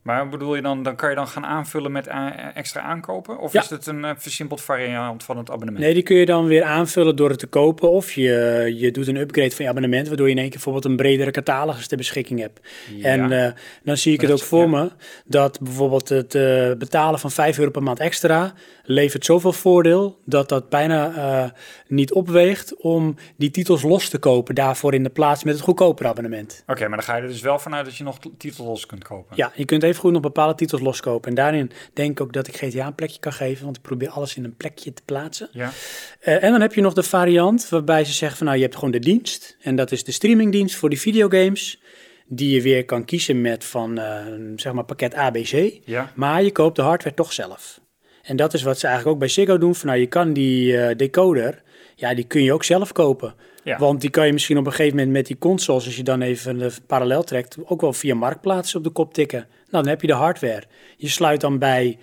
Maar 0.06 0.28
bedoel 0.28 0.54
je 0.54 0.62
dan, 0.62 0.82
dan 0.82 0.96
kan 0.96 1.08
je 1.10 1.14
dan 1.14 1.28
gaan 1.28 1.46
aanvullen 1.46 1.92
met 1.92 2.08
extra 2.54 2.80
aankopen? 2.80 3.38
Of 3.38 3.52
Ja. 3.52 3.62
is 3.62 3.70
het 3.70 3.86
een 3.86 4.04
eh, 4.04 4.10
versimpeld 4.16 4.62
variant 4.62 5.24
van 5.24 5.36
het 5.36 5.50
abonnement? 5.50 5.84
Nee, 5.84 5.94
die 5.94 6.02
kun 6.02 6.16
je 6.16 6.26
dan 6.26 6.46
weer 6.46 6.62
aanvullen 6.62 7.16
door 7.16 7.28
het 7.28 7.38
te 7.38 7.46
kopen. 7.46 7.90
Of 7.90 8.12
je, 8.12 8.72
je 8.76 8.90
doet 8.90 9.06
een 9.06 9.16
upgrade 9.16 9.50
van 9.50 9.64
je 9.64 9.70
abonnement, 9.70 10.08
waardoor 10.08 10.26
je 10.26 10.32
in 10.32 10.38
één 10.38 10.50
keer 10.50 10.60
bijvoorbeeld 10.62 10.84
een 10.84 10.96
bredere 10.96 11.30
catalogus 11.30 11.86
ter 11.86 11.96
beschikking 11.96 12.40
hebt. 12.40 12.60
Ja. 12.96 13.04
En 13.04 13.44
eh, 13.44 13.52
dan 13.82 13.96
zie 13.96 14.12
ik 14.12 14.20
het 14.20 14.30
ook 14.30 14.42
voor 14.42 14.62
ja. 14.62 14.66
me 14.68 14.90
dat 15.24 15.60
bijvoorbeeld 15.60 16.08
het 16.08 16.34
eh, 16.34 16.72
betalen 16.78 17.18
van 17.18 17.30
5 17.30 17.58
euro 17.58 17.70
per 17.70 17.82
maand 17.82 18.00
extra 18.00 18.52
levert 18.84 19.24
zoveel 19.24 19.52
voordeel 19.52 20.20
dat 20.24 20.48
dat 20.48 20.68
bijna 20.68 21.52
niet 21.88 22.12
opweegt 22.12 22.76
om 22.76 23.14
die 23.36 23.50
titels 23.50 23.82
los 23.82 24.08
te 24.08 24.18
kopen 24.18 24.54
daarvoor 24.54 24.94
in 24.94 25.02
de 25.02 25.10
plaats 25.10 25.44
met 25.44 25.54
het 25.54 25.62
goedkopere 25.62 26.08
abonnement. 26.08 26.62
Oké, 26.66 26.88
maar 26.88 26.96
dan 26.96 27.06
ga 27.06 27.16
je 27.16 27.22
er 27.22 27.28
dus 27.28 27.40
wel 27.40 27.58
vanuit 27.58 27.84
dat 27.84 27.96
je 27.96 28.04
nog 28.04 28.18
titels 28.38 28.66
los 28.66 28.86
kunt 28.86 29.04
kopen. 29.04 29.36
Ja, 29.36 29.52
je 29.54 29.64
kunt 29.64 29.82
even 29.82 29.95
goed 29.98 30.12
nog 30.12 30.22
bepaalde 30.22 30.54
titels 30.54 30.80
loskopen. 30.80 31.28
En 31.28 31.34
daarin 31.34 31.70
denk 31.92 32.10
ik 32.10 32.20
ook 32.20 32.32
dat 32.32 32.48
ik 32.48 32.56
GTA 32.56 32.86
een 32.86 32.94
plekje 32.94 33.18
kan 33.18 33.32
geven, 33.32 33.64
want 33.64 33.76
ik 33.76 33.82
probeer 33.82 34.08
alles 34.08 34.36
in 34.36 34.44
een 34.44 34.56
plekje 34.56 34.92
te 34.92 35.02
plaatsen. 35.04 35.48
Ja. 35.52 35.72
Eh, 36.20 36.42
en 36.42 36.50
dan 36.50 36.60
heb 36.60 36.74
je 36.74 36.80
nog 36.80 36.94
de 36.94 37.02
variant 37.02 37.68
waarbij 37.68 38.04
ze 38.04 38.12
zeggen 38.12 38.36
van 38.36 38.46
nou, 38.46 38.58
je 38.58 38.64
hebt 38.64 38.74
gewoon 38.74 38.90
de 38.90 38.98
dienst. 38.98 39.56
En 39.60 39.76
dat 39.76 39.92
is 39.92 40.04
de 40.04 40.12
streamingdienst 40.12 40.76
voor 40.76 40.88
die 40.88 41.00
videogames. 41.00 41.80
Die 42.28 42.54
je 42.54 42.62
weer 42.62 42.84
kan 42.84 43.04
kiezen 43.04 43.40
met 43.40 43.64
van, 43.64 43.98
eh, 43.98 44.24
zeg 44.56 44.72
maar, 44.72 44.84
pakket 44.84 45.14
ABC. 45.14 45.78
Ja. 45.84 46.12
Maar 46.14 46.42
je 46.42 46.52
koopt 46.52 46.76
de 46.76 46.82
hardware 46.82 47.14
toch 47.14 47.32
zelf. 47.32 47.80
En 48.22 48.36
dat 48.36 48.54
is 48.54 48.62
wat 48.62 48.78
ze 48.78 48.86
eigenlijk 48.86 49.14
ook 49.14 49.20
bij 49.20 49.32
Ziggo 49.32 49.58
doen. 49.58 49.74
Van 49.74 49.88
nou, 49.88 50.00
je 50.00 50.06
kan 50.06 50.32
die 50.32 50.78
eh, 50.78 50.96
decoder, 50.96 51.62
ja, 51.94 52.14
die 52.14 52.24
kun 52.24 52.42
je 52.42 52.52
ook 52.52 52.64
zelf 52.64 52.92
kopen. 52.92 53.34
Ja. 53.64 53.78
Want 53.78 54.00
die 54.00 54.10
kan 54.10 54.26
je 54.26 54.32
misschien 54.32 54.58
op 54.58 54.66
een 54.66 54.72
gegeven 54.72 54.96
moment 54.96 55.14
met 55.14 55.26
die 55.26 55.38
consoles, 55.38 55.84
als 55.84 55.96
je 55.96 56.02
dan 56.02 56.22
even 56.22 56.58
de 56.58 56.72
parallel 56.86 57.22
trekt, 57.22 57.56
ook 57.64 57.80
wel 57.80 57.92
via 57.92 58.14
marktplaats 58.14 58.74
op 58.74 58.84
de 58.84 58.90
kop 58.90 59.14
tikken. 59.14 59.46
Nou, 59.70 59.84
dan 59.84 59.86
heb 59.86 60.00
je 60.00 60.06
de 60.06 60.12
hardware. 60.12 60.62
Je 60.96 61.08
sluit 61.08 61.40
dan 61.40 61.58
bij, 61.58 61.98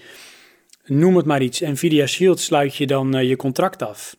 noem 0.86 1.16
het 1.16 1.26
maar 1.26 1.42
iets, 1.42 1.60
Nvidia 1.60 2.06
Shield 2.06 2.40
sluit 2.40 2.76
je 2.76 2.88
dan 2.88 3.16
eh, 3.16 3.30
je 3.30 3.36
contract 3.36 3.82
af. 3.82 4.16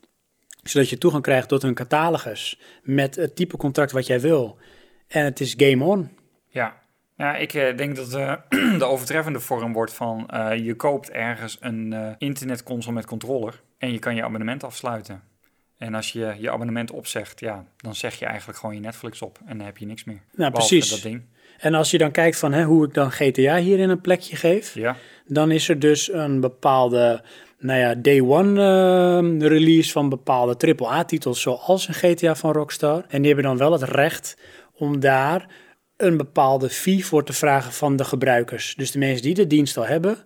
Zodat 0.63 0.89
je 0.89 0.99
toegang 0.99 1.23
krijgt 1.23 1.49
tot 1.49 1.63
een 1.63 1.75
catalogus 1.75 2.61
met 2.83 3.17
het 3.17 3.37
type 3.37 3.57
contract 3.57 3.93
wat 3.93 4.07
jij 4.07 4.21
wil. 4.21 4.59
En 5.09 5.25
het 5.25 5.41
is 5.41 5.55
game 5.57 5.85
on. 5.85 6.11
Ja, 6.49 6.83
ja 7.17 7.37
ik 7.37 7.55
eh, 7.55 7.77
denk 7.77 7.97
dat 7.97 8.11
de 8.11 8.85
overtreffende 8.93 9.41
vorm 9.41 9.73
wordt 9.73 9.93
van 9.93 10.29
eh, 10.29 10.65
je 10.65 10.75
koopt 10.75 11.11
ergens 11.11 11.57
een 11.61 12.15
internetconsole 12.19 12.95
met 12.95 13.07
controller 13.07 13.63
en 13.79 13.93
je 13.93 13.99
kan 13.99 14.15
je 14.15 14.25
abonnement 14.25 14.65
afsluiten. 14.65 15.23
En 15.79 15.95
als 15.95 16.13
je 16.13 16.35
je 16.39 16.51
abonnement 16.51 16.91
opzegt, 16.91 17.41
ja, 17.41 17.65
dan 17.77 17.95
zeg 17.95 18.15
je 18.19 18.27
eigenlijk 18.27 18.59
gewoon 18.59 18.75
je 18.75 18.81
Netflix 18.81 19.23
op 19.23 19.39
en 19.47 19.57
dan 19.57 19.67
heb 19.67 19.79
je 19.79 19.87
niks 19.87 20.05
meer. 20.05 20.21
Nou, 20.33 20.51
Behalve 20.51 20.75
precies. 20.75 20.91
dat 20.91 21.03
ding. 21.03 21.23
En 21.59 21.75
als 21.75 21.91
je 21.91 21.99
dan 21.99 22.11
kijkt 22.11 22.39
van 22.39 22.53
hè, 22.53 22.65
hoe 22.65 22.87
ik 22.87 22.95
dan 22.95 23.13
GTA 23.13 23.57
hierin 23.57 23.91
een 23.91 24.01
plekje 24.01 24.37
geef, 24.37 24.75
Ja, 24.75 24.97
dan 25.27 25.51
is 25.51 25.69
er 25.69 25.79
dus 25.79 26.13
een 26.13 26.41
bepaalde, 26.41 27.23
nou 27.59 27.79
ja, 27.79 27.95
day 27.95 28.21
one 28.21 28.61
eh, 28.61 29.49
release 29.49 29.93
van 29.93 30.09
bepaalde 30.09 30.75
AAA-titels, 30.77 31.41
zoals 31.41 31.89
een 31.89 31.95
GTA 31.95 32.35
van 32.35 32.53
Rockstar. 32.53 33.05
En 33.09 33.19
die 33.23 33.33
hebben 33.33 33.45
dan 33.45 33.57
wel 33.57 33.73
het 33.73 33.83
recht 33.83 34.37
om 34.75 35.01
daar 35.01 35.47
een 35.97 36.17
bepaalde 36.17 36.69
fee 36.69 37.07
voor 37.07 37.25
te 37.25 37.33
vragen 37.33 37.73
van 37.73 37.97
de 37.97 38.05
gebruikers. 38.05 38.75
Dus 38.77 38.91
de 38.91 38.99
mensen 38.99 39.23
die 39.23 39.35
de 39.35 39.47
dienst 39.47 39.77
al 39.77 39.87
hebben, 39.87 40.17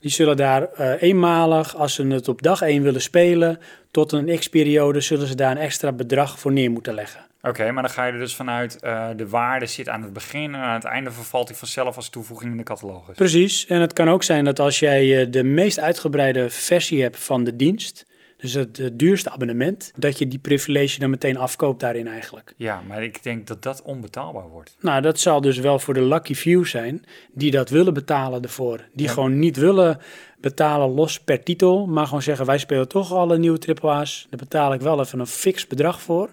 die 0.00 0.10
zullen 0.10 0.36
daar 0.36 0.72
eh, 0.72 1.02
eenmalig, 1.02 1.76
als 1.76 1.94
ze 1.94 2.06
het 2.06 2.28
op 2.28 2.42
dag 2.42 2.60
1 2.62 2.82
willen 2.82 3.02
spelen, 3.02 3.58
tot 3.90 4.12
een 4.12 4.38
x-periode, 4.38 5.00
zullen 5.00 5.26
ze 5.26 5.34
daar 5.34 5.50
een 5.50 5.56
extra 5.56 5.92
bedrag 5.92 6.38
voor 6.38 6.52
neer 6.52 6.70
moeten 6.70 6.94
leggen. 6.94 7.26
Oké, 7.48 7.70
maar 7.70 7.82
dan 7.82 7.92
ga 7.92 8.04
je 8.04 8.12
er 8.12 8.18
dus 8.18 8.36
vanuit 8.36 8.80
eh, 8.80 9.08
de 9.16 9.28
waarde 9.28 9.66
zit 9.66 9.88
aan 9.88 10.02
het 10.02 10.12
begin 10.12 10.54
en 10.54 10.60
aan 10.60 10.74
het 10.74 10.84
einde 10.84 11.10
vervalt 11.10 11.46
die 11.46 11.56
vanzelf 11.56 11.96
als 11.96 12.08
toevoeging 12.08 12.50
in 12.50 12.56
de 12.56 12.62
catalogus. 12.62 13.16
Precies. 13.16 13.66
En 13.66 13.80
het 13.80 13.92
kan 13.92 14.08
ook 14.08 14.22
zijn 14.22 14.44
dat 14.44 14.58
als 14.58 14.78
jij 14.78 15.20
eh, 15.20 15.30
de 15.30 15.44
meest 15.44 15.78
uitgebreide 15.78 16.50
versie 16.50 17.02
hebt 17.02 17.18
van 17.18 17.44
de 17.44 17.56
dienst, 17.56 18.06
dus 18.36 18.52
het, 18.52 18.90
duurste 18.92 19.30
abonnement, 19.30 19.92
dat 19.96 20.18
je 20.18 20.28
die 20.28 20.38
privilege 20.38 20.98
dan 20.98 21.10
meteen 21.10 21.36
afkoopt 21.36 21.80
daarin 21.80 22.06
eigenlijk. 22.06 22.54
Ja, 22.56 22.82
maar 22.88 23.02
ik 23.02 23.22
denk 23.22 23.46
dat 23.46 23.62
dat 23.62 23.82
onbetaalbaar 23.82 24.48
wordt. 24.48 24.76
Nou, 24.80 25.02
dat 25.02 25.20
zal 25.20 25.40
dus 25.40 25.58
wel 25.58 25.78
voor 25.78 25.94
de 25.94 26.02
lucky 26.02 26.34
few 26.34 26.64
zijn 26.64 27.04
die 27.32 27.50
dat 27.50 27.70
willen 27.70 27.94
betalen 27.94 28.42
ervoor. 28.42 28.80
Die 28.92 29.08
gewoon 29.08 29.38
niet 29.38 29.56
willen 29.56 29.98
betalen 30.40 30.88
los 30.88 31.20
per 31.20 31.42
titel, 31.42 31.86
maar 31.86 32.06
gewoon 32.06 32.22
zeggen 32.22 32.46
wij 32.46 32.58
spelen 32.58 32.88
toch 32.88 33.12
alle 33.12 33.38
nieuwe 33.38 33.74
AAA's. 33.82 34.26
Daar 34.30 34.38
betaal 34.38 34.72
ik 34.72 34.80
wel 34.80 35.00
even 35.00 35.18
een 35.18 35.26
fix 35.26 35.66
bedrag 35.66 36.02
voor. 36.02 36.30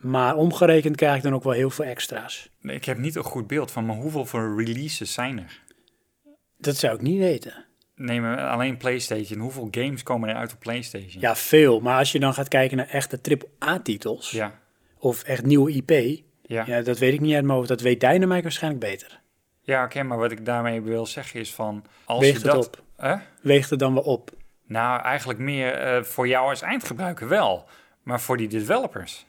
Maar 0.00 0.36
omgerekend 0.36 0.96
krijg 0.96 1.16
ik 1.16 1.22
dan 1.22 1.34
ook 1.34 1.42
wel 1.44 1.52
heel 1.52 1.70
veel 1.70 1.84
extra's. 1.84 2.50
Nee, 2.60 2.76
Ik 2.76 2.84
heb 2.84 2.98
niet 2.98 3.16
een 3.16 3.22
goed 3.24 3.46
beeld 3.46 3.70
van, 3.70 3.86
maar 3.86 3.96
hoeveel 3.96 4.24
voor 4.26 4.64
releases 4.64 5.12
zijn 5.12 5.38
er? 5.38 5.60
Dat 6.58 6.76
zou 6.76 6.94
ik 6.94 7.00
niet 7.00 7.18
weten. 7.18 7.64
Neem 7.94 8.34
alleen 8.34 8.76
PlayStation. 8.76 9.38
Hoeveel 9.38 9.68
games 9.70 10.02
komen 10.02 10.28
er 10.28 10.34
uit 10.34 10.52
op 10.52 10.58
PlayStation? 10.60 11.20
Ja, 11.20 11.36
veel. 11.36 11.80
Maar 11.80 11.98
als 11.98 12.12
je 12.12 12.20
dan 12.20 12.34
gaat 12.34 12.48
kijken 12.48 12.76
naar 12.76 12.88
echte 12.88 13.20
AAA-titels, 13.60 14.30
Ja, 14.30 14.58
of 14.98 15.22
echt 15.22 15.44
nieuwe 15.44 15.70
IP, 15.72 16.22
ja. 16.42 16.64
ja, 16.66 16.80
dat 16.82 16.98
weet 16.98 17.12
ik 17.12 17.20
niet 17.20 17.34
uit 17.34 17.44
mijn 17.44 17.56
hoofd. 17.56 17.68
Dat 17.68 17.80
weet 17.80 18.00
Dynamite 18.00 18.42
waarschijnlijk 18.42 18.84
beter. 18.84 19.20
ja 19.62 19.84
oké, 19.84 20.02
maar 20.02 20.18
wat 20.18 20.30
ik 20.32 20.44
daarmee 20.44 20.80
wil 20.80 21.06
zeggen 21.06 21.40
is 21.40 21.54
van... 21.54 21.84
Als 22.04 22.20
Weegt 22.20 22.40
je 22.40 22.46
het 22.48 22.56
dat, 22.56 22.66
op? 22.66 23.18
Weegt 23.42 23.70
het 23.70 23.78
dan 23.78 23.94
wel 23.94 24.02
op? 24.02 24.30
Nou, 24.66 25.02
eigenlijk 25.02 25.38
meer 25.38 25.72
eh, 25.74 26.02
voor 26.02 26.28
jou 26.28 26.48
als 26.48 26.62
eindgebruiker 26.62 27.28
wel. 27.28 27.68
Maar 28.02 28.20
voor 28.20 28.36
die 28.36 28.48
developers. 28.48 29.26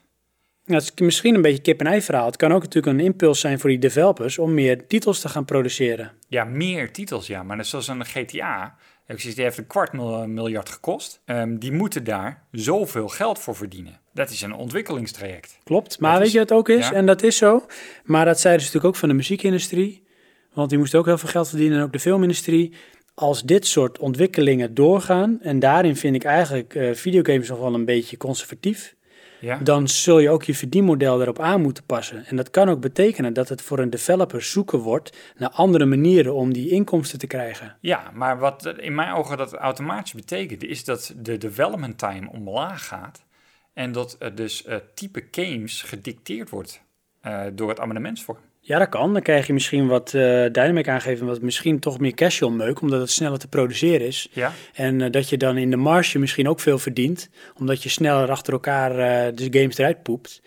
Ja, 0.72 0.78
het 0.78 0.92
is 0.94 1.00
misschien 1.04 1.34
een 1.34 1.42
beetje 1.42 1.62
kip-en-ei 1.62 2.02
verhaal. 2.02 2.26
Het 2.26 2.36
kan 2.36 2.52
ook 2.52 2.62
natuurlijk 2.62 2.98
een 2.98 3.04
impuls 3.04 3.40
zijn 3.40 3.58
voor 3.60 3.70
die 3.70 3.78
developers 3.78 4.38
om 4.38 4.54
meer 4.54 4.86
titels 4.86 5.20
te 5.20 5.28
gaan 5.28 5.44
produceren. 5.44 6.12
Ja, 6.28 6.44
meer 6.44 6.92
titels, 6.92 7.26
ja. 7.26 7.42
Maar 7.42 7.56
net 7.56 7.66
zoals 7.66 7.88
een 7.88 8.04
GTA... 8.04 8.76
Die 9.16 9.32
heeft 9.34 9.58
een 9.58 9.66
kwart 9.66 9.92
mil- 9.92 10.26
miljard 10.28 10.68
gekost. 10.68 11.20
Ehm, 11.24 11.56
die 11.58 11.72
moeten 11.72 12.04
daar 12.04 12.42
zoveel 12.50 13.08
geld 13.08 13.38
voor 13.38 13.56
verdienen. 13.56 14.00
Dat 14.14 14.30
is 14.30 14.42
een 14.42 14.54
ontwikkelingstraject. 14.54 15.58
Klopt. 15.64 16.00
Maar 16.00 16.10
Dat 16.10 16.18
weet 16.18 16.26
is- 16.28 16.32
je 16.32 16.38
wat 16.38 16.48
het 16.48 16.58
ook 16.58 16.68
is? 16.68 16.88
ja. 16.88 16.92
En 16.92 17.06
dat 17.06 17.22
is 17.22 17.36
zo. 17.36 17.66
Maar 18.04 18.24
dat 18.24 18.40
zeiden 18.40 18.62
ze 18.62 18.66
natuurlijk 18.68 18.94
ook 18.94 19.00
van 19.00 19.08
de 19.08 19.14
muziekindustrie. 19.14 20.04
Want 20.52 20.68
die 20.68 20.78
moesten 20.78 20.98
ook 20.98 21.06
heel 21.06 21.18
veel 21.18 21.28
geld 21.28 21.48
verdienen. 21.48 21.78
En 21.78 21.84
ook 21.84 21.92
de 21.92 21.98
filmindustrie. 22.00 22.72
Als 23.14 23.42
dit 23.42 23.66
soort 23.66 23.98
ontwikkelingen 23.98 24.74
doorgaan. 24.74 25.38
En 25.42 25.58
daarin 25.58 25.96
vind 25.96 26.14
ik 26.14 26.24
eigenlijk 26.24 26.74
eh, 26.74 26.94
videogames 26.94 27.48
nog 27.48 27.58
wel 27.58 27.74
een 27.74 27.84
beetje 27.84 28.16
conservatief. 28.16 28.94
Ja? 29.42 29.56
dan 29.56 29.88
zul 29.88 30.18
je 30.18 30.30
ook 30.30 30.42
je 30.42 30.54
verdienmodel 30.54 31.22
erop 31.22 31.38
aan 31.38 31.60
moeten 31.60 31.84
passen. 31.84 32.26
En 32.26 32.36
dat 32.36 32.50
kan 32.50 32.68
ook 32.68 32.80
betekenen 32.80 33.32
dat 33.32 33.48
het 33.48 33.62
voor 33.62 33.78
een 33.78 33.90
developer 33.90 34.42
zoeken 34.42 34.78
wordt 34.78 35.16
naar 35.36 35.50
andere 35.50 35.84
manieren 35.84 36.34
om 36.34 36.52
die 36.52 36.70
inkomsten 36.70 37.18
te 37.18 37.26
krijgen. 37.26 37.76
Ja, 37.80 38.10
maar 38.14 38.38
wat 38.38 38.74
in 38.76 38.94
mijn 38.94 39.12
ogen 39.12 39.36
dat 39.36 39.52
automatisch 39.52 40.12
betekent, 40.12 40.64
is 40.64 40.84
dat 40.84 41.14
de 41.16 41.38
development 41.38 41.98
time 41.98 42.30
omlaag 42.30 42.86
gaat. 42.86 43.24
En 43.72 43.92
dat 43.92 44.16
er 44.18 44.34
dus 44.34 44.64
eh, 44.64 44.76
type 44.94 45.26
games 45.30 45.82
gedicteerd 45.82 46.50
wordt 46.50 46.82
eh, 47.20 47.44
door 47.52 47.68
het 47.68 47.80
abonnementsvorm. 47.80 48.38
Ja, 48.72 48.78
dat 48.78 48.88
kan. 48.88 49.12
Dan 49.12 49.22
krijg 49.22 49.46
je 49.46 49.52
misschien 49.52 49.86
wat 49.86 50.14
eh 50.14 50.44
dynamic 50.52 50.88
aangeven, 50.88 51.26
wat 51.26 51.40
misschien 51.40 51.78
toch 51.78 51.98
meer 51.98 52.14
casual 52.14 52.50
meuk, 52.50 52.80
omdat 52.80 53.00
het 53.00 53.10
sneller 53.10 53.38
te 53.38 53.48
produceren 53.48 54.06
is. 54.06 54.28
Ja, 54.30 54.52
En 54.74 55.00
eh, 55.00 55.10
dat 55.10 55.28
je 55.28 55.36
dan 55.36 55.56
in 55.56 55.70
de 55.70 55.76
marge 55.76 56.18
misschien 56.18 56.48
ook 56.48 56.60
veel 56.60 56.78
verdient, 56.78 57.28
omdat 57.58 57.82
je 57.82 57.88
sneller 57.88 58.30
achter 58.30 58.52
elkaar 58.52 58.90
eh, 58.90 59.32
de 59.34 59.58
games 59.58 59.78
eruit 59.78 60.02
poept. 60.02 60.42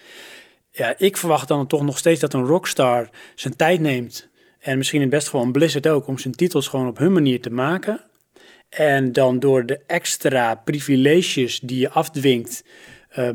Ja, 0.72 0.94
ik 0.98 1.18
verwacht 1.18 1.48
dan 1.48 1.68
toch 1.68 1.84
nog 1.84 1.98
steeds 1.98 2.20
dat 2.20 2.34
een 2.34 2.46
Rockstar 2.46 3.10
zijn 3.36 3.56
tijd 3.56 3.80
neemt. 3.80 4.30
En 4.60 4.78
misschien 4.78 5.02
in 5.02 5.08
het 5.08 5.16
best 5.16 5.30
gewoon 5.30 5.52
Blizzard 5.52 5.88
ook, 5.88 6.08
om 6.08 6.18
zijn 6.18 6.36
titels 6.36 6.68
gewoon 6.68 6.88
op 6.88 6.98
hun 6.98 7.14
manier 7.14 7.42
te 7.42 7.52
maken. 7.52 8.02
En 8.70 9.12
dan 9.12 9.40
door 9.40 9.66
de 9.66 9.80
extra 9.88 10.56
privileges 10.56 11.60
die 11.60 11.80
je 11.80 11.90
afdwingt 11.90 12.64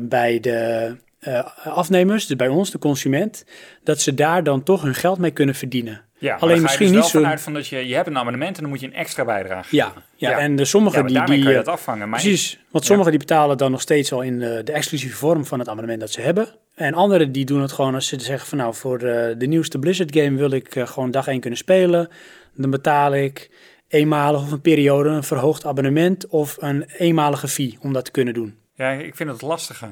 bij 0.01 0.39
de 0.39 0.95
eh, 1.21 1.47
afnemers, 1.63 2.25
dus 2.27 2.35
bij 2.35 2.47
ons, 2.47 2.71
de 2.71 2.77
consument, 2.79 3.45
dat 3.83 4.01
ze 4.01 4.13
daar 4.13 4.43
dan 4.43 4.63
toch 4.63 4.81
hun 4.81 4.93
geld 4.95 5.17
mee 5.19 5.31
kunnen 5.31 5.55
verdienen. 5.55 6.01
ja 6.17 6.35
Alleen 6.35 6.55
je 6.55 6.61
misschien 6.61 6.87
dus 6.87 6.95
niet 6.95 7.05
zo. 7.05 7.19
vanuit 7.21 7.41
van 7.41 7.53
dat 7.53 7.67
je, 7.67 7.87
je 7.87 7.95
hebt 7.95 8.07
een 8.07 8.17
abonnement 8.17 8.55
en 8.55 8.61
dan 8.61 8.71
moet 8.71 8.79
je 8.79 8.85
een 8.87 8.93
extra 8.93 9.25
bijdrage 9.25 9.75
Ja, 9.75 9.85
geven. 9.87 10.03
ja, 10.15 10.37
en 10.39 10.55
de 10.55 10.65
sommigen 10.65 10.99
Ja, 11.01 11.05
die, 11.07 11.15
daarmee 11.15 11.35
die 11.35 11.45
kan 11.45 11.53
je 11.53 11.59
eh, 11.59 11.65
dat 11.65 11.73
afvangen. 11.73 12.09
Maar 12.09 12.19
Precies, 12.19 12.59
want 12.69 12.85
sommigen 12.85 13.11
die 13.11 13.19
betalen 13.19 13.57
dan 13.57 13.71
nog 13.71 13.81
steeds 13.81 14.11
al 14.13 14.21
in 14.21 14.39
de, 14.39 14.61
de 14.63 14.71
exclusieve 14.71 15.15
vorm 15.15 15.45
van 15.45 15.59
het 15.59 15.67
abonnement 15.67 15.99
dat 15.99 16.11
ze 16.11 16.21
hebben. 16.21 16.47
En 16.75 16.93
anderen 16.93 17.31
die 17.31 17.45
doen 17.45 17.61
het 17.61 17.71
gewoon 17.71 17.95
als 17.95 18.07
ze 18.07 18.19
zeggen 18.19 18.47
van 18.47 18.57
nou 18.57 18.73
voor 18.73 18.97
de, 18.97 19.35
de 19.37 19.45
nieuwste 19.47 19.79
Blizzard 19.79 20.15
game 20.15 20.37
wil 20.37 20.51
ik 20.51 20.75
eh, 20.75 20.87
gewoon 20.87 21.11
dag 21.11 21.27
één 21.27 21.39
kunnen 21.39 21.59
spelen. 21.59 22.09
Dan 22.55 22.69
betaal 22.69 23.15
ik 23.15 23.49
eenmalig 23.87 24.41
of 24.41 24.51
een 24.51 24.61
periode 24.61 25.09
een 25.09 25.23
verhoogd 25.23 25.65
abonnement 25.65 26.27
of 26.27 26.57
een 26.59 26.83
eenmalige 26.97 27.47
fee 27.47 27.77
om 27.81 27.93
dat 27.93 28.05
te 28.05 28.11
kunnen 28.11 28.33
doen. 28.33 28.57
Ja, 28.75 28.89
ik 28.91 29.15
vind 29.15 29.29
het 29.29 29.41
lastige. 29.41 29.87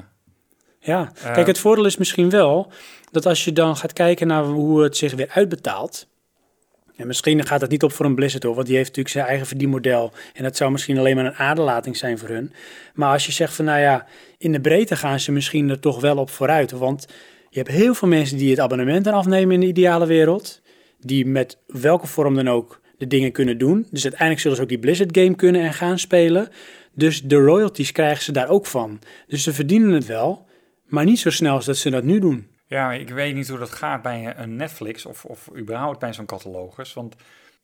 Ja, 0.80 1.12
Eh. 1.22 1.32
kijk 1.32 1.46
het 1.46 1.58
voordeel 1.58 1.84
is 1.84 1.96
misschien 1.96 2.30
wel 2.30 2.72
dat 3.10 3.26
als 3.26 3.44
je 3.44 3.52
dan 3.52 3.76
gaat 3.76 3.92
kijken 3.92 4.26
naar 4.26 4.44
hoe 4.44 4.82
het 4.82 4.96
zich 4.96 5.14
weer 5.14 5.28
uitbetaalt. 5.34 6.08
En 6.96 7.06
misschien 7.06 7.46
gaat 7.46 7.60
het 7.60 7.70
niet 7.70 7.82
op 7.82 7.92
voor 7.92 8.06
een 8.06 8.14
Blizzard 8.14 8.42
hoor, 8.42 8.54
want 8.54 8.66
die 8.66 8.76
heeft 8.76 8.88
natuurlijk 8.88 9.14
zijn 9.14 9.26
eigen 9.26 9.46
verdienmodel. 9.46 10.12
En 10.34 10.42
dat 10.42 10.56
zou 10.56 10.70
misschien 10.70 10.98
alleen 10.98 11.16
maar 11.16 11.24
een 11.24 11.34
aderlating 11.34 11.96
zijn 11.96 12.18
voor 12.18 12.28
hun. 12.28 12.52
Maar 12.94 13.12
als 13.12 13.26
je 13.26 13.32
zegt 13.32 13.54
van 13.54 13.64
nou 13.64 13.80
ja, 13.80 14.06
in 14.38 14.52
de 14.52 14.60
breedte 14.60 14.96
gaan 14.96 15.20
ze 15.20 15.32
misschien 15.32 15.70
er 15.70 15.80
toch 15.80 16.00
wel 16.00 16.16
op 16.16 16.30
vooruit. 16.30 16.70
Want 16.70 17.06
je 17.50 17.58
hebt 17.58 17.70
heel 17.70 17.94
veel 17.94 18.08
mensen 18.08 18.36
die 18.36 18.50
het 18.50 18.60
abonnement 18.60 19.04
dan 19.04 19.14
afnemen 19.14 19.54
in 19.54 19.60
de 19.60 19.66
ideale 19.66 20.06
wereld. 20.06 20.60
Die 21.00 21.26
met 21.26 21.58
welke 21.66 22.06
vorm 22.06 22.34
dan 22.34 22.48
ook 22.48 22.80
de 22.98 23.06
dingen 23.06 23.32
kunnen 23.32 23.58
doen. 23.58 23.86
Dus 23.90 24.02
uiteindelijk 24.02 24.40
zullen 24.40 24.56
ze 24.56 24.62
ook 24.62 24.68
die 24.68 24.78
Blizzard 24.78 25.16
game 25.18 25.34
kunnen 25.34 25.62
en 25.62 25.72
gaan 25.74 25.98
spelen. 25.98 26.48
Dus 26.94 27.22
de 27.22 27.36
royalties 27.36 27.92
krijgen 27.92 28.24
ze 28.24 28.32
daar 28.32 28.48
ook 28.48 28.66
van. 28.66 28.98
Dus 29.26 29.42
ze 29.42 29.52
verdienen 29.52 29.92
het 29.92 30.06
wel, 30.06 30.46
maar 30.90 31.04
niet 31.04 31.18
zo 31.18 31.30
snel 31.30 31.54
als 31.54 31.64
dat 31.64 31.76
ze 31.76 31.90
dat 31.90 32.04
nu 32.04 32.18
doen. 32.18 32.48
Ja, 32.66 32.92
ik 32.92 33.08
weet 33.08 33.34
niet 33.34 33.48
hoe 33.48 33.58
dat 33.58 33.70
gaat 33.70 34.02
bij 34.02 34.34
een 34.36 34.56
Netflix 34.56 35.06
of, 35.06 35.24
of 35.24 35.50
überhaupt 35.56 35.98
bij 35.98 36.12
zo'n 36.12 36.26
catalogus. 36.26 36.94
Want 36.94 37.16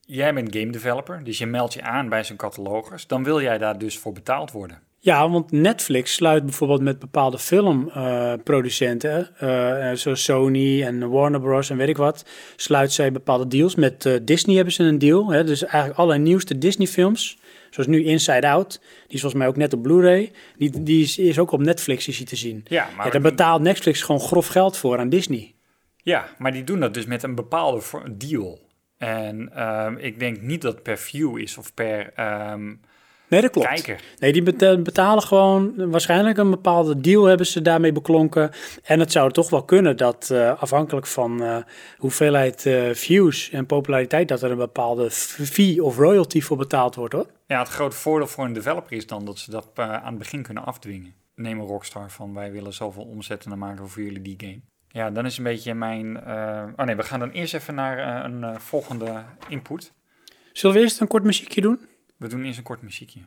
jij 0.05 0.33
bent 0.33 0.55
game 0.55 0.71
developer, 0.71 1.23
dus 1.23 1.37
je 1.37 1.45
meldt 1.45 1.73
je 1.73 1.81
aan 1.81 2.09
bij 2.09 2.23
zo'n 2.23 2.35
catalogus. 2.35 3.07
Dan 3.07 3.23
wil 3.23 3.41
jij 3.41 3.57
daar 3.57 3.77
dus 3.77 3.97
voor 3.97 4.13
betaald 4.13 4.51
worden. 4.51 4.81
Ja, 4.99 5.29
want 5.29 5.51
Netflix 5.51 6.13
sluit 6.13 6.43
bijvoorbeeld 6.43 6.81
met 6.81 6.99
bepaalde 6.99 7.39
filmproducenten, 7.39 9.29
eh, 9.37 9.91
zoals 9.93 10.23
Sony 10.23 10.83
en 10.83 11.09
Warner 11.09 11.39
Bros. 11.39 11.69
en 11.69 11.77
weet 11.77 11.87
ik 11.87 11.97
wat, 11.97 12.25
sluit 12.55 12.91
zij 12.91 13.11
bepaalde 13.11 13.47
deals. 13.47 13.75
Met 13.75 14.05
eh, 14.05 14.13
Disney 14.21 14.55
hebben 14.55 14.73
ze 14.73 14.83
een 14.83 14.99
deal. 14.99 15.31
Hè, 15.31 15.43
dus 15.43 15.63
eigenlijk 15.63 15.99
alle 15.99 16.17
nieuwste 16.17 16.57
Disney-films, 16.57 17.37
zoals 17.83 17.97
nu 17.97 18.03
Inside 18.03 18.47
Out, 18.47 18.79
die 18.79 19.15
is 19.15 19.21
volgens 19.21 19.41
mij 19.41 19.47
ook 19.47 19.57
net 19.57 19.73
op 19.73 19.81
Blu-ray, 19.81 20.31
die, 20.57 20.83
die 20.83 21.03
is, 21.03 21.17
is 21.17 21.39
ook 21.39 21.51
op 21.51 21.59
Netflix 21.59 22.07
is 22.07 22.17
die 22.17 22.25
te 22.25 22.35
zien. 22.35 22.65
Ja, 22.67 22.87
maar, 22.95 23.05
Ja, 23.05 23.11
daar 23.11 23.21
betaalt 23.21 23.61
Netflix 23.61 24.01
gewoon 24.01 24.21
grof 24.21 24.47
geld 24.47 24.77
voor 24.77 24.97
aan 24.97 25.09
Disney. 25.09 25.55
ja, 26.03 26.29
maar 26.37 26.51
die 26.51 26.63
doen 26.63 26.79
dat 26.79 26.93
dus 26.93 27.05
met 27.05 27.23
een 27.23 27.35
bepaalde 27.35 27.81
deal. 28.11 28.59
En 28.97 29.53
ehm, 29.53 29.97
ik 29.97 30.19
denk 30.19 30.41
niet 30.41 30.61
dat 30.61 30.83
per 30.83 30.97
view 30.97 31.37
is 31.37 31.57
of 31.57 31.73
per 31.73 32.11
ehm, 32.15 32.73
Nee, 33.29 33.41
dat 33.41 33.51
klopt. 33.51 33.67
kijker. 33.67 34.01
Nee, 34.19 34.33
die 34.33 34.43
beta- 34.43 34.77
betalen 34.77 35.23
gewoon 35.23 35.89
waarschijnlijk 35.91 36.37
een 36.37 36.49
bepaalde 36.49 37.01
deal 37.01 37.23
hebben 37.25 37.45
ze 37.45 37.61
daarmee 37.61 37.91
beklonken. 37.91 38.51
En 38.83 38.99
het 38.99 39.11
zou 39.11 39.31
toch 39.31 39.49
wel 39.49 39.63
kunnen 39.63 39.97
dat 39.97 40.29
eh, 40.29 40.61
afhankelijk 40.61 41.07
van 41.07 41.43
eh, 41.43 41.57
hoeveelheid 41.97 42.65
eh, 42.65 42.89
views 42.93 43.49
en 43.49 43.65
populariteit, 43.65 44.27
dat 44.27 44.41
er 44.41 44.51
een 44.51 44.57
bepaalde 44.57 45.11
fee 45.11 45.83
of 45.83 45.97
royalty 45.97 46.41
voor 46.41 46.57
betaald 46.57 46.95
wordt 46.95 47.13
hoor. 47.13 47.27
Ja, 47.47 47.59
het 47.59 47.67
grote 47.67 47.95
voordeel 47.95 48.27
voor 48.27 48.45
een 48.45 48.53
developer 48.53 48.93
is 48.97 49.07
dan 49.07 49.25
dat 49.25 49.39
ze 49.39 49.51
dat 49.51 49.69
aan 49.75 50.05
het 50.09 50.17
begin 50.17 50.41
kunnen 50.41 50.65
afdwingen. 50.65 51.13
Neem 51.35 51.59
een 51.59 51.65
Rockstar 51.67 52.11
van 52.11 52.33
wij 52.33 52.51
willen 52.51 52.73
zoveel 52.73 53.03
omzet 53.03 53.43
en 53.43 53.49
dan 53.49 53.59
maken 53.59 53.83
we 53.83 53.89
voor 53.89 54.03
jullie 54.03 54.21
die 54.21 54.35
game. 54.37 54.59
Ja, 54.87 55.11
dan 55.11 55.25
is 55.25 55.37
een 55.37 55.43
beetje 55.43 55.73
mijn... 55.73 56.17
Oh 56.77 56.85
nee, 56.85 56.95
we 56.95 57.03
gaan 57.03 57.19
dan 57.19 57.29
eerst 57.29 57.53
even 57.53 57.75
naar 57.75 58.25
een 58.25 58.59
volgende 58.61 59.23
input. 59.47 59.93
Zullen 60.53 60.75
we 60.75 60.81
eerst 60.81 61.01
een 61.01 61.07
kort 61.07 61.23
muziekje 61.23 61.61
doen? 61.61 61.79
We 62.17 62.27
doen 62.27 62.45
eerst 62.45 62.57
een 62.57 62.63
kort 62.63 62.81
muziekje. 62.81 63.19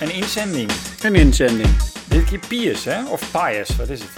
Een 0.00 0.14
inzending. 0.14 0.70
Een 1.02 1.14
inzending. 1.14 1.97
Keer 2.24 2.46
Pius, 2.48 2.84
hè? 2.84 3.10
Of 3.10 3.30
Pius, 3.30 3.76
wat 3.76 3.88
is 3.88 4.00
het? 4.00 4.10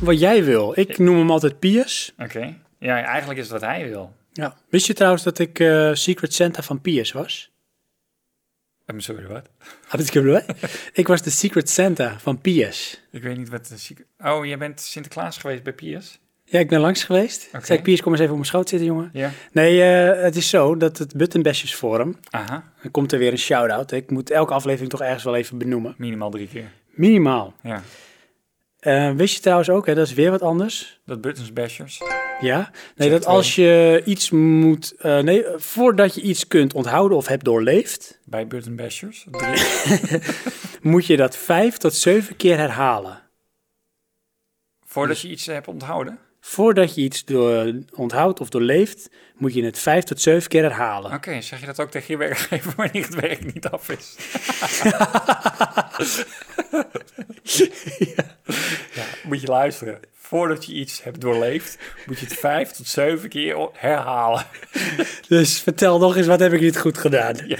Wat 0.00 0.20
jij 0.20 0.44
wil. 0.44 0.72
Ik 0.78 0.98
noem 0.98 1.18
hem 1.18 1.30
altijd 1.30 1.58
Piers. 1.58 2.12
Oké. 2.18 2.56
Ja, 2.78 3.02
eigenlijk 3.04 3.38
is 3.38 3.50
het 3.50 3.60
wat 3.60 3.70
hij 3.70 3.88
wil. 3.88 4.12
Ja. 4.32 4.56
Wist 4.68 4.86
je 4.86 4.92
trouwens 4.94 5.22
dat 5.22 5.38
ik 5.38 5.58
eh, 5.58 5.90
Secret 5.94 6.34
Santa 6.34 6.62
van 6.62 6.80
Piers 6.80 7.12
was? 7.12 7.50
Eh, 8.86 8.94
Sorry, 8.98 9.26
wat? 9.26 9.48
Had 9.86 10.14
ik 10.92 11.06
was 11.08 11.22
de 11.22 11.30
Secret 11.30 11.70
Santa 11.70 12.18
van 12.18 12.40
Piers. 12.40 13.00
Ik 13.10 13.22
weet 13.22 13.36
niet 13.36 13.48
wat 13.48 13.66
de 13.66 13.76
ziek... 13.76 14.04
Oh, 14.24 14.46
jij 14.46 14.58
bent 14.58 14.80
Sinterklaas 14.80 15.38
geweest 15.38 15.62
bij 15.62 15.72
Pius? 15.72 16.18
Ja, 16.44 16.58
ik 16.58 16.68
ben 16.68 16.80
langs 16.80 17.04
geweest. 17.04 17.48
Zei 17.62 17.78
ik, 17.78 17.84
Piers, 17.84 18.00
kom 18.00 18.12
eens 18.12 18.20
even 18.20 18.32
op 18.32 18.38
mijn 18.38 18.50
schoot 18.50 18.68
zitten, 18.68 18.88
jongen. 18.88 19.10
Ja. 19.12 19.30
Nee, 19.52 19.82
eh, 19.82 20.22
het 20.22 20.36
is 20.36 20.48
zo 20.48 20.76
dat 20.76 20.98
het 20.98 21.16
Buttonbashers 21.16 21.74
Forum, 21.74 22.16
Aha, 22.30 22.72
dan 22.82 22.90
komt 22.90 23.12
er 23.12 23.18
weer 23.18 23.32
een 23.32 23.38
shout-out. 23.38 23.92
Ik 23.92 24.10
moet 24.10 24.30
elke 24.30 24.52
aflevering 24.54 24.90
toch 24.90 25.00
ergens 25.02 25.24
wel 25.24 25.36
even 25.36 25.58
benoemen. 25.58 25.94
minimaal 25.98 26.30
drie 26.30 26.48
keer. 26.48 26.70
Minimaal. 27.00 27.54
Ja. 27.62 27.82
Eh, 28.78 29.12
wist 29.12 29.34
je 29.34 29.40
trouwens 29.40 29.70
ook, 29.70 29.86
hè, 29.86 29.94
dat 29.94 30.06
is 30.06 30.12
weer 30.14 30.30
wat 30.30 30.42
anders. 30.42 31.00
Dat 31.06 31.20
Buttons 31.20 31.52
Bashers. 31.52 32.00
Ja? 32.40 32.70
Nee, 32.96 33.10
dat 33.10 33.26
als 33.26 33.54
je 33.54 34.02
iets 34.04 34.30
moet... 34.30 34.94
eh, 34.98 35.18
nee, 35.18 35.44
voordat 35.56 36.14
je 36.14 36.20
iets 36.20 36.46
kunt 36.46 36.74
onthouden 36.74 37.16
of 37.16 37.26
hebt 37.26 37.44
doorleefd, 37.44 38.20
Bij 38.24 38.46
Button 38.46 38.76
Bashers. 38.76 39.26
Moet 40.82 41.06
je 41.06 41.16
dat 41.16 41.36
vijf 41.36 41.76
tot 41.76 41.94
zeven 41.94 42.36
keer 42.36 42.56
herhalen. 42.56 43.20
Voordat 44.86 45.14
Dus- 45.14 45.22
je 45.22 45.28
iets 45.30 45.46
hebt 45.46 45.68
onthouden. 45.68 46.18
Voordat 46.40 46.94
je 46.94 47.00
iets 47.00 47.24
door, 47.24 47.72
onthoudt 47.94 48.40
of 48.40 48.48
doorleeft, 48.48 49.10
moet 49.36 49.54
je 49.54 49.64
het 49.64 49.78
vijf 49.78 50.04
tot 50.04 50.20
zeven 50.20 50.48
keer 50.48 50.62
herhalen. 50.62 51.12
Oké, 51.12 51.40
zeg 51.40 51.60
je 51.60 51.66
dat 51.66 51.80
ook 51.80 51.90
tegen 51.90 52.06
je 52.08 52.16
werkgever 52.16 52.72
wanneer 52.76 53.04
het 53.04 53.14
werk 53.14 53.54
niet 53.54 53.68
af 53.68 53.88
is? 53.88 54.16
ja. 58.94 59.04
moet 59.22 59.40
je 59.40 59.46
luisteren. 59.46 60.00
Voordat 60.14 60.66
je 60.66 60.72
iets 60.72 61.02
hebt 61.02 61.20
doorleefd, 61.20 61.78
moet 62.06 62.18
je 62.18 62.24
het 62.26 62.34
vijf 62.38 62.70
tot 62.70 62.88
zeven 62.88 63.28
keer 63.28 63.68
herhalen. 63.72 64.46
Dus 65.28 65.60
vertel 65.60 65.98
nog 65.98 66.16
eens, 66.16 66.26
wat 66.26 66.40
heb 66.40 66.52
ik 66.52 66.60
niet 66.60 66.78
goed 66.78 66.98
gedaan? 66.98 67.36
Ja. 67.46 67.56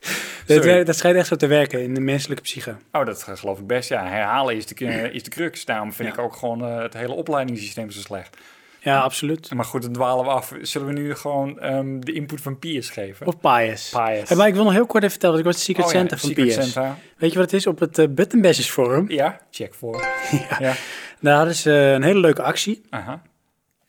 Dat, 0.46 0.86
dat 0.86 0.96
schijnt 0.96 1.16
echt 1.16 1.26
zo 1.26 1.36
te 1.36 1.46
werken 1.46 1.82
in 1.82 1.94
de 1.94 2.00
menselijke 2.00 2.42
psyche. 2.42 2.76
Oh, 2.92 3.06
dat 3.06 3.22
geloof 3.22 3.58
ik 3.58 3.66
best. 3.66 3.88
Ja, 3.88 4.06
herhalen 4.06 4.56
is 4.56 4.66
de, 4.66 4.74
is 5.12 5.22
de 5.22 5.30
crux. 5.30 5.64
Daarom 5.64 5.92
vind 5.92 6.08
Ja. 6.08 6.14
ik 6.14 6.20
ook 6.20 6.36
gewoon 6.36 6.64
eh, 6.64 6.82
het 6.82 6.94
hele 6.94 7.12
opleidingssysteem 7.12 7.90
zo 7.90 8.00
slecht. 8.00 8.36
Ja, 8.82 9.00
absoluut. 9.00 9.54
Maar 9.54 9.64
goed, 9.64 9.82
dan 9.82 9.92
dwalen 9.92 10.24
we 10.24 10.30
af. 10.30 10.52
Zullen 10.62 10.86
we 10.86 10.92
nu 10.92 11.14
gewoon 11.14 11.60
ehm, 11.60 12.00
de 12.00 12.12
input 12.12 12.40
van 12.40 12.58
Piers 12.58 12.90
geven? 12.90 13.26
Of 13.26 13.40
Pius. 13.40 13.88
Pius. 13.90 14.28
Hey, 14.28 14.36
maar 14.36 14.48
ik 14.48 14.54
wil 14.54 14.64
nog 14.64 14.72
heel 14.72 14.86
kort 14.86 15.02
even 15.02 15.10
vertellen, 15.10 15.34
want 15.34 15.46
ik 15.48 15.52
was 15.52 15.66
de 15.66 15.72
Secret 15.72 15.86
Oh 15.86 15.92
ja, 15.92 16.16
van 16.16 16.28
Secret. 16.28 16.52
Santa. 16.52 16.98
Weet 17.16 17.32
je 17.32 17.38
wat 17.38 17.50
het 17.50 17.60
is? 17.60 17.66
Op 17.66 17.78
het 17.78 17.98
uh, 17.98 18.06
Buttonbashers 18.08 18.70
forum, 18.70 19.10
Ja, 19.10 19.40
check 19.50 19.74
voor. 19.74 20.04
ja. 20.58 20.74
daar 21.20 21.36
hadden 21.36 21.54
ze 21.54 21.70
eh, 21.72 21.92
een 21.92 22.02
hele 22.02 22.20
leuke 22.20 22.42
actie. 22.42 22.82
Aha. 22.90 23.22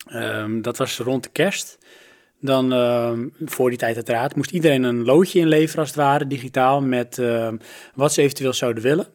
Ehm, 0.08 0.62
dat 0.62 0.78
was 0.78 0.98
rond 0.98 1.24
de 1.24 1.30
kerst. 1.30 1.78
Dan, 2.42 2.74
ehm, 2.74 3.28
voor 3.46 3.70
die 3.70 3.78
tijd 3.78 3.96
uiteraard, 3.96 4.36
moest 4.36 4.52
iedereen 4.52 4.84
een 4.84 5.04
loodje 5.06 5.40
inleveren 5.40 5.80
als 5.80 5.88
het 5.88 5.98
ware, 5.98 6.28
digitaal, 6.28 6.82
met 6.82 7.18
ehm, 7.18 7.58
wat 7.96 8.14
ze 8.14 8.22
eventueel 8.22 8.54
zouden 8.54 8.84
willen. 8.84 9.08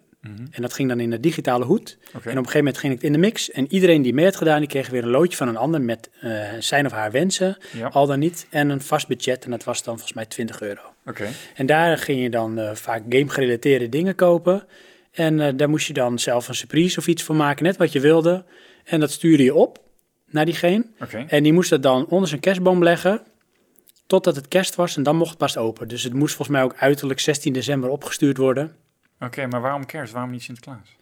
En 0.50 0.62
dat 0.62 0.72
ging 0.72 0.88
dan 0.88 1.00
in 1.00 1.12
een 1.12 1.20
digitale 1.20 1.64
hoed. 1.64 1.96
Mhm. 2.00 2.14
En 2.14 2.20
op 2.20 2.24
een 2.26 2.32
gegeven 2.34 2.58
moment 2.58 2.78
ging 2.78 2.92
het 2.94 3.02
in 3.02 3.12
de 3.12 3.18
mix. 3.18 3.50
En 3.50 3.66
iedereen 3.72 4.02
die 4.02 4.14
mee 4.14 4.24
had 4.24 4.36
gedaan, 4.36 4.58
die 4.58 4.68
kreeg 4.68 4.88
weer 4.88 5.02
een 5.02 5.08
loodje 5.10 5.36
van 5.36 5.48
een 5.48 5.56
ander 5.56 5.80
met 5.80 6.10
eh, 6.20 6.40
zijn 6.58 6.86
of 6.86 6.92
haar 6.92 7.10
wensen, 7.10 7.56
Ja. 7.72 7.86
al 7.88 8.06
dan 8.06 8.18
niet. 8.18 8.46
En 8.50 8.68
een 8.68 8.80
vast 8.80 9.08
budget. 9.08 9.44
En 9.44 9.50
dat 9.50 9.64
was 9.64 9.82
dan 9.82 9.94
volgens 9.94 10.12
mij 10.16 10.26
20 10.26 10.60
euro. 10.60 10.80
Oké. 11.06 11.26
En 11.54 11.66
daar 11.66 11.98
ging 11.98 12.22
je 12.22 12.30
dan 12.30 12.58
eh, 12.58 12.74
vaak 12.74 13.02
game-gerelateerde 13.08 13.88
dingen 13.88 14.14
kopen. 14.14 14.64
En 15.12 15.40
eh, 15.40 15.52
daar 15.56 15.68
moest 15.68 15.86
je 15.86 15.92
dan 15.92 16.18
zelf 16.18 16.48
een 16.48 16.54
surprise 16.54 16.98
of 16.98 17.06
iets 17.06 17.22
van 17.22 17.36
maken, 17.36 17.64
net 17.64 17.76
wat 17.76 17.92
je 17.92 18.00
wilde. 18.00 18.44
En 18.84 19.00
dat 19.00 19.10
stuurde 19.10 19.42
je 19.42 19.54
op 19.54 19.78
naar 20.30 20.44
diegene. 20.44 20.84
En 21.26 21.42
die 21.42 21.52
moest 21.52 21.70
dat 21.70 21.82
dan 21.82 22.06
onder 22.06 22.28
zijn 22.28 22.40
kerstboom 22.40 22.82
leggen, 22.82 23.22
totdat 24.06 24.36
het 24.36 24.48
kerst 24.48 24.74
was. 24.74 24.96
En 24.96 25.02
dan 25.02 25.16
mocht 25.16 25.30
het 25.30 25.38
pas 25.38 25.56
open. 25.56 25.88
Dus 25.88 26.02
het 26.02 26.12
moest 26.12 26.34
volgens 26.34 26.56
mij 26.56 26.66
ook 26.66 26.74
uiterlijk 26.76 27.20
16 27.20 27.52
december 27.52 27.90
opgestuurd 27.90 28.36
worden. 28.36 28.76
Oké, 29.20 29.46
maar 29.46 29.60
waarom 29.60 29.86
kerst? 29.86 30.12
Waarom 30.12 30.30
niet 30.30 30.42
Sinterklaas? 30.42 30.96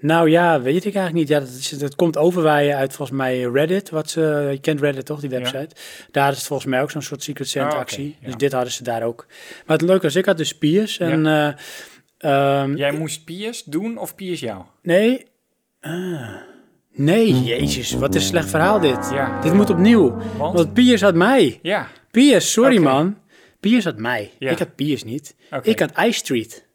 Nou 0.00 0.30
ja, 0.30 0.60
weet 0.60 0.84
ik 0.84 0.94
eigenlijk 0.94 1.14
niet. 1.14 1.28
Ja, 1.28 1.38
dat, 1.38 1.48
is, 1.48 1.68
dat 1.68 1.94
komt 1.94 2.16
overwaaien 2.16 2.76
uit 2.76 2.94
volgens 2.94 3.18
mij 3.18 3.42
Reddit. 3.42 3.90
Wat 3.90 4.10
ze, 4.10 4.48
je 4.50 4.60
kent 4.60 4.80
Reddit 4.80 5.06
toch, 5.06 5.20
die 5.20 5.30
website? 5.30 5.68
Daar 6.10 6.30
is 6.30 6.36
het 6.36 6.46
volgens 6.46 6.68
mij 6.68 6.82
ook 6.82 6.90
zo'n 6.90 7.02
soort 7.02 7.22
Secret 7.22 7.48
Santa 7.48 7.68
oké, 7.68 7.78
actie. 7.78 8.16
ja. 8.20 8.26
Dus 8.26 8.36
dit 8.36 8.52
hadden 8.52 8.72
ze 8.72 8.82
daar 8.82 9.02
ook. 9.02 9.26
Maar 9.66 9.76
het 9.76 9.86
leuke 9.86 10.02
was, 10.02 10.16
ik 10.16 10.24
had 10.24 10.36
dus 10.36 10.58
Piers. 10.58 10.98
En 10.98 11.26
eh, 11.26 11.52
ehm, 12.18 12.74
Jij 12.76 12.92
moest 12.92 13.24
Piers 13.24 13.64
doen 13.64 13.98
of 13.98 14.14
Piers 14.14 14.40
jou? 14.40 14.62
nee... 14.82 15.26
Ah. 15.80 16.36
Nee, 16.92 17.42
jezus, 17.42 17.92
wat 17.92 18.14
een 18.14 18.20
slecht 18.20 18.48
verhaal 18.50 18.80
dit. 18.80 19.10
Ja. 19.12 19.40
Dit 19.40 19.52
moet 19.52 19.70
opnieuw. 19.70 20.16
Want? 20.36 20.54
Want 20.56 20.72
Piers 20.72 21.00
had 21.00 21.14
mij. 21.14 21.58
Ja. 21.62 21.88
Piers, 22.10 22.52
sorry 22.52 22.78
man. 22.78 23.18
Piers 23.60 23.84
had 23.84 23.96
mij. 23.98 24.30
Ja. 24.38 24.50
Ik 24.50 24.58
had 24.58 24.74
Piers 24.74 25.04
niet. 25.04 25.34
Ik 25.62 25.78
had 25.80 25.90
Ice 25.98 26.12
Street. 26.18 26.68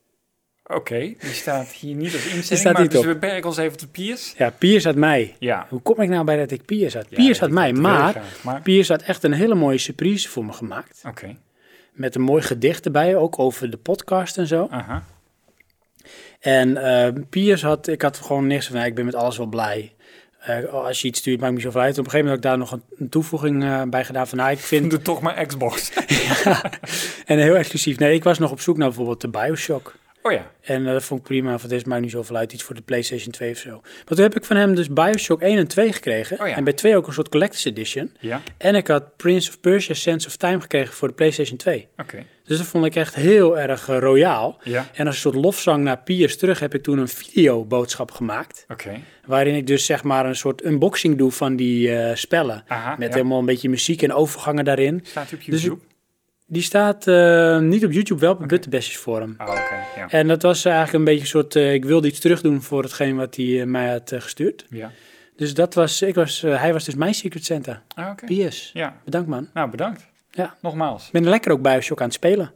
Oké, 0.68 1.00
die 1.00 1.18
staat 1.20 1.68
hier 1.68 1.96
niet 1.96 2.08
op 2.16 2.20
instelling, 2.20 2.44
staat 2.44 2.74
maar 2.74 2.82
niet 2.82 2.92
dus 2.92 3.00
op. 3.00 3.06
we 3.06 3.14
beperken 3.14 3.46
ons 3.50 3.58
even 3.58 3.78
tot 3.78 3.92
Piers. 3.92 4.34
Ja, 4.38 4.50
Piers 4.50 4.84
had 4.84 4.96
mij. 4.96 5.36
Ja. 5.40 5.66
Hoe 5.70 5.82
kom 5.82 6.02
ik 6.02 6.10
nou 6.10 6.26
bij 6.26 6.38
dat 6.38 6.52
ik 6.52 6.66
Piers 6.66 6.94
had? 6.94 7.06
Ja, 7.10 7.16
Piers 7.16 7.40
had 7.40 7.50
mij, 7.50 7.74
graag, 7.74 8.44
maar- 8.44 8.62
Piers 8.62 8.88
had 8.90 9.02
echt 9.02 9.24
een 9.24 9.34
hele 9.34 9.56
mooie 9.56 9.78
surprise 9.78 10.30
voor 10.30 10.46
me 10.46 10.52
gemaakt. 10.54 11.02
Oké. 11.08 11.36
Met 11.92 12.16
een 12.16 12.22
mooi 12.22 12.42
gedicht 12.42 12.86
erbij, 12.86 13.16
ook 13.16 13.40
over 13.40 13.70
de 13.70 13.78
podcast 13.78 14.38
en 14.38 14.48
zo. 14.48 14.68
Aha. 14.70 15.04
En 16.40 16.78
eh 16.78 17.14
Piers 17.30 17.62
had, 17.62 17.88
ik 17.88 18.02
had 18.02 18.18
gewoon 18.18 18.48
niks 18.48 18.68
van, 18.68 18.84
ik 18.84 18.96
ben 18.96 19.06
met 19.06 19.16
alles 19.16 19.38
wel 19.38 19.46
blij. 19.48 19.95
Eh, 20.46 20.74
als 20.74 21.02
je 21.02 21.08
iets 21.08 21.20
stuurt, 21.20 21.40
maakt 21.40 21.52
me 21.52 21.58
niet 21.58 21.66
zoveel 21.66 21.82
uit. 21.82 21.98
Op 21.98 22.06
een 22.06 22.12
gegeven 22.12 22.26
moment 22.32 22.46
had 22.46 22.54
ik 22.54 22.70
daar 22.70 22.80
nog 22.80 23.00
een, 23.00 23.10
toevoeging 23.10 23.64
eh, 23.64 23.82
bij 23.84 24.06
gedaan 24.06 24.28
van, 24.28 24.38
nou, 24.38 24.52
ik 24.52 24.60
vind... 24.60 24.90
Doe 24.92 25.02
toch 25.02 25.22
maar 25.22 25.46
Xbox. 25.46 25.92
en 27.26 27.38
heel 27.38 27.56
exclusief. 27.56 27.98
Nee, 28.00 28.14
ik 28.14 28.24
was 28.24 28.40
nog 28.40 28.52
op 28.52 28.60
zoek 28.60 28.78
naar 28.78 28.88
bijvoorbeeld 28.88 29.22
de 29.22 29.28
Bioshock. 29.28 29.96
Oh 30.22 30.32
ja. 30.32 30.52
En 30.62 30.86
eh, 30.86 30.92
dat 30.92 31.04
vond 31.04 31.20
ik 31.20 31.26
prima, 31.26 31.50
want 31.50 31.70
deze 31.70 31.88
maakt 31.88 32.02
niet 32.02 32.12
zoveel 32.12 32.36
uit. 32.36 32.54
Iets 32.54 32.64
voor 32.64 32.76
de 32.76 32.82
PlayStation 32.82 33.32
2 33.32 33.52
of 33.52 33.58
zo. 33.58 33.70
Maar 33.82 34.04
toen 34.06 34.20
heb 34.20 34.36
ik 34.36 34.46
van 34.46 34.56
hem 34.56 34.76
dus 34.76 34.90
Bioshock 34.90 35.42
1 35.42 35.58
en 35.58 35.68
2 35.68 35.94
gekregen. 35.94 36.40
Oh 36.40 36.48
ja. 36.48 36.56
En 36.56 36.64
bij 36.64 36.74
2 36.74 36.96
ook 36.96 37.08
een 37.08 37.14
soort 37.14 37.30
Collector's 37.30 37.66
Edition. 37.66 38.12
Ja. 38.20 38.42
En 38.58 38.76
ik 38.76 38.88
had 38.88 39.18
Prince 39.18 39.50
of 39.50 39.60
Persia 39.60 39.94
Sense 39.94 40.28
of 40.28 40.36
Time 40.36 40.62
gekregen 40.62 40.94
voor 40.94 41.08
de 41.08 41.14
PlayStation 41.14 41.58
2. 41.58 41.88
Oké. 41.98 42.26
Dus 42.46 42.58
dat 42.58 42.68
vond 42.68 42.86
ik 42.86 42.96
echt 42.96 43.16
heel 43.16 43.60
erg 43.60 43.90
eh, 43.90 43.98
royaal. 43.98 44.58
Ja. 44.64 44.88
En 44.94 45.06
als 45.06 45.16
een 45.16 45.22
soort 45.22 45.36
lofzang 45.36 45.84
naar 45.84 45.98
Piers 45.98 46.38
terug 46.38 46.60
heb 46.60 46.74
ik 46.74 46.84
toen 46.84 46.98
een 46.98 47.08
videoboodschap 47.08 48.12
gemaakt. 48.12 48.66
Waarin 49.26 49.56
ik 49.56 49.68
dus 49.68 49.86
zeg 49.86 50.04
maar 50.04 50.26
een 50.26 50.36
soort 50.36 50.66
unboxing 50.66 51.18
doe 51.18 51.32
van 51.32 51.56
die 51.56 51.96
eh, 51.96 52.16
spellen. 52.16 52.64
Aha, 52.68 52.96
met 52.98 53.08
ja. 53.08 53.16
helemaal 53.16 53.40
een 53.40 53.46
beetje 53.46 53.70
muziek 53.70 54.02
en 54.02 54.14
overgangen 54.14 54.66
daarin. 54.66 55.00
Staat 55.04 55.30
die 55.30 55.38
op 55.40 55.46
Dus 55.46 55.62
YouTube? 55.62 55.84
Die 56.48 56.62
staat 56.62 57.08
eh, 57.08 57.60
niet 57.60 57.86
op 57.86 57.92
YouTube, 57.92 58.20
wel 58.22 58.32
op 58.32 58.48
Buttebestjes 58.48 58.98
Forum. 58.98 59.36
Oké. 59.40 59.54
Ja. 59.96 60.10
En 60.10 60.28
dat 60.28 60.42
was 60.42 60.66
eigenlijk 60.66 60.96
een 60.98 61.04
beetje 61.04 61.22
een 61.22 61.28
soort, 61.28 61.56
ik 61.56 61.86
wilde 61.86 62.08
iets 62.08 62.20
terugdoen 62.20 62.62
voor 62.62 62.84
hetgeen 62.84 63.16
wat 63.16 63.36
hij 63.36 63.66
mij 63.66 63.92
had 63.92 64.12
gestuurd. 64.16 64.66
Ja. 64.70 64.92
Dus 65.36 65.54
dat 65.54 65.74
was, 65.74 66.02
ik 66.02 66.16
was, 66.16 66.42
hij 66.42 66.74
was 66.74 66.86
dus 66.86 66.96
mijn 66.96 67.14
Secret 67.14 67.46
Santa. 67.46 67.84
Ah. 67.96 68.16
Piers. 68.26 68.70
Ja. 68.74 69.02
Bedankt 69.04 69.30
man. 69.30 69.50
Nou, 69.54 69.70
bedankt. 69.70 70.14
Ja. 70.36 70.56
Nogmaals. 70.62 71.06
Ik 71.06 71.12
ben 71.12 71.24
lekker 71.24 71.52
ook 71.52 71.62
Bioshock 71.62 72.00
aan 72.00 72.06
het 72.06 72.14
spelen. 72.14 72.52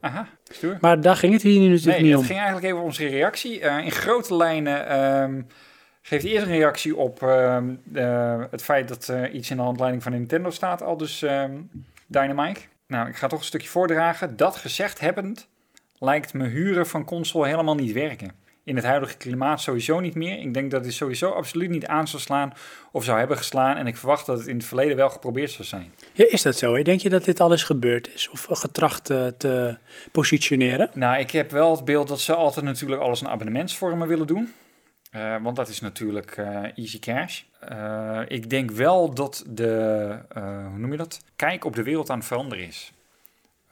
Aha. 0.00 0.28
Stoer. 0.48 0.78
Maar 0.80 1.00
daar 1.00 1.16
ging 1.16 1.32
het 1.32 1.42
hier 1.42 1.60
nu 1.60 1.68
natuurlijk 1.68 1.86
Nee, 1.96 2.02
niet 2.02 2.10
het 2.10 2.20
om. 2.20 2.24
ging 2.26 2.38
eigenlijk 2.38 2.66
even 2.66 2.78
om 2.78 2.84
onze 2.84 3.06
reactie. 3.06 3.60
Eh, 3.60 3.84
in 3.84 3.90
grote 3.90 4.36
lijnen 4.36 4.86
ehm, 4.88 5.42
geeft 6.02 6.24
eerst 6.24 6.46
een 6.46 6.52
reactie 6.52 6.96
op 6.96 7.22
ehm, 7.22 7.74
eh, 7.94 8.42
het 8.50 8.62
feit 8.62 8.88
dat 8.88 9.06
er 9.08 9.30
iets 9.30 9.50
in 9.50 9.56
de 9.56 9.62
handleiding 9.62 10.02
van 10.02 10.12
Nintendo 10.12 10.50
staat, 10.50 10.82
al 10.82 10.96
dus 10.96 11.22
ehm 11.22 11.52
Dynamite. 12.06 12.60
Nou, 12.86 13.08
ik 13.08 13.16
ga 13.16 13.26
toch 13.26 13.38
een 13.38 13.44
stukje 13.44 13.68
voordragen. 13.68 14.36
Dat 14.36 14.56
gezegd 14.56 15.00
hebbend, 15.00 15.48
lijkt 15.98 16.32
me 16.34 16.46
huren 16.46 16.86
van 16.86 17.04
console 17.04 17.48
helemaal 17.48 17.74
niet 17.74 17.92
werken. 17.92 18.32
In 18.70 18.76
het 18.76 18.84
huidige 18.84 19.16
klimaat 19.16 19.60
sowieso 19.60 20.00
niet 20.00 20.14
meer. 20.14 20.38
Ik 20.38 20.54
denk 20.54 20.70
dat 20.70 20.84
het 20.84 20.94
sowieso 20.94 21.30
absoluut 21.30 21.70
niet 21.70 21.86
aan 21.86 22.08
zou 22.08 22.22
slaan 22.22 22.52
of 22.92 23.04
zou 23.04 23.18
hebben 23.18 23.36
geslaan. 23.36 23.76
En 23.76 23.86
ik 23.86 23.96
verwacht 23.96 24.26
dat 24.26 24.38
het 24.38 24.46
in 24.46 24.56
het 24.56 24.64
verleden 24.64 24.96
wel 24.96 25.10
geprobeerd 25.10 25.50
zou 25.50 25.68
zijn. 25.68 25.92
Ja, 26.12 26.26
is 26.28 26.42
dat 26.42 26.56
zo? 26.56 26.74
hè? 26.74 26.82
Denk 26.82 27.00
je 27.00 27.08
dat 27.08 27.24
dit 27.24 27.40
alles 27.40 27.62
gebeurd 27.62 28.14
is? 28.14 28.28
Of 28.28 28.46
getracht 28.50 29.10
eh, 29.10 29.26
te 29.26 29.78
positioneren? 30.12 30.90
Nou, 30.94 31.18
ik 31.18 31.30
heb 31.30 31.50
wel 31.50 31.70
het 31.70 31.84
beeld 31.84 32.08
dat 32.08 32.20
ze 32.20 32.34
altijd 32.34 32.64
natuurlijk 32.64 33.02
alles 33.02 33.20
in 33.20 33.28
abonnementsvormen 33.28 34.08
willen 34.08 34.26
doen. 34.26 34.52
Eh, 35.10 35.42
want 35.42 35.56
dat 35.56 35.68
is 35.68 35.80
natuurlijk 35.80 36.36
eh, 36.36 36.64
easy 36.74 36.98
cash. 36.98 37.42
Ik 38.28 38.50
denk 38.50 38.70
wel 38.70 39.14
dat 39.14 39.44
de, 39.48 40.18
hoe 40.68 40.78
noem 40.78 40.90
je 40.90 40.96
dat? 40.96 41.20
Kijk 41.36 41.64
op 41.64 41.76
de 41.76 41.82
wereld 41.82 42.10
aan 42.10 42.18
het 42.18 42.26
veranderen 42.26 42.66
is. 42.66 42.92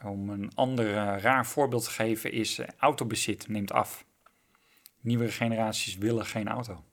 Om 0.03 0.29
een 0.29 0.51
ander 0.55 0.93
raar 1.19 1.45
voorbeeld 1.45 1.83
te 1.83 1.91
geven 1.91 2.31
is 2.31 2.59
autobezit 2.77 3.47
neemt 3.47 3.71
af. 3.71 4.07
Nieuwe 5.01 5.31
generaties 5.31 5.97
willen 5.97 6.25
geen 6.25 6.47
auto. 6.47 6.83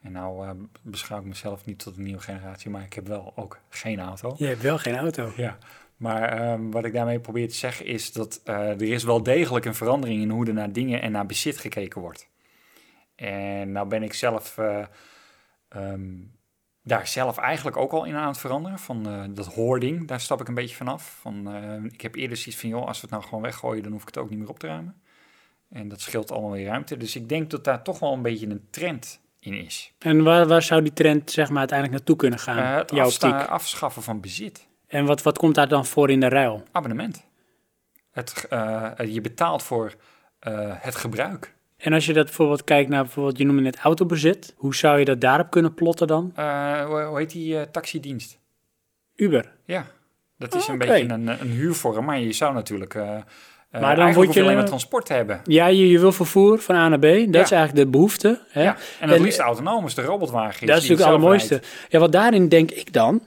En 0.00 0.12
nou 0.12 0.46
eh, 0.46 0.50
beschouw 0.82 1.18
ik 1.18 1.24
mezelf 1.24 1.64
niet 1.64 1.78
tot 1.78 1.96
een 1.96 2.02
nieuwe 2.02 2.20
generatie, 2.20 2.70
maar 2.70 2.82
ik 2.82 2.92
heb 2.92 3.06
wel 3.06 3.32
ook 3.36 3.60
geen 3.68 4.00
auto. 4.00 4.34
Je 4.36 4.46
hebt 4.46 4.62
wel 4.62 4.78
geen 4.78 4.96
auto. 4.96 5.32
Ja, 5.36 5.58
maar 5.96 6.22
ehm, 6.22 6.70
wat 6.70 6.84
ik 6.84 6.92
daarmee 6.92 7.20
probeer 7.20 7.48
te 7.48 7.54
zeggen 7.54 7.86
is 7.86 8.12
dat 8.12 8.40
eh, 8.44 8.68
er 8.68 8.82
is 8.82 9.04
wel 9.04 9.22
degelijk 9.22 9.64
een 9.64 9.74
verandering 9.74 10.22
in 10.22 10.30
hoe 10.30 10.46
er 10.46 10.54
naar 10.54 10.72
dingen 10.72 11.02
en 11.02 11.12
naar 11.12 11.26
bezit 11.26 11.58
gekeken 11.58 12.00
wordt. 12.00 12.28
En 13.14 13.72
nou 13.72 13.88
ben 13.88 14.02
ik 14.02 14.14
zelf 14.14 14.58
eh, 14.58 14.84
ehm, 15.68 16.10
daar 16.82 17.06
zelf 17.06 17.38
eigenlijk 17.38 17.76
ook 17.76 17.92
al 17.92 18.04
in 18.04 18.14
aan 18.14 18.28
het 18.28 18.38
veranderen. 18.38 18.78
Van 18.78 19.30
dat 19.34 19.46
hoarding, 19.46 20.08
daar 20.08 20.20
stap 20.20 20.40
ik 20.40 20.48
een 20.48 20.54
beetje 20.54 20.76
vanaf. 20.76 21.18
Van, 21.20 21.54
ik 21.92 22.00
heb 22.00 22.14
eerder 22.14 22.36
zoiets 22.36 22.60
van, 22.60 22.70
joh, 22.70 22.86
als 22.86 22.96
we 22.96 23.02
het 23.02 23.10
nou 23.10 23.22
gewoon 23.22 23.42
weggooien, 23.42 23.82
dan 23.82 23.92
hoef 23.92 24.00
ik 24.00 24.06
het 24.06 24.18
ook 24.18 24.30
niet 24.30 24.38
meer 24.38 24.48
op 24.48 24.58
te 24.58 24.66
ruimen. 24.66 25.02
En 25.70 25.88
dat 25.88 26.00
scheelt 26.00 26.30
allemaal 26.30 26.50
weer 26.50 26.66
ruimte. 26.66 26.96
Dus 26.96 27.16
ik 27.16 27.28
denk 27.28 27.50
dat 27.50 27.64
daar 27.64 27.82
toch 27.82 27.98
wel 27.98 28.12
een 28.12 28.22
beetje 28.22 28.46
een 28.46 28.66
trend 28.70 29.20
in 29.40 29.54
is. 29.54 29.92
En 29.98 30.22
waar, 30.22 30.46
waar 30.46 30.62
zou 30.62 30.82
die 30.82 30.92
trend 30.92 31.30
zeg 31.30 31.48
maar 31.48 31.58
uiteindelijk 31.58 31.98
naartoe 31.98 32.16
kunnen 32.16 32.38
gaan? 32.38 32.58
Eh, 32.58 32.76
het 32.76 32.90
jouw 32.90 33.04
afsta- 33.06 33.44
afschaffen 33.44 34.02
van 34.02 34.20
bezit. 34.20 34.66
En 34.86 35.04
wat, 35.04 35.22
wat 35.22 35.38
komt 35.38 35.54
daar 35.54 35.68
dan 35.68 35.86
voor 35.86 36.10
in 36.10 36.20
de 36.20 36.28
ruil? 36.28 36.62
abonnement. 36.72 37.24
Het, 38.10 38.46
eh, 38.50 38.90
je 39.06 39.20
betaalt 39.20 39.62
voor 39.62 39.94
eh, 40.38 40.52
het 40.78 40.94
gebruik. 40.96 41.54
En 41.76 41.92
als 41.92 42.06
je 42.06 42.12
dat 42.12 42.24
bijvoorbeeld 42.24 42.64
kijkt 42.64 42.90
naar, 42.90 43.02
bijvoorbeeld, 43.02 43.38
je 43.38 43.44
noemde 43.44 43.62
net 43.62 43.76
autobezit. 43.78 44.54
Hoe 44.56 44.74
zou 44.74 44.98
je 44.98 45.04
dat 45.04 45.20
daarop 45.20 45.50
kunnen 45.50 45.74
plotten 45.74 46.06
dan? 46.06 46.32
Hoe, 46.34 47.02
hoe 47.02 47.18
heet 47.18 47.30
die 47.30 47.70
taxidienst? 47.70 48.38
Uber. 49.16 49.52
Ja, 49.64 49.86
dat 50.38 50.54
is 50.54 50.62
Ah, 50.62 50.68
een 50.68 50.74
oké. 50.74 50.86
beetje 50.86 51.08
een, 51.14 51.26
een 51.28 51.48
huurvorm, 51.50 52.04
maar 52.04 52.18
je 52.18 52.32
zou 52.32 52.54
natuurlijk. 52.54 52.98
Eh 53.70 53.80
maar 53.80 53.96
dan 53.96 54.12
word 54.12 54.34
je- 54.34 54.42
alleen 54.42 54.56
maar 54.56 54.64
transport 54.66 55.08
hebben. 55.08 55.40
Ja, 55.44 55.66
je, 55.66 55.88
je 55.88 55.98
wil 55.98 56.12
vervoer 56.12 56.58
van 56.58 56.74
A 56.74 56.88
naar 56.88 56.98
B. 56.98 57.02
Dat 57.02 57.44
is 57.44 57.50
eigenlijk 57.50 57.74
de 57.74 57.86
behoefte. 57.86 58.40
Hè? 58.48 58.62
Ja, 58.62 58.76
en 59.00 59.08
het 59.08 59.16
En- 59.18 59.22
liefst 59.24 59.38
autonoom 59.38 59.82
als 59.82 59.94
de 59.94 60.02
robotwagen 60.02 60.60
is. 60.60 60.66
Dat 60.66 60.68
is 60.68 60.74
natuurlijk 60.74 60.98
het 61.00 61.08
allermooiste. 61.08 61.60
Ja, 61.88 61.98
wat 61.98 62.12
daarin 62.12 62.48
denk 62.48 62.70
ik 62.70 62.92
dan. 62.92 63.20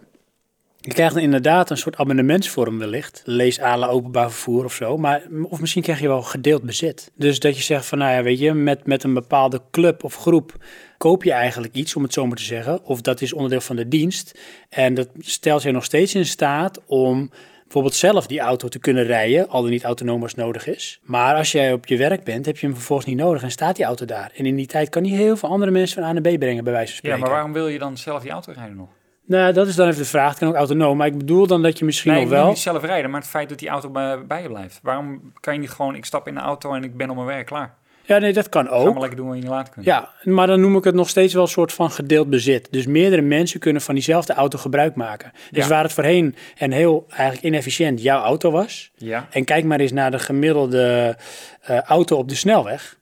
Je 0.86 0.94
krijgt 0.94 1.14
dan 1.14 1.24
inderdaad 1.24 1.70
een 1.70 1.78
soort 1.78 1.98
abonnementsvorm 1.98 2.80
wellicht. 2.80 3.22
Lees 3.26 3.62
à 3.62 3.78
la 3.78 3.88
openbaar 3.88 4.32
vervoer 4.32 4.64
of 4.66 4.74
zo. 4.74 4.98
Maar, 4.98 5.22
of 5.50 5.60
misschien 5.60 5.82
krijg 5.84 6.00
je 6.00 6.08
wel 6.08 6.22
gedeeld 6.22 6.64
bezit. 6.64 7.12
Dus 7.16 7.40
dat 7.40 7.58
je 7.58 7.64
zegt 7.64 7.86
van, 7.86 7.98
nou 7.98 8.12
ja, 8.14 8.24
weet 8.24 8.40
je, 8.40 8.54
met, 8.54 8.86
met 8.88 9.04
een 9.04 9.14
bepaalde 9.14 9.62
club 9.72 10.04
of 10.04 10.16
groep 10.16 10.54
koop 10.98 11.24
je 11.24 11.32
eigenlijk 11.32 11.74
iets, 11.74 11.96
om 11.96 12.04
het 12.04 12.14
zo 12.14 12.28
maar 12.28 12.38
te 12.38 12.44
zeggen. 12.44 12.84
Of 12.86 13.02
dat 13.02 13.22
is 13.22 13.34
onderdeel 13.34 13.62
van 13.62 13.76
de 13.76 13.88
dienst. 13.88 14.40
En 14.70 14.94
dat 14.94 15.08
stelt 15.20 15.62
je 15.64 15.72
nog 15.72 15.84
steeds 15.84 16.16
in 16.16 16.26
staat 16.26 16.80
om 16.86 17.32
bijvoorbeeld 17.74 18.02
zelf 18.14 18.28
die 18.28 18.40
auto 18.40 18.68
te 18.68 18.80
kunnen 18.80 19.04
rijden, 19.04 19.50
al 19.50 19.62
dan 19.62 19.72
niet 19.72 19.84
autonoom 19.84 20.22
als 20.22 20.36
nodig 20.36 20.68
is. 20.68 21.00
Maar 21.04 21.36
als 21.36 21.52
jij 21.52 21.74
op 21.74 21.86
je 21.86 21.98
werk 21.98 22.24
bent, 22.24 22.46
heb 22.46 22.58
je 22.58 22.66
hem 22.66 22.76
vervolgens 22.76 23.08
niet 23.08 23.18
nodig 23.18 23.44
en 23.44 23.52
staat 23.52 23.76
die 23.76 23.86
auto 23.86 24.06
daar. 24.06 24.32
En 24.36 24.46
in 24.46 24.56
die 24.56 24.66
tijd 24.68 24.90
kan 24.90 25.04
hij 25.04 25.18
heel 25.18 25.38
veel 25.38 25.50
andere 25.50 25.72
mensen 25.72 26.02
van 26.02 26.10
A 26.10 26.14
naar 26.14 26.34
B 26.36 26.40
brengen, 26.40 26.64
bij 26.64 26.74
wijze 26.74 26.92
van 26.96 27.00
Ja, 27.02 27.16
spreken. 27.16 27.20
maar 27.20 27.30
waarom 27.30 27.54
wil 27.54 27.68
je 27.68 27.80
dan 27.80 27.98
zelf 27.98 28.22
die 28.22 28.32
auto 28.32 28.52
rijden 28.56 28.76
nog? 28.76 28.88
Nou, 29.26 29.54
dat 29.54 29.68
is 29.68 29.76
dan 29.76 29.88
even 29.88 30.00
de 30.00 30.06
vraag. 30.08 30.30
Het 30.30 30.40
kan 30.40 30.48
ook 30.48 30.56
autonoom. 30.56 30.98
Maar 30.98 31.08
ik 31.08 31.18
bedoel 31.18 31.48
dan 31.48 31.62
dat 31.62 31.80
je 31.80 31.86
misschien 31.86 32.12
Nee, 32.12 32.22
nog 32.22 32.30
wel... 32.30 32.48
niet 32.48 32.58
zelf 32.58 32.84
rijden, 32.84 33.12
maar 33.12 33.20
het 33.20 33.30
feit 33.30 33.50
dat 33.50 33.60
die 33.60 33.70
auto 33.70 33.90
bij, 33.90 34.26
bij 34.26 34.42
je 34.42 34.48
blijft. 34.48 34.80
Waarom 34.84 35.34
kan 35.40 35.54
je 35.54 35.60
niet 35.60 35.70
gewoon, 35.70 35.96
ik 35.96 36.06
stap 36.06 36.28
in 36.28 36.34
de 36.34 36.40
auto 36.40 36.74
en 36.74 36.84
ik 36.84 36.98
ben 36.98 37.10
op 37.10 37.16
mijn 37.16 37.28
werk 37.28 37.46
klaar. 37.46 37.76
Ja, 38.06 38.18
nee, 38.18 38.34
dat 38.34 38.50
kan 38.50 38.66
Ga 38.66 38.72
maar 38.72 38.80
ook. 38.80 39.00
lekker 39.00 39.18
doen 39.18 39.28
wat 39.28 39.38
je 39.38 39.48
later 39.48 39.74
kunt. 39.74 39.86
Ja, 39.86 40.10
maar 40.24 40.48
dan 40.48 40.62
noem 40.62 40.76
ik 40.78 40.84
het 40.84 40.96
nog 40.96 41.10
steeds 41.10 41.34
wel 41.34 41.44
een 41.44 41.48
soort 41.50 41.74
van 41.74 41.92
gedeeld 41.92 42.30
bezit. 42.30 42.68
Dus 42.72 42.86
meerdere 42.86 43.22
mensen 43.22 43.60
kunnen 43.60 43.82
van 43.82 43.94
diezelfde 43.96 44.34
auto 44.34 44.58
gebruik 44.58 44.96
maken. 44.96 45.32
Dus 45.52 45.64
Ja. 45.64 45.70
waar 45.70 45.84
het 45.84 45.94
voorheen 45.94 46.36
en 46.58 46.72
heel 46.72 47.06
eigenlijk 47.10 47.44
inefficiënt 47.44 48.02
jouw 48.02 48.22
auto 48.24 48.52
was... 48.52 48.92
Ja. 48.98 49.28
en 49.32 49.44
kijk 49.46 49.64
maar 49.66 49.80
eens 49.80 49.92
naar 49.92 50.12
de 50.12 50.20
gemiddelde 50.20 51.18
eh, 51.62 51.82
auto 51.82 52.18
op 52.18 52.30
de 52.30 52.36
snelweg... 52.36 52.98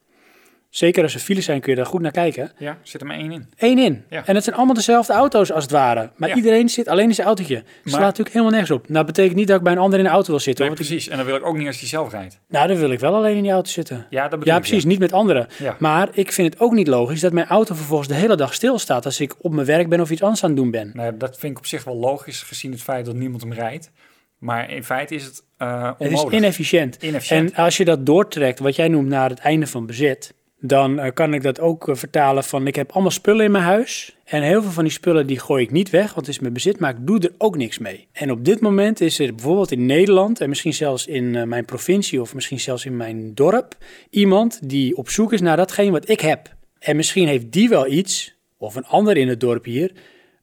Zeker 0.71 1.03
als 1.03 1.13
er 1.13 1.19
files 1.19 1.45
zijn, 1.45 1.61
kun 1.61 1.71
je 1.71 1.77
daar 1.77 1.85
goed 1.85 2.01
naar 2.01 2.11
kijken. 2.11 2.51
Ja, 2.57 2.77
zit 2.83 3.01
er 3.01 3.07
maar 3.07 3.17
één 3.17 3.31
in. 3.31 3.49
Eén 3.57 3.77
in. 3.79 4.03
Ja. 4.09 4.25
En 4.25 4.35
het 4.35 4.43
zijn 4.43 4.55
allemaal 4.55 4.75
dezelfde 4.75 5.13
auto's 5.13 5.51
als 5.51 5.63
het 5.63 5.71
ware. 5.71 6.09
Maar 6.15 6.29
Ja. 6.29 6.35
iedereen 6.35 6.69
zit 6.69 6.87
alleen 6.87 7.07
in 7.07 7.13
zijn 7.13 7.27
autootje. 7.27 7.55
Het 7.55 7.65
slaat 7.83 7.91
Maar- 7.93 8.01
natuurlijk 8.01 8.29
helemaal 8.29 8.51
nergens 8.53 8.71
op. 8.71 8.81
Nou, 8.81 8.93
dat 8.93 9.05
betekent 9.05 9.35
niet 9.35 9.47
dat 9.47 9.57
ik 9.57 9.63
bij 9.63 9.71
een 9.71 9.77
ander 9.79 9.99
in 9.99 10.05
de 10.05 10.11
auto 10.11 10.29
wil 10.29 10.39
zitten. 10.39 10.63
Nee, 10.65 10.73
ik- 10.73 10.79
precies. 10.79 11.07
En 11.07 11.17
dan 11.17 11.25
wil 11.25 11.35
ik 11.35 11.45
ook 11.45 11.57
niet 11.57 11.67
als 11.67 11.79
hij 11.79 11.87
zelf 11.87 12.11
rijdt. 12.11 12.39
nou, 12.47 12.67
dan 12.67 12.77
wil 12.77 12.91
ik 12.91 12.99
wel 12.99 13.15
alleen 13.15 13.35
in 13.35 13.43
die 13.43 13.51
auto 13.51 13.69
zitten. 13.69 14.05
Ja, 14.09 14.21
dat 14.21 14.29
bedoel 14.29 14.45
Ja, 14.47 14.55
ik, 14.55 14.61
precies. 14.65 14.85
Niet 14.85 14.99
met 14.99 15.11
anderen. 15.13 15.47
Ja. 15.59 15.75
Maar 15.79 16.09
ik 16.13 16.31
vind 16.31 16.53
het 16.53 16.61
ook 16.61 16.73
niet 16.73 16.87
logisch 16.87 17.19
dat 17.21 17.31
mijn 17.33 17.47
auto 17.47 17.75
vervolgens 17.75 18.07
de 18.09 18.13
hele 18.15 18.35
dag 18.35 18.53
stilstaat 18.53 19.05
als 19.05 19.19
ik 19.19 19.33
op 19.39 19.51
mijn 19.53 19.67
werk 19.67 19.89
ben 19.89 20.01
of 20.01 20.11
iets 20.11 20.21
anders 20.21 20.43
aan 20.43 20.49
het 20.49 20.59
doen 20.59 20.71
ben. 20.71 20.91
Nou, 20.93 21.17
dat 21.17 21.37
vind 21.37 21.51
ik 21.51 21.57
op 21.57 21.65
zich 21.65 21.83
wel 21.83 21.95
logisch, 21.97 22.41
gezien 22.41 22.71
het 22.71 22.81
feit 22.81 23.05
dat 23.05 23.15
niemand 23.15 23.41
hem 23.41 23.53
rijdt. 23.53 23.91
Maar 24.37 24.71
in 24.71 24.83
feite 24.83 25.15
is 25.15 25.23
het 25.25 25.43
eh 25.57 25.91
Het 25.97 26.11
is 26.11 26.23
inefficiënt. 26.23 26.95
Inefficiënt. 27.03 27.51
En 27.51 27.63
als 27.63 27.77
je 27.77 27.85
dat 27.85 28.05
doortrekt, 28.05 28.59
wat 28.59 28.75
jij 28.75 28.87
noemt 28.87 29.07
naar 29.07 29.29
het 29.29 29.39
einde 29.39 29.67
van 29.67 29.85
bezit, 29.85 30.33
dan 30.61 30.99
eh, 30.99 31.11
kan 31.13 31.33
ik 31.33 31.43
dat 31.43 31.59
ook 31.59 31.87
eh, 31.87 31.95
vertalen 31.95 32.43
van 32.43 32.67
ik 32.67 32.75
heb 32.75 32.91
allemaal 32.91 33.11
spullen 33.11 33.45
in 33.45 33.51
mijn 33.51 33.63
huis. 33.63 34.15
En 34.23 34.41
heel 34.41 34.61
veel 34.61 34.71
van 34.71 34.83
die 34.83 34.93
spullen 34.93 35.27
die 35.27 35.39
gooi 35.39 35.63
ik 35.63 35.71
niet 35.71 35.89
weg, 35.89 36.13
want 36.13 36.25
het 36.25 36.35
is 36.35 36.39
mijn 36.39 36.53
bezit, 36.53 36.79
maar 36.79 36.89
ik 36.89 37.07
doe 37.07 37.19
er 37.19 37.33
ook 37.37 37.57
niks 37.57 37.77
mee. 37.77 38.07
En 38.11 38.31
op 38.31 38.45
dit 38.45 38.59
moment 38.59 39.01
is 39.01 39.19
er 39.19 39.35
bijvoorbeeld 39.35 39.71
in 39.71 39.85
Nederland 39.85 40.41
en 40.41 40.49
misschien 40.49 40.73
zelfs 40.73 41.07
in 41.07 41.35
eh, 41.35 41.43
mijn 41.43 41.65
provincie 41.65 42.21
of 42.21 42.33
misschien 42.33 42.59
zelfs 42.59 42.85
in 42.85 42.97
mijn 42.97 43.33
dorp 43.33 43.77
iemand 44.09 44.69
die 44.69 44.97
op 44.97 45.09
zoek 45.09 45.33
is 45.33 45.41
naar 45.41 45.57
datgene 45.57 45.91
wat 45.91 46.09
ik 46.09 46.19
heb. 46.19 46.55
En 46.79 46.95
misschien 46.95 47.27
heeft 47.27 47.51
die 47.51 47.69
wel 47.69 47.87
iets, 47.87 48.35
of 48.57 48.75
een 48.75 48.85
ander 48.85 49.17
in 49.17 49.27
het 49.27 49.39
dorp 49.39 49.65
hier, 49.65 49.91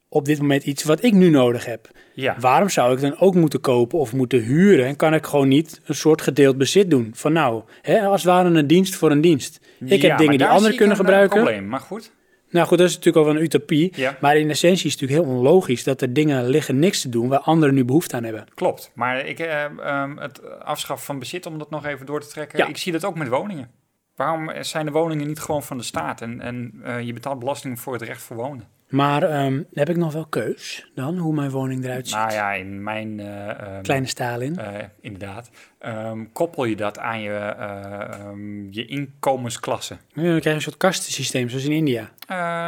op 0.09 0.25
dit 0.25 0.39
moment 0.39 0.63
iets 0.63 0.83
wat 0.83 1.03
ik 1.03 1.13
nu 1.13 1.29
nodig 1.29 1.65
heb. 1.65 1.89
Ja. 2.13 2.35
Waarom 2.39 2.69
zou 2.69 2.93
ik 2.93 3.01
dan 3.01 3.19
ook 3.19 3.35
moeten 3.35 3.61
kopen 3.61 3.99
of 3.99 4.13
moeten 4.13 4.39
huren? 4.39 4.85
En 4.85 4.95
kan 4.95 5.13
ik 5.13 5.25
gewoon 5.25 5.47
niet 5.47 5.81
een 5.85 5.95
soort 5.95 6.21
gedeeld 6.21 6.57
bezit 6.57 6.89
doen? 6.89 7.11
Van 7.15 7.33
nou, 7.33 7.63
hè, 7.81 8.01
als 8.01 8.23
het 8.23 8.31
ware 8.31 8.49
een 8.49 8.67
dienst 8.67 8.95
voor 8.95 9.11
een 9.11 9.21
dienst. 9.21 9.59
Ik 9.79 10.01
Ja, 10.01 10.07
heb 10.07 10.17
dingen 10.17 10.37
die 10.37 10.47
anderen 10.47 10.77
kunnen 10.77 10.97
een, 10.97 11.05
gebruiken. 11.05 11.41
probleem, 11.43 11.67
maar 11.67 11.79
goed. 11.79 12.11
Nou 12.49 12.67
goed, 12.67 12.77
dat 12.77 12.87
is 12.87 12.95
natuurlijk 12.95 13.25
al 13.25 13.31
wel 13.31 13.41
een 13.41 13.45
utopie. 13.47 13.91
Ja. 13.95 14.17
Maar 14.21 14.37
in 14.37 14.49
essentie 14.49 14.85
is 14.85 14.91
het 14.91 15.01
natuurlijk 15.01 15.27
heel 15.27 15.37
onlogisch 15.37 15.83
dat 15.83 16.01
er 16.01 16.13
dingen 16.13 16.47
liggen 16.47 16.79
niks 16.79 17.01
te 17.01 17.09
doen 17.09 17.27
waar 17.27 17.39
anderen 17.39 17.75
nu 17.75 17.85
behoefte 17.85 18.15
aan 18.15 18.23
hebben. 18.23 18.45
Klopt. 18.53 18.91
Maar 18.95 19.25
ik, 19.25 19.39
eh, 19.39 19.63
ehm, 19.63 20.17
het 20.17 20.59
afschaffen 20.59 21.05
van 21.05 21.19
bezit, 21.19 21.45
om 21.45 21.57
dat 21.57 21.69
nog 21.69 21.85
even 21.85 22.05
door 22.05 22.21
te 22.21 22.27
trekken. 22.27 22.57
Ja. 22.59 22.67
Ik 22.67 22.77
zie 22.77 22.91
dat 22.91 23.05
ook 23.05 23.17
met 23.17 23.27
woningen. 23.27 23.71
Waarom 24.15 24.51
zijn 24.61 24.85
de 24.85 24.91
woningen 24.91 25.27
niet 25.27 25.39
gewoon 25.39 25.63
van 25.63 25.77
de 25.77 25.83
staat? 25.83 26.21
En, 26.21 26.41
en 26.41 26.73
eh, 26.83 27.01
je 27.01 27.13
betaalt 27.13 27.39
belasting 27.39 27.79
voor 27.79 27.93
het 27.93 28.01
recht 28.01 28.21
voor 28.21 28.35
wonen. 28.35 28.67
Maar 28.89 29.23
ehm, 29.23 29.63
heb 29.73 29.89
ik 29.89 29.97
nog 29.97 30.13
wel 30.13 30.25
keus 30.25 30.89
dan, 30.95 31.17
hoe 31.17 31.33
mijn 31.33 31.49
woning 31.49 31.83
eruit 31.83 32.07
ziet? 32.07 32.17
Nou 32.17 32.31
ja, 32.31 32.53
in 32.53 32.83
mijn... 32.83 33.19
eh, 33.19 33.49
ehm, 33.49 33.81
Kleine 33.81 34.07
Stalin. 34.07 34.57
eh, 34.57 34.83
inderdaad. 35.01 35.49
Ehm, 35.79 36.25
koppel 36.33 36.63
je 36.65 36.75
dat 36.75 36.99
aan 36.99 37.21
je, 37.21 37.33
ehm, 37.33 38.71
je 38.71 38.85
inkomensklasse. 38.85 39.93
Ja, 39.93 40.21
dan 40.21 40.23
krijg 40.23 40.43
je 40.43 40.49
een 40.49 40.61
soort 40.61 40.77
kastensysteem, 40.77 41.49
zoals 41.49 41.65
in 41.65 41.71
India. 41.71 42.09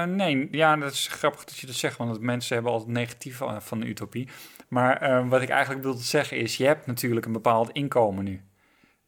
Nee, 0.06 0.48
ja, 0.52 0.76
dat 0.76 0.92
is 0.92 1.08
grappig 1.08 1.44
dat 1.44 1.58
je 1.58 1.66
dat 1.66 1.76
zegt, 1.76 1.98
want 1.98 2.20
mensen 2.20 2.54
hebben 2.54 2.72
altijd 2.72 2.92
negatief 2.92 3.42
van 3.60 3.80
de 3.80 3.88
utopie. 3.88 4.28
Maar 4.68 5.28
wat 5.30 5.42
ik 5.42 5.50
eigenlijk 5.50 5.84
wilde 5.84 6.04
zeggen 6.04 6.38
is, 6.38 6.58
je 6.58 6.66
hebt 6.66 6.86
natuurlijk 6.86 7.26
een 7.26 7.32
bepaald 7.32 7.70
inkomen 7.72 8.24
nu. 8.24 8.42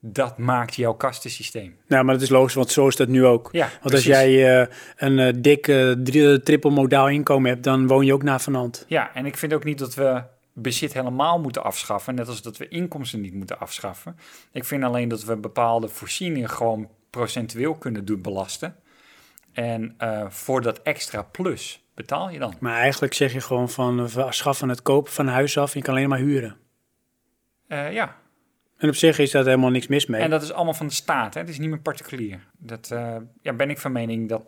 Dat 0.06 0.38
maakt 0.38 0.76
jouw 0.76 0.94
kastensysteem. 0.94 1.78
Nou, 1.88 2.04
maar 2.04 2.14
dat 2.14 2.24
is 2.24 2.30
logisch, 2.30 2.54
want 2.54 2.72
zo 2.72 2.88
is 2.88 2.96
dat 2.96 3.08
nu 3.08 3.26
ook. 3.26 3.50
Ja, 3.52 3.70
Want 3.82 3.94
als 3.94 4.04
jij 4.04 4.60
eh, 4.62 4.68
een 4.98 5.20
eh, 5.20 5.34
dik 5.36 5.68
eh, 5.68 5.92
triple 6.34 6.72
modaal 6.72 7.10
inkomen 7.10 7.50
hebt, 7.50 7.64
dan 7.64 7.88
woon 7.88 8.06
je 8.06 8.14
ook 8.14 8.24
naar 8.24 8.42
van 8.42 8.54
hand. 8.54 8.86
Ja, 8.88 9.14
en 9.14 9.26
ik 9.26 9.38
vind 9.38 9.54
ook 9.54 9.64
niet 9.64 9.78
dat 9.78 9.94
we 9.94 10.24
bezit 10.54 10.94
helemaal 10.94 11.40
moeten 11.40 11.64
afschaffen, 11.64 12.16
net 12.16 12.28
als 12.28 12.42
dat 12.42 12.58
we 12.58 12.68
inkomsten 12.68 13.22
niet 13.22 13.34
moeten 13.34 13.60
afschaffen. 13.60 14.18
Ik 14.52 14.64
vind 14.64 14.84
alleen 14.84 15.08
dat 15.08 15.24
we 15.24 15.36
bepaalde 15.36 15.88
voorzieningen 15.88 16.50
gewoon 16.50 16.90
procentueel 17.10 17.76
kunnen 17.76 18.06
doen 18.06 18.22
belasten. 18.22 18.76
En 19.54 19.96
voor 20.30 20.62
dat 20.62 20.82
extra 20.82 21.22
plus 21.22 21.84
betaal 21.96 22.30
je 22.30 22.40
dan. 22.40 22.56
Maar 22.60 22.80
eigenlijk 22.80 23.14
zeg 23.14 23.34
je 23.34 23.42
gewoon 23.42 23.70
van 23.70 24.08
we 24.08 24.26
schaffen 24.30 24.70
het 24.70 24.82
kopen 24.82 25.12
van 25.12 25.28
huis 25.28 25.58
af 25.58 25.74
en 25.74 25.80
je 25.80 25.86
kan 25.86 25.96
alleen 25.96 26.10
maar 26.10 26.20
huren. 26.20 26.56
Ja, 27.68 28.16
En 28.84 28.90
op 28.90 28.96
zich 28.96 29.20
is 29.20 29.32
daar 29.32 29.44
helemaal 29.46 29.70
niks 29.70 29.88
mis 29.88 30.06
mee. 30.06 30.22
En 30.22 30.30
dat 30.30 30.42
is 30.42 30.52
allemaal 30.54 30.74
van 30.74 30.88
de 30.88 30.94
staat, 30.94 31.34
hè? 31.34 31.40
het 31.40 31.50
is 31.50 31.60
niet 31.60 31.70
meer 31.70 31.80
particulier. 31.80 32.40
Dat 32.58 32.92
eh, 32.92 33.16
ja, 33.42 33.54
ben 33.54 33.70
ik 33.70 33.78
van 33.78 33.92
mening 33.92 34.30
dat 34.30 34.46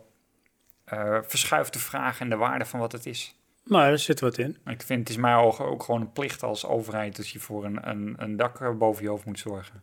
eh, 0.84 1.18
verschuift 1.22 1.72
de 1.72 1.78
vraag 1.78 2.20
en 2.20 2.28
de 2.30 2.36
waarde 2.36 2.64
van 2.64 2.80
wat 2.80 2.92
het 2.92 3.06
is. 3.06 3.34
Nou, 3.64 3.82
daar 3.88 3.98
zit 3.98 4.20
wat 4.20 4.38
in. 4.38 4.56
Ik 4.66 4.82
vind 4.82 4.98
het 5.00 5.08
is 5.08 5.16
mijn 5.16 5.36
ogen 5.36 5.64
ook 5.64 5.82
gewoon 5.82 6.00
een 6.00 6.12
plicht 6.12 6.42
als 6.42 6.66
overheid 6.66 7.16
dat 7.16 7.28
je 7.28 7.38
voor 7.38 7.64
een, 7.64 7.88
een, 7.90 8.14
een 8.18 8.36
dak 8.36 8.60
eh, 8.60 8.70
boven 8.78 9.02
je 9.02 9.08
hoofd 9.08 9.24
moet 9.24 9.38
zorgen. 9.38 9.82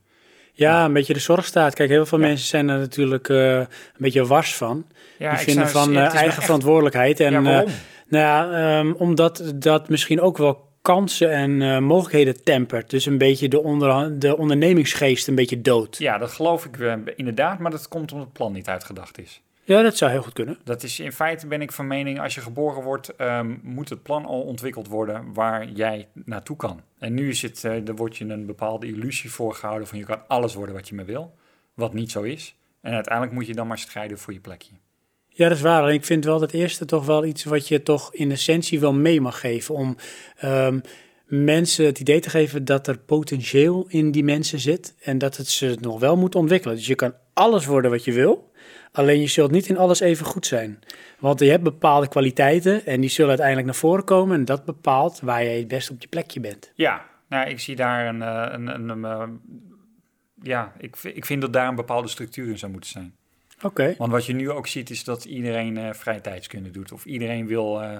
Ja, 0.52 0.86
een 0.86 0.94
beetje 0.94 1.14
de 1.14 1.20
zorgstaat. 1.20 1.74
Kijk, 1.74 1.90
heel 1.90 2.06
veel 2.06 2.20
Ja. 2.20 2.26
mensen 2.28 2.48
zijn 2.48 2.70
er 2.70 2.80
natuurlijk 2.80 3.28
een 3.28 3.68
beetje 3.98 4.26
wars 4.26 4.56
van. 4.56 4.86
Ja, 5.18 5.30
Die 5.36 5.40
vinden 5.40 5.70
van 5.70 5.96
eigen 5.98 6.20
echt- 6.20 6.44
verantwoordelijkheid. 6.44 7.20
En, 7.20 7.32
Ja, 7.32 7.42
waarom? 7.42 7.72
nou 8.08 8.24
ja, 8.26 8.78
ehm, 8.80 8.92
omdat 8.92 9.52
dat 9.56 9.90
misschien 9.90 10.22
ook 10.22 10.38
wel 10.38 10.72
kansen 10.84 11.32
en 11.32 11.62
eh, 11.62 11.80
mogelijkheden 11.80 12.44
tempert. 12.44 12.90
Dus 12.90 13.06
een 13.06 13.18
beetje 13.18 13.48
de, 13.48 13.64
onder, 13.64 14.20
de 14.20 14.38
ondernemingsgeest 14.38 15.28
een 15.28 15.36
beetje 15.36 15.62
dood. 15.62 15.98
Ja, 15.98 16.18
dat 16.18 16.32
geloof 16.32 16.66
ik 16.66 16.80
eh, 16.80 16.94
inderdaad, 17.16 17.60
maar 17.60 17.72
dat 17.72 17.88
komt 17.88 18.12
omdat 18.12 18.28
het 18.28 18.38
plan 18.38 18.54
niet 18.54 18.68
uitgedacht 18.68 19.20
is. 19.20 19.42
Ja, 19.64 19.82
dat 19.82 19.98
zou 19.98 20.12
heel 20.12 20.22
goed 20.22 20.34
kunnen. 20.34 20.58
Dat 20.64 20.84
is 20.84 21.00
in 21.00 21.12
feite 21.12 21.48
ben 21.48 21.62
ik 21.62 21.72
van 21.72 21.88
mening, 21.88 22.20
als 22.20 22.36
je 22.36 22.42
geboren 22.42 22.84
wordt, 22.84 23.16
ehm, 23.16 23.56
moet 23.62 23.90
het 23.90 24.04
plan 24.04 24.26
al 24.26 24.42
ontwikkeld 24.42 24.88
worden 24.88 25.34
waar 25.34 25.70
jij 25.70 26.08
naartoe 26.14 26.56
kan. 26.56 26.82
En 27.00 27.14
nu 27.14 27.30
is 27.30 27.42
het, 27.42 27.64
eh 27.64 27.88
er 27.88 27.96
wordt 27.96 28.18
je 28.18 28.26
een 28.26 28.46
bepaalde 28.46 28.88
illusie 28.88 29.32
voorgehouden 29.32 29.88
van 29.88 29.98
je 29.98 30.06
kan 30.06 30.28
alles 30.28 30.54
worden 30.54 30.76
wat 30.76 30.90
je 30.90 30.96
maar 30.96 31.06
wil, 31.06 31.36
wat 31.74 31.94
niet 31.94 32.12
zo 32.12 32.22
is. 32.22 32.56
En 32.82 32.94
uiteindelijk 32.94 33.34
moet 33.36 33.48
je 33.48 33.54
dan 33.54 33.68
maar 33.68 33.80
strijden 33.80 34.18
voor 34.18 34.34
je 34.34 34.40
plekje. 34.40 34.74
Ja, 35.36 35.48
dat 35.48 35.58
is 35.58 35.64
waar. 35.64 35.82
Alleen 35.82 35.94
ik 35.94 36.06
vind 36.06 36.26
wel 36.26 36.40
dat 36.40 36.52
eerste 36.52 36.86
toch 36.86 37.06
wel 37.06 37.26
iets 37.26 37.44
wat 37.44 37.68
je 37.68 37.84
toch 37.84 38.14
in 38.14 38.32
essentie 38.32 38.80
wel 38.80 38.94
mee 38.94 39.22
mag 39.22 39.40
geven. 39.40 39.76
Om 39.76 39.96
ehm, 40.38 40.80
mensen 41.26 41.86
het 41.86 42.00
idee 42.00 42.20
te 42.20 42.30
geven 42.30 42.66
dat 42.66 42.88
er 42.88 42.98
potentieel 42.98 43.86
in 43.88 44.12
die 44.12 44.24
mensen 44.24 44.60
zit. 44.60 44.96
En 45.02 45.18
dat 45.18 45.38
het 45.38 45.48
ze 45.48 45.78
nog 45.80 46.00
wel 46.00 46.18
moet 46.18 46.36
ontwikkelen. 46.36 46.76
Dus 46.76 46.88
je 46.88 46.96
kan 46.96 47.14
alles 47.34 47.66
worden 47.66 47.92
wat 47.92 48.04
je 48.04 48.12
wil. 48.12 48.52
Alleen 48.92 49.20
je 49.20 49.28
zult 49.28 49.52
niet 49.52 49.68
in 49.68 49.78
alles 49.78 50.00
even 50.00 50.26
goed 50.26 50.46
zijn. 50.46 50.80
Want 51.20 51.40
je 51.40 51.50
hebt 51.50 51.64
bepaalde 51.64 52.08
kwaliteiten 52.08 52.86
en 52.86 53.02
die 53.02 53.10
zullen 53.10 53.30
uiteindelijk 53.30 53.68
naar 53.68 53.76
voren 53.76 54.04
komen. 54.04 54.36
En 54.36 54.46
dat 54.46 54.66
bepaalt 54.66 55.20
waar 55.20 55.44
jij 55.44 55.58
het 55.58 55.68
best 55.68 55.90
op 55.90 56.02
je 56.02 56.08
plekje 56.08 56.40
bent. 56.40 56.72
Ja, 56.76 57.06
nou, 57.30 57.50
ik 57.50 57.60
zie 57.60 57.76
daar 57.76 58.08
een, 58.08 58.22
eh, 58.22 58.46
een, 58.52 58.68
een, 58.68 58.90
een, 58.90 59.06
eh, 59.06 59.28
ja, 60.42 60.74
ik, 60.78 60.96
ik 61.04 61.26
vind 61.26 61.42
dat 61.42 61.54
daar 61.54 61.68
een 61.68 61.76
bepaalde 61.76 62.08
structuur 62.08 62.48
in 62.48 62.58
zou 62.58 62.72
moeten 62.72 62.90
zijn. 62.90 63.16
Oké. 63.64 63.96
Want 63.98 64.12
wat 64.12 64.26
je 64.26 64.34
nu 64.34 64.52
ook 64.52 64.68
ziet 64.68 64.90
is 64.90 65.04
dat 65.04 65.26
iedereen 65.26 65.78
eh 65.78 65.94
vrije 65.94 66.22
tijdskunde 66.22 66.72
doet. 66.72 66.92
Of 66.92 67.06
iedereen 67.06 67.48
wil 67.48 67.82
eh, 67.82 67.96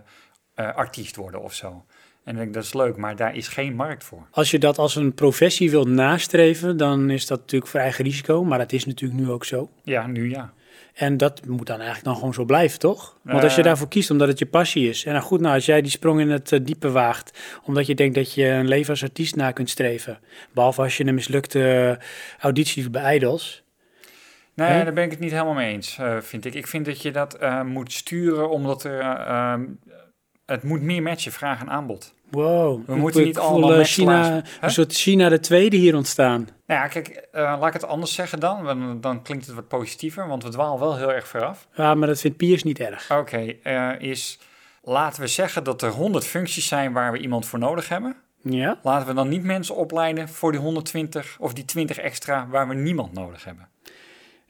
eh, 0.54 0.76
artiest 0.76 1.16
worden 1.16 1.42
of 1.42 1.54
zo. 1.54 1.86
En 2.24 2.32
ik 2.34 2.38
denk, 2.38 2.54
dat 2.54 2.64
is 2.64 2.74
leuk, 2.74 2.98
maar 2.98 3.16
daar 3.16 3.36
is 3.36 3.48
geen 3.48 3.76
markt 3.76 4.04
voor. 4.04 4.28
Als 4.32 4.52
je 4.52 4.60
dat 4.60 4.78
als 4.78 4.96
een 4.96 5.14
professie 5.14 5.72
wilt 5.72 5.88
nastreven, 5.88 6.78
dan 6.78 7.10
is 7.10 7.28
dat 7.28 7.40
natuurlijk 7.40 7.72
voor 7.72 7.80
eigen 7.80 8.04
risico. 8.04 8.44
Maar 8.44 8.58
dat 8.58 8.72
is 8.72 8.86
natuurlijk 8.86 9.22
nu 9.22 9.30
ook 9.30 9.46
zo. 9.46 9.70
Ja, 9.84 10.08
nu 10.08 10.30
ja. 10.30 10.54
En 10.94 11.18
dat 11.18 11.46
moet 11.46 11.68
dan 11.68 11.76
eigenlijk 11.76 12.06
dan 12.06 12.16
gewoon 12.16 12.34
zo 12.34 12.46
blijven, 12.46 12.80
toch? 12.80 13.18
Want 13.22 13.44
als 13.44 13.56
je 13.56 13.62
daarvoor 13.62 13.88
kiest 13.88 14.12
omdat 14.12 14.28
het 14.28 14.40
je 14.40 14.46
passie 14.46 14.90
is. 14.90 15.06
En 15.06 15.12
nou 15.12 15.24
goed, 15.24 15.40
nou, 15.40 15.56
als 15.56 15.66
jij 15.66 15.82
die 15.82 15.92
sprong 15.92 16.20
in 16.20 16.30
het 16.30 16.60
diepe 16.62 16.92
waagt, 16.92 17.40
omdat 17.64 17.86
je 17.86 17.96
denkt 17.96 18.16
dat 18.16 18.34
je 18.34 18.46
een 18.46 18.68
leven 18.68 18.90
als 18.90 19.04
artiest 19.04 19.36
na 19.36 19.52
kunt 19.52 19.70
streven. 19.70 20.20
Behalve 20.54 20.82
als 20.82 20.98
je 20.98 21.06
een 21.06 21.16
mislukte 21.16 22.00
auditie 22.40 22.90
bij 22.90 23.16
Idols. 23.16 23.63
Nee, 24.56 24.84
daar 24.84 24.94
ben 24.94 25.04
ik 25.04 25.12
het 25.12 25.20
niet 25.20 25.32
helemaal 25.32 25.54
mee 25.54 25.74
eens, 25.74 25.98
eh, 25.98 26.18
vind 26.20 26.46
ik. 26.46 26.54
Ik 26.54 26.68
vind 26.68 26.86
dat 26.86 27.02
je 27.02 27.12
dat 27.12 27.34
eh, 27.34 27.62
moet 27.62 27.92
sturen, 27.92 28.50
omdat 28.50 28.84
er... 28.84 29.00
ehm, 29.00 29.66
het 30.46 30.64
moet 30.64 30.82
meer 30.82 31.02
matchen, 31.02 31.32
vraag 31.32 31.60
en 31.60 31.70
aanbod. 31.70 32.14
Wow. 32.30 32.86
We 32.86 32.94
ik- 32.94 33.00
moeten 33.00 33.24
niet 33.24 33.38
allemaal 33.38 33.84
China, 33.84 34.44
een 34.62 34.70
soort 34.72 34.94
China 34.94 35.30
de 35.30 35.40
tweede 35.40 35.78
hier 35.78 35.96
ontstaan. 35.96 36.48
Nou 36.68 36.82
ja, 36.82 36.88
kijk, 36.88 37.28
laat 37.32 37.68
ik 37.68 37.74
het 37.74 37.86
anders 37.86 38.14
zeggen 38.14 38.40
dan. 38.40 38.64
want 38.64 39.04
Dan 39.04 39.22
klinkt 39.24 39.46
het 39.46 39.56
wat 39.56 39.68
positiever, 39.68 40.28
want 40.28 40.44
we 40.44 40.50
dwalen 40.50 40.80
wel 40.80 40.98
heel 40.98 41.14
erg 41.14 41.28
veraf. 41.28 41.68
Ja, 41.74 41.96
maar 41.96 42.08
dat 42.08 42.20
vindt 42.20 42.38
Piers 42.38 42.64
niet 42.64 42.80
erg. 42.80 43.12
Oké, 43.12 43.38
is... 44.00 44.40
Laten 44.86 45.22
we 45.22 45.28
zeggen 45.28 45.64
dat 45.64 45.82
er 45.82 45.90
100 45.90 46.26
functies 46.26 46.68
zijn 46.68 46.94
waar 46.94 47.12
we 47.12 47.18
iemand 47.18 47.46
voor 47.46 47.60
nodig 47.60 47.90
hebben. 47.90 48.16
Ja? 48.42 48.80
Laten 48.84 49.08
we 49.08 49.14
dan 49.14 49.30
niet 49.30 49.44
mensen 49.44 49.76
opleiden 49.76 50.30
voor 50.30 50.52
die 50.52 50.62
120 50.62 51.36
of 51.40 51.54
die 51.54 51.66
20 51.66 51.98
extra 51.98 52.48
waar 52.48 52.68
we 52.68 52.74
niemand 52.74 53.14
nodig 53.14 53.44
hebben. 53.44 53.68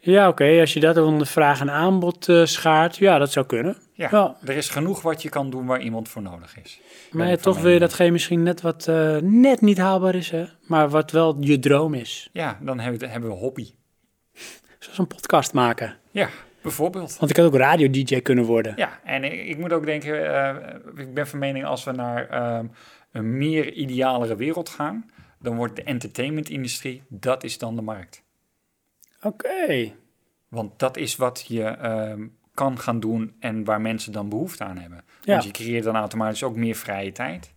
Ja, 0.06 0.28
oké. 0.28 0.60
Als 0.60 0.74
je 0.74 0.80
dat 0.80 0.98
onder 0.98 1.28
vraag 1.28 1.60
en 1.60 1.72
aanbod 1.72 2.30
eh, 2.30 2.46
schaart, 2.46 2.98
ja, 2.98 3.18
dat 3.18 3.32
zou 3.32 3.46
kunnen. 3.46 3.78
Ja, 3.94 4.08
Ja. 4.12 4.36
er 4.46 4.56
is 4.56 4.70
genoeg 4.70 5.02
wat 5.02 5.22
je 5.22 5.30
kan 5.30 5.50
doen 5.50 5.66
waar 5.66 5.82
iemand 5.82 6.10
voor 6.10 6.22
nodig 6.22 6.58
is. 6.64 6.80
Maar 7.12 7.30
ja, 7.30 7.36
toch 7.36 7.60
wil 7.62 7.72
je 7.72 7.80
datgene 7.80 8.12
misschien 8.12 8.44
net 8.44 8.62
wat 8.62 8.88
eh, 8.88 9.18
net 9.18 9.62
niet 9.62 9.78
haalbaar 9.78 10.16
is, 10.16 10.30
hè? 10.32 10.46
Maar 10.68 10.90
wat 10.90 11.12
wel 11.12 11.38
je 11.40 11.60
droom 11.60 11.94
is. 11.94 12.30
Ja, 12.34 12.58
dan 12.62 12.80
hebben 12.80 13.00
we, 13.00 13.08
hebben 13.08 13.30
we 13.30 13.36
hobby. 13.36 13.72
Zoals 14.80 14.98
een 14.98 15.08
podcast 15.08 15.54
maken. 15.54 15.98
Ja, 16.12 16.30
bijvoorbeeld. 16.62 17.18
Want 17.18 17.32
ik 17.32 17.38
had 17.38 17.46
ook 17.46 17.56
radio-dj 17.56 18.22
kunnen 18.22 18.46
worden. 18.46 18.74
Ja, 18.76 19.00
en 19.04 19.24
ik, 19.24 19.48
ik 19.48 19.58
moet 19.58 19.74
ook 19.74 19.86
denken, 19.86 20.34
eh, 20.36 20.56
ik 20.96 21.14
ben 21.14 21.28
van 21.28 21.40
mening 21.40 21.66
als 21.66 21.84
we 21.84 21.92
naar 21.92 22.30
ehm, 22.30 22.66
een 23.12 23.38
meer 23.38 23.74
idealere 23.74 24.36
wereld 24.36 24.70
gaan, 24.70 25.06
dan 25.40 25.56
wordt 25.56 25.76
de 25.76 25.84
entertainment-industrie, 25.84 27.04
dat 27.10 27.44
is 27.44 27.58
dan 27.58 27.76
de 27.76 27.82
markt. 27.82 28.23
Oké. 29.24 29.92
Want 30.48 30.80
dat 30.80 30.98
is 30.98 31.16
wat 31.16 31.46
je 31.48 31.64
ehm, 31.64 32.28
kan 32.54 32.80
gaan 32.80 33.00
doen 33.00 33.36
en 33.40 33.64
waar 33.64 33.82
mensen 33.82 34.12
dan 34.12 34.30
behoefte 34.30 34.64
aan 34.64 34.78
hebben. 34.78 35.04
Ja. 35.22 35.32
Want 35.32 35.44
je 35.44 35.52
creëert 35.52 35.84
dan 35.84 35.96
automatisch 35.96 36.44
ook 36.44 36.56
meer 36.56 36.76
vrije 36.76 37.12
tijd. 37.12 37.54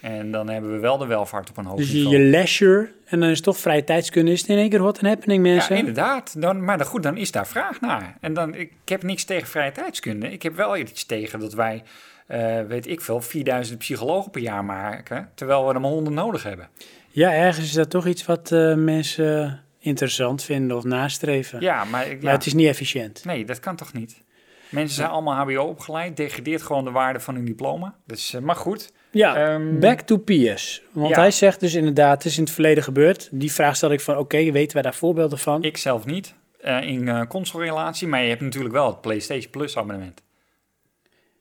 En 0.00 0.30
dan 0.30 0.48
hebben 0.48 0.72
we 0.72 0.78
wel 0.78 0.98
de 0.98 1.06
welvaart 1.06 1.50
op 1.50 1.56
een 1.56 1.64
hoog 1.64 1.76
Dus 1.76 1.90
je, 1.90 1.96
niveau. 1.96 2.16
je 2.16 2.22
leisure, 2.22 2.92
en 3.04 3.20
dan 3.20 3.28
is 3.28 3.34
het 3.34 3.44
toch 3.44 3.58
vrije 3.58 3.84
tijdskunde, 3.84 4.30
is 4.30 4.40
het 4.40 4.50
in 4.50 4.56
één 4.56 4.68
keer 4.70 4.80
hot 4.80 4.98
and 4.98 5.06
happening, 5.06 5.42
mensen. 5.42 5.74
Ja, 5.74 5.80
inderdaad. 5.80 6.40
Dan, 6.40 6.64
maar 6.64 6.78
dan, 6.78 6.86
goed, 6.86 7.02
dan 7.02 7.16
is 7.16 7.30
daar 7.30 7.46
vraag 7.46 7.80
naar. 7.80 8.16
En 8.20 8.34
dan, 8.34 8.54
ik, 8.54 8.72
ik 8.82 8.88
heb 8.88 9.02
niks 9.02 9.24
tegen 9.24 9.48
vrije 9.48 9.72
tijdskunde. 9.72 10.32
Ik 10.32 10.42
heb 10.42 10.56
wel 10.56 10.76
iets 10.76 11.06
tegen 11.06 11.40
dat 11.40 11.54
wij, 11.54 11.82
eh, 12.26 12.60
weet 12.60 12.86
ik 12.86 13.00
veel, 13.00 13.20
4000 13.20 13.78
psychologen 13.78 14.30
per 14.30 14.40
jaar 14.40 14.64
maken. 14.64 15.30
Terwijl 15.34 15.66
we 15.66 15.74
er 15.74 15.80
maar 15.80 15.90
100 15.90 16.16
nodig 16.16 16.42
hebben. 16.42 16.68
Ja, 17.08 17.32
ergens 17.32 17.66
is 17.66 17.72
dat 17.72 17.90
toch 17.90 18.06
iets 18.06 18.24
wat 18.24 18.52
eh, 18.52 18.74
mensen 18.74 19.62
interessant 19.88 20.42
vinden 20.44 20.76
of 20.76 20.84
nastreven. 20.84 21.60
Ja, 21.60 21.84
maar, 21.84 22.20
ja. 22.20 22.30
het 22.30 22.46
is 22.46 22.54
niet 22.54 22.66
efficiënt. 22.66 23.24
nee, 23.24 23.44
dat 23.44 23.60
kan 23.60 23.76
toch 23.76 23.92
niet? 23.92 24.22
Mensen 24.68 24.96
zijn 24.96 25.08
allemaal 25.08 25.34
HBO 25.34 25.62
opgeleid, 25.62 26.16
degradeert 26.16 26.62
gewoon 26.62 26.84
de 26.84 26.90
waarde 26.90 27.20
van 27.20 27.34
hun 27.34 27.44
diploma. 27.44 27.96
Dus, 28.06 28.34
eh, 28.34 28.40
maar 28.40 28.56
goed. 28.56 28.92
Ja, 29.10 29.36
Ehm, 29.36 29.78
back 29.78 30.00
to 30.00 30.16
Piers. 30.16 30.82
Want 30.92 31.08
ja. 31.08 31.20
hij 31.20 31.30
zegt 31.30 31.60
dus 31.60 31.74
inderdaad, 31.74 32.22
het 32.22 32.24
is 32.24 32.36
in 32.36 32.42
het 32.42 32.52
verleden 32.52 32.82
gebeurd. 32.82 33.28
Die 33.32 33.52
vraag 33.52 33.76
stelde 33.76 33.94
ik 33.94 34.00
van, 34.00 34.16
oké, 34.16 34.50
weten 34.50 34.72
wij 34.72 34.82
daar 34.82 34.94
voorbeelden 34.94 35.38
van? 35.38 35.62
Ik 35.62 35.76
zelf 35.76 36.04
niet 36.04 36.34
eh, 36.60 36.82
in 36.82 37.08
eh 37.08 37.22
console-relatie, 37.22 38.08
maar 38.08 38.22
je 38.22 38.28
hebt 38.28 38.40
natuurlijk 38.40 38.74
wel 38.74 38.86
het 38.86 39.00
PlayStation 39.00 39.50
Plus 39.50 39.76
abonnement. 39.76 40.22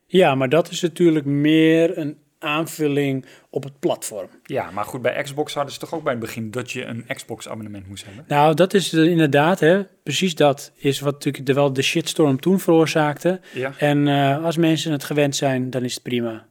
Ja, 0.05 0.35
maar 0.35 0.49
dat 0.49 0.69
is 0.69 0.81
natuurlijk 0.81 1.25
meer 1.25 1.97
een 1.97 2.17
aanvulling 2.39 3.25
op 3.49 3.63
het 3.63 3.79
platform. 3.79 4.29
Ja, 4.43 4.71
maar 4.71 4.83
goed, 4.83 5.01
bij 5.01 5.23
Xbox 5.23 5.53
hadden 5.53 5.73
ze 5.73 5.79
toch 5.79 5.93
ook 5.93 6.03
bij 6.03 6.11
het 6.11 6.21
begin 6.21 6.51
dat 6.51 6.71
je 6.71 6.85
een 6.85 7.05
Xbox-abonnement 7.07 7.87
moest 7.87 8.05
hebben. 8.05 8.25
Nou, 8.27 8.53
dat 8.53 8.73
is 8.73 8.93
inderdaad, 8.93 9.59
hè, 9.59 9.83
precies 10.03 10.35
dat 10.35 10.71
is 10.75 10.99
wat 10.99 11.13
natuurlijk 11.13 11.45
de, 11.45 11.53
wel 11.53 11.73
de 11.73 11.81
shitstorm 11.81 12.39
toen 12.39 12.59
veroorzaakte. 12.59 13.39
Ja. 13.53 13.73
En 13.77 14.07
eh, 14.07 14.43
als 14.43 14.57
mensen 14.57 14.91
het 14.91 15.03
gewend 15.03 15.35
zijn, 15.35 15.69
dan 15.69 15.83
is 15.83 15.93
het 15.93 16.03
prima. 16.03 16.47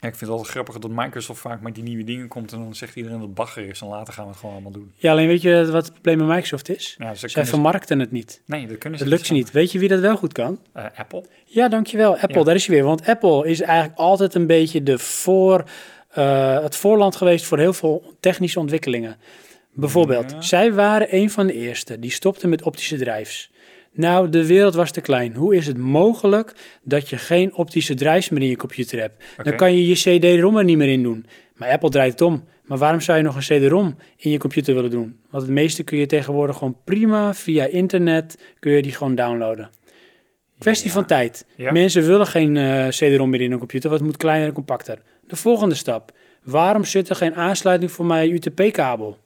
Ja, 0.00 0.08
ik 0.08 0.14
vind 0.14 0.20
het 0.20 0.30
altijd 0.30 0.48
grappig 0.48 0.78
dat 0.78 0.90
Microsoft 0.90 1.40
vaak 1.40 1.60
met 1.60 1.74
die 1.74 1.82
nieuwe 1.84 2.04
dingen 2.04 2.28
komt 2.28 2.52
en 2.52 2.58
dan 2.58 2.74
zegt 2.74 2.96
iedereen 2.96 3.18
dat 3.18 3.26
het 3.26 3.36
bagger 3.36 3.68
is 3.68 3.80
en 3.80 3.86
later 3.86 4.12
gaan 4.14 4.24
we 4.24 4.30
het 4.30 4.38
gewoon 4.38 4.54
allemaal 4.54 4.72
doen. 4.72 4.92
Ja, 4.96 5.10
alleen 5.10 5.26
weet 5.26 5.42
je 5.42 5.66
wat 5.70 5.84
het 5.84 5.92
probleem 5.92 6.18
met 6.18 6.26
Microsoft 6.26 6.68
is? 6.68 6.94
Ja, 6.98 7.14
ze 7.14 7.28
Zij 7.28 7.46
vermarkten 7.46 7.98
het 7.98 8.10
niet. 8.12 8.42
Nee, 8.46 8.66
dat 8.66 8.78
kunnen 8.78 8.98
ze 8.98 9.04
Dat 9.04 9.12
lukt 9.12 9.26
ze 9.26 9.32
niet. 9.32 9.50
Weet 9.50 9.72
je 9.72 9.78
wie 9.78 9.88
dat 9.88 10.00
wel 10.00 10.16
goed 10.16 10.32
kan? 10.32 10.58
Eh, 10.72 10.84
Apple. 10.96 11.24
Ja, 11.44 11.68
dankjewel. 11.68 12.16
Apple, 12.16 12.38
Ja. 12.38 12.44
daar 12.44 12.54
is 12.54 12.66
hij 12.66 12.76
weer. 12.76 12.84
Want 12.84 13.06
Apple 13.06 13.46
is 13.48 13.60
eigenlijk 13.60 13.98
altijd 13.98 14.34
een 14.34 14.46
beetje 14.46 14.82
de 14.82 14.98
voor, 14.98 15.64
eh, 16.08 16.62
het 16.62 16.76
voorland 16.76 17.16
geweest 17.16 17.44
voor 17.44 17.58
heel 17.58 17.72
veel 17.72 18.14
technische 18.20 18.60
ontwikkelingen. 18.60 19.16
Bijvoorbeeld, 19.72 20.30
Ja. 20.30 20.42
zij 20.42 20.72
waren 20.72 21.14
een 21.14 21.30
van 21.30 21.46
de 21.46 21.52
eerste 21.52 21.98
die 21.98 22.10
stopten 22.10 22.48
met 22.48 22.62
optische 22.62 22.96
drives. 22.96 23.50
Nou, 23.98 24.28
de 24.28 24.46
wereld 24.46 24.74
was 24.74 24.90
te 24.90 25.00
klein. 25.00 25.34
Hoe 25.34 25.56
is 25.56 25.66
het 25.66 25.78
mogelijk 25.78 26.52
dat 26.82 27.08
je 27.08 27.16
geen 27.16 27.54
optische 27.54 27.94
drives 27.94 28.28
meer 28.28 28.42
in 28.42 28.48
je 28.48 28.56
computer 28.56 29.00
hebt? 29.00 29.24
Dan 29.42 29.56
kan 29.56 29.74
je 29.76 29.86
je 29.86 29.94
CD-ROM 29.94 30.56
er 30.56 30.64
niet 30.64 30.76
meer 30.76 30.88
in 30.88 31.02
doen. 31.02 31.26
Maar 31.54 31.70
Apple 31.70 31.88
draait 31.90 32.10
het 32.12 32.20
om. 32.20 32.44
Maar 32.64 32.78
waarom 32.78 33.00
zou 33.00 33.18
je 33.18 33.24
nog 33.24 33.34
een 33.36 33.40
CD-ROM 33.60 33.96
in 34.16 34.30
je 34.30 34.38
computer 34.38 34.74
willen 34.74 34.90
doen? 34.90 35.18
Want 35.30 35.42
het 35.42 35.52
meeste 35.52 35.82
kun 35.82 35.98
je 35.98 36.06
tegenwoordig 36.06 36.56
gewoon 36.56 36.76
prima 36.84 37.34
via 37.34 37.64
internet, 37.64 38.38
kun 38.58 38.72
je 38.72 38.82
die 38.82 38.92
gewoon 38.92 39.14
downloaden. 39.14 39.70
Kwestie 40.58 40.86
Ja. 40.88 40.92
van 40.92 41.04
tijd. 41.06 41.46
Ja. 41.56 41.72
Mensen 41.72 42.06
willen 42.06 42.26
geen 42.26 42.56
eh 42.56 42.88
CD-ROM 42.88 43.30
meer 43.30 43.40
in 43.40 43.52
een 43.52 43.58
computer, 43.58 43.88
want 43.88 44.00
het 44.00 44.10
moet 44.10 44.20
kleiner 44.20 44.48
en 44.48 44.54
compacter. 44.54 44.98
De 45.26 45.36
volgende 45.36 45.74
stap. 45.74 46.12
Waarom 46.42 46.84
zit 46.84 47.08
er 47.08 47.16
geen 47.16 47.34
aansluiting 47.34 47.90
voor 47.92 48.04
mijn 48.06 48.30
UTP-kabel? 48.32 49.18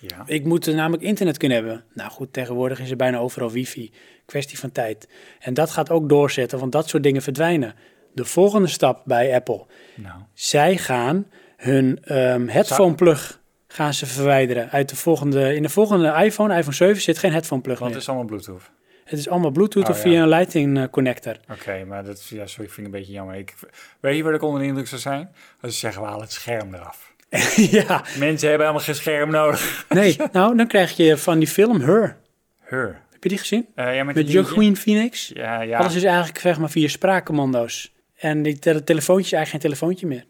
Ja. 0.00 0.22
Ik 0.26 0.44
moet 0.44 0.66
er 0.66 0.74
namelijk 0.74 1.02
internet 1.02 1.36
kunnen 1.36 1.58
hebben. 1.58 1.84
Nou 1.94 2.10
goed, 2.10 2.32
tegenwoordig 2.32 2.80
is 2.80 2.90
er 2.90 2.96
bijna 2.96 3.18
overal 3.18 3.50
wifi. 3.50 3.92
Kwestie 4.26 4.58
van 4.58 4.72
tijd. 4.72 5.08
En 5.40 5.54
dat 5.54 5.70
gaat 5.70 5.90
ook 5.90 6.08
doorzetten, 6.08 6.58
want 6.58 6.72
dat 6.72 6.88
soort 6.88 7.02
dingen 7.02 7.22
verdwijnen. 7.22 7.74
De 8.12 8.24
volgende 8.24 8.68
stap 8.68 9.02
bij 9.04 9.34
Apple. 9.34 9.66
Nou, 9.94 10.20
Zij 10.34 10.76
gaan 10.76 11.26
hun 11.56 11.98
ehm, 12.04 12.46
headphone 12.46 12.94
plug 12.94 13.40
gaan 13.68 13.94
ze 13.94 14.06
verwijderen 14.06 14.70
uit 14.70 14.88
de 14.88 14.96
volgende. 14.96 15.54
In 15.54 15.62
de 15.62 15.68
volgende 15.68 16.24
iPhone, 16.24 16.56
iPhone 16.56 16.76
7, 16.76 17.02
zit 17.02 17.18
geen 17.18 17.32
headphone 17.32 17.60
plug 17.60 17.78
want 17.78 17.90
meer. 17.90 18.00
het 18.00 18.08
is 18.08 18.14
allemaal 18.14 18.26
Bluetooth. 18.38 18.70
Het 19.04 19.18
is 19.18 19.28
allemaal 19.28 19.50
Bluetooth 19.50 19.84
Oh, 19.84 19.90
of 19.90 19.96
ja. 19.96 20.02
via 20.02 20.22
een 20.22 20.28
Lightning 20.28 20.78
eh, 20.78 20.84
connector. 20.90 21.36
Oké, 21.50 21.84
maar 21.84 22.04
dat 22.04 22.28
ja, 22.28 22.46
sorry, 22.46 22.64
ik 22.68 22.70
vind 22.70 22.76
het 22.76 22.84
een 22.86 22.90
beetje 22.90 23.12
jammer. 23.12 23.34
Ik, 23.36 23.54
weet 24.00 24.16
je 24.16 24.22
waar 24.22 24.34
ik 24.34 24.42
onder 24.42 24.60
de 24.60 24.66
indruk 24.66 24.86
zou 24.86 25.00
zijn? 25.00 25.30
Als 25.60 25.72
ze 25.72 25.78
zeggen, 25.78 26.02
we 26.02 26.08
halen 26.08 26.22
het 26.22 26.32
scherm 26.32 26.74
eraf. 26.74 27.09
ja, 27.70 28.04
Mensen 28.18 28.48
hebben 28.48 28.66
helemaal 28.66 28.78
geen 28.80 28.94
scherm 28.94 29.30
nodig. 29.30 29.84
nee. 29.88 30.16
nou, 30.32 30.56
dan 30.56 30.66
krijg 30.66 30.96
je 30.96 31.16
van 31.16 31.38
die 31.38 31.48
film 31.48 31.80
Her. 31.80 32.16
Her. 32.60 33.00
Heb 33.10 33.22
je 33.22 33.28
die 33.28 33.38
gezien? 33.38 33.66
Eh, 33.74 33.96
ja, 33.96 34.04
met. 34.04 34.32
Joaquin 34.32 34.76
Phoenix. 34.76 35.30
Ja, 35.34 35.60
ja. 35.60 35.78
Alles 35.78 35.94
is 35.94 36.04
eigenlijk 36.04 36.38
zeg 36.38 36.58
maar 36.58 36.70
via 36.70 36.88
spraakcommando's. 36.88 37.92
En 38.16 38.42
die 38.42 38.58
tele- 38.58 38.84
telefoontje 38.84 39.24
is 39.26 39.32
eigenlijk 39.32 39.50
geen 39.64 39.72
telefoontje 39.72 40.06
meer. 40.06 40.24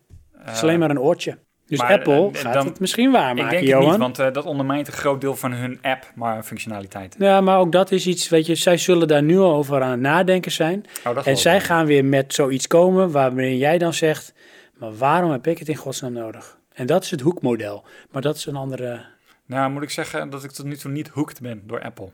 Het 0.45 0.57
is 0.57 0.63
alleen 0.63 0.79
maar 0.79 0.91
een 0.91 1.01
oortje. 1.01 1.39
Dus 1.67 1.79
maar, 1.79 1.93
Apple 1.93 2.31
eh, 2.33 2.41
gaat 2.41 2.55
dan- 2.55 2.67
het 2.67 2.81
misschien 2.81 3.11
waarmaken, 3.11 3.45
ik 3.45 3.51
denk 3.51 3.67
Johan. 3.67 3.83
het 3.83 3.91
niet, 3.91 4.01
want 4.01 4.19
eh, 4.19 4.33
dat 4.33 4.45
ondermijnt 4.45 4.87
een 4.87 4.93
groot 4.93 5.21
deel 5.21 5.37
van 5.37 5.53
hun 5.53 5.79
app, 5.83 6.13
maar 6.15 6.43
functionaliteit. 6.43 7.15
Ja, 7.19 7.41
maar 7.41 7.59
ook 7.59 7.73
dat 7.73 7.91
is 7.93 8.07
iets, 8.07 8.29
weet 8.29 8.47
je, 8.47 8.55
zij 8.55 8.77
zullen 8.77 9.09
daar 9.09 9.23
nu 9.23 9.39
al 9.39 9.55
over 9.55 9.83
aan 9.83 9.91
het 9.91 10.01
nadenken 10.01 10.53
zijn. 10.53 10.85
Oh, 11.07 11.15
dat 11.15 11.27
En 11.27 11.37
zij 11.37 11.61
gaan 11.61 11.87
weer 11.87 12.05
met 12.05 12.35
zoiets 12.35 12.67
komen 12.67 13.11
waarin 13.11 13.57
jij 13.59 13.79
dan 13.79 13.95
zegt, 13.95 14.33
maar 14.79 14.97
waarom 14.97 15.31
heb 15.31 15.47
ik 15.47 15.59
het 15.59 15.69
in 15.69 15.77
godsnaam 15.77 16.13
nodig? 16.13 16.59
En 16.81 16.87
dat 16.87 17.05
is 17.05 17.11
het 17.11 17.21
hoekmodel. 17.21 17.85
Maar 18.11 18.23
dat 18.23 18.37
is 18.37 18.47
een 18.47 18.57
andere... 18.57 19.01
Nou, 19.47 19.71
moet 19.71 19.83
ik 19.83 19.91
zeggen 19.91 20.31
dat 20.31 20.45
ik 20.45 20.51
tot 20.51 20.67
nu 20.67 20.77
toe 20.77 20.91
niet 20.91 21.09
hooked 21.09 21.41
ben 21.41 21.63
door 21.67 21.83
Apple. 21.83 22.13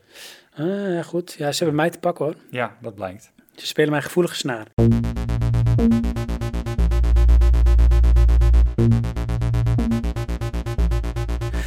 Ah, 0.56 1.04
goed. 1.04 1.34
Ja, 1.38 1.52
ze 1.52 1.58
hebben 1.58 1.76
mij 1.76 1.90
te 1.90 1.98
pakken 1.98 2.24
hoor. 2.24 2.34
Ja, 2.50 2.76
dat 2.82 2.94
blijkt. 2.94 3.32
Ze 3.54 3.66
spelen 3.66 3.90
mijn 3.90 4.02
gevoelige 4.02 4.34
snaar. 4.34 4.66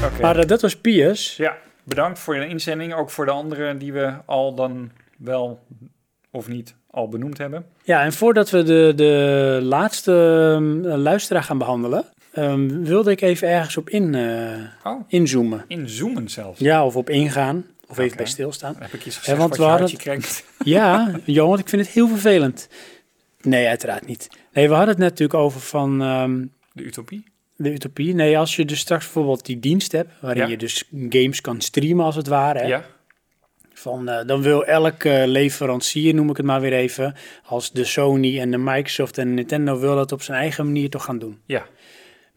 Oké. 0.03 0.21
Maar 0.21 0.37
eh, 0.37 0.47
dat 0.47 0.61
was 0.61 0.77
Piers. 0.77 1.37
Ja, 1.37 1.57
bedankt 1.83 2.19
voor 2.19 2.35
je 2.35 2.47
inzending. 2.47 2.93
Ook 2.93 3.09
voor 3.09 3.25
de 3.25 3.31
anderen 3.31 3.77
die 3.77 3.93
we 3.93 4.13
al 4.25 4.55
dan 4.55 4.91
wel 5.17 5.65
of 6.31 6.47
niet 6.47 6.75
al 6.91 7.09
benoemd 7.09 7.37
hebben. 7.37 7.65
Ja, 7.83 8.03
en 8.03 8.13
voordat 8.13 8.49
we 8.49 8.63
de, 8.63 8.93
de 8.95 9.59
laatste 9.63 10.11
um, 10.11 10.85
luisteraar 10.85 11.43
gaan 11.43 11.57
behandelen, 11.57 12.05
um, 12.35 12.83
wilde 12.85 13.11
ik 13.11 13.21
even 13.21 13.47
ergens 13.47 13.77
op 13.77 13.89
in, 13.89 14.13
uh, 14.13 14.53
Oh. 14.83 15.01
inzoomen. 15.07 15.65
Inzoomen 15.67 16.29
zelfs. 16.29 16.59
Ja, 16.59 16.85
of 16.85 16.95
op 16.95 17.09
ingaan. 17.09 17.65
Of 17.87 17.97
even 17.97 18.17
bij 18.17 18.25
stilstaan. 18.25 18.73
Dan 18.73 18.81
heb 18.81 18.93
ik 18.93 19.05
iets 19.05 19.15
Ja, 19.15 19.21
gezegd 19.21 19.37
want 19.37 19.49
wat 19.49 19.57
we 19.57 19.63
je 19.63 20.09
hadden. 20.09 20.21
Ja, 20.63 21.19
Johan, 21.25 21.49
want 21.49 21.59
ik 21.59 21.69
vind 21.69 21.81
het 21.85 21.91
heel 21.93 22.07
vervelend. 22.07 22.67
Nee, 23.41 23.67
uiteraard 23.67 24.05
niet. 24.07 24.27
Nee, 24.53 24.67
we 24.67 24.73
hadden 24.73 24.89
het 24.89 24.97
net 25.03 25.09
natuurlijk 25.09 25.39
over 25.39 25.59
van 25.61 26.01
um, 26.01 26.51
De 26.73 26.83
utopie? 26.83 27.23
de 27.55 27.71
utopie. 27.71 28.13
Nee, 28.13 28.37
als 28.37 28.55
je 28.55 28.65
dus 28.65 28.79
straks 28.79 29.03
bijvoorbeeld 29.03 29.45
die 29.45 29.59
dienst 29.59 29.91
hebt, 29.91 30.09
waarin 30.21 30.43
Ja. 30.43 30.47
je 30.49 30.57
dus 30.57 30.83
games 31.09 31.41
kan 31.41 31.61
streamen 31.61 32.05
als 32.05 32.15
het 32.15 32.27
ware. 32.27 32.59
Hè? 32.59 32.65
Ja. 32.65 32.85
Van, 33.73 34.09
uh, 34.09 34.19
dan 34.25 34.41
wil 34.41 34.65
elke 34.65 35.23
leverancier, 35.27 36.13
noem 36.13 36.29
ik 36.29 36.37
het 36.37 36.45
maar 36.45 36.61
weer 36.61 36.73
even, 36.73 37.15
als 37.45 37.71
de 37.71 37.85
Sony 37.85 38.39
en 38.39 38.51
de 38.51 38.57
Microsoft 38.57 39.17
en 39.17 39.27
de 39.27 39.33
Nintendo, 39.33 39.79
wil 39.79 39.95
dat 39.95 40.11
op 40.11 40.21
zijn 40.21 40.37
eigen 40.39 40.65
manier 40.65 40.89
toch 40.89 41.03
gaan 41.03 41.19
doen. 41.19 41.39
Ja. 41.45 41.65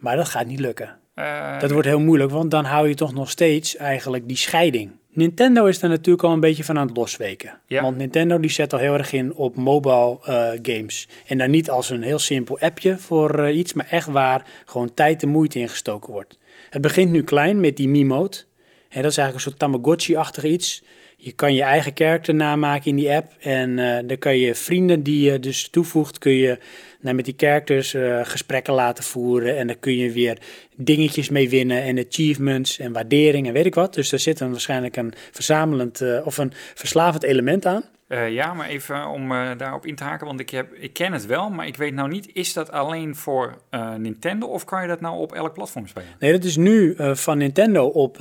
Maar 0.03 0.17
dat 0.17 0.29
gaat 0.29 0.47
niet 0.47 0.61
lukken. 0.61 0.97
Uh, 1.15 1.61
Dat 1.61 1.71
wordt 1.71 1.87
heel 1.87 2.01
moeilijk, 2.01 2.31
want 2.31 2.51
dan 2.51 2.65
hou 2.65 2.89
je 2.89 2.95
toch 2.95 3.15
nog 3.15 3.31
steeds 3.31 3.77
eigenlijk 3.77 4.29
die 4.29 4.37
scheiding. 4.37 4.91
Nintendo 5.11 5.67
is 5.67 5.79
daar 5.79 5.91
natuurlijk 5.91 6.25
al 6.25 6.33
een 6.33 6.41
beetje 6.41 6.65
van 6.65 6.79
aan 6.79 6.87
het 6.87 6.97
losweken. 6.97 7.59
Ja. 7.67 7.83
Want 7.83 7.97
Nintendo 7.97 8.41
die 8.41 8.51
zet 8.51 8.73
al 8.73 8.79
heel 8.79 8.93
erg 8.95 9.13
in 9.13 9.35
op 9.35 9.57
mobile 9.57 10.19
uh, 10.29 10.51
games. 10.63 11.09
En 11.27 11.39
dan 11.39 11.51
niet 11.51 11.71
als 11.71 11.91
een 11.91 12.03
heel 12.03 12.19
simpel 12.19 12.59
appje 12.59 12.99
voor 12.99 13.39
uh, 13.39 13.57
iets, 13.57 13.73
maar 13.73 13.87
echt 13.91 14.07
waar 14.07 14.47
gewoon 14.65 14.95
tijd 14.95 15.23
en 15.23 15.29
moeite 15.29 15.59
ingestoken 15.59 16.13
wordt. 16.13 16.39
Het 16.71 16.83
begint 16.83 17.11
nu 17.11 17.23
klein 17.23 17.61
met 17.61 17.77
die 17.77 17.89
Mii-mode. 17.89 18.37
En 18.89 19.03
dat 19.03 19.11
is 19.11 19.17
eigenlijk 19.17 19.35
een 19.35 19.41
soort 19.41 19.59
Tamagotchi-achtig 19.59 20.45
iets. 20.45 20.83
Je 21.17 21.33
kan 21.33 21.55
je 21.55 21.63
eigen 21.63 21.93
karakter 21.93 22.35
namaken 22.35 22.91
in 22.91 22.97
die 22.97 23.11
app. 23.11 23.33
En 23.41 23.77
dan 24.07 24.19
kan 24.19 24.39
je 24.39 24.55
vrienden 24.55 25.03
die 25.03 25.31
je 25.31 25.39
dus 25.39 25.69
toevoegt, 25.69 26.19
kun 26.19 26.33
je 26.33 26.59
nou, 27.03 27.17
met 27.17 27.25
die 27.25 27.35
characters 27.37 27.95
uh, 27.95 28.21
gesprekken 28.23 28.75
laten 28.75 29.05
voeren. 29.05 29.57
En 29.57 29.67
dan 29.67 29.79
kun 29.79 29.97
je 29.97 30.11
weer 30.11 30.39
dingetjes 30.77 31.29
mee 31.29 31.49
winnen 31.49 31.83
en 31.83 32.07
achievements 32.07 32.79
en 32.79 32.93
waardering 32.93 33.47
en 33.47 33.53
weet 33.53 33.67
ik 33.67 33.75
wat. 33.75 33.95
Dus 33.95 34.11
daar 34.11 34.21
zit 34.21 34.41
een, 34.41 34.51
waarschijnlijk 34.51 34.97
een 34.97 35.13
verzamelend 35.31 36.01
uh, 36.01 36.27
of 36.27 36.39
een 36.39 36.53
verslavend 36.75 37.23
element 37.23 37.67
aan. 37.67 37.85
Uh, 38.09 38.31
ja, 38.31 38.55
maar 38.55 38.69
even 38.69 39.07
om 39.07 39.29
daarop 39.57 39.87
in 39.87 39.95
te 39.95 40.05
haken, 40.05 40.27
want 40.27 40.41
ik, 40.41 40.51
heb, 40.51 40.73
ik 40.73 40.93
ken 40.93 41.13
het 41.13 41.27
wel, 41.27 41.51
maar 41.51 41.67
ik 41.67 41.77
weet 41.77 41.95
nou 41.95 42.09
niet, 42.09 42.31
is 42.33 42.53
dat 42.53 42.71
alleen 42.71 43.17
voor 43.17 43.59
Nintendo 43.97 44.47
of 44.47 44.65
kan 44.65 44.83
je 44.83 44.89
dat 44.89 45.01
nou 45.01 45.17
op 45.19 45.33
elk 45.33 45.53
platform 45.53 45.87
spelen? 45.87 46.09
Nee, 46.19 46.33
dat 46.33 46.45
is 46.45 46.57
nu 46.57 46.95
van 46.99 47.39
Nintendo 47.39 47.87
op 47.87 48.17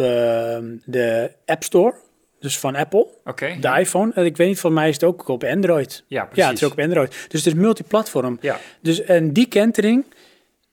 de 0.86 1.32
App 1.46 1.64
Store. 1.64 1.94
Dus 2.42 2.60
van 2.60 2.76
Apple, 2.76 3.08
okay. 3.24 3.60
de 3.60 3.80
iPhone. 3.80 4.12
En 4.14 4.26
ik 4.26 4.38
weet 4.38 4.48
niet, 4.48 4.60
van 4.60 4.74
mij 4.74 4.90
is 4.90 4.94
het 4.94 5.04
ook 5.04 5.28
op 5.28 5.44
Android. 5.44 6.04
Ja, 6.08 6.26
precies. 6.26 6.44
Ja, 6.44 6.50
het 6.50 6.58
is 6.58 6.64
ook 6.64 6.72
op 6.72 6.80
Android. 6.80 7.10
Dus 7.28 7.46
het 7.46 7.54
is 7.54 7.60
multiplatform. 7.60 8.38
Ja. 8.42 8.60
Dus 8.80 9.02
en 9.02 9.34
die 9.34 9.48
kentering, 9.48 10.06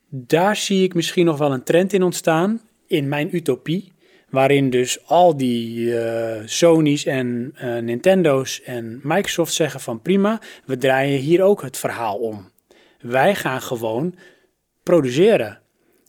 daar 0.09 0.57
zie 0.57 0.85
ik 0.85 0.95
misschien 0.95 1.25
nog 1.25 1.39
wel 1.39 1.53
een 1.53 1.63
trend 1.63 1.93
in 1.93 2.03
ontstaan, 2.03 2.61
in 2.87 3.09
mijn 3.09 3.37
utopie. 3.37 3.93
Waarin 4.29 4.71
dus 4.71 5.07
al 5.07 5.37
die 5.37 5.99
eh, 5.99 6.43
Sony's 6.45 7.05
en 7.05 7.53
eh, 7.55 7.77
Nintendo's 7.77 8.63
en 8.63 9.01
Microsoft 9.03 9.53
zeggen 9.53 9.81
van 9.81 10.03
prima, 10.03 10.41
we 10.65 10.77
draaien 10.77 11.19
hier 11.19 11.43
ook 11.43 11.63
het 11.63 11.77
verhaal 11.77 12.17
om. 12.17 12.51
Wij 13.01 13.35
gaan 13.35 13.63
gewoon 13.63 14.15
produceren. 14.83 15.61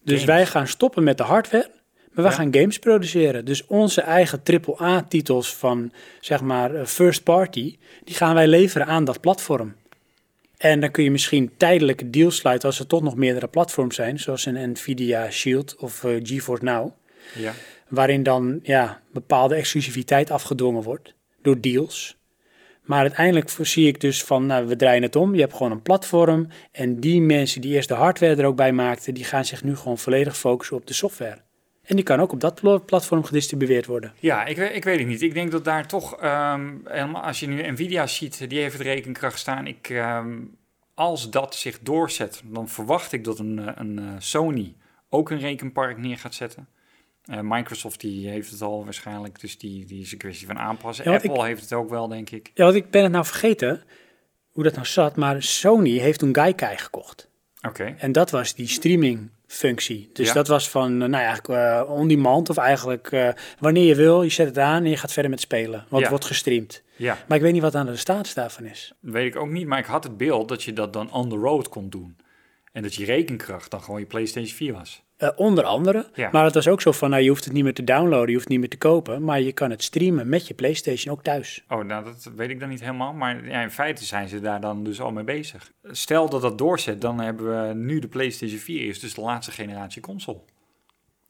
Dus 0.03 0.19
Games. 0.19 0.25
wij 0.25 0.45
gaan 0.45 0.67
stoppen 0.67 1.03
met 1.03 1.17
de 1.17 1.23
hardware, 1.23 1.69
maar 2.13 2.23
wij 2.23 2.33
Ja. 2.33 2.39
gaan 2.39 2.53
games 2.53 2.79
produceren. 2.79 3.45
Dus 3.45 3.65
onze 3.65 4.01
eigen 4.01 4.41
AAA-titels 4.43 5.55
van, 5.55 5.91
zeg 6.19 6.41
maar, 6.41 6.75
eh, 6.75 6.85
first 6.85 7.23
party, 7.23 7.77
die 8.03 8.15
gaan 8.15 8.33
wij 8.33 8.47
leveren 8.47 8.87
aan 8.87 9.03
dat 9.03 9.19
platform. 9.21 9.75
En 10.57 10.79
dan 10.79 10.91
kun 10.91 11.03
je 11.03 11.11
misschien 11.11 11.51
tijdelijke 11.57 12.09
deals 12.09 12.35
sluiten 12.35 12.67
als 12.69 12.79
er 12.79 12.87
toch 12.87 13.01
nog 13.01 13.15
meerdere 13.15 13.47
platforms 13.47 13.95
zijn, 13.95 14.19
zoals 14.19 14.45
een 14.45 14.71
Nvidia 14.71 15.29
Shield 15.31 15.75
of 15.75 16.03
eh, 16.03 16.11
GeForce 16.23 16.63
Now, 16.63 16.91
Ja. 17.35 17.53
waarin 17.87 18.23
dan 18.23 18.59
ja, 18.63 19.01
bepaalde 19.13 19.55
exclusiviteit 19.55 20.31
afgedwongen 20.31 20.83
wordt 20.83 21.13
door 21.41 21.61
deals. 21.61 22.17
Maar 22.83 22.99
uiteindelijk 23.01 23.49
zie 23.61 23.87
ik 23.87 24.01
dus 24.01 24.23
van, 24.23 24.45
nou, 24.45 24.67
we 24.67 24.75
draaien 24.75 25.03
het 25.03 25.15
om. 25.15 25.33
Je 25.35 25.41
hebt 25.41 25.53
gewoon 25.53 25.71
een 25.71 25.81
platform 25.81 26.47
en 26.71 26.99
die 26.99 27.21
mensen 27.21 27.61
die 27.61 27.73
eerst 27.73 27.87
de 27.87 27.93
hardware 27.93 28.35
er 28.35 28.45
ook 28.45 28.55
bij 28.55 28.71
maakten, 28.71 29.13
die 29.13 29.23
gaan 29.23 29.45
zich 29.45 29.63
nu 29.63 29.75
gewoon 29.75 29.97
volledig 29.97 30.37
focussen 30.37 30.77
op 30.77 30.87
de 30.87 30.93
software. 30.93 31.37
En 31.89 31.95
die 31.95 32.05
kan 32.05 32.19
ook 32.19 32.31
op 32.31 32.39
dat 32.39 32.55
pl- 32.55 32.75
platform 32.85 33.23
gedistribueerd 33.23 33.85
worden. 33.85 34.13
Ja, 34.19 34.45
ik, 34.45 34.57
weet- 34.57 34.75
ik 34.75 34.83
weet 34.83 34.99
het 34.99 35.07
niet. 35.07 35.21
Ik 35.21 35.33
denk 35.33 35.51
dat 35.51 35.63
daar 35.65 35.87
toch, 35.87 36.15
helemaal 36.85 37.21
als 37.21 37.39
je 37.39 37.47
nu 37.47 37.71
Nvidia 37.71 38.07
ziet, 38.07 38.49
die 38.49 38.59
heeft 38.59 38.73
het 38.73 38.81
rekenkracht 38.81 39.39
staan. 39.39 39.67
Ik, 39.67 39.89
ehm, 39.89 40.37
als 40.93 41.29
dat 41.29 41.55
zich 41.55 41.79
doorzet, 41.79 42.41
dan 42.45 42.69
verwacht 42.69 43.11
ik 43.11 43.23
dat 43.23 43.39
een, 43.39 43.59
eh, 43.59 43.71
een 43.75 43.99
eh, 43.99 44.05
Sony 44.17 44.75
ook 45.09 45.29
een 45.29 45.39
rekenpark 45.39 45.97
neer 45.97 46.17
gaat 46.17 46.33
zetten. 46.35 46.67
Eh, 47.23 47.39
Microsoft 47.43 47.99
die 48.01 48.29
heeft 48.29 48.51
het 48.51 48.61
al 48.61 48.83
waarschijnlijk, 48.83 49.39
dus 49.39 49.57
die, 49.57 49.85
die 49.85 50.01
is 50.01 50.11
een 50.11 50.17
kwestie 50.17 50.47
van 50.47 50.57
aanpassen. 50.59 51.05
Ja, 51.11 51.13
Apple 51.13 51.45
heeft 51.45 51.61
het 51.61 51.73
ook 51.73 51.89
wel, 51.89 52.07
denk 52.07 52.29
ik. 52.29 52.51
Ja, 52.53 52.63
want 52.63 52.75
ik 52.75 52.89
ben 52.89 53.03
het 53.03 53.11
nou 53.11 53.25
vergeten 53.25 53.83
hoe 54.51 54.63
dat 54.63 54.73
nou 54.73 54.85
zat, 54.85 55.15
maar 55.15 55.43
Sony 55.43 55.97
heeft 55.97 56.19
toen 56.19 56.35
Gaikai 56.35 56.77
gekocht. 56.77 57.28
Oké. 57.67 57.95
En 57.97 58.11
dat 58.11 58.29
was 58.31 58.53
die 58.55 58.67
streaming 58.67 59.29
functie. 59.47 60.09
Dus 60.13 60.27
Ja. 60.27 60.33
dat 60.33 60.47
was 60.47 60.69
van, 60.69 60.91
eh, 60.91 60.97
nou 60.97 61.11
ja, 61.11 61.17
eigenlijk 61.29 61.47
eh, 61.47 61.89
on-demand 61.91 62.49
of 62.49 62.57
eigenlijk 62.57 63.11
eh, 63.11 63.29
wanneer 63.59 63.83
je 63.85 63.95
wil, 63.95 64.21
je 64.21 64.29
zet 64.29 64.47
het 64.47 64.57
aan 64.57 64.83
en 64.83 64.89
je 64.89 64.97
gaat 64.97 65.11
verder 65.13 65.31
met 65.31 65.39
spelen. 65.39 65.79
Want 65.79 65.89
Ja. 65.89 65.99
het 65.99 66.09
wordt 66.09 66.25
gestreamd. 66.25 66.83
Ja, 66.95 67.17
Maar 67.27 67.37
ik 67.37 67.43
weet 67.43 67.53
niet 67.53 67.61
wat 67.61 67.75
aan 67.75 67.85
de 67.85 67.95
status 67.95 68.33
daarvan 68.33 68.65
is. 68.65 68.93
weet 68.99 69.35
ik 69.35 69.41
ook 69.41 69.49
niet, 69.49 69.67
maar 69.67 69.79
ik 69.79 69.85
had 69.85 70.03
het 70.03 70.17
beeld 70.17 70.47
dat 70.49 70.63
je 70.63 70.73
dat 70.73 70.93
dan 70.93 71.13
on 71.13 71.29
the 71.29 71.35
road 71.35 71.69
kon 71.69 71.89
doen. 71.89 72.17
En 72.71 72.81
dat 72.83 72.95
je 72.95 73.05
rekenkracht 73.05 73.71
dan 73.71 73.81
gewoon 73.83 73.99
je 73.99 74.05
PlayStation 74.05 74.55
4 74.55 74.73
was. 74.73 75.03
Eh, 75.19 75.29
onder 75.35 75.63
andere. 75.63 76.09
Ja. 76.13 76.29
Maar 76.31 76.43
het 76.43 76.53
was 76.53 76.67
ook 76.67 76.81
zo 76.81 76.91
van, 76.91 77.09
nou, 77.09 77.21
je 77.21 77.29
hoeft 77.29 77.43
het 77.43 77.53
niet 77.53 77.63
meer 77.63 77.73
te 77.73 77.83
downloaden, 77.83 78.27
je 78.27 78.33
hoeft 78.33 78.43
het 78.43 78.49
niet 78.49 78.59
meer 78.59 78.69
te 78.69 78.77
kopen. 78.77 79.23
Maar 79.23 79.41
je 79.41 79.51
kan 79.51 79.69
het 79.69 79.83
streamen 79.83 80.29
met 80.29 80.47
je 80.47 80.53
PlayStation 80.53 81.13
ook 81.13 81.23
thuis. 81.23 81.63
Oh, 81.69 81.83
nou, 81.83 82.03
dat 82.03 82.31
weet 82.35 82.49
ik 82.49 82.59
dan 82.59 82.69
niet 82.69 82.79
helemaal. 82.79 83.13
Maar 83.13 83.47
ja, 83.47 83.61
in 83.61 83.71
feite 83.71 84.05
zijn 84.05 84.27
ze 84.27 84.39
daar 84.39 84.61
dan 84.61 84.83
dus 84.83 85.01
al 85.01 85.11
mee 85.11 85.23
bezig. 85.23 85.71
Stel 85.83 86.29
dat 86.29 86.41
dat 86.41 86.57
doorzet, 86.57 87.01
dan 87.01 87.19
hebben 87.19 87.67
we 87.67 87.73
nu 87.73 87.99
de 87.99 88.07
PlayStation 88.07 88.59
4 88.59 88.87
is 88.87 88.99
dus 88.99 89.13
de 89.13 89.21
laatste 89.21 89.51
generatie 89.51 90.01
console. 90.01 90.39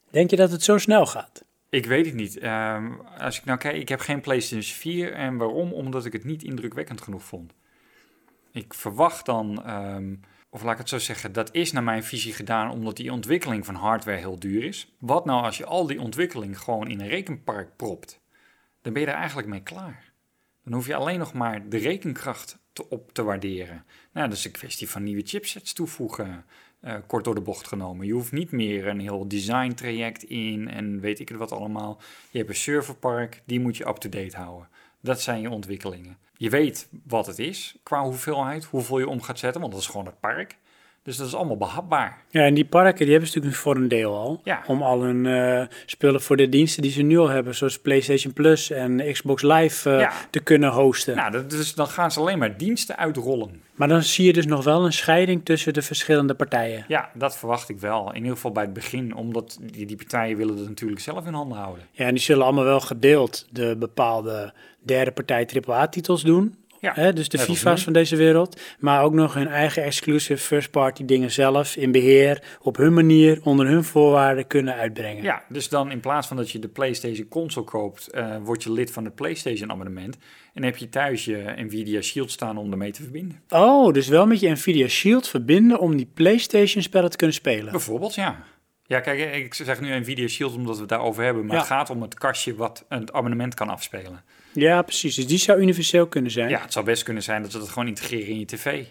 Denk 0.10 0.30
je 0.30 0.36
dat 0.36 0.52
het 0.52 0.64
zo 0.64 0.78
snel 0.78 1.06
gaat? 1.06 1.44
Ik 1.70 1.86
weet 1.86 2.06
het 2.06 2.16
niet. 2.16 2.38
Ehm, 2.38 2.92
als 3.20 3.38
ik 3.38 3.46
nou 3.46 3.58
kijk, 3.58 3.76
ik 3.76 3.90
heb 3.90 4.00
geen 4.00 4.22
PlayStation 4.22 4.80
4. 4.80 5.14
En 5.14 5.38
waarom? 5.38 5.74
Omdat 5.74 6.06
ik 6.06 6.14
het 6.14 6.24
niet 6.24 6.44
indrukwekkend 6.44 7.02
genoeg 7.02 7.24
vond. 7.24 7.54
Ik 8.52 8.74
verwacht 8.74 9.26
dan, 9.26 9.66
ehm, 9.66 10.14
of 10.50 10.64
laat 10.64 10.74
ik 10.74 10.78
het 10.78 10.90
zo 10.90 11.00
zeggen, 11.00 11.32
dat 11.32 11.54
is 11.54 11.72
naar 11.72 11.84
mijn 11.84 12.04
visie 12.04 12.34
gedaan 12.34 12.72
omdat 12.72 12.98
die 12.98 13.12
ontwikkeling 13.12 13.66
van 13.66 13.76
hardware 13.76 14.18
heel 14.18 14.40
duur 14.40 14.64
is. 14.64 14.96
Wat 15.00 15.26
nou 15.26 15.44
als 15.44 15.58
je 15.58 15.66
al 15.66 15.88
die 15.88 16.02
ontwikkeling 16.02 16.60
gewoon 16.60 16.90
in 16.90 17.00
een 17.00 17.08
rekenpark 17.08 17.76
propt? 17.76 18.20
Dan 18.82 18.94
ben 18.94 19.02
je 19.02 19.08
er 19.08 19.14
eigenlijk 19.14 19.48
mee 19.48 19.64
klaar. 19.64 20.14
Dan 20.64 20.74
hoef 20.74 20.88
je 20.88 20.96
alleen 20.96 21.20
nog 21.20 21.34
maar 21.34 21.70
de 21.70 21.78
rekenkracht 21.78 22.58
te, 22.74 22.90
op 22.90 23.14
te 23.14 23.24
waarderen. 23.24 23.86
Nou, 24.14 24.28
dat 24.30 24.38
is 24.38 24.46
een 24.46 24.52
kwestie 24.52 24.90
van 24.90 25.04
nieuwe 25.04 25.22
chipsets 25.26 25.74
toevoegen, 25.74 26.46
eh, 26.80 26.96
kort 27.08 27.24
door 27.24 27.36
de 27.36 27.42
bocht 27.42 27.68
genomen. 27.68 28.06
Je 28.06 28.14
hoeft 28.14 28.32
niet 28.32 28.52
meer 28.52 28.88
een 28.88 29.00
heel 29.00 29.28
design 29.28 29.74
traject 29.74 30.24
in 30.24 30.70
en 30.70 31.00
weet 31.00 31.20
ik 31.20 31.30
het 31.30 31.38
wat 31.38 31.52
allemaal. 31.52 32.02
Je 32.32 32.38
hebt 32.38 32.50
een 32.50 32.56
serverpark, 32.56 33.42
die 33.46 33.60
moet 33.60 33.78
je 33.78 33.88
up-to-date 33.88 34.38
houden. 34.38 34.68
Dat 35.02 35.22
zijn 35.22 35.42
je 35.42 35.50
ontwikkelingen. 35.50 36.18
Je 36.38 36.50
weet 36.50 36.90
wat 37.08 37.26
het 37.26 37.40
is 37.40 37.76
qua 37.84 38.02
hoeveelheid, 38.04 38.64
hoeveel 38.66 39.00
je 39.00 39.08
om 39.08 39.22
gaat 39.22 39.40
zetten, 39.40 39.62
want 39.62 39.74
dat 39.74 39.82
is 39.82 39.88
gewoon 39.88 40.06
het 40.06 40.20
park. 40.20 40.58
Dus 41.04 41.18
dat 41.18 41.28
is 41.28 41.36
allemaal 41.36 41.58
behapbaar. 41.58 42.18
Ja, 42.30 42.42
en 42.46 42.54
die 42.54 42.66
parken 42.66 43.00
die 43.00 43.10
hebben 43.12 43.30
ze 43.30 43.36
natuurlijk 43.38 43.62
voor 43.64 43.76
een 43.76 43.88
deel 43.88 44.16
al. 44.18 44.42
Ja. 44.44 44.64
Om 44.68 44.82
al 44.82 45.02
hun 45.02 45.26
eh, 45.26 45.68
spullen 45.86 46.22
voor 46.22 46.38
de 46.38 46.50
diensten 46.50 46.82
die 46.82 46.92
ze 46.92 47.02
nu 47.02 47.18
al 47.18 47.30
hebben, 47.30 47.56
zoals 47.56 47.80
PlayStation 47.80 48.34
Plus 48.34 48.70
en 48.72 49.12
Xbox 49.12 49.42
Live, 49.42 49.90
eh, 49.90 50.00
Ja. 50.00 50.12
te 50.30 50.40
kunnen 50.40 50.70
hosten. 50.72 51.16
Nou, 51.16 51.32
dat, 51.32 51.50
dus 51.50 51.74
dan 51.74 51.88
gaan 51.88 52.12
ze 52.12 52.20
alleen 52.20 52.40
maar 52.40 52.58
diensten 52.58 52.98
uitrollen. 52.98 53.62
Maar 53.80 53.88
dan 53.88 54.04
zie 54.04 54.26
je 54.26 54.34
dus 54.34 54.46
nog 54.46 54.64
wel 54.64 54.86
een 54.86 54.94
scheiding 54.94 55.46
tussen 55.46 55.74
de 55.74 55.82
verschillende 55.82 56.34
partijen. 56.34 56.86
Ja, 56.88 57.10
dat 57.14 57.38
verwacht 57.38 57.70
ik 57.70 57.80
wel. 57.80 58.10
In 58.10 58.16
ieder 58.16 58.32
geval 58.32 58.52
bij 58.52 58.64
het 58.64 58.74
begin, 58.74 59.16
omdat 59.16 59.58
die, 59.62 59.86
die 59.86 59.96
partijen 59.96 60.38
willen 60.38 60.58
het 60.58 60.68
natuurlijk 60.68 61.02
zelf 61.02 61.26
in 61.26 61.34
handen 61.34 61.58
houden. 61.58 61.86
Ja, 61.92 62.06
en 62.06 62.14
die 62.14 62.24
zullen 62.24 62.44
allemaal 62.44 62.64
wel 62.64 62.80
gedeeld 62.80 63.48
de 63.52 63.76
bepaalde 63.80 64.54
derde 64.82 65.12
partij 65.12 65.48
AAA-titels 65.68 66.24
doen. 66.24 66.56
Ja, 66.82 66.92
Hè, 66.96 67.14
dus 67.14 67.30
de 67.30 67.38
FIFA's 67.40 67.84
van 67.84 67.94
deze 67.94 68.16
wereld. 68.16 68.62
Maar 68.80 69.04
ook 69.04 69.14
nog 69.14 69.34
hun 69.34 69.48
eigen 69.48 69.84
exclusive 69.84 70.42
first-party 70.44 71.06
dingen 71.06 71.32
zelf 71.32 71.76
in 71.76 71.92
beheer, 71.92 72.44
op 72.62 72.78
hun 72.78 72.94
manier, 72.94 73.40
onder 73.44 73.68
hun 73.68 73.84
voorwaarden 73.84 74.48
kunnen 74.48 74.74
uitbrengen. 74.76 75.24
Ja, 75.24 75.44
dus 75.50 75.70
dan 75.70 75.92
in 75.92 76.00
plaats 76.00 76.28
van 76.28 76.38
dat 76.38 76.52
je 76.52 76.60
de 76.60 76.68
PlayStation 76.68 77.28
console 77.28 77.66
koopt, 77.66 78.08
eh, 78.08 78.36
word 78.44 78.64
je 78.64 78.72
lid 78.72 78.92
van 78.92 79.06
het 79.06 79.16
PlayStation 79.16 79.72
abonnement. 79.72 80.18
En 80.54 80.64
heb 80.64 80.78
je 80.78 80.90
thuis 80.90 81.26
je 81.26 81.54
Nvidia 81.56 82.02
Shield 82.02 82.32
staan 82.32 82.58
om 82.58 82.72
ermee 82.72 82.92
te 82.92 83.02
verbinden. 83.02 83.42
Oh, 83.50 83.94
dus 83.94 84.08
wel 84.08 84.26
met 84.28 84.40
je 84.40 84.50
Nvidia 84.50 84.88
Shield 84.88 85.28
verbinden 85.28 85.80
om 85.80 85.98
die 85.98 86.12
PlayStation-spellen 86.14 87.10
te 87.10 87.18
kunnen 87.18 87.36
spelen. 87.36 87.72
Bijvoorbeeld, 87.72 88.16
ja. 88.16 88.44
Ja, 88.86 89.00
kijk, 89.00 89.36
ik 89.36 89.54
zeg 89.54 89.82
nu 89.82 90.00
Nvidia 90.00 90.28
Shield 90.28 90.56
omdat 90.56 90.74
we 90.76 90.80
het 90.80 90.90
daarover 90.90 91.24
hebben, 91.24 91.46
maar 91.46 91.54
Ja. 91.56 91.60
het 91.62 91.70
gaat 91.72 91.90
om 91.90 92.02
het 92.02 92.14
kastje 92.14 92.56
wat 92.56 92.86
een 92.90 93.14
abonnement 93.14 93.54
kan 93.54 93.70
afspelen. 93.70 94.24
Ja, 94.60 94.82
precies. 94.82 95.16
Dus 95.16 95.28
die 95.28 95.38
zou 95.38 95.60
universeel 95.62 96.08
kunnen 96.08 96.32
zijn. 96.32 96.50
Ja, 96.50 96.62
het 96.62 96.74
zou 96.74 96.86
best 96.86 97.04
kunnen 97.04 97.24
zijn 97.24 97.42
dat 97.42 97.52
ze 97.52 97.58
dat 97.60 97.70
gewoon 97.70 97.88
integreren 97.88 98.28
in 98.28 98.40
je 98.40 98.46
tv. 98.46 98.84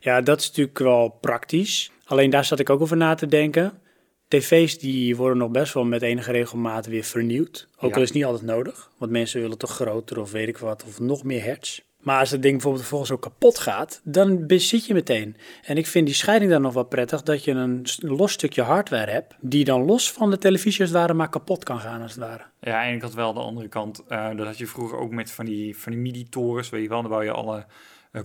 Ja, 0.00 0.20
dat 0.20 0.40
is 0.40 0.46
natuurlijk 0.48 0.78
wel 0.78 1.08
praktisch. 1.20 1.90
Alleen 2.04 2.30
daar 2.30 2.44
zat 2.44 2.58
ik 2.60 2.70
ook 2.70 2.80
over 2.80 2.96
na 2.96 3.14
te 3.14 3.26
denken. 3.26 3.80
TV's 4.28 4.78
die 4.78 5.16
worden 5.16 5.38
nog 5.38 5.50
best 5.50 5.74
wel 5.74 5.84
met 5.84 6.02
enige 6.02 6.32
regelmaat 6.32 6.86
weer 6.86 7.04
vernieuwd. 7.04 7.68
Ook 7.76 7.90
Ja. 7.90 7.96
al 7.96 8.02
is 8.02 8.08
het 8.08 8.16
niet 8.16 8.24
altijd 8.26 8.44
nodig. 8.44 8.90
Want 8.98 9.10
mensen 9.10 9.40
willen 9.40 9.58
toch 9.58 9.70
groter 9.70 10.20
of 10.20 10.30
weet 10.30 10.48
ik 10.48 10.58
wat, 10.58 10.84
of 10.86 11.00
nog 11.00 11.24
meer 11.24 11.42
hertz. 11.42 11.80
Maar 12.06 12.20
als 12.20 12.30
het 12.30 12.42
ding 12.42 12.52
bijvoorbeeld 12.52 12.82
vervolgens 12.82 13.12
ook 13.12 13.22
kapot 13.22 13.58
gaat, 13.58 14.00
dan 14.04 14.46
bezit 14.46 14.86
je 14.86 14.94
meteen. 14.94 15.36
En 15.62 15.76
ik 15.76 15.86
vind 15.86 16.06
die 16.06 16.14
scheiding 16.14 16.50
dan 16.50 16.62
nog 16.62 16.74
wel 16.74 16.84
prettig, 16.84 17.22
dat 17.22 17.44
je 17.44 17.50
een 17.50 17.86
los 17.98 18.32
stukje 18.32 18.62
hardware 18.62 19.10
hebt, 19.10 19.34
die 19.40 19.64
dan 19.64 19.84
los 19.84 20.12
van 20.12 20.30
de 20.30 20.38
televisie 20.38 20.80
als 20.80 20.90
het 20.90 20.98
ware 20.98 21.14
maar 21.14 21.28
kapot 21.28 21.64
kan 21.64 21.80
gaan 21.80 22.02
als 22.02 22.14
het 22.14 22.20
ware. 22.20 22.42
Ja, 22.60 22.84
en 22.84 22.94
ik 22.94 23.02
had 23.02 23.14
wel 23.14 23.32
de 23.32 23.40
andere 23.40 23.68
kant. 23.68 24.04
eh, 24.08 24.28
dat 24.36 24.46
had 24.46 24.58
je 24.58 24.66
vroeger 24.66 24.98
ook 24.98 25.10
met 25.10 25.30
van 25.30 25.44
die, 25.44 25.76
van 25.76 25.92
die 25.92 26.00
MIDI-torens, 26.00 26.70
weet 26.70 26.82
je 26.82 26.88
wel. 26.88 27.02
Dan 27.02 27.10
wou 27.10 27.24
je 27.24 27.30
alle 27.30 27.66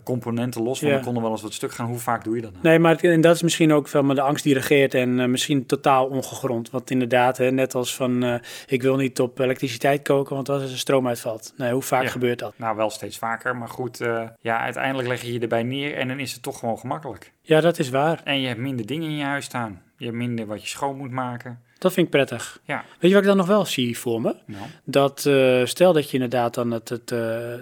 componenten 0.04 0.62
los, 0.64 0.80
want 0.80 0.92
Ja. 0.94 0.98
dan 1.00 1.06
kon 1.08 1.16
er 1.16 1.22
wel 1.22 1.32
eens 1.32 1.42
wat 1.42 1.54
stuk 1.54 1.72
gaan. 1.72 1.86
Hoe 1.88 1.98
vaak 2.00 2.24
doe 2.24 2.36
je 2.36 2.42
dat 2.42 2.52
nou? 2.52 2.64
Nee, 2.64 2.80
maar 2.80 2.92
het- 2.92 3.04
en 3.04 3.22
dat 3.22 3.36
is 3.36 3.42
misschien 3.42 3.74
ook 3.74 3.90
wel 3.90 4.04
maar 4.04 4.16
de 4.16 4.22
angst 4.22 4.44
die 4.44 4.54
regeert 4.54 4.94
en 4.94 5.20
eh, 5.20 5.26
misschien 5.28 5.66
totaal 5.66 6.06
ongegrond. 6.08 6.70
Want 6.70 6.92
inderdaad, 6.92 7.38
hè, 7.38 7.52
net 7.52 7.76
als 7.76 7.96
van 7.96 8.24
eh, 8.24 8.36
ik 8.68 8.82
wil 8.82 8.96
niet 8.96 9.20
op 9.20 9.40
elektriciteit 9.40 10.02
koken, 10.02 10.36
want 10.36 10.50
als 10.50 10.62
er 10.72 10.78
stroom 10.78 11.08
uitvalt. 11.08 11.54
Nee, 11.58 11.72
hoe 11.72 11.82
vaak 11.82 12.04
Ja. 12.04 12.10
gebeurt 12.10 12.40
dat? 12.40 12.54
Nou, 12.58 12.76
wel 12.76 12.90
steeds 12.90 13.18
vaker, 13.18 13.56
maar 13.56 13.70
goed, 13.70 14.02
eh, 14.02 14.24
ja, 14.42 14.60
uiteindelijk 14.60 15.08
leg 15.08 15.22
je 15.22 15.34
je 15.34 15.40
erbij 15.40 15.64
neer 15.64 15.98
en 15.98 16.08
dan 16.08 16.20
is 16.20 16.34
het 16.34 16.44
toch 16.44 16.60
gewoon 16.60 16.78
gemakkelijk. 16.80 17.32
Ja, 17.42 17.62
dat 17.62 17.80
is 17.80 17.90
waar. 17.90 18.22
En 18.24 18.42
je 18.42 18.48
hebt 18.48 18.60
minder 18.60 18.86
dingen 18.86 19.10
in 19.10 19.18
je 19.18 19.24
huis 19.24 19.46
staan. 19.46 19.82
Je 20.02 20.08
hebt 20.08 20.20
minder 20.20 20.46
wat 20.46 20.62
je 20.62 20.68
schoon 20.68 20.98
moet 20.98 21.12
maken. 21.12 21.60
Dat 21.78 21.94
vind 21.94 22.06
ik 22.06 22.12
prettig. 22.12 22.60
Ja, 22.66 22.86
Weet 23.00 23.10
je 23.10 23.10
wat 23.10 23.22
ik 23.22 23.28
dan 23.30 23.38
nog 23.38 23.48
wel 23.48 23.66
zie 23.66 23.98
voor 23.98 24.22
me? 24.22 24.36
nou, 24.46 24.66
Dat 24.84 25.26
eh, 25.26 25.66
stel 25.66 25.94
dat 25.94 26.08
je 26.08 26.14
inderdaad 26.14 26.54
dan 26.54 26.72
het, 26.72 26.90
het, 26.90 27.12
eh, 27.12 27.18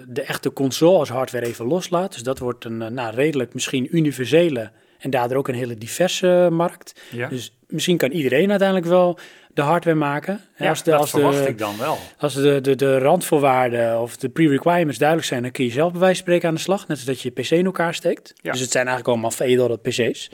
de 0.06 0.22
echte 0.26 0.52
console 0.52 0.98
als 0.98 1.08
hardware 1.08 1.46
even 1.46 1.66
loslaat. 1.66 2.12
Dus 2.12 2.22
dat 2.22 2.38
wordt 2.38 2.64
een 2.64 2.82
eh, 2.82 2.88
nou, 2.88 3.14
redelijk 3.14 3.54
misschien 3.54 3.96
universele 3.96 4.70
en 4.98 5.10
daardoor 5.10 5.38
ook 5.38 5.48
een 5.48 5.54
hele 5.54 5.74
diverse 5.74 6.48
markt. 6.52 7.00
ja. 7.10 7.28
Dus 7.28 7.56
misschien 7.66 7.96
kan 7.96 8.10
iedereen 8.10 8.50
uiteindelijk 8.50 8.88
wel 8.88 9.18
de 9.54 9.62
hardware 9.62 9.96
maken. 9.96 10.40
ja 10.56 10.68
als 10.68 10.82
de, 10.82 10.90
dat 10.90 11.00
als 11.00 11.10
verwacht 11.10 11.42
de, 11.42 11.48
ik 11.48 11.58
dan 11.58 11.78
wel. 11.78 11.98
Als 12.18 12.34
de, 12.34 12.60
de, 12.60 12.76
de 12.76 12.98
randvoorwaarden 12.98 14.00
of 14.00 14.16
de 14.16 14.28
pre-requirements 14.28 14.98
duidelijk 14.98 15.28
zijn, 15.28 15.42
dan 15.42 15.50
kun 15.50 15.64
je 15.64 15.70
zelf 15.70 15.90
bij 15.90 16.00
wijze 16.00 16.14
van 16.14 16.24
spreken 16.24 16.48
aan 16.48 16.54
de 16.54 16.60
slag. 16.60 16.80
Net 16.80 16.96
als 16.96 17.04
dat 17.06 17.20
je 17.20 17.32
je 17.34 17.42
PC 17.42 17.50
in 17.50 17.64
elkaar 17.64 17.94
steekt. 17.94 18.32
Ja. 18.42 18.52
Dus 18.52 18.60
het 18.60 18.70
zijn 18.70 18.86
eigenlijk 18.86 19.14
allemaal 19.14 19.36
veredelde 19.36 19.78
PC's. 19.78 20.30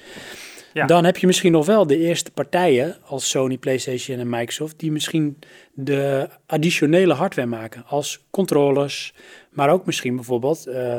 Dan 0.85 1.05
heb 1.05 1.17
je 1.17 1.27
misschien 1.27 1.53
nog 1.53 1.67
wel 1.67 1.87
de 1.87 1.99
eerste 1.99 2.31
partijen 2.31 2.97
als 3.05 3.31
Sony, 3.31 3.59
PlayStation 3.59 4.19
en 4.19 4.29
Microsoft, 4.29 4.79
die 4.79 4.93
misschien 4.93 5.39
de 5.73 6.29
additionele 6.47 7.15
hardware 7.15 7.49
maken. 7.49 7.85
Als 7.87 8.25
controllers, 8.31 9.15
maar 9.51 9.71
ook 9.71 9.87
misschien 9.87 10.15
bijvoorbeeld 10.15 10.67
eh, 10.67 10.97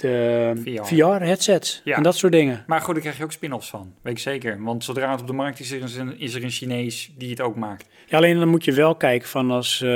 de 0.00 0.52
VR. 0.64 0.94
VR-headsets 0.94 1.80
Ja. 1.84 1.96
en 1.96 2.02
dat 2.02 2.16
soort 2.16 2.32
dingen. 2.32 2.64
Maar 2.66 2.80
goed, 2.80 2.92
daar 2.92 3.02
krijg 3.02 3.16
je 3.16 3.24
ook 3.24 3.32
spin-offs 3.32 3.70
van. 3.70 3.94
Weet 4.02 4.12
ik 4.12 4.18
zeker. 4.18 4.62
Want 4.62 4.84
zodra 4.84 5.10
het 5.10 5.20
op 5.20 5.26
de 5.26 5.32
markt 5.32 5.60
is, 5.60 5.70
is 5.70 5.94
er 5.94 6.00
een, 6.00 6.18
is 6.18 6.34
er 6.34 6.44
een 6.44 6.50
Chinees 6.50 7.12
die 7.16 7.30
het 7.30 7.40
ook 7.40 7.56
maakt. 7.56 7.86
Ja, 8.06 8.16
alleen 8.16 8.38
dan 8.38 8.48
moet 8.48 8.64
je 8.64 8.72
wel 8.72 8.94
kijken 8.94 9.28
van 9.28 9.50
als 9.50 9.80
eh, 9.82 9.88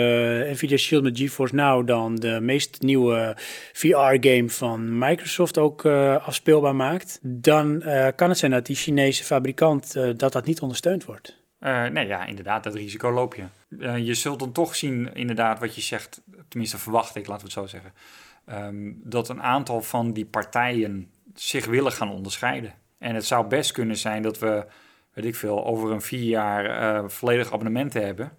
Nvidia 0.50 0.76
Shield 0.76 1.02
met 1.02 1.18
GeForce 1.18 1.54
Now 1.54 1.86
dan 1.86 2.16
de 2.16 2.40
meest 2.40 2.80
nieuwe 2.80 3.36
VR-game 3.72 4.48
van 4.48 4.98
Microsoft 4.98 5.58
ook 5.58 5.84
eh, 5.84 6.26
afspeelbaar 6.26 6.76
maakt, 6.76 7.18
dan 7.22 7.82
eh, 7.82 8.08
kan 8.16 8.28
het 8.28 8.38
zijn 8.38 8.50
dat 8.50 8.66
die 8.66 8.76
Chinese 8.76 9.24
fabrikant 9.24 9.92
dat 10.16 10.32
dat 10.32 10.44
niet 10.44 10.60
ondersteund 10.60 11.04
wordt. 11.04 11.40
Nee, 11.92 12.06
ja, 12.06 12.26
inderdaad, 12.26 12.64
dat 12.64 12.74
risico 12.74 13.12
loop 13.12 13.34
je. 13.34 13.44
Je 14.04 14.14
zult 14.14 14.38
dan 14.38 14.52
toch 14.52 14.76
zien, 14.76 15.10
inderdaad, 15.14 15.58
wat 15.58 15.74
je 15.74 15.80
zegt, 15.80 16.22
tenminste 16.48 16.78
verwacht 16.78 17.16
ik, 17.16 17.26
laten 17.26 17.46
we 17.46 17.52
het 17.52 17.60
zo 17.60 17.66
zeggen, 17.66 17.92
ehm, 18.46 18.92
dat 18.94 19.28
een 19.28 19.42
aantal 19.42 19.80
van 19.82 20.12
die 20.12 20.26
partijen 20.26 21.10
zich 21.34 21.66
willen 21.66 21.92
gaan 21.92 22.10
onderscheiden. 22.10 22.74
En 22.98 23.14
het 23.14 23.24
zou 23.24 23.46
best 23.46 23.72
kunnen 23.72 23.96
zijn 23.96 24.22
dat 24.22 24.38
we, 24.38 24.66
weet 25.12 25.24
ik 25.24 25.34
veel, 25.34 25.64
over 25.66 25.90
een 25.90 26.00
vier 26.02 26.22
jaar 26.28 26.64
eh, 26.64 27.08
volledig 27.08 27.52
abonnementen 27.52 28.04
hebben. 28.04 28.32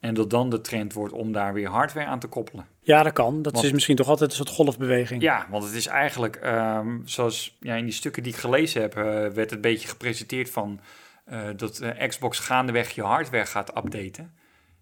En 0.00 0.14
dat 0.14 0.30
dan 0.30 0.50
de 0.50 0.60
trend 0.60 0.92
wordt 0.92 1.12
om 1.12 1.32
daar 1.32 1.52
weer 1.52 1.68
hardware 1.68 2.06
aan 2.06 2.18
te 2.18 2.26
koppelen. 2.26 2.66
Ja, 2.80 3.02
dat 3.02 3.12
kan. 3.12 3.42
Dat 3.42 3.52
Want- 3.52 3.64
is 3.64 3.72
misschien 3.72 3.96
toch 3.96 4.08
altijd 4.08 4.30
een 4.30 4.36
soort 4.36 4.48
golfbeweging. 4.48 5.22
Ja, 5.22 5.46
want 5.50 5.64
het 5.64 5.72
is 5.72 5.86
eigenlijk, 5.86 6.36
ehm, 6.36 6.98
zoals 7.04 7.56
ja, 7.60 7.74
in 7.74 7.84
die 7.84 7.92
stukken 7.92 8.22
die 8.22 8.32
ik 8.32 8.38
gelezen 8.38 8.80
heb, 8.80 8.96
eh, 8.96 9.02
werd 9.04 9.36
het 9.36 9.52
een 9.52 9.60
beetje 9.60 9.88
gepresenteerd 9.88 10.50
van 10.50 10.80
eh, 11.24 11.48
dat 11.56 11.82
Xbox 12.08 12.38
gaandeweg 12.38 12.90
je 12.90 13.02
hardware 13.02 13.46
gaat 13.46 13.76
updaten. 13.76 14.34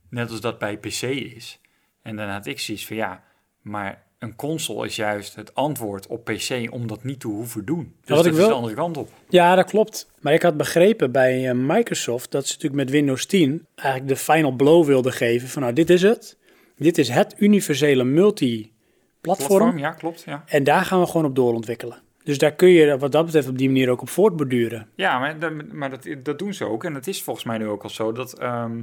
Net 0.08 0.30
als 0.30 0.40
dat 0.40 0.58
bij 0.58 0.78
PC 0.78 1.02
is. 1.02 1.60
En 2.02 2.16
dan 2.16 2.28
had 2.28 2.46
ik 2.46 2.60
zoiets 2.60 2.86
van 2.86 2.96
ja, 2.96 3.22
maar 3.60 4.02
een 4.24 4.36
console 4.36 4.86
is 4.86 4.96
juist 4.96 5.34
het 5.34 5.54
antwoord 5.54 6.06
op 6.06 6.24
PC 6.24 6.68
om 6.70 6.86
dat 6.86 7.04
niet 7.04 7.20
te 7.20 7.26
hoeven 7.28 7.64
doen. 7.64 7.94
Dus 8.04 8.16
dat 8.16 8.26
ik 8.26 8.32
is 8.32 8.38
wil- 8.38 8.48
de 8.48 8.54
andere 8.54 8.74
kant 8.74 8.96
op. 8.96 9.08
Ja, 9.28 9.54
dat 9.54 9.70
klopt. 9.70 10.10
Maar 10.20 10.32
ik 10.32 10.42
had 10.42 10.56
begrepen 10.56 11.12
bij 11.12 11.48
eh, 11.48 11.54
Microsoft 11.56 12.30
dat 12.30 12.46
ze 12.46 12.52
natuurlijk 12.52 12.82
met 12.82 12.90
Windows 12.90 13.26
10 13.26 13.66
eigenlijk 13.74 14.08
de 14.08 14.22
final 14.22 14.52
blow 14.52 14.84
wilden 14.86 15.12
geven 15.12 15.48
van 15.48 15.62
nou, 15.62 15.74
dit 15.74 15.90
is 15.90 16.02
het. 16.02 16.36
Dit 16.76 16.98
is 16.98 17.08
het 17.08 17.34
universele 17.38 18.04
multi-platform. 18.04 19.46
Platform, 19.58 19.78
ja, 19.78 19.90
klopt. 19.90 20.22
Ja, 20.26 20.42
En 20.46 20.64
daar 20.64 20.84
gaan 20.84 21.00
we 21.00 21.06
gewoon 21.06 21.24
op 21.26 21.34
doorontwikkelen. 21.36 22.02
Dus 22.24 22.38
daar 22.38 22.52
kun 22.52 22.68
je 22.68 22.98
wat 22.98 23.12
dat 23.12 23.24
betreft 23.24 23.48
op 23.48 23.58
die 23.58 23.68
manier 23.68 23.88
ook 23.90 24.00
op 24.00 24.08
voortborduren. 24.08 24.88
ja 24.94 25.18
maar, 25.18 25.38
dat- 25.38 25.72
maar 25.72 25.90
dat, 25.90 26.06
dat 26.22 26.38
doen 26.38 26.54
ze 26.54 26.64
ook. 26.64 26.84
En 26.84 26.94
het 26.94 27.06
is 27.06 27.22
volgens 27.22 27.44
mij 27.44 27.58
nu 27.58 27.66
ook 27.68 27.82
al 27.82 27.90
zo 27.90 28.12
dat 28.12 28.32
ehm, 28.38 28.82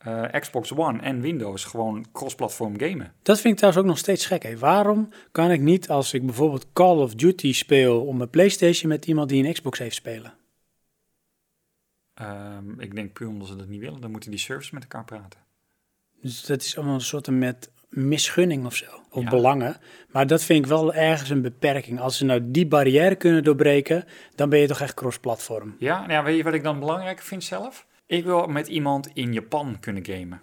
eh, 0.00 0.24
Xbox 0.40 0.72
One 0.72 1.00
en 1.00 1.20
Windows 1.20 1.64
gewoon 1.64 2.06
cross-platform 2.12 2.78
gamen. 2.78 3.12
Dat 3.22 3.40
vind 3.40 3.52
ik 3.52 3.56
trouwens 3.58 3.82
ook 3.84 3.88
nog 3.90 3.98
steeds 3.98 4.26
gek. 4.26 4.42
Hè. 4.42 4.58
Waarom 4.58 5.08
kan 5.32 5.50
ik 5.50 5.60
niet, 5.60 5.88
als 5.88 6.12
ik 6.14 6.26
bijvoorbeeld 6.26 6.66
Call 6.72 6.96
of 6.98 7.14
Duty 7.14 7.52
speel 7.52 8.06
op 8.06 8.14
mijn 8.14 8.30
PlayStation 8.30 8.88
met 8.88 9.06
iemand 9.06 9.28
die 9.28 9.44
een 9.46 9.52
Xbox 9.52 9.78
heeft 9.78 9.94
spelen? 9.94 10.34
Ehm, 12.14 12.80
ik 12.80 12.94
denk 12.94 13.12
puur 13.12 13.28
omdat 13.28 13.48
ze 13.48 13.56
dat 13.56 13.68
niet 13.68 13.80
willen, 13.80 14.00
dan 14.00 14.10
moeten 14.10 14.30
die 14.30 14.38
servers 14.40 14.70
met 14.70 14.82
elkaar 14.82 15.04
praten. 15.04 15.40
Dus 16.22 16.44
dat 16.44 16.62
is 16.62 16.76
allemaal 16.76 16.94
een 16.94 17.00
soort 17.00 17.30
met 17.30 17.70
misgunning 17.88 18.66
of 18.66 18.74
zo, 18.74 18.86
of 19.10 19.22
Ja. 19.22 19.30
belangen. 19.30 19.76
Maar 20.08 20.26
dat 20.26 20.42
vind 20.44 20.64
ik 20.64 20.70
wel 20.70 20.94
ergens 20.94 21.30
een 21.30 21.42
beperking. 21.42 22.00
Als 22.00 22.16
ze 22.16 22.24
nou 22.24 22.40
die 22.50 22.66
barrière 22.66 23.14
kunnen 23.14 23.44
doorbreken, 23.44 24.04
dan 24.34 24.48
ben 24.48 24.58
je 24.58 24.66
toch 24.66 24.80
echt 24.80 24.94
cross-platform. 24.94 25.74
Ja, 25.78 25.98
nou 26.00 26.12
ja, 26.12 26.22
weet 26.22 26.36
je 26.36 26.42
wat 26.42 26.54
ik 26.54 26.62
dan 26.62 26.78
belangrijk 26.78 27.20
vind 27.20 27.44
zelf? 27.44 27.86
Ik 28.10 28.24
wil 28.24 28.46
met 28.46 28.68
iemand 28.68 29.10
in 29.14 29.32
Japan 29.32 29.76
kunnen 29.80 30.04
gamen. 30.06 30.40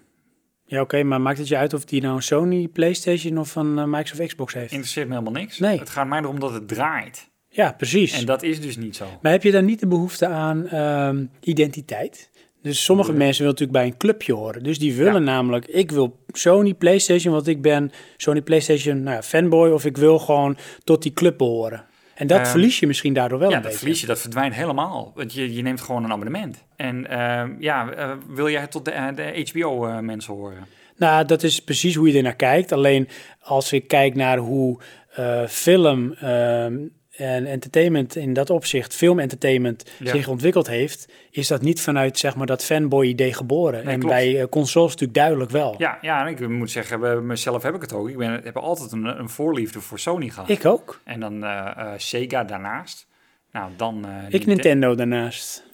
Ja, 0.65 0.81
oké, 0.81 1.03
maar 1.03 1.21
maakt 1.21 1.37
het 1.37 1.47
je 1.47 1.57
uit 1.57 1.73
of 1.73 1.85
die 1.85 2.01
nou 2.01 2.15
een 2.15 2.21
Sony, 2.21 2.67
PlayStation 2.67 3.37
of 3.37 3.55
een 3.55 3.77
eh, 3.77 3.85
Microsoft 3.85 4.27
Xbox 4.27 4.53
heeft? 4.53 4.71
Interesseert 4.71 5.07
me 5.07 5.13
helemaal 5.13 5.41
niks. 5.41 5.59
Nee. 5.59 5.79
Het 5.79 5.89
gaat 5.89 6.07
mij 6.07 6.19
erom 6.19 6.39
dat 6.39 6.53
het 6.53 6.67
draait. 6.67 7.29
Ja, 7.49 7.71
precies. 7.71 8.19
En 8.19 8.25
dat 8.25 8.43
is 8.43 8.61
dus 8.61 8.77
niet 8.77 8.95
zo. 8.95 9.05
Maar 9.21 9.31
heb 9.31 9.43
je 9.43 9.51
dan 9.51 9.65
niet 9.65 9.79
de 9.79 9.87
behoefte 9.87 10.27
aan 10.27 10.67
ehm, 10.67 11.25
identiteit? 11.41 12.29
Dus 12.61 12.83
sommige 12.83 13.13
mensen 13.13 13.43
willen 13.43 13.59
natuurlijk 13.59 13.77
bij 13.77 13.85
een 13.87 13.97
clubje 13.97 14.33
horen. 14.33 14.63
Dus 14.63 14.79
die 14.79 14.93
willen 14.95 15.13
Ja. 15.13 15.31
namelijk, 15.31 15.65
ik 15.65 15.91
wil 15.91 16.19
Sony 16.27 16.73
PlayStation, 16.73 17.33
want 17.33 17.47
ik 17.47 17.61
ben 17.61 17.91
Sony 18.17 18.41
PlayStation 18.41 19.03
nou 19.03 19.15
ja, 19.15 19.21
fanboy, 19.21 19.69
of 19.69 19.85
ik 19.85 19.97
wil 19.97 20.19
gewoon 20.19 20.57
tot 20.83 21.01
die 21.03 21.13
club 21.13 21.37
behoren. 21.37 21.85
En 22.17 22.27
dat 22.27 22.39
Ehm, 22.39 22.49
verlies 22.49 22.79
je 22.79 22.87
misschien 22.87 23.13
daardoor 23.13 23.39
wel 23.39 23.49
ja, 23.49 23.55
een 23.55 23.61
dat 23.61 23.71
beetje. 23.71 23.85
verlies 23.85 24.01
je, 24.01 24.07
dat 24.07 24.19
verdwijnt 24.19 24.53
helemaal. 24.55 25.11
Want 25.15 25.33
je, 25.33 25.53
je 25.53 25.61
neemt 25.61 25.81
gewoon 25.81 26.03
een 26.03 26.11
abonnement. 26.11 26.63
En 26.75 27.09
ehm, 27.09 27.51
ja, 27.59 27.89
eh, 27.91 28.11
wil 28.27 28.49
jij 28.49 28.67
tot 28.67 28.85
de, 28.85 28.91
eh, 28.91 29.07
de 29.15 29.45
HBO-mensen 29.51 30.33
horen? 30.33 30.65
Nou, 30.97 31.25
dat 31.25 31.43
is 31.43 31.63
precies 31.63 31.95
hoe 31.95 32.07
je 32.11 32.17
er 32.17 32.23
naar 32.23 32.35
kijkt. 32.35 32.71
Alleen 32.71 33.07
als 33.39 33.73
ik 33.73 33.87
kijk 33.87 34.15
naar 34.15 34.37
hoe 34.37 34.79
eh, 35.15 35.43
film 35.47 36.13
ehm, 36.13 36.77
en 37.17 37.45
entertainment 37.45 38.15
in 38.15 38.33
dat 38.33 38.49
opzicht, 38.49 38.95
film-entertainment, 38.95 39.91
Ja. 39.99 40.11
zich 40.11 40.27
ontwikkeld 40.27 40.67
heeft, 40.67 41.07
is 41.31 41.47
dat 41.47 41.61
niet 41.61 41.81
vanuit 41.81 42.17
zeg 42.17 42.35
maar 42.35 42.47
dat 42.47 42.63
fanboy-idee 42.63 43.33
geboren. 43.33 43.85
Nee, 43.85 43.93
en 43.93 43.99
klopt. 43.99 44.15
bij 44.15 44.41
eh, 44.41 44.47
consoles 44.49 44.91
natuurlijk 44.91 45.19
duidelijk 45.19 45.51
wel. 45.51 45.75
Ja, 45.77 45.97
ja, 46.01 46.25
en 46.25 46.31
ik 46.31 46.47
moet 46.47 46.71
zeggen, 46.71 46.99
bij 46.99 47.15
mezelf 47.15 47.63
heb 47.63 47.75
ik 47.75 47.81
het 47.81 47.93
ook. 47.93 48.09
Ik 48.09 48.17
ben, 48.17 48.41
heb 48.43 48.57
altijd 48.57 48.91
een, 48.91 49.05
een 49.05 49.29
voorliefde 49.29 49.81
voor 49.81 49.99
Sony 49.99 50.29
gehad. 50.29 50.49
Ik 50.49 50.65
ook. 50.65 51.01
En 51.03 51.19
dan 51.19 51.43
eh, 51.43 51.71
eh, 51.77 51.93
Sega 51.97 52.43
daarnaast. 52.43 53.07
Nou, 53.51 53.71
dan... 53.77 54.05
Ik 54.29 54.45
Nintendo 54.45 54.95
daarnaast. 54.95 55.65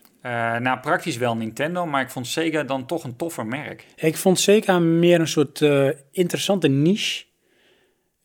Nou, 0.60 0.80
praktisch 0.80 1.18
wel 1.18 1.36
Nintendo, 1.36 1.86
maar 1.86 2.02
ik 2.02 2.10
vond 2.10 2.28
Sega 2.28 2.64
dan 2.64 2.86
toch 2.86 3.04
een 3.04 3.16
toffer 3.16 3.46
merk. 3.46 3.86
Ik 3.96 4.18
vond 4.18 4.40
Sega 4.40 4.80
meer 4.80 5.20
een 5.20 5.28
soort 5.28 5.62
interessante 6.12 6.68
niche. 6.68 7.26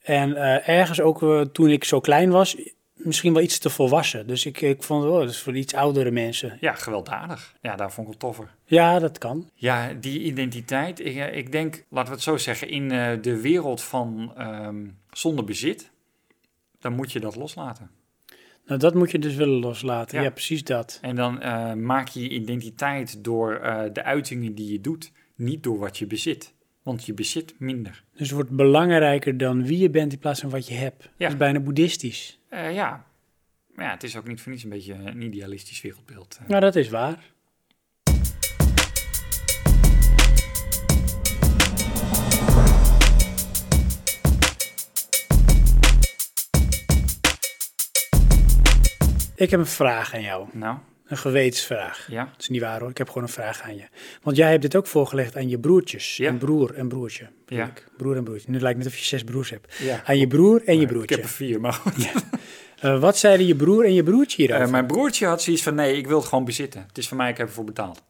En 0.02 0.36
ergens 0.66 1.00
ook 1.00 1.48
toen 1.52 1.70
ik 1.70 1.84
zo 1.84 2.00
klein 2.00 2.30
was, 2.30 2.56
misschien 2.98 3.32
wel 3.32 3.42
iets 3.42 3.58
te 3.58 3.70
volwassen. 3.70 4.26
Dus 4.26 4.46
ik, 4.46 4.60
ik 4.60 4.82
vond, 4.82 5.04
oh, 5.04 5.18
dat 5.18 5.30
is 5.30 5.40
voor 5.40 5.56
iets 5.56 5.74
oudere 5.74 6.10
mensen. 6.10 6.58
Ja, 6.60 6.72
gewelddadig. 6.72 7.54
Ja, 7.62 7.76
daar 7.76 7.92
vond 7.92 8.06
ik 8.06 8.12
het 8.12 8.22
toffer. 8.22 8.54
Ja, 8.64 8.98
dat 8.98 9.18
kan. 9.18 9.50
Ja, 9.54 9.92
die 9.92 10.20
identiteit. 10.20 11.00
Ik, 11.00 11.16
eh, 11.16 11.36
ik 11.36 11.52
denk, 11.52 11.84
laten 11.88 12.08
we 12.08 12.14
het 12.14 12.24
zo 12.24 12.36
zeggen, 12.36 12.68
in 12.68 12.90
eh, 12.90 13.22
de 13.22 13.40
wereld 13.40 13.82
van 13.82 14.32
ehm, 14.36 14.86
zonder 15.10 15.44
bezit, 15.44 15.90
dan 16.80 16.92
moet 16.92 17.12
je 17.12 17.20
dat 17.20 17.36
loslaten. 17.36 17.90
Nou, 18.66 18.80
dat 18.80 18.94
moet 18.94 19.10
je 19.10 19.18
dus 19.18 19.34
willen 19.34 19.60
loslaten. 19.60 20.18
Ja. 20.18 20.24
Ja, 20.24 20.30
precies 20.30 20.64
dat. 20.64 20.98
En 21.02 21.16
dan 21.16 21.40
eh, 21.40 21.72
maak 21.72 22.08
je 22.08 22.22
je 22.22 22.28
identiteit 22.28 23.24
door 23.24 23.60
de 23.92 24.02
uitingen 24.02 24.54
die 24.54 24.72
je 24.72 24.80
doet, 24.80 25.12
niet 25.34 25.62
door 25.62 25.78
wat 25.78 25.98
je 25.98 26.06
bezit. 26.06 26.54
Want 26.88 27.04
je 27.06 27.14
bezit 27.14 27.54
minder. 27.58 28.04
Dus 28.12 28.20
het 28.20 28.30
wordt 28.30 28.50
belangrijker 28.50 29.36
dan 29.36 29.64
wie 29.66 29.78
je 29.78 29.90
bent 29.90 30.12
in 30.12 30.18
plaats 30.18 30.40
van 30.40 30.50
wat 30.50 30.68
je 30.68 30.74
hebt. 30.74 31.08
Dat 31.16 31.30
is 31.30 31.36
bijna 31.36 31.60
boeddhistisch. 31.60 32.38
Eh, 32.48 32.74
ja. 32.74 33.04
Maar 33.74 33.84
ja, 33.84 33.90
het 33.90 34.02
is 34.02 34.16
ook 34.16 34.28
niet 34.28 34.40
voor 34.40 34.52
niets 34.52 34.64
een 34.64 34.70
beetje 34.70 34.94
een 34.94 35.22
idealistisch 35.22 35.80
wereldbeeld. 35.80 36.38
eh. 36.42 36.48
Nou, 36.48 36.60
dat 36.60 36.76
is 36.76 36.88
waar. 36.88 37.18
Ik 49.34 49.50
heb 49.50 49.60
een 49.60 49.66
vraag 49.66 50.14
aan 50.14 50.22
jou. 50.22 50.48
Nou, 50.52 50.78
Een 51.08 51.16
gewetensvraag. 51.16 52.06
ja. 52.10 52.24
Dat 52.24 52.40
is 52.40 52.48
niet 52.48 52.60
waar 52.60 52.80
hoor, 52.80 52.90
ik 52.90 52.98
heb 52.98 53.08
gewoon 53.08 53.22
een 53.22 53.28
vraag 53.28 53.62
aan 53.62 53.76
je. 53.76 53.82
Want 54.22 54.36
jij 54.36 54.50
hebt 54.50 54.62
dit 54.62 54.76
ook 54.76 54.86
voorgelegd 54.86 55.36
aan 55.36 55.48
je 55.48 55.58
broertjes. 55.58 56.16
Ja. 56.16 56.28
Een 56.28 56.38
broer 56.38 56.74
en 56.74 56.88
broertje. 56.88 57.26
Ja. 57.46 57.64
ik. 57.66 57.86
Broer 57.96 58.16
en 58.16 58.24
broertje. 58.24 58.50
Nu 58.50 58.60
lijkt 58.60 58.76
het 58.76 58.84
net 58.86 58.94
of 58.94 58.98
je 59.00 59.04
zes 59.06 59.24
broers 59.24 59.50
hebt. 59.50 59.74
ja. 59.78 60.02
Aan 60.04 60.18
je 60.18 60.26
broer 60.26 60.62
en 60.64 60.74
je 60.76 60.82
Ik 60.82 60.88
broertje. 60.88 61.14
heb 61.14 61.24
er 61.24 61.30
vier, 61.30 61.60
maar 61.60 61.72
goed. 61.72 62.08
Eh, 62.80 63.00
wat 63.00 63.18
zeiden 63.18 63.46
je 63.46 63.54
broer 63.56 63.84
en 63.84 63.94
je 63.94 64.02
broertje 64.02 64.36
hierover? 64.42 64.64
Eh, 64.64 64.70
mijn 64.70 64.86
broertje 64.86 65.26
had 65.26 65.42
zoiets 65.42 65.62
van, 65.62 65.74
nee, 65.74 65.96
ik 65.96 66.06
wil 66.06 66.18
het 66.18 66.28
gewoon 66.28 66.44
bezitten. 66.44 66.84
Het 66.88 66.98
is 66.98 67.08
van 67.08 67.16
mij, 67.16 67.30
ik 67.30 67.36
heb 67.36 67.46
ervoor 67.46 67.64
betaald. 67.64 68.02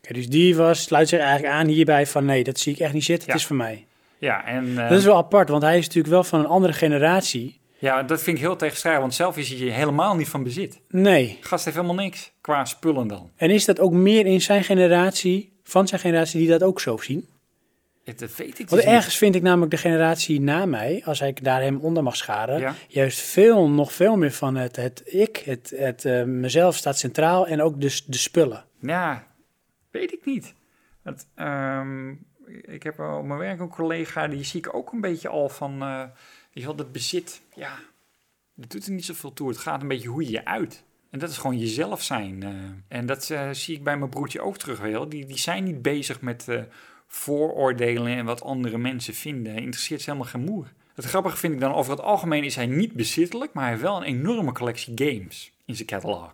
Dus 0.00 0.28
die 0.28 0.56
was, 0.56 0.82
sluit 0.82 1.08
zich 1.08 1.20
eigenlijk 1.20 1.52
aan 1.54 1.66
hierbij 1.66 2.06
van 2.06 2.24
nee, 2.24 2.44
dat 2.44 2.58
zie 2.58 2.72
ik 2.72 2.78
echt 2.78 2.92
niet 2.92 3.04
zitten, 3.04 3.28
het 3.30 3.40
is 3.40 3.46
voor 3.46 3.56
mij. 3.56 3.86
Ja, 4.18 4.44
en 4.46 4.78
eh, 4.78 4.88
Dat 4.88 4.98
is 4.98 5.04
wel 5.04 5.16
apart, 5.16 5.48
want 5.48 5.62
hij 5.62 5.78
is 5.78 5.86
natuurlijk 5.86 6.14
wel 6.14 6.24
van 6.24 6.40
een 6.40 6.46
andere 6.46 6.72
generatie. 6.72 7.59
Ja, 7.80 8.02
dat 8.02 8.22
vind 8.22 8.36
ik 8.36 8.42
heel 8.42 8.56
tegenstrijdig, 8.56 9.00
want 9.00 9.14
zelf 9.14 9.36
is 9.36 9.48
hij 9.48 9.58
helemaal 9.68 10.16
niet 10.16 10.28
van 10.28 10.42
bezit. 10.42 10.80
Nee. 10.88 11.38
Gast 11.40 11.64
heeft 11.64 11.76
helemaal 11.76 12.04
niks, 12.04 12.32
qua 12.40 12.64
spullen 12.64 13.08
dan. 13.08 13.30
En 13.36 13.50
is 13.50 13.64
dat 13.64 13.80
ook 13.80 13.92
meer 13.92 14.26
in 14.26 14.40
zijn 14.40 14.64
generatie, 14.64 15.52
van 15.64 15.88
zijn 15.88 16.00
generatie, 16.00 16.40
die 16.40 16.48
dat 16.48 16.62
ook 16.62 16.80
zo 16.80 16.96
zien? 16.96 17.28
Dat 18.16 18.36
weet 18.36 18.58
ik 18.58 18.68
Want 18.68 18.82
dus 18.82 18.92
ergens 18.92 19.16
vind 19.16 19.34
ik 19.34 19.42
namelijk 19.42 19.70
de 19.70 19.76
generatie 19.76 20.40
na 20.40 20.66
mij, 20.66 21.02
als 21.04 21.20
ik 21.20 21.44
daar 21.44 21.62
hem 21.62 21.78
onder 21.80 22.02
mag 22.02 22.16
scharen, 22.16 22.60
Ja. 22.60 22.74
juist 22.88 23.20
veel, 23.20 23.68
nog 23.68 23.92
veel 23.92 24.16
meer 24.16 24.32
van 24.32 24.56
het, 24.56 24.76
het 24.76 25.02
ik, 25.04 25.36
het, 25.36 25.72
het 25.76 26.04
eh, 26.04 26.22
mezelf 26.24 26.76
staat 26.76 26.98
centraal 26.98 27.46
en 27.46 27.62
ook 27.62 27.80
de, 27.80 28.00
de 28.06 28.16
spullen. 28.16 28.64
niet. 28.80 28.90
Ja, 28.90 29.26
weet 29.90 30.12
ik 30.12 30.24
niet. 30.24 30.54
Want, 31.02 31.26
ehm, 31.34 32.10
ik 32.62 32.82
heb 32.82 33.00
op 33.00 33.24
mijn 33.24 33.38
werk 33.38 33.60
een 33.60 33.68
collega, 33.68 34.28
die 34.28 34.44
zie 34.44 34.60
ik 34.60 34.74
ook 34.74 34.92
een 34.92 35.00
beetje 35.00 35.28
al 35.28 35.48
van, 35.48 35.82
eh, 35.82 36.02
die 36.52 36.64
had 36.64 36.78
het 36.78 36.92
bezit. 36.92 37.40
Ja, 37.54 37.78
dat 38.54 38.70
doet 38.70 38.86
er 38.86 38.92
niet 38.92 39.04
zoveel 39.04 39.32
toe. 39.32 39.48
Het 39.48 39.58
gaat 39.58 39.82
een 39.82 39.88
beetje 39.88 40.08
hoe 40.08 40.24
je 40.24 40.30
je 40.30 40.44
uit. 40.44 40.84
En 41.10 41.18
dat 41.18 41.30
is 41.30 41.38
gewoon 41.38 41.58
jezelf 41.58 42.02
zijn. 42.02 42.42
eh. 42.42 42.98
en 42.98 43.06
dat 43.06 43.30
eh, 43.30 43.48
zie 43.52 43.76
ik 43.76 43.84
bij 43.84 43.96
mijn 43.96 44.10
broertje 44.10 44.40
ook 44.40 44.56
terug 44.58 44.78
wel. 44.80 45.08
Die, 45.08 45.26
die 45.26 45.38
zijn 45.38 45.64
niet 45.64 45.82
bezig 45.82 46.20
met 46.20 46.48
eh, 46.48 46.60
vooroordelen 47.06 48.16
en 48.16 48.24
wat 48.24 48.42
andere 48.42 48.78
mensen 48.78 49.14
vinden. 49.14 49.54
Interesseert 49.56 50.00
ze 50.02 50.10
helemaal 50.10 50.30
geen 50.32 50.44
moer. 50.44 50.72
Het 50.94 51.04
grappige 51.04 51.36
vind 51.36 51.52
ik 51.54 51.60
dan, 51.60 51.74
over 51.74 51.92
het 51.92 52.00
algemeen 52.00 52.44
is 52.44 52.56
hij 52.56 52.66
niet 52.66 52.92
bezittelijk, 52.92 53.52
maar 53.52 53.62
hij 53.62 53.72
heeft 53.72 53.84
wel 53.84 53.96
een 53.96 54.02
enorme 54.02 54.52
collectie 54.52 54.92
games 54.94 55.52
in 55.64 55.74
zijn 55.76 55.88
catalog. 55.88 56.32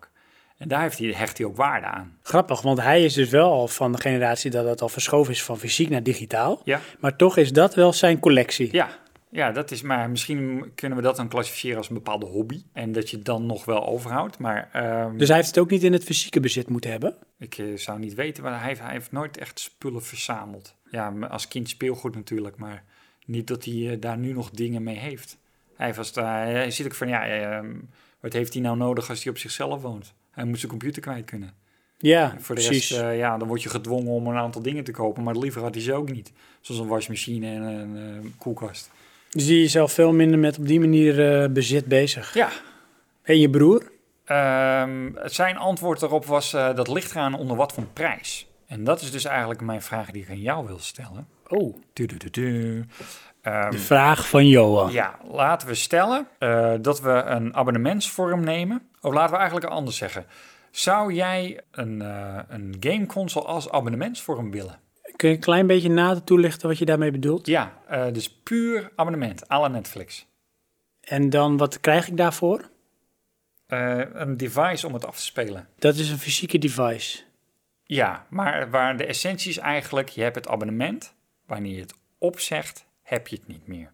En 0.57 0.67
daar 0.67 0.81
heeft 0.81 0.97
hij, 0.97 1.07
hecht 1.07 1.37
hij 1.37 1.47
ook 1.47 1.55
waarde 1.55 1.85
aan. 1.85 2.17
Grappig, 2.21 2.61
want 2.61 2.81
hij 2.81 3.03
is 3.03 3.13
dus 3.13 3.29
wel 3.29 3.51
al 3.51 3.67
van 3.67 3.91
de 3.91 4.01
generatie 4.01 4.51
dat 4.51 4.65
het 4.65 4.81
al 4.81 4.89
verschoven 4.89 5.33
is 5.33 5.43
van 5.43 5.57
fysiek 5.57 5.89
naar 5.89 6.03
digitaal. 6.03 6.61
Ja. 6.63 6.81
Maar 6.99 7.15
toch 7.15 7.37
is 7.37 7.51
dat 7.51 7.75
wel 7.75 7.93
zijn 7.93 8.19
collectie. 8.19 8.69
Ja, 8.71 8.89
ja 9.29 9.51
dat 9.51 9.71
is 9.71 9.81
maar 9.81 10.09
misschien 10.09 10.71
kunnen 10.75 10.97
we 10.97 11.03
dat 11.03 11.15
dan 11.15 11.27
klassificeren 11.27 11.77
als 11.77 11.89
een 11.89 11.95
bepaalde 11.95 12.25
hobby. 12.25 12.63
En 12.73 12.91
dat 12.91 13.09
je 13.09 13.15
het 13.15 13.25
dan 13.25 13.45
nog 13.45 13.65
wel 13.65 13.87
overhoudt. 13.87 14.37
Maar 14.39 14.69
ehm, 14.73 15.17
Dus 15.17 15.27
hij 15.27 15.37
heeft 15.37 15.49
het 15.49 15.57
ook 15.59 15.69
niet 15.69 15.83
in 15.83 15.93
het 15.93 16.03
fysieke 16.03 16.39
bezit 16.39 16.69
moeten 16.69 16.91
hebben. 16.91 17.15
ik 17.37 17.57
eh, 17.57 17.65
zou 17.75 17.99
niet 17.99 18.13
weten, 18.13 18.43
maar 18.43 18.59
hij 18.59 18.67
heeft, 18.67 18.81
hij 18.81 18.91
heeft 18.91 19.11
nooit 19.11 19.37
echt 19.37 19.59
spullen 19.59 20.03
verzameld. 20.03 20.75
Ja, 20.91 21.13
als 21.29 21.47
kind 21.47 21.69
speelgoed 21.69 22.15
natuurlijk, 22.15 22.57
maar 22.57 22.83
niet 23.25 23.47
dat 23.47 23.65
hij 23.65 23.89
eh, 23.91 24.01
daar 24.01 24.17
nu 24.17 24.33
nog 24.33 24.49
dingen 24.49 24.83
mee 24.83 24.97
heeft. 24.97 25.37
Hij, 25.75 25.93
was 25.93 26.13
daar, 26.13 26.47
hij 26.47 26.71
ziet 26.71 26.85
ook 26.85 26.93
van, 26.93 27.07
ja, 27.07 27.27
ehm, 27.27 27.75
wat 28.19 28.33
heeft 28.33 28.53
hij 28.53 28.61
nou 28.61 28.77
nodig 28.77 29.09
als 29.09 29.23
hij 29.23 29.31
op 29.31 29.37
zichzelf 29.37 29.81
woont? 29.81 30.13
Hij 30.31 30.45
moet 30.45 30.59
zijn 30.59 30.71
computer 30.71 31.01
kwijt 31.01 31.25
kunnen. 31.25 31.53
Ja, 31.97 32.35
Voor 32.39 32.55
de 32.55 32.61
precies. 32.61 32.89
rest, 32.89 33.01
eh, 33.01 33.17
ja, 33.17 33.37
dan 33.37 33.47
word 33.47 33.63
je 33.63 33.69
gedwongen 33.69 34.11
om 34.11 34.27
een 34.27 34.35
aantal 34.35 34.61
dingen 34.61 34.83
te 34.83 34.91
kopen. 34.91 35.23
Maar 35.23 35.37
liever 35.37 35.61
had 35.61 35.73
hij 35.73 35.83
ze 35.83 35.93
ook 35.93 36.11
niet. 36.11 36.31
Zoals 36.61 36.81
een 36.81 36.87
wasmachine 36.87 37.47
en 37.47 37.61
een 37.61 38.23
eh, 38.23 38.29
koelkast. 38.37 38.91
Dus 39.37 39.45
die 39.45 39.63
is 39.63 39.71
zelf 39.71 39.91
veel 39.91 40.13
minder 40.13 40.39
met 40.39 40.57
op 40.57 40.67
die 40.67 40.79
manier 40.79 41.41
eh, 41.41 41.49
bezit 41.49 41.85
bezig. 41.85 42.33
Ja, 42.33 42.49
En 43.23 43.39
je 43.39 43.49
broer? 43.49 43.91
Ehm, 44.25 45.11
zijn 45.23 45.57
antwoord 45.57 45.99
daarop 45.99 46.25
was 46.25 46.53
eh, 46.53 46.75
dat 46.75 46.87
ligt 46.87 47.11
eraan 47.11 47.33
onder 47.33 47.57
wat 47.57 47.73
voor 47.73 47.83
prijs. 47.93 48.47
En 48.67 48.83
dat 48.83 49.01
is 49.01 49.11
dus 49.11 49.25
eigenlijk 49.25 49.61
mijn 49.61 49.81
vraag 49.81 50.11
die 50.11 50.21
ik 50.23 50.29
aan 50.29 50.41
jou 50.41 50.65
wil 50.65 50.79
stellen. 50.79 51.27
Oh, 51.47 51.75
Du-du-du-du. 51.93 52.85
Ehm, 53.41 53.71
de 53.71 53.77
vraag 53.77 54.27
van 54.29 54.47
Johan. 54.47 54.91
ja, 54.91 55.19
laten 55.31 55.67
we 55.67 55.75
stellen 55.75 56.27
eh, 56.39 56.73
dat 56.81 57.01
we 57.01 57.09
een 57.09 57.55
abonnementsvorm 57.55 58.43
nemen. 58.43 58.81
Of 59.01 59.13
laten 59.13 59.31
we 59.31 59.37
eigenlijk 59.37 59.71
anders 59.71 59.97
zeggen. 59.97 60.25
Zou 60.71 61.13
jij 61.13 61.61
een, 61.71 62.01
eh, 62.01 62.39
een 62.47 62.75
gameconsole 62.79 63.45
als 63.45 63.69
abonnementsvorm 63.69 64.51
willen? 64.51 64.79
Kun 65.17 65.29
je 65.29 65.35
een 65.35 65.41
klein 65.41 65.67
beetje 65.67 65.89
nader 65.89 66.23
toelichten 66.23 66.67
wat 66.67 66.77
je 66.77 66.85
daarmee 66.85 67.11
bedoelt? 67.11 67.47
Ja, 67.47 67.81
eh, 67.87 68.05
dus 68.11 68.29
puur 68.29 68.91
abonnement, 68.95 69.43
la 69.47 69.67
Netflix. 69.67 70.27
En 71.01 71.29
dan, 71.29 71.57
wat 71.57 71.79
krijg 71.79 72.07
ik 72.07 72.17
daarvoor? 72.17 72.69
Eh, 73.67 74.01
een 74.13 74.37
device 74.37 74.87
om 74.87 74.93
het 74.93 75.05
af 75.05 75.17
te 75.17 75.23
spelen. 75.23 75.67
Dat 75.79 75.95
is 75.95 76.09
een 76.09 76.17
fysieke 76.17 76.57
device. 76.57 77.23
Ja, 77.83 78.25
maar 78.29 78.69
waar 78.69 78.97
de 78.97 79.05
essentie 79.05 79.49
is 79.49 79.57
eigenlijk, 79.57 80.09
je 80.09 80.21
hebt 80.21 80.35
het 80.35 80.47
abonnement. 80.47 81.15
Wanneer 81.45 81.73
je 81.73 81.81
het 81.81 81.93
opzegt, 82.17 82.85
heb 83.01 83.27
je 83.27 83.35
het 83.35 83.47
niet 83.47 83.67
meer. 83.67 83.91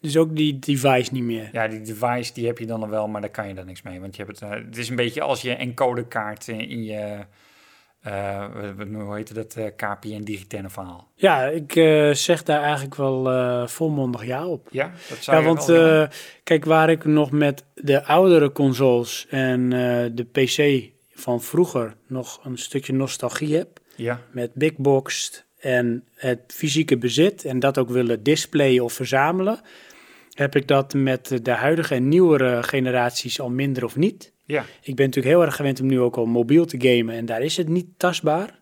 Dus 0.00 0.16
ook 0.16 0.36
die 0.36 0.58
device 0.58 1.12
niet 1.12 1.22
meer. 1.22 1.48
Ja, 1.52 1.68
die 1.68 1.80
device 1.80 2.32
die 2.32 2.46
heb 2.46 2.58
je 2.58 2.66
dan 2.66 2.80
nog 2.80 2.88
wel, 2.88 3.08
maar 3.08 3.20
daar 3.20 3.30
kan 3.30 3.48
je 3.48 3.54
dan 3.54 3.66
niks 3.66 3.82
mee. 3.82 4.00
Want 4.00 4.16
je 4.16 4.22
hebt 4.22 4.40
het, 4.40 4.50
eh, 4.50 4.64
het 4.64 4.76
is 4.76 4.88
een 4.88 4.96
beetje 4.96 5.20
als 5.20 5.42
je 5.42 5.54
encodekaart 5.54 6.48
in 6.48 6.84
je, 6.84 7.26
eh, 8.02 8.44
hoe 8.92 9.16
heet 9.16 9.34
dat, 9.34 9.54
eh, 9.54 9.66
KPN 9.76 10.22
digitale 10.22 10.68
verhaal. 10.68 11.10
Ja, 11.14 11.44
ik 11.44 11.76
eh, 11.76 12.10
zeg 12.10 12.42
daar 12.42 12.62
eigenlijk 12.62 12.94
wel 12.94 13.68
volmondig 13.68 14.24
ja 14.24 14.46
op. 14.46 14.68
Ja, 14.70 14.92
dat 15.08 15.18
zou 15.18 15.36
Ja, 15.36 15.44
want 15.44 15.64
wel 15.64 16.08
kijk, 16.44 16.64
waar 16.64 16.90
ik 16.90 17.04
nog 17.04 17.30
met 17.30 17.64
de 17.74 18.04
oudere 18.04 18.52
consoles 18.52 19.26
en 19.30 19.70
de 20.14 20.24
PC 20.32 20.90
van 21.12 21.42
vroeger 21.42 21.96
nog 22.06 22.40
een 22.44 22.58
stukje 22.58 22.92
nostalgie 22.92 23.56
heb, 23.56 23.80
ja, 23.96 24.20
met 24.30 24.54
Big 24.54 24.76
Box 24.76 25.32
en 25.58 26.04
het 26.14 26.40
fysieke 26.46 26.98
bezit 26.98 27.44
en 27.44 27.58
dat 27.58 27.78
ook 27.78 27.88
willen 27.88 28.22
displayen 28.22 28.84
of 28.84 28.92
verzamelen, 28.92 29.60
heb 30.32 30.56
ik 30.56 30.68
dat 30.68 30.94
met 30.94 31.38
de 31.42 31.50
huidige 31.50 31.94
en 31.94 32.08
nieuwere 32.08 32.62
generaties 32.62 33.40
al 33.40 33.50
minder 33.50 33.84
of 33.84 33.96
niet. 33.96 34.32
Ja, 34.48 34.64
Ik 34.82 34.96
ben 34.96 35.06
natuurlijk 35.06 35.34
heel 35.34 35.44
erg 35.44 35.56
gewend 35.56 35.80
om 35.80 35.86
nu 35.86 36.00
ook 36.00 36.16
al 36.16 36.26
mobiel 36.26 36.64
te 36.64 36.76
gamen 36.80 37.14
en 37.14 37.26
daar 37.26 37.42
is 37.42 37.56
het 37.56 37.68
niet 37.68 37.86
tastbaar. 37.96 38.58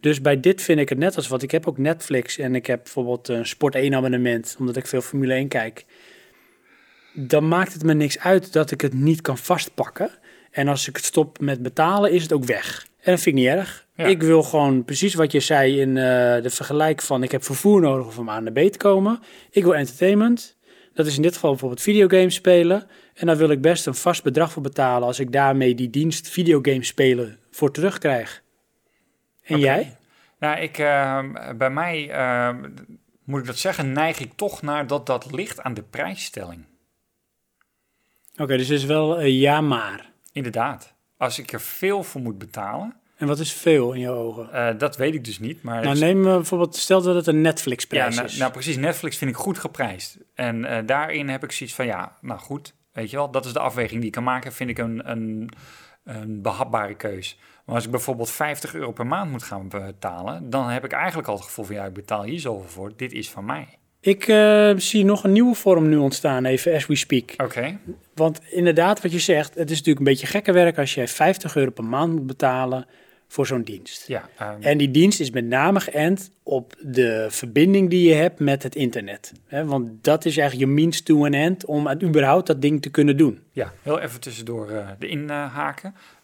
Dus 0.00 0.20
bij 0.20 0.40
dit 0.40 0.62
vind 0.62 0.80
ik 0.80 0.88
het 0.88 0.98
net 0.98 1.16
als 1.16 1.28
wat. 1.28 1.42
Ik 1.42 1.50
heb 1.50 1.68
ook 1.68 1.78
Netflix 1.78 2.38
en 2.38 2.54
ik 2.54 2.66
heb 2.66 2.82
bijvoorbeeld 2.82 3.28
een 3.28 3.46
Sport 3.46 3.74
1 3.74 3.94
abonnement, 3.94 4.56
omdat 4.58 4.76
ik 4.76 4.86
veel 4.86 5.00
Formule 5.00 5.34
1 5.34 5.48
kijk. 5.48 5.84
Dan 7.12 7.48
maakt 7.48 7.72
het 7.72 7.82
me 7.82 7.94
niks 7.94 8.18
uit 8.18 8.52
dat 8.52 8.70
ik 8.70 8.80
het 8.80 8.94
niet 8.94 9.20
kan 9.20 9.38
vastpakken. 9.38 10.10
En 10.50 10.68
als 10.68 10.88
ik 10.88 10.96
het 10.96 11.04
stop 11.04 11.40
met 11.40 11.62
betalen, 11.62 12.12
is 12.12 12.22
het 12.22 12.32
ook 12.32 12.44
weg. 12.44 12.86
En 13.00 13.12
dat 13.12 13.20
vind 13.20 13.36
ik 13.36 13.42
niet 13.42 13.52
erg. 13.52 13.86
Ja. 13.94 14.04
Ik 14.04 14.22
wil 14.22 14.42
gewoon 14.42 14.84
precies 14.84 15.14
wat 15.14 15.32
je 15.32 15.40
zei 15.40 15.80
in 15.80 15.88
eh, 15.88 16.42
de 16.42 16.50
vergelijk 16.50 17.02
van 17.02 17.22
ik 17.22 17.32
heb 17.32 17.44
vervoer 17.44 17.80
nodig 17.80 18.06
om 18.06 18.12
van 18.12 18.28
A 18.28 18.40
naar 18.40 18.52
B 18.52 18.58
te 18.58 18.78
komen. 18.78 19.20
Ik 19.50 19.62
wil 19.62 19.74
entertainment. 19.74 20.56
Dat 20.94 21.06
is 21.06 21.16
in 21.16 21.22
dit 21.22 21.34
geval 21.34 21.50
bijvoorbeeld 21.50 21.82
videogames 21.82 22.34
spelen. 22.34 22.86
En 23.14 23.26
daar 23.26 23.36
wil 23.36 23.50
ik 23.50 23.60
best 23.60 23.86
een 23.86 23.94
vast 23.94 24.22
bedrag 24.22 24.52
voor 24.52 24.62
betalen 24.62 25.06
als 25.06 25.20
ik 25.20 25.32
daarmee 25.32 25.74
die 25.74 25.90
dienst 25.90 26.28
videogames 26.28 26.86
spelen 26.86 27.38
voor 27.50 27.70
terugkrijg. 27.70 28.42
En 29.42 29.58
jij? 29.58 29.96
Nou, 30.38 30.60
ik, 30.60 30.78
eh, 30.78 31.24
bij 31.56 31.70
mij, 31.70 32.10
eh, 32.10 32.54
moet 33.24 33.40
ik 33.40 33.46
dat 33.46 33.58
zeggen, 33.58 33.92
neig 33.92 34.20
ik 34.20 34.32
toch 34.36 34.62
naar 34.62 34.86
dat 34.86 35.06
dat 35.06 35.32
ligt 35.32 35.60
aan 35.60 35.74
de 35.74 35.82
prijsstelling. 35.82 36.64
Oké, 38.36 38.56
dus 38.56 38.68
het 38.68 38.78
is 38.78 38.84
wel 38.84 39.20
ja 39.20 39.60
maar. 39.60 40.10
Inderdaad. 40.32 40.94
Als 41.16 41.38
ik 41.38 41.52
er 41.52 41.60
veel 41.60 42.02
voor 42.02 42.20
moet 42.20 42.38
betalen, 42.38 42.96
En 43.16 43.26
wat 43.26 43.38
is 43.38 43.52
veel 43.52 43.92
in 43.92 44.00
je 44.00 44.10
ogen? 44.10 44.52
eh, 44.52 44.78
dat 44.78 44.96
weet 44.96 45.14
ik 45.14 45.24
dus 45.24 45.38
niet. 45.38 45.62
Maar 45.62 45.82
Nou, 45.82 45.98
neem 45.98 46.26
eh, 46.26 46.34
bijvoorbeeld, 46.34 46.76
stel 46.76 47.02
dat 47.02 47.14
het 47.14 47.26
een 47.26 47.34
ja, 47.34 47.40
Netflix-prijs 47.40 48.14
nou, 48.14 48.28
is. 48.28 48.36
nou, 48.36 48.52
precies. 48.52 48.76
Netflix 48.76 49.16
vind 49.16 49.30
ik 49.30 49.36
goed 49.36 49.58
geprijsd. 49.58 50.18
En 50.34 50.64
eh, 50.64 50.86
daarin 50.86 51.28
heb 51.28 51.44
ik 51.44 51.52
zoiets 51.52 51.74
van, 51.76 51.86
ja, 51.86 52.16
nou 52.20 52.40
goed. 52.40 52.74
Weet 52.92 53.10
je 53.10 53.16
wel, 53.16 53.30
dat 53.30 53.44
is 53.44 53.52
de 53.52 53.58
afweging 53.58 53.98
die 53.98 54.06
ik 54.06 54.12
kan 54.12 54.24
maken. 54.24 54.52
Vind 54.52 54.70
ik 54.70 54.78
een, 54.78 55.10
een, 55.10 55.50
een 56.04 56.42
behapbare 56.42 56.94
keus. 56.94 57.38
Maar 57.64 57.74
als 57.74 57.84
ik 57.84 57.90
bijvoorbeeld 57.90 58.30
50 58.30 58.74
euro 58.74 58.92
per 58.92 59.06
maand 59.06 59.30
moet 59.30 59.42
gaan 59.42 59.68
betalen, 59.68 60.50
dan 60.50 60.68
heb 60.68 60.84
ik 60.84 60.92
eigenlijk 60.92 61.28
al 61.28 61.34
het 61.34 61.44
gevoel 61.44 61.64
van, 61.64 61.74
ja, 61.74 61.84
ik 61.84 61.92
betaal 61.92 62.22
hier 62.22 62.40
zoveel 62.40 62.68
voor. 62.68 62.92
Dit 62.96 63.12
is 63.12 63.30
van 63.30 63.44
mij. 63.44 63.68
Ik 64.00 64.24
zie 64.80 65.04
nog 65.04 65.24
een 65.24 65.32
nieuwe 65.32 65.54
vorm 65.54 65.88
nu 65.88 65.96
ontstaan, 65.96 66.44
even 66.44 66.74
as 66.74 66.86
we 66.86 66.96
speak. 66.96 67.34
Oké. 67.36 67.78
Want 68.14 68.40
inderdaad, 68.50 69.02
wat 69.02 69.12
je 69.12 69.18
zegt, 69.18 69.54
het 69.54 69.70
is 69.70 69.78
natuurlijk 69.78 69.98
een 69.98 70.12
beetje 70.12 70.26
gekke 70.26 70.52
werk 70.52 70.78
als 70.78 70.94
jij 70.94 71.08
50 71.08 71.56
euro 71.56 71.70
per 71.70 71.84
maand 71.84 72.12
moet 72.12 72.26
betalen 72.26 72.86
voor 73.28 73.46
zo'n 73.46 73.62
dienst. 73.62 74.06
Ja, 74.06 74.28
ehm, 74.38 74.62
En 74.62 74.78
die 74.78 74.90
dienst 74.90 75.20
is 75.20 75.30
met 75.30 75.44
name 75.44 75.80
geënt 75.80 76.30
op 76.42 76.74
de 76.80 77.26
verbinding 77.30 77.90
die 77.90 78.08
je 78.08 78.14
hebt 78.14 78.38
met 78.40 78.62
het 78.62 78.74
internet. 78.74 79.32
Hè, 79.46 79.64
want 79.64 80.04
dat 80.04 80.24
is 80.24 80.36
eigenlijk 80.36 80.70
je 80.70 80.76
means 80.76 81.00
to 81.00 81.24
an 81.24 81.32
end 81.32 81.64
om 81.64 81.86
het 81.86 82.02
überhaupt 82.02 82.46
dat 82.46 82.62
ding 82.62 82.82
te 82.82 82.90
kunnen 82.90 83.16
doen. 83.16 83.42
Ja, 83.52 83.72
heel 83.82 84.00
even 84.00 84.20
tussendoor 84.20 84.70
eh 84.70 84.88
erin 84.98 85.30
eh. 85.30 85.72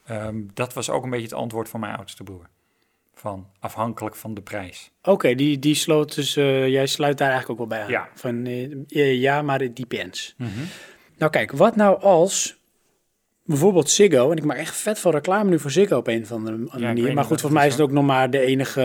Ehm, 0.07 0.37
dat 0.55 0.73
was 0.73 0.91
ook 0.91 1.05
een 1.05 1.11
beetje 1.11 1.25
het 1.25 1.35
antwoord 1.35 1.69
van 1.69 1.81
mijn 1.81 1.97
oudste 1.97 2.23
broer. 2.23 2.49
Van 3.15 3.47
afhankelijk 3.59 4.17
van 4.17 4.35
de 4.35 4.41
prijs. 4.41 4.91
Oké, 5.03 5.35
die, 5.35 5.59
die 5.59 5.75
sloot 5.75 6.15
dus, 6.15 6.37
eh, 6.37 6.69
jij 6.69 6.87
sluit 6.87 7.19
daar 7.19 7.31
eigenlijk 7.31 7.61
ook 7.61 7.69
wel 7.69 7.79
bij 7.79 7.87
aan. 7.87 7.91
Ja. 7.91 8.09
Van, 8.15 8.47
ja, 9.21 9.43
maar 9.43 9.61
het 9.61 9.77
depends. 9.77 10.35
Nou 11.19 11.33
kijk, 11.33 11.53
wat 11.53 11.77
nou 11.77 12.01
als 12.01 12.60
bijvoorbeeld 13.51 13.91
Ziggo, 13.91 14.31
en 14.31 14.37
ik 14.37 14.45
maak 14.45 14.57
echt 14.57 14.77
vet 14.77 14.99
veel 14.99 15.11
reclame 15.11 15.51
nu 15.51 15.59
voor 15.59 15.71
Ziggo 15.71 15.97
op 15.97 16.07
een 16.07 16.23
of 16.23 16.33
andere 16.33 16.57
manier. 16.57 17.15
Maar 17.15 17.25
goed, 17.25 17.31
het 17.31 17.41
volgens 17.41 17.53
mij 17.53 17.67
is, 17.67 17.73
het 17.73 17.83
ook 17.83 17.91
nog 17.91 18.05
maar 18.05 18.31
de 18.31 18.41
enige, 18.41 18.81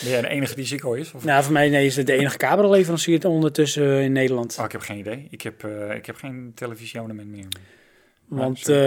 jij 0.00 0.20
de 0.20 0.28
enige 0.28 0.54
die 0.54 0.64
Zico 0.64 0.92
is? 0.92 1.12
Of? 1.12 1.24
nou 1.24 1.42
voor 1.44 1.52
mij 1.52 1.68
nee, 1.68 1.86
is 1.86 1.96
het 1.96 2.06
de 2.06 2.12
enige 2.12 2.36
kabelleverancier 2.36 3.28
ondertussen 3.28 4.02
in 4.02 4.12
Nederland. 4.12 4.56
Oh, 4.58 4.64
ik 4.64 4.72
heb 4.72 4.80
geen 4.80 4.98
idee. 4.98 5.26
Ik 5.30 5.42
heb, 5.42 5.64
eh, 5.64 5.96
ik 5.96 6.06
heb 6.06 6.16
geen 6.16 6.52
televisieabonnement 6.54 7.28
meer. 7.28 7.46
Want 8.28 8.58
sorry. 8.58 8.80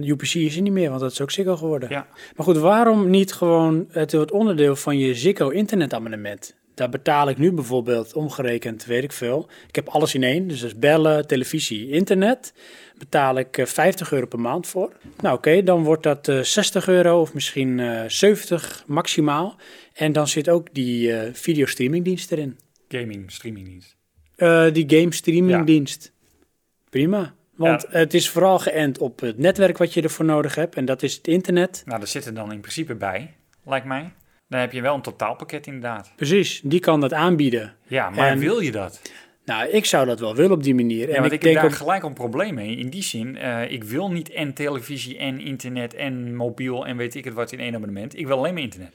eh, 0.00 0.08
UPC 0.08 0.34
is 0.34 0.56
er 0.56 0.62
niet 0.62 0.72
meer, 0.72 0.88
want 0.88 1.00
dat 1.00 1.10
is 1.12 1.20
ook 1.20 1.30
Ziggo 1.30 1.56
geworden. 1.56 1.88
Ja. 1.90 2.06
Maar 2.36 2.46
goed, 2.46 2.56
waarom 2.56 3.10
niet 3.10 3.32
gewoon 3.32 3.86
het 3.90 4.12
wordt 4.12 4.32
onderdeel 4.32 4.76
van 4.76 4.98
je 4.98 5.14
Ziggo 5.14 5.48
internetabonnement? 5.48 6.54
Daar 6.74 6.88
betaal 6.88 7.28
ik 7.28 7.38
nu 7.38 7.52
bijvoorbeeld 7.52 8.12
omgerekend, 8.14 8.84
weet 8.84 9.02
ik 9.04 9.12
veel. 9.12 9.48
Ik 9.68 9.74
heb 9.74 9.88
alles 9.88 10.14
in 10.14 10.22
één, 10.22 10.48
dus 10.48 10.60
dat 10.60 10.70
is 10.70 10.78
bellen, 10.78 11.26
televisie, 11.26 11.88
internet. 11.90 12.54
Betaal 12.98 13.38
ik 13.38 13.58
eh, 13.58 13.66
50 13.66 14.12
euro 14.12 14.26
per 14.26 14.40
maand 14.40 14.66
voor. 14.66 14.92
Nou 15.20 15.36
oké, 15.36 15.62
dan 15.62 15.82
wordt 15.84 16.02
dat 16.02 16.28
eh 16.28 16.40
60 16.40 16.88
euro 16.88 17.20
of 17.20 17.34
misschien 17.34 17.80
eh 17.80 18.04
70 18.06 18.84
maximaal. 18.86 19.56
En 19.92 20.12
dan 20.12 20.28
zit 20.28 20.48
ook 20.48 20.74
die 20.74 21.12
eh 21.16 21.30
videostreamingdienst 21.34 22.32
erin. 22.32 22.58
Gaming, 22.88 23.32
streamingdienst. 23.32 23.96
Eh, 24.36 24.72
die 24.72 24.84
game 24.98 25.12
streamingdienst. 25.14 26.12
Prima. 26.90 27.34
Want 27.56 27.82
Ja. 27.90 27.98
het 27.98 28.14
is 28.14 28.28
vooral 28.30 28.58
geënt 28.58 28.98
op 28.98 29.20
het 29.20 29.38
netwerk 29.38 29.78
wat 29.78 29.94
je 29.94 30.02
ervoor 30.02 30.24
nodig 30.24 30.54
hebt. 30.54 30.74
En 30.74 30.84
dat 30.84 31.02
is 31.02 31.14
het 31.14 31.26
internet. 31.26 31.82
Nou, 31.86 31.98
daar 31.98 32.08
zit 32.08 32.26
er 32.26 32.34
dan 32.34 32.52
in 32.52 32.60
principe 32.60 32.94
bij, 32.94 33.34
lijkt 33.64 33.86
mij. 33.86 34.12
Dan 34.54 34.62
heb 34.62 34.72
je 34.72 34.80
wel 34.80 34.94
een 34.94 35.02
totaalpakket 35.02 35.66
inderdaad. 35.66 36.12
Precies, 36.16 36.60
die 36.64 36.80
kan 36.80 37.00
dat 37.00 37.12
aanbieden. 37.12 37.74
Ja, 37.86 38.10
maar 38.10 38.28
En- 38.28 38.38
wil 38.38 38.60
je 38.60 38.72
dat? 38.72 39.00
Nou, 39.44 39.68
ik 39.68 39.84
zou 39.84 40.06
dat 40.06 40.20
wel 40.20 40.34
willen 40.34 40.52
op 40.52 40.62
die 40.62 40.74
manier. 40.74 41.08
Ja, 41.08 41.14
en 41.14 41.20
want 41.20 41.32
ik, 41.32 41.32
ik, 41.32 41.40
denk 41.40 41.54
heb 41.54 41.62
daar 41.64 41.72
ook, 41.72 41.78
gelijk 41.78 42.02
een 42.02 42.12
probleem 42.12 42.54
mee. 42.54 42.76
In 42.76 42.88
die 42.88 43.02
zin, 43.02 43.36
eh, 43.36 43.70
ik 43.70 43.84
wil 43.84 44.10
niet 44.10 44.30
en 44.30 44.54
televisie 44.54 45.18
en 45.18 45.40
internet 45.40 45.94
en 45.94 46.36
mobiel 46.36 46.86
en 46.86 46.96
weet 46.96 47.14
ik 47.14 47.24
het 47.24 47.34
wat 47.34 47.52
in 47.52 47.60
één 47.60 47.74
abonnement. 47.74 48.18
Ik 48.18 48.26
wil 48.26 48.36
alleen 48.36 48.54
maar 48.54 48.62
internet. 48.62 48.92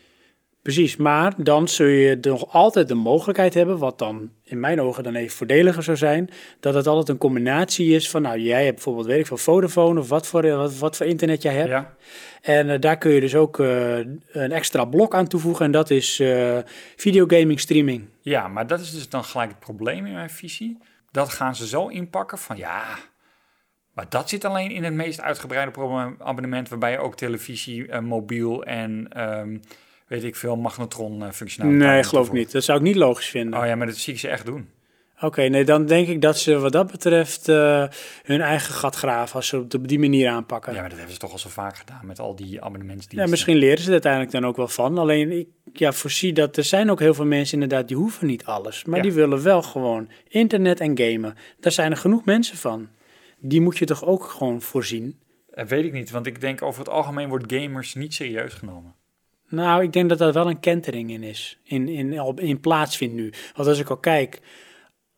Precies, 0.62 0.96
maar 0.96 1.34
dan 1.38 1.68
zul 1.68 1.88
je 1.88 2.18
nog 2.22 2.54
altijd 2.54 2.88
de 2.88 2.94
mogelijkheid 2.94 3.54
hebben, 3.54 3.78
wat 3.78 3.98
dan 4.00 4.32
in 4.44 4.60
mijn 4.60 4.82
ogen 4.82 5.04
dan 5.04 5.16
even 5.16 5.38
voordeliger 5.38 5.84
zou 5.84 5.98
zijn, 5.98 6.30
dat 6.60 6.74
het 6.74 6.88
altijd 6.88 7.10
een 7.10 7.18
combinatie 7.18 7.96
is 7.96 8.10
van, 8.10 8.22
nou, 8.22 8.40
jij 8.40 8.64
hebt 8.64 8.76
bijvoorbeeld, 8.76 9.06
weet 9.06 9.20
ik 9.20 9.28
veel, 9.28 9.38
Vodafone 9.38 10.00
of 10.00 10.10
wat 10.10 10.28
voor, 10.28 10.56
wat, 10.56 10.78
wat 10.78 10.98
voor 10.98 11.06
internet 11.06 11.42
jij 11.42 11.54
hebt. 11.54 11.70
Ja, 11.70 11.96
En 12.42 12.70
eh, 12.70 12.80
daar 12.80 12.98
kun 12.98 13.12
je 13.12 13.20
dus 13.20 13.36
ook 13.36 13.60
eh, 13.60 13.98
een 14.32 14.52
extra 14.52 14.86
blok 14.86 15.16
aan 15.16 15.28
toevoegen 15.28 15.66
en 15.66 15.72
dat 15.72 15.90
is 15.90 16.20
eh 16.20 16.58
videogaming 16.96 17.60
streaming. 17.60 18.08
ja, 18.22 18.48
maar 18.48 18.68
dat 18.68 18.80
is 18.80 18.92
dus 18.92 19.10
dan 19.10 19.24
gelijk 19.24 19.50
het 19.50 19.60
probleem 19.60 20.06
in 20.06 20.14
mijn 20.14 20.30
visie. 20.30 20.78
Dat 21.12 21.30
gaan 21.30 21.56
ze 21.56 21.68
zo 21.68 21.88
inpakken 21.88 22.38
van 22.38 22.58
ja, 22.58 22.98
maar 23.94 24.10
dat 24.10 24.30
zit 24.30 24.46
alleen 24.46 24.72
in 24.72 24.84
het 24.84 24.94
meest 24.94 25.22
uitgebreide 25.22 25.72
abonnement, 26.20 26.70
waarbij 26.70 26.92
je 26.92 26.98
ook 26.98 27.16
televisie, 27.16 27.88
eh, 27.88 28.00
mobiel 28.00 28.64
en 28.64 29.08
ehm, 29.10 29.58
weet 30.10 30.24
ik 30.24 30.36
veel, 30.36 30.56
magnetron 30.56 31.24
eh, 31.24 31.32
functionaliteit. 31.32 31.92
Nee, 31.92 32.04
geloof 32.04 32.28
ik 32.28 32.34
niet. 32.34 32.52
Dat 32.52 32.64
zou 32.64 32.78
ik 32.78 32.84
niet 32.84 32.96
logisch 32.96 33.28
vinden. 33.30 33.60
Oh 33.60 33.66
ja, 33.66 33.76
maar 33.76 33.88
dat 33.88 33.96
zie 33.96 34.14
ik 34.14 34.20
ze 34.20 34.28
echt 34.28 34.46
doen. 34.46 34.70
Oké, 35.22 35.42
nee, 35.42 35.66
dan 35.66 35.86
denk 35.86 36.08
ik 36.08 36.22
dat 36.22 36.38
ze 36.40 36.60
wat 36.60 36.72
dat 36.72 36.92
betreft 36.92 37.48
eh, 37.48 37.88
hun 38.24 38.42
eigen 38.42 38.74
gat 38.74 38.96
graven 38.96 39.36
als 39.36 39.48
ze 39.48 39.58
het 39.58 39.74
op 39.74 39.88
die 39.88 40.00
manier 40.00 40.30
aanpakken. 40.30 40.74
Ja, 40.74 40.80
maar 40.80 40.88
dat 40.90 40.98
hebben 40.98 41.16
ze 41.16 41.22
toch 41.22 41.32
al 41.32 41.40
zo 41.40 41.50
vaak 41.50 41.78
gedaan 41.78 42.06
met 42.06 42.20
al 42.20 42.36
die 42.36 42.62
abonnementsdiensten. 42.62 43.24
Ja, 43.24 43.30
misschien 43.30 43.58
leren 43.58 43.78
ze 43.80 43.86
er 43.86 43.92
uiteindelijk 43.92 44.32
dan 44.32 44.46
ook 44.46 44.56
wel 44.58 44.68
van. 44.68 44.98
Alleen 44.98 45.32
ik 45.32 45.48
ja, 45.74 45.92
voorzie 45.92 46.34
dat 46.34 46.58
er 46.58 46.64
zijn 46.64 46.92
ook 46.92 47.00
heel 47.00 47.14
veel 47.14 47.26
mensen 47.26 47.62
inderdaad 47.62 47.88
die 47.88 47.98
hoeven 47.98 48.28
niet 48.28 48.46
alles. 48.46 48.86
Maar 48.86 48.98
Ja. 48.98 49.04
die 49.04 49.14
willen 49.14 49.44
wel 49.44 49.62
gewoon 49.62 50.10
internet 50.28 50.80
en 50.80 50.98
gamen. 50.98 51.36
Daar 51.60 51.72
zijn 51.72 51.92
er 51.92 51.98
genoeg 51.98 52.26
mensen 52.26 52.58
van. 52.58 52.88
Die 53.40 53.62
moet 53.62 53.78
je 53.78 53.86
toch 53.86 54.06
ook 54.06 54.24
gewoon 54.24 54.62
voorzien. 54.62 55.20
Eh, 55.52 55.66
weet 55.66 55.86
ik 55.86 55.94
niet, 55.94 56.12
want 56.12 56.26
ik 56.26 56.42
denk 56.42 56.62
over 56.62 56.80
het 56.80 56.90
algemeen 56.90 57.30
wordt 57.30 57.54
gamers 57.54 57.94
niet 57.96 58.14
serieus 58.14 58.54
genomen. 58.54 58.96
Nou, 59.50 59.84
ik 59.84 59.94
denk 59.94 60.10
dat 60.10 60.18
daar 60.18 60.34
wel 60.34 60.50
een 60.50 60.60
kentering 60.60 61.12
in 61.12 61.24
is. 61.24 61.58
In, 61.64 61.88
in, 61.88 62.14
in 62.36 62.60
plaatsvindt 62.60 63.16
nu. 63.16 63.34
Want 63.56 63.68
als 63.68 63.80
ik 63.80 63.90
al 63.90 63.98
kijk, 63.98 64.42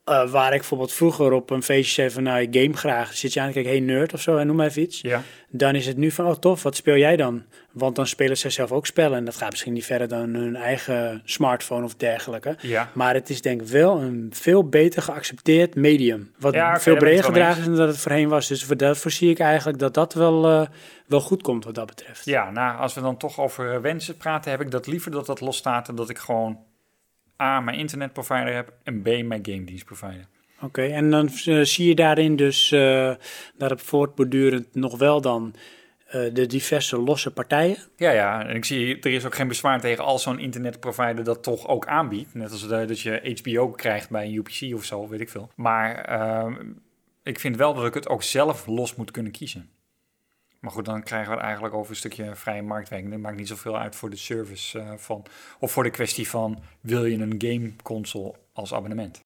eh, 0.03 0.30
waar 0.32 0.52
ik 0.52 0.57
bijvoorbeeld 0.60 0.94
vroeger 0.94 1.32
op 1.32 1.49
een 1.49 1.64
feestje 1.64 1.94
zei 1.94 2.10
van... 2.10 2.23
nou, 2.23 2.41
ik 2.41 2.56
game 2.56 2.78
graag. 2.78 3.14
Zit 3.14 3.34
je 3.34 3.40
aan 3.40 3.48
te 3.48 3.53
kijken, 3.53 3.72
hey 3.72 3.80
nerd 3.80 4.14
of 4.14 4.22
zo, 4.22 4.38
en 4.38 4.48
noem 4.48 4.56
maar 4.56 4.68
even 4.68 4.82
iets. 4.82 5.02
Ja, 5.02 5.22
Dan 5.49 5.76
is 5.76 5.88
het 5.88 5.98
nu 5.98 6.11
van, 6.11 6.26
oh 6.28 6.36
tof, 6.36 6.64
wat 6.64 6.76
speel 6.76 6.98
jij 6.98 7.15
dan? 7.15 7.44
Want 7.72 7.95
dan 7.95 8.07
spelen 8.07 8.38
ze 8.38 8.49
zelf 8.49 8.72
ook 8.72 8.86
spellen. 8.86 9.18
En 9.18 9.26
dat 9.26 9.36
gaat 9.36 9.49
misschien 9.52 9.73
niet 9.73 9.86
verder 9.86 10.07
dan 10.07 10.34
hun 10.34 10.56
eigen 10.56 11.22
smartphone 11.26 11.84
of 11.84 11.95
dergelijke. 11.95 12.56
ja. 12.61 12.90
Maar 12.94 13.14
het 13.14 13.30
is 13.30 13.41
denk 13.41 13.61
ik 13.61 13.68
wel 13.68 14.02
een 14.02 14.30
veel 14.34 14.69
beter 14.69 15.02
geaccepteerd 15.02 15.76
medium. 15.76 16.32
Wat 16.40 16.53
Ja, 16.53 16.80
veel 16.80 16.95
breder 16.95 17.23
gedragen 17.23 17.60
is 17.60 17.65
dan 17.65 17.76
dat 17.76 17.88
het 17.88 17.98
voorheen 17.98 18.30
was. 18.30 18.48
Dus 18.48 18.64
voor 18.64 18.78
dat 18.78 18.98
voorzie 18.98 19.30
ik 19.30 19.40
eigenlijk 19.40 19.80
dat 19.80 19.94
dat 19.94 20.14
wel, 20.14 20.48
eh, 20.49 20.68
wel 21.07 21.22
goed 21.22 21.41
komt 21.41 21.64
wat 21.64 21.76
dat 21.76 21.86
betreft. 21.86 22.26
Ja, 22.26 22.52
nou, 22.52 22.78
als 22.80 22.94
we 22.94 23.02
dan 23.02 23.18
toch 23.18 23.40
over 23.40 23.73
eh, 23.73 23.80
wensen 23.80 24.18
praten, 24.18 24.52
heb 24.52 24.61
ik 24.61 24.72
dat 24.72 24.88
liever 24.88 25.11
dat 25.11 25.26
dat 25.26 25.41
losstaat 25.41 25.88
en 25.88 25.95
dat 25.95 26.10
ik 26.10 26.18
gewoon 26.18 26.60
A, 27.41 27.59
mijn 27.59 27.77
internetprovider 27.77 28.53
heb 28.53 28.73
en 28.84 29.01
B, 29.01 29.05
mijn 29.05 29.45
game 29.45 29.63
dienstprovider. 29.63 30.26
Oké, 30.61 30.81
en 30.81 31.09
dan 31.09 31.30
eh, 31.45 31.61
zie 31.61 31.88
je 31.88 31.95
daarin 31.95 32.35
dus 32.35 32.72
eh 32.72 33.13
daarop 33.57 33.80
voortbordurend 33.80 34.76
nog 34.76 34.97
wel 34.97 35.22
dan 35.22 35.55
eh, 36.11 36.34
de 36.34 36.45
diverse 36.45 36.97
losse 36.97 37.31
partijen. 37.31 37.77
Ja, 37.95 38.11
ja, 38.11 38.45
en 38.45 38.55
ik 38.55 38.65
zie, 38.65 38.99
er 38.99 39.11
is 39.11 39.26
ook 39.26 39.35
geen 39.35 39.47
bezwaar 39.47 39.81
tegen 39.81 40.03
als 40.03 40.23
zo'n 40.23 40.39
internetprovider 40.39 41.23
dat 41.23 41.43
toch 41.43 41.68
ook 41.68 41.85
aanbiedt. 41.85 42.34
Net 42.34 42.51
als 42.51 42.68
dat 42.68 42.99
je 42.99 43.39
HBO 43.41 43.69
krijgt 43.69 44.09
bij 44.09 44.26
een 44.26 44.34
UPC 44.34 44.76
of 44.76 44.84
zo, 44.84 45.07
weet 45.07 45.22
ik 45.22 45.30
veel. 45.30 45.51
Maar 45.55 45.95
ehm, 45.95 46.53
ik 47.23 47.39
vind 47.39 47.57
wel 47.57 47.73
dat 47.73 47.85
ik 47.85 47.93
het 47.93 48.07
ook 48.07 48.23
zelf 48.23 48.68
los 48.68 48.95
moet 48.95 49.11
kunnen 49.11 49.31
kiezen. 49.31 49.69
Maar 50.61 50.71
goed, 50.71 50.85
dan 50.85 51.03
krijgen 51.03 51.29
we 51.29 51.35
het 51.35 51.43
eigenlijk 51.43 51.73
over 51.73 51.91
een 51.91 51.95
stukje 51.97 52.35
vrije 52.35 52.61
marktwerking. 52.61 53.11
Dat 53.11 53.19
maakt 53.19 53.38
niet 53.38 53.47
zoveel 53.47 53.77
uit 53.77 53.95
voor 53.95 54.09
de 54.09 54.15
service 54.15 54.79
eh, 54.79 54.93
van... 54.97 55.23
Of 55.59 55.71
voor 55.71 55.83
de 55.83 55.89
kwestie 55.89 56.29
van, 56.29 56.59
wil 56.81 57.05
je 57.05 57.17
een 57.17 57.35
gameconsole 57.38 58.33
als 58.53 58.73
abonnement? 58.73 59.21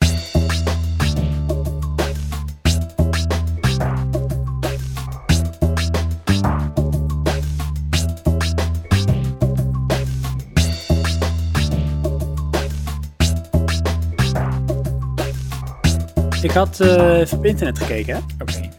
Ik 16.42 16.52
had 16.52 16.80
eh, 16.80 17.20
even 17.20 17.38
op 17.38 17.46
internet 17.46 17.78
gekeken 17.78 18.16
hè? 18.16 18.22
Oké. 18.42 18.75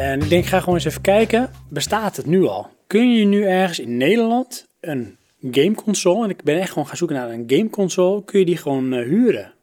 En 0.00 0.20
ik 0.20 0.28
denk, 0.28 0.42
ik 0.44 0.48
ga 0.50 0.60
gewoon 0.60 0.74
eens 0.74 0.84
even 0.84 1.00
kijken. 1.00 1.50
Bestaat 1.68 2.16
het 2.16 2.26
nu 2.26 2.44
al? 2.46 2.70
Kun 2.86 3.14
je 3.14 3.24
nu 3.24 3.44
ergens 3.44 3.78
in 3.78 3.96
Nederland 3.96 4.66
een 4.80 5.18
gameconsole, 5.50 6.24
en 6.24 6.30
ik 6.30 6.42
ben 6.42 6.60
echt 6.60 6.68
gewoon 6.72 6.86
gaan 6.86 6.96
zoeken 6.96 7.16
naar 7.16 7.30
een 7.30 7.44
gameconsole, 7.46 8.24
kun 8.24 8.38
je 8.38 8.44
die 8.44 8.56
gewoon 8.56 8.92
eh, 8.92 9.04
huren? 9.04 9.54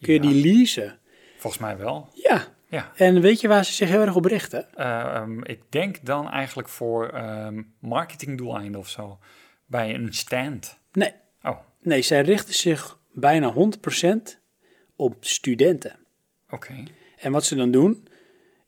Kun 0.00 0.14
je 0.14 0.22
Ja. 0.22 0.28
die 0.28 0.44
leasen? 0.56 0.98
Volgens 1.38 1.62
mij 1.62 1.76
wel. 1.76 2.08
Ja. 2.14 2.44
Ja. 2.68 2.92
En 2.96 3.20
weet 3.20 3.40
je 3.40 3.48
waar 3.48 3.64
ze 3.64 3.72
zich 3.72 3.88
heel 3.88 4.00
erg 4.00 4.14
op 4.16 4.24
richten? 4.24 4.74
Ehm, 4.74 5.42
ik 5.42 5.60
denk 5.68 6.04
dan 6.04 6.30
eigenlijk 6.30 6.68
voor 6.68 7.08
ehm 7.08 7.62
marketingdoeleinden 7.80 8.80
of 8.80 8.88
zo. 8.88 9.18
Bij 9.66 9.94
een 9.94 10.12
stand. 10.14 10.78
Nee. 10.92 11.12
Oh, 11.42 11.58
Nee, 11.82 12.02
zij 12.02 12.20
richten 12.22 12.54
zich 12.54 12.98
bijna 13.12 13.52
100% 13.52 14.40
op 14.96 15.16
studenten. 15.20 15.96
oké. 16.50 16.74
En 17.16 17.32
wat 17.32 17.44
ze 17.44 17.54
dan 17.54 17.70
doen, 17.70 18.08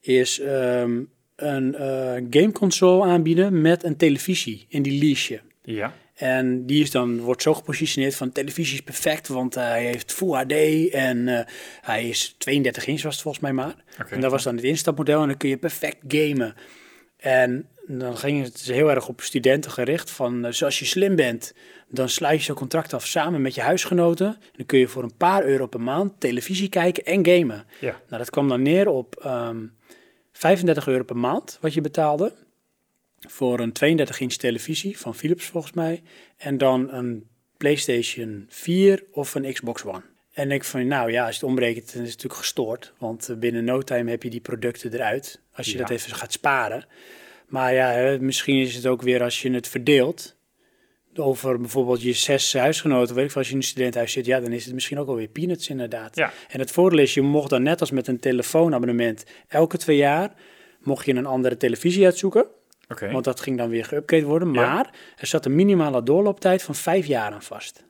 is 0.01 0.41
ehm, 0.41 1.03
een 1.39 1.75
eh, 1.75 2.25
gameconsole 2.31 3.05
aanbieden 3.05 3.61
met 3.61 3.85
een 3.85 3.97
televisie 3.97 4.67
in 4.69 4.83
die 4.83 5.05
lease 5.05 5.33
je. 5.33 5.41
Ja. 5.73 5.93
En 6.15 6.67
die 6.67 6.83
is 6.83 6.91
dan, 6.91 7.21
wordt 7.21 7.43
zo 7.43 7.55
gepositioneerd 7.55 8.15
van 8.15 8.33
televisie 8.33 8.75
is 8.75 8.83
perfect, 8.83 9.29
want 9.29 9.55
hij 9.55 9.85
heeft 9.85 10.13
Full 10.13 10.33
HD 10.33 10.53
en 10.91 11.29
eh, 11.29 11.47
hij 11.81 12.09
is 12.09 12.35
32 12.39 12.87
inch 12.87 13.03
was 13.03 13.13
het 13.13 13.23
volgens 13.23 13.43
mij 13.43 13.53
maar. 13.53 13.75
En 14.11 14.21
dat 14.21 14.31
was 14.31 14.43
dan 14.43 14.55
het 14.55 14.65
instapmodel 14.65 15.21
en 15.21 15.29
dan 15.29 15.37
kun 15.37 15.49
je 15.49 15.57
perfect 15.57 15.97
gamen. 16.09 16.55
En 17.17 17.69
dan 17.87 18.17
ging 18.17 18.45
het 18.45 18.61
heel 18.61 18.91
erg 18.91 19.09
op 19.09 19.21
studenten 19.21 19.71
gericht 19.71 20.11
van, 20.11 20.45
eh, 20.45 20.53
zoals 20.53 20.79
je 20.79 20.85
slim 20.85 21.17
bent, 21.17 21.55
dan 21.89 22.09
sluit 22.09 22.39
je 22.39 22.45
zo'n 22.45 22.55
contract 22.55 22.95
af 22.95 23.07
samen 23.07 23.43
met 23.43 23.55
je 23.55 23.61
huisgenoten. 23.61 24.27
En 24.27 24.53
dan 24.57 24.67
kun 24.67 24.79
je 24.79 24.89
voor 24.89 25.03
een 25.03 25.17
paar 25.17 25.45
euro 25.45 25.67
per 25.67 25.81
maand 25.81 26.13
televisie 26.19 26.69
kijken 26.69 27.05
en 27.05 27.27
gamen. 27.27 27.65
Ja. 27.81 28.01
Nou, 28.09 28.23
dat 28.23 28.31
kwam 28.31 28.49
dan 28.49 28.63
neer 28.63 28.89
op 28.89 29.17
ehm 29.17 29.57
35 30.39 30.87
euro 30.87 31.05
per 31.05 31.17
maand 31.17 31.59
wat 31.61 31.75
je 31.75 31.81
betaalde. 31.81 32.33
Voor 33.19 33.61
een 33.61 33.73
32 33.73 34.21
inch 34.21 34.33
televisie 34.33 34.99
van 34.99 35.15
Philips 35.15 35.45
volgens 35.45 35.73
mij. 35.73 36.03
En 36.37 36.59
dan 36.59 36.93
een 36.93 37.27
PlayStation 37.57 38.47
4 38.49 39.05
of 39.11 39.35
een 39.35 39.53
Xbox 39.53 39.85
One. 39.85 40.03
En 40.33 40.51
ik 40.51 40.65
van, 40.65 40.87
nou 40.87 41.11
ja, 41.11 41.27
als 41.27 41.35
je 41.37 41.41
het 41.41 41.51
omrekent, 41.51 41.93
dan 41.93 42.03
is 42.03 42.09
het 42.09 42.17
natuurlijk 42.17 42.41
gestoord. 42.41 42.93
Want 42.99 43.29
eh, 43.29 43.37
binnen 43.37 43.65
no 43.65 43.83
time 43.83 44.11
heb 44.11 44.23
je 44.23 44.31
die 44.31 44.41
producten 44.41 44.93
eruit. 44.93 45.41
Als 45.53 45.67
je 45.67 45.73
Ja. 45.73 45.79
dat 45.79 45.91
even 45.91 46.15
gaat 46.15 46.33
sparen. 46.33 46.87
Maar 47.47 47.75
ja, 47.75 48.19
misschien 48.21 48.61
is 48.61 48.75
het 48.75 48.87
ook 48.87 49.03
weer 49.03 49.23
als 49.23 49.43
je 49.43 49.51
het 49.51 49.69
verdeelt. 49.69 50.37
Over 51.15 51.61
bijvoorbeeld 51.61 52.03
je 52.03 52.13
zes 52.13 52.53
huisgenoten. 52.55 53.15
Weet 53.15 53.25
ik 53.25 53.31
veel, 53.31 53.39
als 53.41 53.47
je 53.49 53.55
in 53.55 53.61
een 53.61 53.67
studentenhuis 53.67 54.13
zit. 54.13 54.27
Ja, 54.27 54.41
dan 54.41 54.53
is 54.53 54.65
het 54.65 54.75
misschien 54.75 54.99
ook 54.99 55.09
alweer 55.09 55.29
peanuts 55.29 55.69
inderdaad. 55.69 56.17
Ja. 56.17 56.33
En 56.49 56.59
het 56.61 56.71
voordeel 56.71 56.99
is, 56.99 57.15
je 57.15 57.23
mocht 57.23 57.51
dan 57.51 57.63
net 57.63 57.81
als 57.81 57.91
met 57.91 58.07
een 58.07 58.19
telefoonabonnement. 58.19 59.25
Elke 59.49 59.77
twee 59.77 59.97
jaar 59.97 60.31
mocht 60.81 61.07
je 61.07 61.15
een 61.15 61.27
andere 61.27 61.57
televisie 61.57 62.05
uitzoeken. 62.05 62.47
Oké. 62.89 63.11
Want 63.11 63.25
dat 63.25 63.41
ging 63.41 63.59
dan 63.59 63.69
weer 63.69 63.85
geüpgrade 63.87 64.25
worden. 64.25 64.53
Ja. 64.53 64.73
Maar 64.75 64.91
er 65.17 65.27
zat 65.27 65.45
een 65.45 65.55
minimale 65.55 66.03
doorlooptijd 66.03 66.63
van 66.63 66.75
vijf 66.75 67.07
jaar 67.07 67.33
aan 67.33 67.43
vast. 67.43 67.85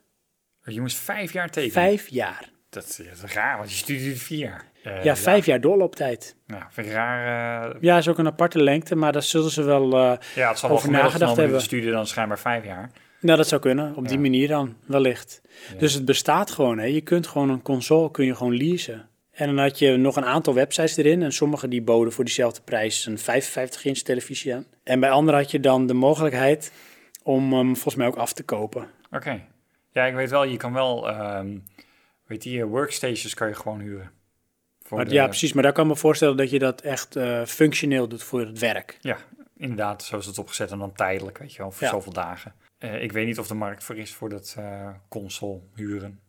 Je 0.63 0.81
moest 0.81 0.97
vijf 0.97 1.33
jaar 1.33 1.49
tekenen. 1.49 1.73
Vijf 1.73 2.07
jaar. 2.07 2.49
Dat 2.69 2.83
is, 2.83 2.95
dat 3.19 3.29
is 3.29 3.33
raar, 3.33 3.57
want 3.57 3.69
je 3.69 3.75
studeert 3.75 4.17
vier 4.17 4.37
jaar. 4.37 4.65
Eh, 4.83 5.03
ja, 5.03 5.15
vijf 5.15 5.45
jaar 5.45 5.61
doorlooptijd. 5.61 6.35
Nou, 6.47 6.63
vind 6.69 6.87
ik 6.87 6.93
raar. 6.93 7.69
eh, 7.71 7.81
Ja, 7.81 7.97
is 7.97 8.07
ook 8.07 8.17
een 8.17 8.27
aparte 8.27 8.63
lengte, 8.63 8.95
maar 8.95 9.11
daar 9.11 9.23
zullen 9.23 9.49
ze 9.51 9.63
wel... 9.63 9.93
eh, 9.93 10.13
ja, 10.35 10.49
het 10.49 10.59
zal 10.59 10.69
over 10.69 10.91
nagedacht 10.91 11.35
hebben. 11.37 11.61
studie 11.61 11.91
dan 11.91 12.07
schijnbaar 12.07 12.39
vijf 12.39 12.63
jaar. 12.65 12.91
Nou, 13.19 13.37
dat 13.37 13.47
zou 13.47 13.61
kunnen. 13.61 13.95
Op 13.95 14.07
die 14.07 14.19
manier 14.19 14.47
dan, 14.47 14.75
wellicht. 14.85 15.41
Dus 15.77 15.93
het 15.93 16.05
bestaat 16.05 16.51
gewoon. 16.51 16.77
Hè. 16.77 16.85
Je 16.85 17.01
kunt 17.01 17.27
gewoon 17.27 17.49
een 17.49 17.61
console 17.61 18.11
kun 18.11 18.25
je 18.25 18.35
gewoon 18.35 18.57
leasen. 18.57 19.09
En 19.31 19.47
dan 19.47 19.57
had 19.57 19.79
je 19.79 19.97
nog 19.97 20.15
een 20.15 20.25
aantal 20.25 20.53
websites 20.53 20.97
erin. 20.97 21.23
En 21.23 21.31
sommige 21.33 21.67
die 21.67 21.81
boden 21.81 22.13
voor 22.13 22.23
diezelfde 22.23 22.61
prijs 22.61 23.05
een 23.05 23.17
55 23.17 23.85
inch 23.85 23.97
televisie 23.97 24.55
aan. 24.55 24.65
En 24.83 24.99
bij 24.99 25.09
andere 25.09 25.37
had 25.37 25.51
je 25.51 25.59
dan 25.59 25.87
de 25.87 25.93
mogelijkheid 25.93 26.71
om 27.23 27.53
hem 27.53 27.73
volgens 27.73 27.95
mij 27.95 28.07
ook 28.07 28.15
af 28.15 28.33
te 28.33 28.43
kopen. 28.43 28.87
Oké. 29.11 29.41
Ja, 29.91 30.05
ik 30.05 30.13
weet 30.15 30.29
wel, 30.29 30.43
je 30.43 30.57
kan 30.57 30.73
wel, 30.73 31.09
ehm 31.09 31.57
weet 32.25 32.43
je, 32.43 32.65
workstations 32.65 33.33
kan 33.33 33.47
je 33.47 33.53
gewoon 33.53 33.79
huren. 33.79 34.11
Voor 34.81 34.97
Maar, 34.97 35.07
de- 35.07 35.13
ja, 35.13 35.25
precies. 35.27 35.53
Maar 35.53 35.63
daar 35.63 35.73
kan 35.73 35.83
ik 35.83 35.89
me 35.91 35.95
voorstellen 35.97 36.37
dat 36.37 36.49
je 36.49 36.59
dat 36.59 36.81
echt 36.81 37.15
eh, 37.15 37.45
functioneel 37.45 38.07
doet 38.07 38.23
voor 38.23 38.39
het 38.39 38.59
werk. 38.59 38.97
Ja, 39.01 39.17
inderdaad, 39.57 40.03
zo 40.03 40.17
is 40.17 40.25
het 40.25 40.37
opgezet 40.37 40.71
en 40.71 40.79
dan 40.79 40.93
tijdelijk, 40.93 41.37
weet 41.37 41.51
je 41.53 41.57
wel, 41.57 41.71
voor 41.71 41.83
Ja. 41.87 41.89
zoveel 41.93 42.13
dagen. 42.13 42.53
Eh, 42.79 43.03
ik 43.03 43.11
weet 43.11 43.25
niet 43.25 43.39
of 43.39 43.47
de 43.47 43.53
markt 43.53 43.83
voor 43.83 43.97
is 43.97 44.13
voor 44.13 44.29
dat 44.29 44.55
eh, 44.57 44.89
console 45.09 45.59
huren 45.75 46.19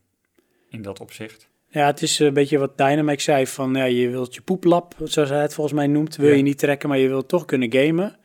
in 0.68 0.82
dat 0.82 1.00
opzicht. 1.00 1.48
Ja, 1.68 1.86
het 1.86 2.02
is 2.02 2.18
een 2.18 2.34
beetje 2.34 2.58
wat 2.58 2.76
Dynamic 2.78 3.20
zei 3.20 3.46
van 3.46 3.74
ja, 3.74 3.84
je 3.84 4.08
wilt 4.08 4.34
je 4.34 4.40
poeplap, 4.42 4.94
zoals 5.04 5.28
hij 5.28 5.40
het 5.42 5.54
volgens 5.54 5.76
mij 5.76 5.86
noemt, 5.86 6.16
wil 6.16 6.28
Ja. 6.30 6.36
je 6.36 6.42
niet 6.42 6.58
trekken, 6.58 6.88
maar 6.88 6.98
je 6.98 7.08
wilt 7.08 7.28
toch 7.28 7.44
kunnen 7.44 7.72
gamen. 7.72 8.16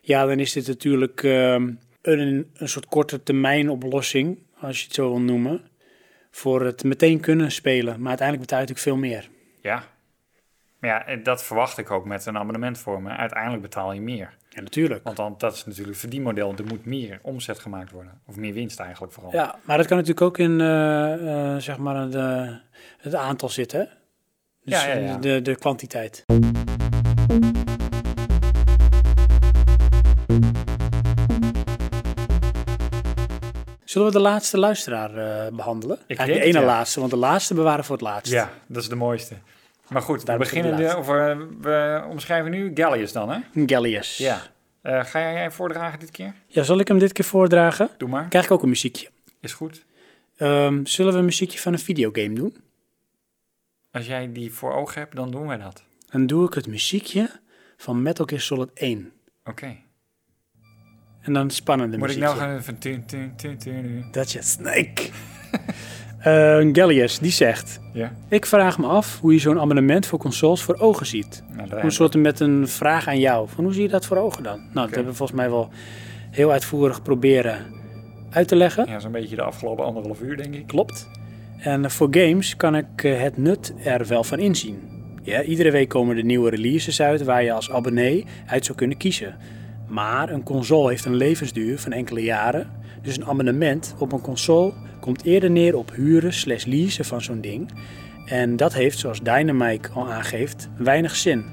Ja, 0.00 0.26
dan 0.26 0.38
is 0.38 0.52
dit 0.52 0.66
natuurlijk 0.66 1.22
ehm, 1.22 1.72
een, 2.02 2.50
een 2.54 2.68
soort 2.68 2.86
korte 2.86 3.22
termijn 3.22 3.70
oplossing. 3.70 4.38
als 4.60 4.78
je 4.78 4.84
het 4.84 4.94
zo 4.94 5.08
wil 5.08 5.20
noemen, 5.20 5.60
voor 6.30 6.64
het 6.64 6.84
meteen 6.84 7.20
kunnen 7.20 7.52
spelen. 7.52 7.98
Maar 8.00 8.08
uiteindelijk 8.08 8.48
betaal 8.48 8.60
je 8.62 8.66
natuurlijk 8.72 9.02
veel 9.02 9.08
meer. 9.10 9.28
Ja. 9.62 9.84
Maar 10.78 11.10
ja, 11.10 11.16
dat 11.16 11.44
verwacht 11.44 11.78
ik 11.78 11.90
ook 11.90 12.04
met 12.04 12.26
een 12.26 12.36
abonnement 12.38 12.78
voor 12.78 13.02
me. 13.02 13.10
Uiteindelijk 13.10 13.62
betaal 13.62 13.92
je 13.92 14.00
meer. 14.00 14.36
Ja, 14.54 14.60
natuurlijk. 14.60 15.04
Want 15.04 15.16
dan, 15.16 15.34
dat 15.38 15.54
is 15.54 15.64
natuurlijk 15.64 15.90
het 15.90 15.98
verdienmodel. 15.98 16.54
Er 16.56 16.66
moet 16.66 16.84
meer 16.84 17.18
omzet 17.22 17.58
gemaakt 17.58 17.90
worden. 17.90 18.20
Of 18.26 18.36
meer 18.36 18.52
winst 18.52 18.78
eigenlijk 18.80 19.12
vooral. 19.12 19.32
Ja, 19.32 19.58
maar 19.64 19.76
dat 19.76 19.86
kan 19.86 19.96
natuurlijk 19.96 20.26
ook 20.26 20.38
in 20.38 20.60
eh, 20.60 21.54
eh, 21.54 21.60
zeg 21.60 21.78
maar 21.78 22.10
de, 22.10 22.58
het 22.98 23.14
aantal 23.14 23.48
zitten. 23.48 23.80
hè? 23.80 23.86
Dus 24.64 24.82
Ja, 24.82 24.88
ja, 24.88 24.94
ja. 24.94 25.16
De, 25.16 25.42
de 25.42 25.56
kwantiteit. 25.56 26.24
Zullen 33.84 34.06
we 34.06 34.12
de 34.12 34.20
laatste 34.20 34.58
luisteraar 34.58 35.16
eh, 35.16 35.52
behandelen? 35.52 35.98
Eigenlijk 36.06 36.40
de 36.40 36.46
ene 36.46 36.64
laatste, 36.64 36.98
want 37.00 37.10
de 37.12 37.18
laatste 37.18 37.54
bewaren 37.54 37.84
voor 37.84 37.96
het 37.96 38.04
laatst. 38.04 38.32
Ja, 38.32 38.50
dat 38.66 38.82
is 38.82 38.88
de 38.88 38.94
mooiste. 38.94 39.34
Maar 39.92 40.02
goed, 40.02 40.22
we 40.22 40.36
beginnen 40.36 40.76
de 40.76 40.96
of, 40.96 41.08
eh, 41.08 41.38
we 41.60 42.04
omschrijven 42.08 42.50
nu 42.50 42.70
Gallius 42.74 43.12
dan, 43.12 43.30
hè? 43.30 43.66
Gallius. 43.66 44.16
Ja. 44.16 44.42
Eh, 44.82 45.04
ga 45.04 45.20
jij 45.20 45.50
voordragen 45.50 45.98
dit 45.98 46.10
keer? 46.10 46.34
ja, 46.46 46.62
zal 46.62 46.78
ik 46.78 46.88
hem 46.88 46.98
dit 46.98 47.12
keer 47.12 47.24
voordragen? 47.24 47.90
Doe 47.96 48.08
maar. 48.08 48.28
Krijg 48.28 48.44
ik 48.44 48.50
ook 48.50 48.62
een 48.62 48.68
muziekje. 48.68 49.08
Is 49.40 49.52
goed. 49.52 49.84
Ehm, 50.36 50.84
zullen 50.84 51.12
we 51.12 51.18
een 51.18 51.24
muziekje 51.24 51.58
van 51.58 51.72
een 51.72 51.78
videogame 51.78 52.34
doen? 52.34 52.56
Als 53.90 54.06
jij 54.06 54.32
die 54.32 54.52
voor 54.52 54.72
ogen 54.72 55.00
hebt, 55.00 55.16
dan 55.16 55.30
doen 55.30 55.46
wij 55.46 55.56
dat. 55.56 55.82
Dan 56.10 56.26
doe 56.26 56.46
ik 56.46 56.54
het 56.54 56.66
muziekje 56.66 57.30
van 57.76 58.02
Metal 58.02 58.26
Gear 58.26 58.40
Solid 58.40 58.70
1. 58.74 59.12
Oké. 59.44 59.76
En 61.20 61.32
dan 61.32 61.50
spannende 61.50 61.98
Moet 61.98 62.10
ik 62.10 62.18
nou 62.18 62.36
gaan 62.36 62.56
even... 62.56 63.04
Dat 64.10 64.32
je 64.32 64.42
Snake. 64.42 65.02
Eh 66.22 66.68
Gallius, 66.72 67.18
die 67.18 67.30
zegt... 67.30 67.80
Ja. 67.92 68.12
Ik 68.28 68.46
vraag 68.46 68.78
me 68.78 68.86
af 68.86 69.20
hoe 69.20 69.32
je 69.32 69.38
zo'n 69.38 69.60
abonnement 69.60 70.06
voor 70.06 70.18
consoles 70.18 70.62
voor 70.62 70.76
ogen 70.78 71.06
ziet. 71.06 71.44
Nou, 71.56 71.68
Een 71.70 71.92
soort 71.92 72.14
met 72.14 72.40
een 72.40 72.68
vraag 72.68 73.08
aan 73.08 73.18
jou. 73.18 73.48
Van 73.48 73.64
hoe 73.64 73.72
zie 73.72 73.82
je 73.82 73.88
dat 73.88 74.06
voor 74.06 74.16
ogen 74.16 74.42
dan? 74.42 74.56
Nou, 74.56 74.86
dat 74.86 74.94
hebben 74.94 75.12
we 75.12 75.16
volgens 75.16 75.38
mij 75.38 75.50
wel 75.50 75.68
heel 76.30 76.52
uitvoerig 76.52 77.02
proberen 77.02 77.58
uit 78.30 78.48
te 78.48 78.56
leggen. 78.56 78.86
Ja, 78.88 78.98
zo'n 78.98 79.12
beetje 79.12 79.36
de 79.36 79.42
afgelopen 79.42 79.84
anderhalf 79.84 80.20
uur, 80.20 80.36
denk 80.36 80.54
ik. 80.54 80.66
Klopt. 80.66 81.08
En 81.58 81.90
voor 81.90 82.08
games 82.10 82.56
kan 82.56 82.76
ik 82.76 82.86
eh, 83.04 83.20
het 83.20 83.36
nut 83.36 83.74
er 83.84 84.06
wel 84.06 84.24
van 84.24 84.38
inzien. 84.38 84.78
Ja, 85.22 85.42
iedere 85.42 85.70
week 85.70 85.88
komen 85.88 86.16
er 86.16 86.24
nieuwe 86.24 86.50
releases 86.50 87.00
uit 87.00 87.22
waar 87.22 87.42
je 87.42 87.52
als 87.52 87.70
abonnee 87.70 88.26
uit 88.46 88.64
zou 88.64 88.78
kunnen 88.78 88.96
kiezen. 88.96 89.36
Maar 89.88 90.30
een 90.30 90.42
console 90.42 90.88
heeft 90.88 91.04
een 91.04 91.14
levensduur 91.14 91.78
van 91.78 91.92
enkele 91.92 92.22
jaren. 92.22 92.70
Dus 93.02 93.16
een 93.16 93.26
abonnement 93.26 93.94
op 93.98 94.12
een 94.12 94.20
console 94.20 94.72
komt 95.02 95.24
eerder 95.24 95.50
neer 95.50 95.76
op 95.76 95.92
huren 95.94 96.32
slash 96.32 96.64
leasen 96.64 97.04
van 97.04 97.22
zo'n 97.22 97.40
ding. 97.40 97.70
En 98.26 98.56
dat 98.56 98.74
heeft, 98.74 98.98
zoals 98.98 99.20
Dynamite 99.20 99.88
al 99.88 100.12
aangeeft, 100.12 100.68
weinig 100.76 101.16
zin. 101.16 101.44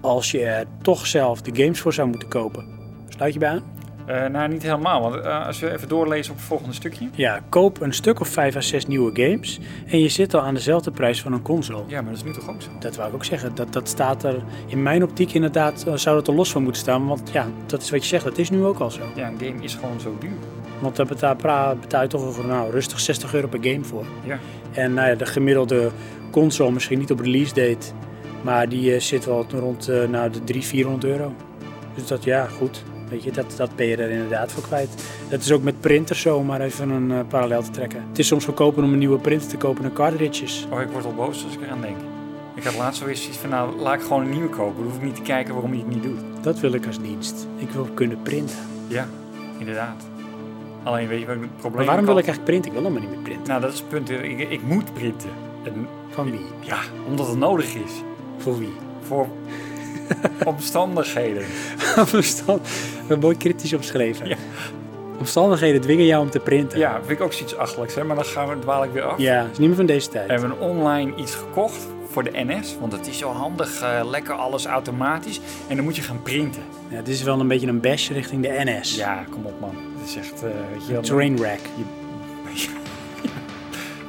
Als 0.00 0.30
je 0.30 0.44
er 0.44 0.66
toch 0.82 1.06
zelf 1.06 1.42
de 1.42 1.62
games 1.62 1.80
voor 1.80 1.92
zou 1.92 2.08
moeten 2.08 2.28
kopen. 2.28 2.64
Sluit 3.08 3.32
je 3.32 3.38
bij 3.38 3.48
aan? 3.48 3.75
Eh, 4.06 4.26
nou, 4.26 4.48
niet 4.48 4.62
helemaal. 4.62 5.00
Want 5.00 5.14
eh, 5.14 5.46
als 5.46 5.60
we 5.60 5.72
even 5.72 5.88
doorlezen 5.88 6.32
op 6.32 6.38
het 6.38 6.46
volgende 6.46 6.74
stukje. 6.74 7.08
Ja, 7.14 7.40
koop 7.48 7.80
een 7.80 7.92
stuk 7.92 8.20
of 8.20 8.28
5 8.28 8.56
à 8.56 8.60
6 8.60 8.86
nieuwe 8.86 9.10
games 9.22 9.60
en 9.86 9.98
je 9.98 10.08
zit 10.08 10.34
al 10.34 10.40
aan 10.40 10.54
dezelfde 10.54 10.90
prijs 10.90 11.22
van 11.22 11.32
een 11.32 11.42
console. 11.42 11.82
Ja, 11.86 12.00
maar 12.00 12.12
dat 12.12 12.20
is 12.20 12.24
nu 12.24 12.32
toch 12.32 12.48
ook 12.48 12.62
zo? 12.62 12.68
Dat 12.78 12.96
wou 12.96 13.08
ik 13.08 13.14
ook 13.14 13.24
zeggen. 13.24 13.54
Dat, 13.54 13.72
dat 13.72 13.88
staat 13.88 14.24
er 14.24 14.42
in 14.66 14.82
mijn 14.82 15.02
optiek 15.02 15.32
inderdaad, 15.32 15.84
eh, 15.86 15.94
zou 15.94 16.16
dat 16.16 16.28
er 16.28 16.34
los 16.34 16.50
van 16.50 16.62
moeten 16.62 16.82
staan. 16.82 17.06
Want 17.06 17.30
ja, 17.32 17.46
dat 17.66 17.82
is 17.82 17.90
wat 17.90 18.02
je 18.02 18.08
zegt, 18.08 18.24
dat 18.24 18.38
is 18.38 18.50
nu 18.50 18.64
ook 18.64 18.78
al 18.78 18.90
zo. 18.90 19.02
Ja, 19.14 19.28
een 19.28 19.38
game 19.38 19.62
is 19.62 19.74
gewoon 19.74 20.00
zo 20.00 20.16
duur. 20.20 20.30
Want 20.80 20.96
daar 20.96 21.06
betaal, 21.06 21.36
betaal 21.80 22.02
je 22.02 22.08
toch 22.08 22.34
voor, 22.34 22.46
nou, 22.46 22.70
rustig 22.70 23.00
60 23.00 23.34
euro 23.34 23.48
per 23.48 23.58
game 23.62 23.84
voor. 23.84 24.04
Ja. 24.24 24.38
En 24.72 24.94
nou 24.94 25.08
ja, 25.08 25.14
de 25.14 25.26
gemiddelde 25.26 25.90
console, 26.30 26.72
misschien 26.72 26.98
niet 26.98 27.10
op 27.10 27.20
release 27.20 27.54
date, 27.54 27.86
maar 28.42 28.68
die 28.68 29.00
zit 29.00 29.24
wel 29.24 29.46
rond 29.50 29.86
nou, 29.86 30.30
de 30.30 30.44
300, 30.44 30.64
400 30.64 31.04
euro. 31.04 31.34
Dus 31.94 32.06
dat, 32.06 32.24
ja, 32.24 32.46
goed. 32.46 32.82
Weet 33.08 33.22
je, 33.22 33.30
dat, 33.32 33.54
dat 33.56 33.76
ben 33.76 33.86
je 33.86 33.96
er 33.96 34.10
inderdaad 34.10 34.52
voor 34.52 34.62
kwijt. 34.62 34.88
Dat 35.28 35.40
is 35.40 35.52
ook 35.52 35.62
met 35.62 35.80
printers 35.80 36.20
zo, 36.20 36.36
om 36.36 36.46
maar 36.46 36.60
even 36.60 36.90
een 36.90 37.10
eh, 37.12 37.18
parallel 37.28 37.62
te 37.62 37.70
trekken. 37.70 38.04
Het 38.08 38.18
is 38.18 38.26
soms 38.26 38.44
goedkoper 38.44 38.82
om 38.82 38.92
een 38.92 38.98
nieuwe 38.98 39.18
printer 39.18 39.48
te 39.48 39.56
kopen 39.56 39.82
dan 39.82 39.92
cartridges. 39.92 40.66
Oh, 40.70 40.80
ik 40.80 40.88
word 40.88 41.04
al 41.04 41.14
boos 41.14 41.44
als 41.44 41.54
ik 41.54 41.62
eraan 41.62 41.80
denk. 41.80 41.96
Ik 42.54 42.64
had 42.64 42.76
laatst 42.76 43.00
zoiets 43.00 43.20
zoiets 43.20 43.38
van, 43.40 43.50
nou, 43.50 43.76
laat 43.76 43.94
ik 43.94 44.00
gewoon 44.00 44.22
een 44.22 44.30
nieuwe 44.30 44.48
kopen. 44.48 44.76
Dan 44.76 44.84
hoef 44.84 44.96
ik 44.96 45.02
niet 45.02 45.14
te 45.14 45.22
kijken 45.22 45.54
waarom 45.54 45.72
je 45.74 45.78
het 45.78 45.88
niet 45.88 46.02
doet. 46.02 46.20
Dat 46.40 46.60
wil 46.60 46.72
ik 46.72 46.86
als 46.86 47.00
dienst. 47.00 47.46
Ik 47.56 47.70
wil 47.70 47.88
kunnen 47.94 48.22
printen. 48.22 48.56
Ja, 48.88 49.08
inderdaad. 49.58 50.04
Alleen, 50.82 51.08
weet 51.08 51.20
je 51.20 51.26
wat 51.26 51.36
het 51.36 51.56
probleem 51.56 51.76
Maar 51.76 51.86
waarom 51.86 52.04
wil 52.04 52.18
ik 52.18 52.26
eigenlijk 52.26 52.44
printen? 52.50 52.72
Ik 52.72 52.78
wil 52.78 52.88
helemaal 52.90 53.08
niet 53.08 53.16
meer 53.16 53.24
printen. 53.24 53.48
Nou, 53.48 53.60
dat 53.60 53.72
is 53.72 53.78
het 53.78 53.88
punt. 53.88 54.10
Ik, 54.10 54.50
ik 54.50 54.62
moet 54.62 54.94
printen. 54.94 55.30
En, 55.64 55.86
Van 56.10 56.30
wie? 56.30 56.40
ja, 56.60 56.78
omdat 57.08 57.26
het 57.28 57.38
nodig 57.38 57.74
is. 57.74 57.92
Voor 58.38 58.58
wie? 58.58 58.72
Voor 59.00 59.26
omstandigheden. 60.44 61.42
Hebben 63.06 63.18
mooi 63.20 63.36
kritisch 63.36 63.72
opgeschreven. 63.72 64.28
Ja. 64.28 64.36
Omstandigheden 65.18 65.80
dwingen 65.80 66.06
jou 66.06 66.22
om 66.22 66.30
te 66.30 66.38
printen. 66.40 66.78
Ja, 66.78 66.98
vind 66.98 67.10
ik 67.10 67.20
ook 67.20 67.32
zoiets 67.32 67.56
achterlijks, 67.56 67.94
hè? 67.94 68.04
maar 68.04 68.16
dan 68.16 68.24
gaan 68.24 68.48
we, 68.48 68.58
dwaal 68.58 68.84
ik 68.84 68.90
weer 68.92 69.02
af. 69.02 69.18
Ja, 69.18 69.46
is 69.52 69.58
niet 69.58 69.66
meer 69.68 69.76
van 69.76 69.86
deze 69.86 70.08
tijd. 70.08 70.26
We 70.26 70.32
hebben 70.32 70.58
online 70.60 71.12
iets 71.16 71.34
gekocht 71.34 71.86
voor 72.10 72.24
de 72.24 72.30
NS, 72.32 72.76
want 72.80 72.92
het 72.92 73.06
is 73.06 73.18
zo 73.18 73.30
handig, 73.32 73.80
eh, 73.80 74.00
lekker 74.10 74.34
alles 74.34 74.66
automatisch. 74.66 75.40
En 75.68 75.76
dan 75.76 75.84
moet 75.84 75.96
je 75.96 76.02
gaan 76.02 76.22
printen. 76.22 76.62
Ja, 76.88 76.96
dit 76.96 77.08
is 77.14 77.22
wel 77.22 77.40
een 77.40 77.48
beetje 77.48 77.66
een 77.66 77.80
bash 77.80 78.10
richting 78.10 78.42
de 78.42 78.62
NS. 78.64 78.96
Ja, 78.96 79.24
kom 79.30 79.44
op 79.44 79.60
man. 79.60 79.74
Het 79.98 80.08
is 80.08 80.16
echt, 80.16 80.42
eh, 80.42 80.50
weet 80.72 80.86
je 80.86 80.92
wel, 80.92 81.02
Trainwreck. 81.02 81.60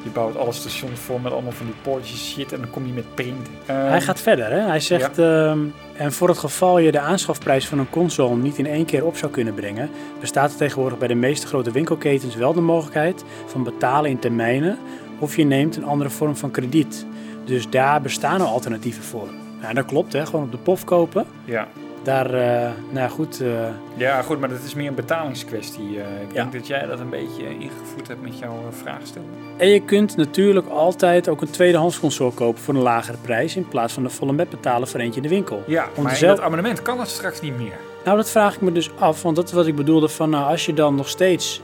Je 0.03 0.13
bouwt 0.13 0.37
alle 0.37 0.51
stations 0.51 0.99
vol 0.99 1.17
met 1.17 1.31
allemaal 1.31 1.51
van 1.51 1.65
die 1.65 1.75
poortjes 1.81 2.31
shit 2.31 2.53
en 2.53 2.59
dan 2.61 2.69
kom 2.69 2.85
je 2.85 2.93
met 2.93 3.15
printen. 3.15 3.53
Hij 3.65 3.91
Ehm, 3.91 4.01
gaat 4.01 4.19
verder, 4.21 4.51
hè? 4.51 4.59
Hij 4.59 4.79
zegt... 4.79 5.19
ehm, 5.19 5.59
en 5.97 6.13
voor 6.13 6.27
het 6.27 6.37
geval 6.37 6.79
je 6.79 6.91
de 6.91 6.99
aanschafprijs 6.99 7.67
van 7.67 7.79
een 7.79 7.89
console 7.89 8.35
niet 8.35 8.57
in 8.57 8.65
één 8.65 8.85
keer 8.85 9.05
op 9.05 9.17
zou 9.17 9.31
kunnen 9.31 9.53
brengen... 9.53 9.89
bestaat 10.19 10.51
er 10.51 10.57
tegenwoordig 10.57 10.97
bij 10.97 11.07
de 11.07 11.15
meeste 11.15 11.47
grote 11.47 11.71
winkelketens 11.71 12.35
wel 12.35 12.53
de 12.53 12.61
mogelijkheid 12.61 13.23
van 13.45 13.63
betalen 13.63 14.09
in 14.09 14.19
termijnen... 14.19 14.77
of 15.19 15.35
je 15.35 15.43
neemt 15.43 15.75
een 15.75 15.85
andere 15.85 16.09
vorm 16.09 16.35
van 16.35 16.51
krediet. 16.51 17.05
Dus 17.45 17.69
daar 17.69 18.01
bestaan 18.01 18.41
al 18.41 18.47
alternatieven 18.47 19.03
voor. 19.03 19.27
Nou, 19.61 19.73
dat 19.73 19.85
klopt, 19.85 20.13
hè? 20.13 20.25
Gewoon 20.25 20.43
op 20.43 20.51
de 20.51 20.57
pof 20.57 20.83
kopen. 20.83 21.25
Ja. 21.45 21.67
Daar, 22.07 22.33
eh, 22.33 22.69
nou 22.89 23.09
goed... 23.09 23.41
eh, 23.41 23.49
ja, 23.97 24.21
goed, 24.21 24.39
maar 24.39 24.49
dat 24.49 24.63
is 24.65 24.73
meer 24.73 24.87
een 24.87 24.95
betalingskwestie. 24.95 25.83
Eh, 26.01 26.21
ik 26.21 26.27
Ja. 26.27 26.33
denk 26.33 26.51
dat 26.51 26.67
jij 26.67 26.85
dat 26.85 26.99
een 26.99 27.09
beetje 27.09 27.43
ingevoerd 27.59 28.07
hebt 28.07 28.21
met 28.21 28.39
jouw 28.39 28.53
vraagstelling. 28.71 29.29
En 29.57 29.67
je 29.67 29.81
kunt 29.81 30.17
natuurlijk 30.17 30.67
altijd 30.69 31.29
ook 31.29 31.41
een 31.41 31.49
tweedehands 31.49 31.99
console 31.99 32.31
kopen 32.31 32.61
voor 32.61 32.73
een 32.75 32.81
lagere 32.81 33.17
prijs... 33.21 33.55
in 33.55 33.67
plaats 33.67 33.93
van 33.93 34.03
de 34.03 34.09
volle 34.09 34.31
met 34.33 34.49
betalen 34.49 34.87
voor 34.87 34.99
eentje 34.99 35.21
in 35.21 35.27
de 35.27 35.33
winkel. 35.35 35.63
Ja, 35.67 35.85
Om 35.95 36.03
maar 36.03 36.15
zelf- 36.15 36.35
dat 36.35 36.45
abonnement 36.45 36.81
kan 36.81 36.97
dat 36.97 37.07
straks 37.09 37.41
niet 37.41 37.57
meer. 37.57 37.77
Nou, 38.05 38.17
dat 38.17 38.29
vraag 38.29 38.55
ik 38.55 38.61
me 38.61 38.71
dus 38.71 38.89
af, 38.99 39.21
want 39.21 39.35
dat 39.35 39.47
is 39.47 39.53
wat 39.53 39.67
ik 39.67 39.75
bedoelde 39.75 40.07
van... 40.09 40.29
Nou, 40.29 40.49
als 40.51 40.65
je 40.65 40.73
dan 40.73 40.95
nog 40.95 41.09
steeds 41.09 41.61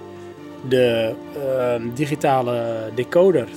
de 0.67 1.13
digitale 1.93 2.63
decoder 2.95 3.47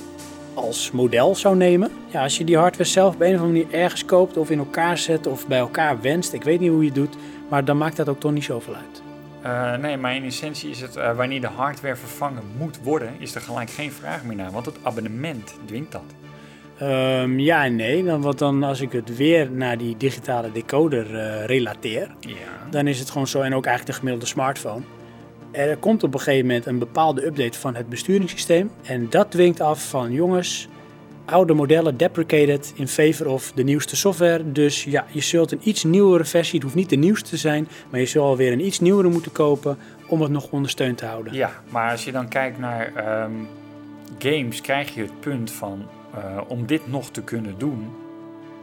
als 0.57 0.91
model 0.91 1.35
zou 1.35 1.55
nemen... 1.55 1.91
Ja, 2.07 2.23
als 2.23 2.37
je 2.37 2.43
die 2.43 2.57
hardware 2.57 2.89
zelf 2.89 3.13
op 3.13 3.21
een 3.21 3.35
of 3.35 3.41
andere 3.41 3.63
manier 3.63 3.79
ergens 3.79 4.05
koopt... 4.05 4.37
of 4.37 4.49
in 4.49 4.57
elkaar 4.57 4.97
zet 4.97 5.27
of 5.27 5.47
bij 5.47 5.57
elkaar 5.57 6.01
wenst, 6.01 6.33
ik 6.33 6.43
weet 6.43 6.59
niet 6.59 6.69
hoe 6.69 6.79
je 6.79 6.85
het 6.85 6.95
doet... 6.95 7.15
maar 7.49 7.65
dan 7.65 7.77
maakt 7.77 7.95
dat 7.95 8.09
ook 8.09 8.19
toch 8.19 8.31
niet 8.31 8.43
zoveel 8.43 8.75
uit. 8.75 9.01
Eh, 9.41 9.75
nee, 9.75 9.97
maar 9.97 10.15
in 10.15 10.23
essentie 10.23 10.69
is 10.69 10.81
het 10.81 10.95
eh, 10.95 11.15
wanneer 11.15 11.41
de 11.41 11.47
hardware 11.47 11.95
vervangen 11.95 12.43
moet 12.57 12.79
worden, 12.83 13.09
is 13.17 13.35
er 13.35 13.41
gelijk 13.41 13.69
geen 13.69 13.91
vraag 13.91 14.23
meer 14.23 14.35
naar, 14.35 14.51
want 14.51 14.65
het 14.65 14.77
abonnement 14.81 15.53
dwingt 15.65 15.91
dat. 15.91 16.13
Ehm, 16.77 17.39
ja 17.39 17.65
en 17.65 17.75
nee, 17.75 18.03
dan, 18.03 18.21
want 18.21 18.39
dan 18.39 18.63
als 18.63 18.81
ik 18.81 18.91
het 18.91 19.17
weer 19.17 19.51
naar 19.51 19.77
die 19.77 19.97
digitale 19.97 20.51
decoder 20.51 21.19
eh, 21.19 21.45
relateer... 21.45 22.15
Ja. 22.19 22.35
dan 22.69 22.87
is 22.87 22.99
het 22.99 23.09
gewoon 23.09 23.27
zo, 23.27 23.41
en 23.41 23.55
ook 23.55 23.65
eigenlijk 23.65 23.95
de 23.95 23.99
gemiddelde 23.99 24.25
smartphone. 24.25 24.81
Er 25.51 25.77
komt 25.77 26.03
op 26.03 26.13
een 26.13 26.19
gegeven 26.19 26.47
moment 26.47 26.65
een 26.65 26.79
bepaalde 26.79 27.25
update 27.25 27.59
van 27.59 27.75
het 27.75 27.89
besturingssysteem. 27.89 28.71
En 28.83 29.09
dat 29.09 29.31
dwingt 29.31 29.59
af 29.59 29.89
van 29.89 30.11
jongens, 30.11 30.67
oude 31.25 31.53
modellen 31.53 31.97
deprecated 31.97 32.73
in 32.75 32.87
favor 32.87 33.27
of 33.27 33.51
de 33.51 33.63
nieuwste 33.63 33.95
software. 33.95 34.51
Dus 34.51 34.83
ja, 34.83 35.05
je 35.11 35.21
zult 35.21 35.51
een 35.51 35.59
iets 35.63 35.83
nieuwere 35.83 36.25
versie, 36.25 36.53
het 36.53 36.63
hoeft 36.63 36.75
niet 36.75 36.89
de 36.89 36.95
nieuwste 36.95 37.29
te 37.29 37.37
zijn, 37.37 37.67
maar 37.89 37.99
je 37.99 38.05
zult 38.05 38.25
alweer 38.25 38.51
een 38.51 38.65
iets 38.65 38.79
nieuwere 38.79 39.09
moeten 39.09 39.31
kopen 39.31 39.77
om 40.07 40.21
het 40.21 40.31
nog 40.31 40.51
ondersteund 40.51 40.97
te 40.97 41.05
houden. 41.05 41.33
Ja, 41.33 41.51
maar 41.69 41.91
als 41.91 42.05
je 42.05 42.11
dan 42.11 42.27
kijkt 42.27 42.59
naar 42.59 42.95
ehm, 42.95 43.31
games, 44.19 44.61
krijg 44.61 44.95
je 44.95 45.01
het 45.01 45.19
punt 45.19 45.51
van 45.51 45.85
eh, 46.13 46.41
om 46.47 46.65
dit 46.65 46.87
nog 46.87 47.09
te 47.09 47.21
kunnen 47.21 47.55
doen, 47.57 47.87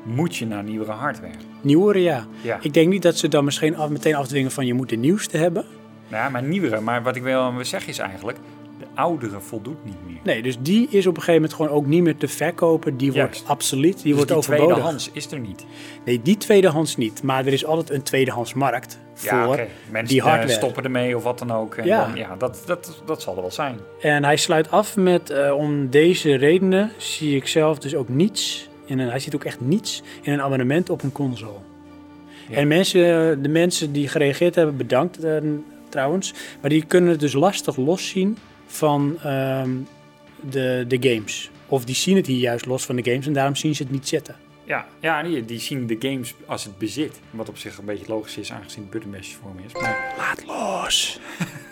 moet 0.03 0.37
je 0.37 0.47
naar 0.47 0.63
nieuwere 0.63 0.93
hardware. 0.93 1.35
Nieuwere 1.61 2.03
ja. 2.03 2.27
Ja. 2.41 2.59
Ik 2.61 2.75
denk 2.75 2.89
niet 2.89 3.03
dat 3.03 3.17
ze 3.17 3.29
dan 3.29 3.45
misschien 3.45 3.77
af, 3.77 3.89
meteen 3.89 4.15
afdwingen 4.15 4.51
van 4.51 4.67
je 4.67 4.75
moet 4.75 4.89
de 4.89 4.97
nieuwste 4.97 5.37
hebben. 5.37 5.65
Nou 6.09 6.23
Ja, 6.25 6.29
maar 6.29 6.43
nieuwere. 6.43 6.81
Maar 6.81 7.03
wat 7.03 7.17
ik 7.17 7.23
wil 7.23 7.53
zeggen 7.63 7.89
is 7.91 7.99
eigenlijk, 7.99 8.39
De 8.79 8.85
oudere 8.95 9.41
voldoet 9.41 9.85
niet 9.85 9.97
meer. 10.07 10.19
Nee, 10.23 10.43
dus 10.43 10.57
die 10.61 10.89
is 10.91 11.07
op 11.07 11.17
een 11.17 11.23
gegeven 11.23 11.35
moment 11.41 11.53
gewoon 11.55 11.71
ook 11.71 11.87
niet 11.87 12.03
meer 12.03 12.17
te 12.17 12.29
verkopen. 12.29 12.97
Die 12.97 13.13
Juist. 13.13 13.39
wordt 13.39 13.51
obsolet, 13.53 13.95
die 13.95 14.03
Dus 14.03 14.13
wordt 14.15 14.29
die 14.29 14.37
overbodig. 14.37 14.67
tweedehands 14.67 15.11
is 15.13 15.33
er 15.33 15.39
niet. 15.39 15.65
Nee, 16.05 16.23
die 16.23 16.37
tweedehands 16.37 16.97
niet. 16.97 17.23
Maar 17.23 17.47
er 17.47 17.53
is 17.53 17.65
altijd 17.65 17.91
een 17.91 18.03
tweedehands 18.03 18.55
markt 18.55 18.99
voor 19.15 19.57
Ja. 19.57 19.67
Mensen 19.91 20.09
die 20.15 20.21
eh, 20.21 20.27
hardware. 20.29 20.53
stoppen 20.53 20.85
ermee 20.85 21.17
of 21.17 21.23
wat 21.23 21.39
dan 21.39 21.53
ook. 21.53 21.75
En 21.75 21.85
Ja. 21.87 22.07
Dan, 22.07 22.17
ja 22.17 22.37
dat, 22.39 22.63
dat, 22.67 23.03
dat 23.07 23.23
zal 23.23 23.35
er 23.35 23.41
wel 23.41 23.51
zijn. 23.51 23.77
En 24.01 24.25
hij 24.25 24.37
sluit 24.37 24.71
af 24.71 24.97
met, 24.97 25.31
eh, 25.31 25.53
om 25.57 25.91
deze 25.91 26.35
redenen 26.37 26.91
zie 26.97 27.37
ik 27.37 27.47
zelf 27.47 27.79
dus 27.79 27.95
ook 27.95 28.09
niets, 28.09 28.69
in 28.85 28.99
een, 28.99 29.09
hij 29.09 29.19
ziet 29.19 29.35
ook 29.35 29.45
echt 29.45 29.61
niets 29.61 30.03
in 30.23 30.33
een 30.33 30.43
abonnement 30.43 30.91
op 30.91 31.03
een 31.03 31.13
console. 31.13 31.59
Ja. 32.49 32.57
En 32.57 32.69
mensen, 32.69 33.01
eh, 33.31 33.37
de 33.43 33.49
mensen 33.49 33.93
die 33.93 34.09
gereageerd 34.09 34.55
hebben, 34.55 34.77
bedankt 34.77 35.19
trouwens, 35.95 36.35
maar 36.61 36.71
die 36.71 36.85
kunnen 36.85 37.11
het 37.11 37.21
dus 37.21 37.33
lastig 37.33 37.77
loszien 37.77 38.39
van 38.67 39.19
ehm, 39.23 39.71
de, 40.41 40.85
de 40.89 41.09
games. 41.11 41.51
Of 41.67 41.85
die 41.85 41.95
zien 41.95 42.17
het 42.17 42.27
hier 42.27 42.39
juist 42.39 42.67
los 42.67 42.85
van 42.85 42.97
de 42.97 43.05
games 43.11 43.27
en 43.27 43.33
daarom 43.33 43.57
zien 43.57 43.75
ze 43.75 43.83
het 43.83 43.93
niet 43.93 44.09
zitten. 44.09 44.37
Ja, 44.65 44.87
ja 45.01 45.23
die, 45.23 45.45
die 45.45 45.59
zien 45.59 45.87
de 45.87 45.97
games 45.99 46.35
als 46.47 46.65
het 46.65 46.79
bezit. 46.79 47.21
Wat 47.31 47.49
op 47.49 47.59
zich 47.59 47.79
een 47.79 47.85
beetje 47.85 48.09
logisch 48.09 48.37
is, 48.37 48.53
aangezien 48.53 48.83
het 48.83 48.91
buttonbashje 48.91 49.37
vorm 49.37 49.59
is. 49.67 49.73
Maar, 49.73 50.15
Laat 50.17 50.45
los! 50.47 51.21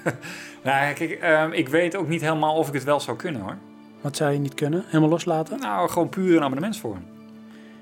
nou, 0.65 0.95
kijk, 0.95 1.11
ehm, 1.11 1.53
ik 1.53 1.69
weet 1.69 1.97
ook 1.97 2.09
niet 2.09 2.21
helemaal 2.21 2.57
of 2.57 2.69
ik 2.69 2.75
het 2.75 2.85
wel 2.85 3.01
zou 3.01 3.17
kunnen 3.17 3.41
hoor. 3.41 3.57
Wat 4.01 4.17
zou 4.17 4.33
je 4.33 4.39
niet 4.39 4.55
kunnen? 4.55 4.85
Helemaal 4.87 5.09
loslaten? 5.09 5.61
Nou, 5.61 5.89
gewoon 5.89 6.09
puur 6.09 6.37
een 6.37 6.43
abonnementsvorm. 6.43 7.05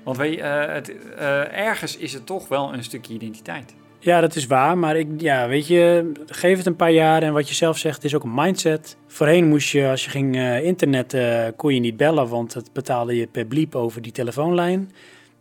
Want 0.03 0.17
weet 0.17 0.33
je, 0.33 0.41
eh, 0.41 0.73
het, 0.73 0.95
eh, 1.15 1.67
ergens 1.67 1.97
is 1.97 2.13
het 2.13 2.25
toch 2.25 2.47
wel 2.47 2.73
een 2.73 2.83
stukje 2.83 3.13
identiteit. 3.13 3.73
Ja, 4.03 4.21
dat 4.21 4.35
is 4.35 4.47
waar. 4.47 4.77
Maar 4.77 4.97
ik, 4.97 5.07
ja, 5.17 5.47
weet 5.47 5.67
je, 5.67 6.11
geef 6.25 6.57
het 6.57 6.65
een 6.65 6.75
paar 6.75 6.91
jaar. 6.91 7.23
En 7.23 7.33
wat 7.33 7.47
je 7.49 7.55
zelf 7.55 7.77
zegt, 7.77 8.03
is 8.03 8.15
ook 8.15 8.23
een 8.23 8.33
mindset. 8.33 8.97
Voorheen 9.07 9.47
moest 9.47 9.69
je, 9.69 9.87
als 9.87 10.03
je 10.03 10.09
ging 10.09 10.35
eh, 10.35 10.63
internet, 10.63 11.13
eh, 11.13 11.47
kon 11.55 11.73
je 11.73 11.79
niet 11.79 11.97
bellen, 11.97 12.27
want 12.27 12.53
het 12.53 12.73
betaalde 12.73 13.15
je 13.15 13.27
per 13.27 13.45
bliep 13.45 13.75
over 13.75 14.01
die 14.01 14.11
telefoonlijn. 14.11 14.91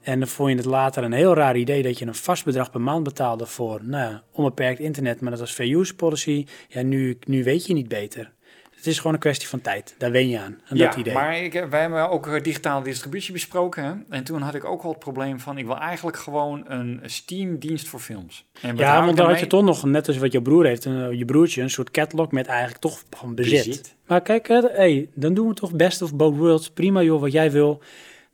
En 0.01 0.19
dan 0.19 0.29
vond 0.29 0.51
je 0.51 0.57
het 0.57 0.65
later 0.65 1.03
een 1.03 1.13
heel 1.13 1.35
raar 1.35 1.57
idee 1.57 1.83
dat 1.83 1.99
je 1.99 2.07
een 2.07 2.15
vast 2.15 2.45
bedrag 2.45 2.71
per 2.71 2.81
maand 2.81 3.05
betaalde 3.05 3.47
voor 3.47 3.81
nou, 3.85 4.17
onbeperkt 4.33 4.81
internet. 4.81 5.21
Maar 5.21 5.31
dat 5.31 5.41
was 5.41 5.53
fair 5.53 5.79
use 5.79 5.95
policy. 5.95 6.47
Ja, 6.69 6.83
nu, 6.83 7.19
nu 7.27 7.45
weet 7.45 7.67
je 7.67 7.73
niet 7.73 7.89
beter. 7.89 8.33
Het 8.81 8.89
is 8.89 8.97
gewoon 8.97 9.13
een 9.13 9.19
kwestie 9.19 9.49
van 9.49 9.61
tijd. 9.61 9.95
Daar 9.99 10.11
wen 10.11 10.29
je 10.29 10.39
aan, 10.39 10.61
aan 10.69 10.77
ja, 10.77 10.87
dat 10.87 10.97
idee. 10.97 11.15
maar 11.15 11.43
ik, 11.43 11.53
wij 11.71 11.81
hebben 11.81 12.11
ook 12.11 12.27
eh, 12.27 12.43
digitale 12.43 12.85
distributie 12.85 13.33
besproken. 13.33 13.85
Hè? 13.85 14.17
En 14.17 14.25
toen 14.25 14.41
had 14.41 14.55
ik 14.55 14.65
ook 14.65 14.83
al 14.83 14.91
het 14.91 14.99
probleem 14.99 15.41
van, 15.41 15.59
ik 15.59 15.67
wil 15.67 15.79
eigenlijk 15.79 16.17
gewoon 16.17 16.65
een 16.67 17.01
Steam-dienst 17.05 17.89
voor 17.89 18.01
films. 18.01 18.47
En 18.61 18.77
ja, 18.77 19.05
want 19.05 19.17
dan 19.17 19.29
had 19.29 19.41
je 19.41 19.47
toch 19.47 19.65
nog, 19.65 19.85
net 19.85 20.09
als 20.09 20.19
wat 20.19 20.33
je 20.33 20.43
broer 20.43 20.67
heeft, 20.67 20.85
een, 20.85 21.19
je 21.19 21.25
broertje, 21.25 21.63
een 21.63 21.71
soort 21.71 21.91
catalog 21.91 22.31
met 22.31 22.47
eigenlijk 22.47 22.81
toch 22.81 23.03
gewoon 23.11 23.35
bezit. 23.35 23.67
Bezit. 23.67 23.95
Maar 24.07 24.21
kijk, 24.21 24.49
hey, 24.49 25.09
dan 25.15 25.35
doen 25.35 25.49
we 25.49 25.55
toch 25.55 25.73
best 25.73 26.03
of 26.03 26.15
both 26.15 26.37
worlds. 26.37 26.71
Prima 26.71 27.03
joh, 27.03 27.21
wat 27.21 27.33
jij 27.33 27.51
wil. 27.51 27.83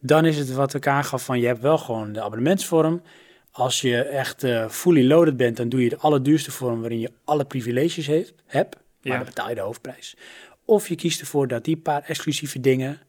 Dan 0.01 0.25
is 0.25 0.39
het 0.39 0.53
wat 0.53 0.75
ik 0.75 0.87
aangaf 0.87 1.25
van, 1.25 1.41
je 1.41 1.47
hebt 1.47 1.61
wel 1.61 1.79
gewoon 1.79 2.13
de 2.13 2.23
abonnementsvorm. 2.23 3.03
Als 3.51 3.81
je 3.81 4.03
echt 4.03 4.45
eh, 4.45 4.69
fully 4.69 5.07
loaded 5.07 5.37
bent, 5.37 5.57
dan 5.57 5.69
doe 5.69 5.83
je 5.83 5.89
de 5.89 5.99
allerduurste 5.99 6.51
vorm 6.51 6.81
waarin 6.81 7.01
je 7.01 7.11
alle 7.25 7.45
privileges 7.45 8.07
heeft, 8.07 8.35
hebt. 8.47 8.77
Maar 9.09 9.19
Ja. 9.19 9.25
dan 9.25 9.35
betaal 9.35 9.49
je 9.49 9.55
de 9.55 9.61
hoofdprijs. 9.61 10.17
Of 10.65 10.89
je 10.89 10.95
kiest 10.95 11.21
ervoor 11.21 11.49
dat 11.49 11.65
die 11.65 11.77
paar 11.77 12.03
exclusieve 12.03 12.61
dingen, 12.61 13.01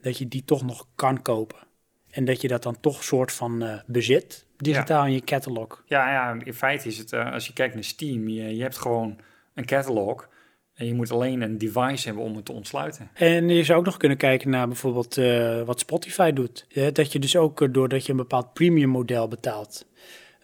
dat 0.00 0.18
je 0.18 0.28
die 0.28 0.44
toch 0.44 0.62
nog 0.62 0.86
kan 0.94 1.22
kopen. 1.22 1.58
En 2.10 2.24
dat 2.24 2.40
je 2.40 2.48
dat 2.48 2.62
dan 2.62 2.80
toch 2.80 3.04
soort 3.04 3.32
van 3.32 3.62
eh, 3.62 3.78
bezit, 3.86 4.46
digitaal 4.56 5.06
in 5.06 5.12
je 5.12 5.20
catalog. 5.24 5.82
Ja, 5.86 6.10
ja, 6.12 6.44
in 6.44 6.54
feite 6.54 6.88
is 6.88 6.98
het, 6.98 7.12
eh, 7.12 7.32
als 7.32 7.46
je 7.46 7.52
kijkt 7.52 7.74
naar 7.74 7.84
Steam, 7.84 8.28
je, 8.28 8.56
je 8.56 8.62
hebt 8.62 8.78
gewoon 8.78 9.18
een 9.54 9.64
catalog. 9.66 10.28
En 10.74 10.86
je 10.86 10.94
moet 10.94 11.10
alleen 11.10 11.40
een 11.42 11.58
device 11.58 12.06
hebben 12.06 12.24
om 12.24 12.36
het 12.36 12.44
te 12.44 12.52
ontsluiten. 12.52 13.10
En 13.14 13.48
je 13.48 13.64
zou 13.64 13.78
ook 13.78 13.84
nog 13.84 13.96
kunnen 13.96 14.18
kijken 14.18 14.50
naar 14.50 14.66
bijvoorbeeld 14.66 15.16
eh, 15.18 15.62
wat 15.62 15.80
Spotify 15.80 16.30
doet. 16.32 16.66
Ja, 16.68 16.90
dat 16.90 17.12
je 17.12 17.18
dus 17.18 17.36
ook, 17.36 17.74
doordat 17.74 18.06
je 18.06 18.10
een 18.10 18.18
bepaald 18.18 18.52
premium 18.52 18.88
model 18.88 19.28
betaalt, 19.28 19.86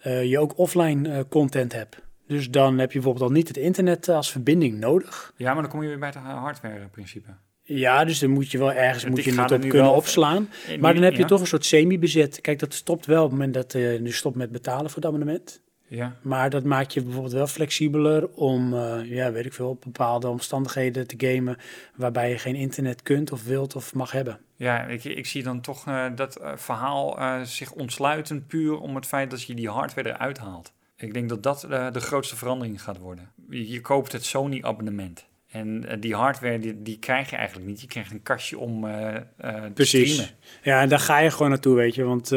je 0.03 0.39
ook 0.39 0.57
offline 0.57 1.27
content 1.27 1.73
hebt. 1.73 2.01
Dus 2.29 2.49
dan 2.49 2.77
heb 2.77 2.91
je 2.91 2.99
bijvoorbeeld 2.99 3.29
al 3.29 3.35
niet 3.35 3.47
het 3.47 3.57
internet 3.57 4.07
eh, 4.07 4.15
als 4.15 4.31
verbinding 4.31 4.79
nodig. 4.79 5.33
Ja, 5.35 5.53
maar 5.53 5.61
dan 5.61 5.71
kom 5.71 5.81
je 5.81 5.87
weer 5.87 5.99
bij 5.99 6.07
het 6.07 6.17
hardware-principe. 6.17 7.29
Ja, 7.63 8.05
dus 8.05 8.19
dan 8.19 8.29
moet 8.29 8.51
je 8.51 8.57
wel 8.57 8.73
ergens 8.73 9.05
moet 9.05 9.23
je 9.23 9.41
het 9.41 9.51
op 9.51 9.59
kunnen 9.59 9.81
wel- 9.81 9.93
opslaan. 9.93 10.49
Maar 10.79 10.93
dan 10.93 11.03
heb 11.03 11.13
je 11.13 11.19
ja. 11.19 11.25
toch 11.27 11.39
een 11.41 11.47
soort 11.47 11.65
semi-bezit. 11.65 12.41
Kijk, 12.41 12.59
dat 12.59 12.73
stopt 12.73 13.05
wel 13.05 13.23
op 13.23 13.29
het 13.29 13.37
moment 13.37 13.53
dat 13.53 13.73
eh, 13.73 13.93
je 13.93 13.99
nu 13.99 14.11
stopt 14.11 14.35
met 14.35 14.51
betalen 14.51 14.85
voor 14.85 14.95
het 14.95 15.05
abonnement. 15.05 15.61
Ja, 15.87 16.15
Maar 16.21 16.49
dat 16.49 16.63
maakt 16.63 16.93
je 16.93 17.03
bijvoorbeeld 17.03 17.33
wel 17.33 17.47
flexibeler 17.47 18.27
om, 18.29 18.73
eh, 18.73 18.99
ja, 19.05 19.31
weet 19.31 19.45
ik 19.45 19.53
veel, 19.53 19.69
op 19.69 19.81
bepaalde 19.81 20.27
omstandigheden 20.27 21.07
te 21.07 21.15
gamen 21.17 21.57
waarbij 21.95 22.29
je 22.29 22.37
geen 22.37 22.55
internet 22.55 23.01
kunt 23.01 23.31
of 23.31 23.43
wilt 23.45 23.75
of 23.75 23.93
mag 23.93 24.11
hebben. 24.11 24.39
ja 24.55 24.83
ik, 24.83 25.03
ik 25.03 25.25
zie 25.25 25.43
dan 25.43 25.61
toch 25.61 25.87
eh, 25.87 26.05
dat 26.15 26.35
eh, 26.35 26.51
verhaal 26.55 27.19
eh, 27.19 27.41
zich 27.41 27.71
ontsluiten 27.71 28.45
puur 28.45 28.79
om 28.79 28.95
het 28.95 29.05
feit 29.05 29.29
dat 29.29 29.43
je 29.43 29.53
die 29.53 29.69
hardware 29.69 30.09
eruit 30.09 30.37
haalt. 30.37 30.73
Ik 30.99 31.13
denk 31.13 31.29
dat 31.29 31.43
dat 31.43 31.63
eh, 31.63 31.91
de 31.91 31.99
grootste 31.99 32.35
verandering 32.35 32.81
gaat 32.81 32.97
worden. 32.97 33.31
Je, 33.49 33.81
koopt 33.81 34.11
het 34.11 34.25
Sony-abonnement. 34.25 35.27
En 35.49 35.85
eh, 35.85 35.97
die 36.01 36.15
hardware, 36.15 36.59
die, 36.59 36.81
die 36.81 36.99
krijg 36.99 37.29
je 37.29 37.35
eigenlijk 37.35 37.67
niet. 37.67 37.81
Je 37.81 37.87
krijgt 37.87 38.11
een 38.11 38.21
kastje 38.23 38.57
om 38.57 38.87
eh 38.87 39.15
te 39.37 39.71
Precies. 39.73 40.13
streamen. 40.13 40.35
Ja, 40.63 40.81
en 40.81 40.89
daar 40.89 40.99
ga 40.99 41.19
je 41.19 41.31
gewoon 41.31 41.49
naartoe, 41.49 41.75
weet 41.75 41.95
je. 41.95 42.03
Want 42.03 42.29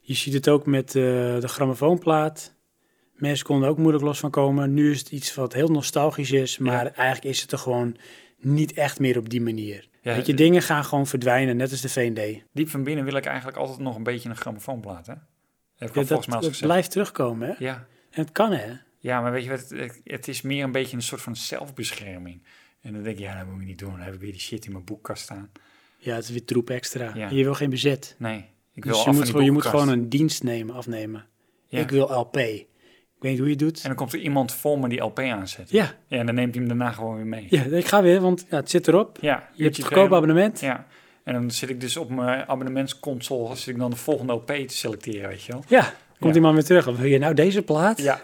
je 0.00 0.14
ziet 0.14 0.34
het 0.34 0.48
ook 0.48 0.66
met 0.66 0.90
de 0.92 1.40
grammofoonplaat. 1.42 2.54
Mensen 3.14 3.46
konden 3.46 3.68
ook 3.68 3.78
moeilijk 3.78 4.04
los 4.04 4.18
van 4.18 4.30
komen. 4.30 4.74
Nu 4.74 4.90
is 4.90 4.98
het 4.98 5.10
iets 5.10 5.34
wat 5.34 5.52
heel 5.52 5.68
nostalgisch 5.68 6.30
is, 6.32 6.58
maar 6.58 6.84
Ja. 6.84 6.92
eigenlijk 6.94 7.34
is 7.34 7.42
het 7.42 7.52
er 7.52 7.58
gewoon 7.58 7.96
niet 8.38 8.72
echt 8.72 8.98
meer 9.00 9.18
op 9.18 9.28
die 9.28 9.40
manier. 9.40 9.88
Ja, 10.02 10.14
weet 10.14 10.26
je, 10.26 10.34
dingen 10.34 10.62
gaan 10.62 10.84
gewoon 10.84 11.06
verdwijnen, 11.06 11.56
net 11.56 11.70
als 11.70 11.80
de 11.80 11.88
V&D. 11.88 12.42
Diep 12.52 12.68
van 12.68 12.84
binnen 12.84 13.04
wil 13.04 13.14
ik 13.14 13.24
eigenlijk 13.26 13.56
altijd 13.56 13.78
nog 13.78 13.96
een 13.96 14.02
beetje 14.02 14.28
een 14.28 14.36
grammofoonplaat, 14.36 15.06
hè? 15.06 15.14
Heb 15.76 15.88
ik 15.88 15.94
Ja, 15.94 16.02
dat 16.04 16.26
mij 16.26 16.40
dat 16.40 16.58
blijft 16.60 16.90
terugkomen, 16.90 17.48
hè. 17.48 17.54
Ja. 17.58 17.74
En 18.10 18.22
het 18.22 18.32
kan, 18.32 18.52
hè. 18.52 18.72
ja, 18.98 19.20
maar 19.20 19.32
weet 19.32 19.44
je 19.44 19.50
wat? 19.50 19.68
Het, 19.68 20.00
het 20.04 20.28
is 20.28 20.42
meer 20.42 20.64
een 20.64 20.72
beetje 20.72 20.96
een 20.96 21.02
soort 21.02 21.20
van 21.22 21.36
zelfbescherming. 21.36 22.42
En 22.80 22.92
dan 22.92 23.02
denk 23.02 23.16
je, 23.18 23.22
ja, 23.22 23.38
dat 23.38 23.46
moet 23.52 23.60
ik 23.60 23.66
niet 23.66 23.78
doen. 23.78 23.90
Dan 23.90 24.00
heb 24.00 24.14
ik 24.14 24.20
weer 24.20 24.30
die 24.32 24.40
shit 24.40 24.66
in 24.66 24.72
mijn 24.72 24.84
boekkast 24.84 25.22
staan. 25.22 25.50
Ja, 25.98 26.14
het 26.14 26.24
is 26.24 26.30
weer 26.30 26.44
troep 26.44 26.70
extra. 26.70 27.12
Ja. 27.14 27.28
Je 27.30 27.44
wil 27.44 27.54
geen 27.54 27.70
bezit. 27.70 28.14
Nee, 28.18 28.44
ik 28.74 28.84
wil 28.84 28.92
Dus 28.92 29.00
af 29.00 29.06
je 29.16 29.24
van 29.24 29.34
moet, 29.34 29.44
je 29.44 29.50
moet 29.50 29.66
gewoon 29.66 29.88
een 29.88 30.08
dienst 30.08 30.42
nemen, 30.42 30.74
afnemen. 30.74 31.26
Ja. 31.66 31.78
Ik 31.80 31.90
wil 31.90 32.12
LP. 32.12 32.36
Ik 32.36 33.22
weet 33.22 33.30
niet 33.30 33.38
hoe 33.38 33.46
je 33.48 33.54
het 33.54 33.58
doet. 33.74 33.76
En 33.82 33.88
dan 33.88 33.94
komt 33.96 34.12
er 34.12 34.18
iemand 34.18 34.54
voor 34.54 34.78
me 34.78 34.88
die 34.88 35.00
LP 35.00 35.18
aanzet. 35.18 35.70
Ja, 35.70 35.94
Ja, 36.08 36.18
en 36.18 36.26
dan 36.26 36.34
neemt 36.34 36.54
hij 36.54 36.64
hem 36.64 36.76
daarna 36.78 36.92
gewoon 36.92 37.16
weer 37.16 37.26
mee. 37.26 37.46
ja, 37.50 37.62
ik 37.62 37.86
ga 37.86 38.02
weer, 38.02 38.20
want 38.20 38.46
ja, 38.50 38.56
het 38.56 38.70
zit 38.70 38.88
erop. 38.88 39.18
Ja, 39.20 39.50
Je 39.54 39.62
hebt 39.62 39.76
het 39.76 39.84
goedkope 39.86 40.06
twee- 40.06 40.18
abonnement. 40.20 40.60
Ja, 40.60 40.86
en 41.26 41.32
dan 41.32 41.50
zit 41.50 41.70
ik 41.70 41.80
dus 41.80 41.96
op 41.96 42.10
mijn 42.10 42.48
abonnementsconsole, 42.48 43.56
zit 43.56 43.66
ik 43.66 43.78
dan 43.78 43.90
de 43.90 43.96
volgende 43.96 44.32
LP 44.32 44.46
te 44.46 44.76
selecteren, 44.76 45.28
weet 45.28 45.42
je 45.42 45.52
wel. 45.52 45.64
Ja, 45.68 45.92
komt 46.20 46.34
iemand 46.34 46.54
weer 46.54 46.64
terug. 46.64 46.84
Wil 46.84 47.06
je 47.10 47.18
nou 47.18 47.34
deze 47.34 47.62
plaat? 47.62 47.98
Ja. 48.02 48.20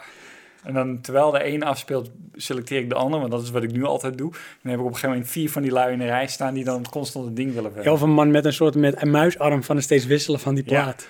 En 0.64 0.74
dan 0.74 1.00
terwijl 1.00 1.30
de 1.30 1.42
ene 1.42 1.64
afspeelt, 1.64 2.10
selecteer 2.34 2.78
ik 2.80 2.88
de 2.88 2.94
andere, 2.94 3.20
want 3.20 3.32
dat 3.32 3.42
is 3.42 3.50
wat 3.50 3.62
ik 3.62 3.72
nu 3.72 3.84
altijd 3.84 4.18
doe. 4.18 4.30
Dan 4.30 4.70
heb 4.70 4.72
ik 4.72 4.78
op 4.78 4.84
een 4.86 4.94
gegeven 4.94 5.10
moment 5.10 5.30
vier 5.30 5.50
van 5.50 5.62
die 5.62 5.70
lui 5.70 5.92
in 5.92 5.98
de 5.98 6.04
rij 6.04 6.26
staan 6.26 6.54
die 6.54 6.64
dan 6.64 6.84
constant 6.90 7.24
het 7.24 7.36
ding 7.36 7.54
willen 7.54 7.72
hebben. 7.74 7.92
Of 7.92 8.00
een 8.00 8.10
man 8.10 8.30
met 8.30 8.44
een 8.44 8.52
soort 8.52 8.74
met 8.74 9.02
een 9.02 9.10
muisarm 9.10 9.62
van 9.62 9.76
het 9.76 9.84
steeds 9.84 10.06
wisselen 10.06 10.40
van 10.40 10.54
die 10.54 10.64
Ja. 10.66 10.82
plaat. 10.82 11.06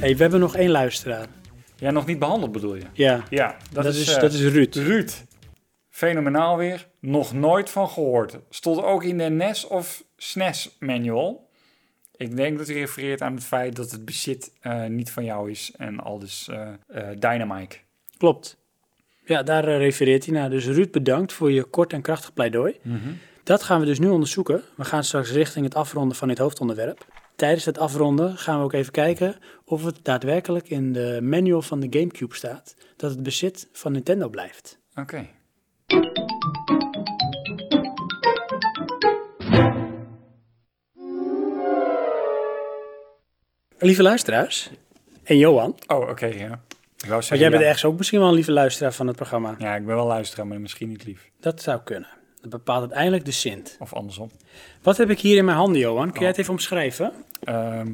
Hey, 0.00 0.16
we 0.16 0.22
hebben 0.22 0.40
nog 0.40 0.56
één 0.56 0.70
luisteraar. 0.70 1.26
Ja, 1.80 1.90
nog 1.90 2.06
niet 2.06 2.18
behandeld 2.18 2.52
bedoel 2.52 2.74
je? 2.74 2.82
Ja, 2.92 3.24
Ja, 3.30 3.56
dat, 3.72 3.84
is, 3.84 4.14
eh, 4.14 4.20
dat 4.20 4.32
is 4.32 4.40
Ruud. 4.40 4.74
Ruud. 4.74 5.24
Fenomenaal 5.88 6.56
weer. 6.56 6.88
Nog 7.00 7.32
nooit 7.32 7.70
van 7.70 7.88
gehoord. 7.88 8.38
Stond 8.50 8.82
ook 8.82 9.04
in 9.04 9.18
de 9.18 9.28
NES 9.28 9.66
of 9.66 10.04
SNES 10.16 10.76
manual. 10.78 11.48
Ik 12.16 12.36
denk 12.36 12.58
dat 12.58 12.66
hij 12.66 12.76
refereert 12.76 13.22
aan 13.22 13.34
het 13.34 13.44
feit 13.44 13.76
dat 13.76 13.90
het 13.90 14.04
bezit 14.04 14.52
eh, 14.60 14.84
niet 14.84 15.10
van 15.10 15.24
jou 15.24 15.50
is 15.50 15.72
en 15.76 16.00
al 16.00 16.18
dus 16.18 16.48
Dynamite. 17.18 17.76
Klopt. 18.16 18.56
Ja, 19.24 19.42
daar 19.42 19.64
refereert 19.64 20.24
hij 20.24 20.34
naar. 20.34 20.50
Dus 20.50 20.66
Ruud, 20.66 20.90
bedankt 20.90 21.32
voor 21.32 21.52
je 21.52 21.64
kort 21.64 21.92
en 21.92 22.02
krachtig 22.02 22.32
pleidooi. 22.32 22.76
Dat 23.44 23.62
gaan 23.62 23.80
we 23.80 23.86
dus 23.86 23.98
nu 23.98 24.08
onderzoeken. 24.08 24.62
We 24.76 24.84
gaan 24.84 25.04
straks 25.04 25.30
richting 25.30 25.64
het 25.64 25.74
afronden 25.74 26.16
van 26.16 26.28
dit 26.28 26.38
hoofdonderwerp. 26.38 27.06
Tijdens 27.40 27.64
het 27.64 27.78
afronden 27.78 28.36
gaan 28.36 28.58
we 28.58 28.64
ook 28.64 28.72
even 28.72 28.92
kijken 28.92 29.36
of 29.64 29.84
het 29.84 29.98
daadwerkelijk 30.02 30.68
in 30.68 30.92
de 30.92 31.18
manual 31.22 31.62
van 31.62 31.80
de 31.80 31.86
GameCube 31.90 32.34
staat 32.34 32.74
dat 32.96 33.10
het 33.10 33.22
bezit 33.22 33.68
van 33.72 33.92
Nintendo 33.92 34.28
blijft. 34.28 34.78
Oké. 34.94 35.26
Lieve 43.78 44.02
luisteraars 44.02 44.70
en 45.22 45.38
Johan, 45.38 45.78
Oh, 45.86 46.08
oké, 46.08 46.26
ja. 46.26 46.60
Ik 46.96 47.08
wou 47.08 47.10
want 47.10 47.26
jij 47.26 47.50
bent 47.50 47.62
ja. 47.62 47.68
ergens 47.68 47.84
ook 47.84 47.96
misschien 47.96 48.18
wel 48.18 48.28
een 48.28 48.34
lieve 48.34 48.52
luisteraar 48.52 48.92
van 48.92 49.06
het 49.06 49.16
programma. 49.16 49.54
Ja, 49.58 49.74
ik 49.74 49.86
ben 49.86 49.94
wel 49.94 50.06
luisteraar, 50.06 50.46
maar 50.46 50.60
misschien 50.60 50.88
niet 50.88 51.04
lief. 51.04 51.30
Dat 51.40 51.62
zou 51.62 51.80
kunnen. 51.84 52.19
Dat 52.40 52.50
bepaalt 52.50 52.80
uiteindelijk 52.80 53.24
de 53.24 53.30
Sint. 53.30 53.76
Of 53.78 53.92
andersom. 53.94 54.30
Wat 54.82 54.96
heb 54.96 55.10
ik 55.10 55.20
hier 55.20 55.36
in 55.36 55.44
mijn 55.44 55.56
handen, 55.56 55.80
Johan? 55.80 56.04
Kun 56.10 56.12
jij 56.12 56.22
Oh. 56.22 56.28
het 56.28 56.38
even 56.38 56.52
omschrijven? 56.52 57.12
Ehm, 57.42 57.92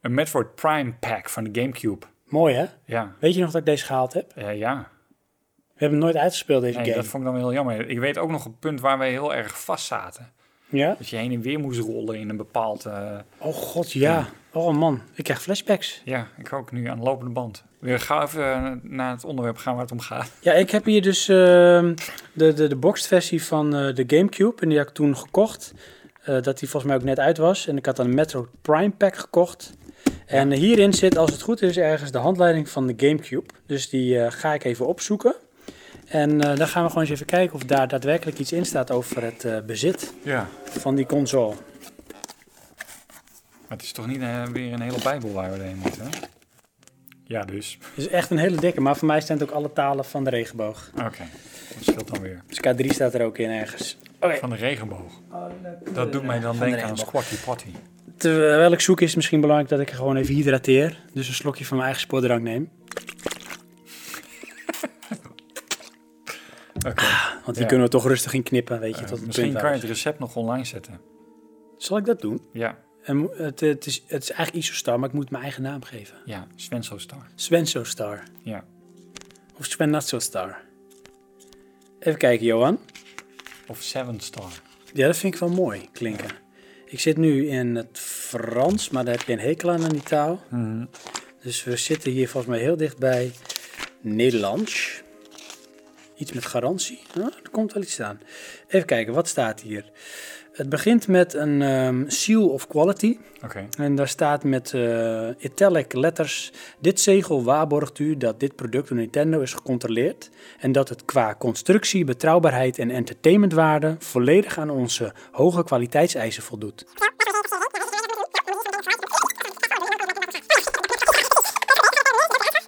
Een 0.00 0.14
Metroid 0.14 0.54
Prime 0.54 0.92
Pack 0.92 1.28
van 1.28 1.44
de 1.44 1.60
Gamecube. 1.60 2.06
Mooi 2.24 2.54
hè? 2.54 2.66
Ja, 2.84 3.14
Weet 3.18 3.34
je 3.34 3.40
nog 3.40 3.50
dat 3.50 3.60
ik 3.60 3.66
deze 3.66 3.84
gehaald 3.84 4.12
heb? 4.12 4.32
Eh, 4.34 4.58
ja. 4.58 4.88
We 5.74 5.80
hebben 5.80 5.98
hem 5.98 6.08
nooit 6.08 6.16
uitgespeeld 6.22 6.62
deze 6.62 6.76
Nee, 6.76 6.84
game. 6.86 6.96
dat 6.96 7.06
vond 7.06 7.22
ik 7.24 7.28
dan 7.30 7.38
wel 7.38 7.48
heel 7.48 7.56
jammer. 7.56 7.88
Ik 7.88 7.98
weet 7.98 8.18
ook 8.18 8.30
nog 8.30 8.44
een 8.44 8.58
punt 8.58 8.80
waar 8.80 8.98
wij 8.98 9.10
heel 9.10 9.34
erg 9.34 9.60
vast 9.64 9.86
zaten. 9.86 10.32
Ja? 10.76 10.94
Dat 10.98 11.08
je 11.08 11.16
heen 11.16 11.32
en 11.32 11.40
weer 11.40 11.58
moest 11.58 11.80
rollen 11.80 12.18
in 12.18 12.28
een 12.28 12.36
bepaald... 12.36 12.84
eh, 12.84 13.18
Oh 13.38 13.54
god, 13.54 13.92
ja. 13.92 14.26
Oh 14.52 14.76
man, 14.76 15.00
ik 15.14 15.24
krijg 15.24 15.42
flashbacks. 15.42 16.02
ja, 16.04 16.26
ik 16.38 16.52
ook 16.52 16.72
nu 16.72 16.88
aan 16.88 16.98
de 16.98 17.04
lopende 17.04 17.32
band. 17.32 17.64
We 17.78 17.98
gaan 17.98 18.22
even 18.22 18.52
eh, 18.52 18.72
naar 18.82 19.10
het 19.10 19.24
onderwerp 19.24 19.56
gaan 19.56 19.72
waar 19.72 19.82
het 19.82 19.92
om 19.92 20.00
gaat. 20.00 20.30
Ja, 20.40 20.52
ik 20.52 20.70
heb 20.70 20.84
hier 20.84 21.02
dus 21.02 21.28
ehm, 21.28 21.94
de, 22.32 22.52
de, 22.52 22.66
de 22.68 22.76
boxed 22.76 23.06
versie 23.06 23.44
van 23.44 23.76
eh, 23.76 23.94
de 23.94 24.04
Gamecube. 24.06 24.60
En 24.62 24.68
die 24.68 24.78
heb 24.78 24.88
ik 24.88 24.94
toen 24.94 25.16
gekocht. 25.16 25.74
Dat 26.24 26.58
die 26.58 26.68
volgens 26.68 26.84
mij 26.84 26.94
ook 26.96 27.02
net 27.06 27.18
uit 27.18 27.36
was. 27.38 27.66
En 27.66 27.76
ik 27.76 27.86
had 27.86 27.96
dan 27.96 28.06
een 28.06 28.14
Metro 28.14 28.48
Prime 28.62 28.90
Pack 28.90 29.16
gekocht. 29.16 29.72
En 30.26 30.50
hierin 30.52 30.92
zit, 30.92 31.16
als 31.18 31.30
het 31.30 31.42
goed 31.42 31.62
is, 31.62 31.76
ergens 31.76 32.10
de 32.10 32.18
handleiding 32.18 32.68
van 32.68 32.86
de 32.86 32.94
Gamecube. 32.96 33.46
Dus 33.66 33.88
die 33.88 34.30
ga 34.30 34.54
ik 34.54 34.64
even 34.64 34.86
opzoeken. 34.86 35.34
En 36.06 36.40
eh, 36.40 36.56
dan 36.56 36.68
gaan 36.68 36.82
we 36.82 36.88
gewoon 36.88 37.02
eens 37.04 37.12
even 37.12 37.26
kijken 37.26 37.54
of 37.54 37.62
daar 37.64 37.88
daadwerkelijk 37.88 38.38
iets 38.38 38.52
in 38.52 38.64
staat 38.64 38.90
over 38.90 39.22
het 39.22 39.44
eh, 39.44 39.56
bezit 39.66 40.12
Ja. 40.22 40.48
van 40.64 40.94
die 40.94 41.06
console. 41.06 41.54
Maar 43.68 43.76
het 43.78 43.82
is 43.82 43.92
toch 43.92 44.06
niet 44.06 44.20
eh, 44.20 44.42
weer 44.46 44.72
een 44.72 44.80
hele 44.80 45.02
bijbel 45.02 45.32
waar 45.32 45.52
we 45.52 45.62
heen 45.62 45.76
moeten, 45.78 46.02
hè? 46.02 46.08
Ja, 47.26 47.44
dus. 47.44 47.78
Het 47.80 48.04
is 48.04 48.08
echt 48.08 48.30
een 48.30 48.38
hele 48.38 48.56
dikke, 48.56 48.80
maar 48.80 48.96
voor 48.96 49.06
mij 49.06 49.20
staan 49.20 49.38
het 49.38 49.48
ook 49.48 49.54
alle 49.54 49.72
talen 49.72 50.04
van 50.04 50.24
de 50.24 50.30
regenboog. 50.30 50.90
Oké, 50.94 51.24
dat 51.74 51.84
scheelt 51.84 52.12
dan 52.12 52.22
weer. 52.22 52.42
Dus 52.46 52.58
K3 52.58 52.86
staat 52.86 53.14
er 53.14 53.24
ook 53.24 53.38
in 53.38 53.50
ergens. 53.50 53.96
Oké. 54.20 54.36
Van 54.36 54.50
de 54.50 54.56
regenboog. 54.56 55.12
Dat 55.92 56.12
doet 56.12 56.22
mij 56.22 56.40
dan 56.40 56.54
Van 56.56 56.64
de 56.66 56.72
denken 56.72 56.90
aan. 56.90 56.98
Squatty 56.98 57.36
Potty. 57.44 57.68
Terwijl 58.16 58.72
ik 58.72 58.80
zoek 58.80 59.00
is 59.00 59.06
het 59.06 59.16
misschien 59.16 59.40
belangrijk 59.40 59.70
dat 59.70 59.80
ik 59.80 59.90
er 59.90 59.96
gewoon 59.96 60.16
even 60.16 60.34
hydrateer. 60.34 61.00
Dus 61.12 61.28
een 61.28 61.34
slokje 61.34 61.64
van 61.64 61.76
mijn 61.76 61.88
eigen 61.88 62.06
sportdrank 62.06 62.42
neem. 62.42 62.70
Oké. 66.86 67.04
Want 67.44 67.52
die 67.54 67.62
Ja. 67.62 67.66
kunnen 67.66 67.86
we 67.86 67.92
toch 67.92 68.06
rustig 68.06 68.32
in 68.34 68.42
knippen, 68.42 68.80
weet 68.80 68.94
je, 68.96 69.02
Eh, 69.02 69.06
tot 69.08 69.16
het 69.18 69.26
misschien 69.26 69.48
punt 69.50 69.60
kan 69.62 69.70
je 69.72 69.76
het 69.78 69.86
recept 69.88 70.18
nog 70.18 70.36
online 70.36 70.64
zetten. 70.64 71.00
Zal 71.78 71.96
ik 71.96 72.04
dat 72.04 72.20
doen? 72.20 72.40
Ja, 72.52 72.78
En 73.02 73.30
het, 73.36 73.60
het, 73.60 73.86
is, 73.86 74.02
het 74.06 74.22
is 74.22 74.30
eigenlijk 74.30 74.66
Isostar, 74.66 74.98
maar 74.98 75.08
ik 75.08 75.14
moet 75.14 75.30
mijn 75.30 75.42
eigen 75.42 75.62
naam 75.62 75.82
geven. 75.82 76.16
ja, 76.24 76.46
Svenso 76.56 76.98
Star. 76.98 77.26
Svenso 77.34 77.84
Star. 77.84 78.22
Ja. 78.42 78.64
Of 79.58 79.66
Star. 80.18 80.56
Even 82.00 82.18
kijken, 82.18 82.46
Johan. 82.46 82.78
Of 83.66 83.82
Seven 83.82 84.20
Star. 84.20 84.50
Ja, 84.92 85.06
dat 85.06 85.16
vind 85.16 85.34
ik 85.34 85.40
wel 85.40 85.48
mooi 85.48 85.88
klinken. 85.92 86.30
Ik 86.86 87.00
zit 87.00 87.16
nu 87.16 87.48
in 87.48 87.74
het 87.74 87.98
Frans, 87.98 88.90
maar 88.90 89.04
daar 89.04 89.14
heb 89.16 89.26
je 89.26 89.32
een 89.32 89.38
hekel 89.38 89.70
aan 89.70 89.82
aan 89.82 89.88
die 89.88 90.02
taal. 90.02 90.40
Mhm. 90.50 90.84
Dus 91.42 91.64
we 91.64 91.76
zitten 91.76 92.12
hier 92.12 92.28
volgens 92.28 92.52
mij 92.54 92.62
heel 92.62 92.76
dicht 92.76 92.98
bij 92.98 93.32
Nederlands. 94.00 95.02
Iets 96.16 96.32
met 96.32 96.44
garantie. 96.44 97.02
Nou, 97.14 97.30
er 97.42 97.50
komt 97.50 97.72
wel 97.72 97.82
iets 97.82 97.92
staan. 97.92 98.20
Even 98.68 98.86
kijken, 98.86 99.14
wat 99.14 99.28
staat 99.28 99.60
hier? 99.60 99.92
Het 100.54 100.68
begint 100.68 101.08
met 101.08 101.34
een 101.34 101.62
ehm, 101.62 102.04
seal 102.06 102.48
of 102.48 102.66
quality. 102.66 103.18
Oké. 103.44 103.68
En 103.78 103.94
daar 103.94 104.08
staat 104.08 104.44
met 104.44 104.72
eh, 104.72 105.28
italic 105.38 105.92
letters: 105.92 106.52
Dit 106.78 107.00
zegel 107.00 107.44
waarborgt 107.44 107.98
u 107.98 108.16
dat 108.16 108.40
dit 108.40 108.56
product 108.56 108.88
door 108.88 108.96
Nintendo 108.96 109.40
is 109.40 109.52
gecontroleerd. 109.52 110.30
En 110.58 110.72
dat 110.72 110.88
het 110.88 111.04
qua 111.04 111.34
constructie, 111.38 112.04
betrouwbaarheid 112.04 112.78
en 112.78 112.90
entertainmentwaarde 112.90 113.96
volledig 113.98 114.58
aan 114.58 114.70
onze 114.70 115.12
hoge 115.30 115.64
kwaliteitseisen 115.64 116.42
voldoet. 116.42 116.84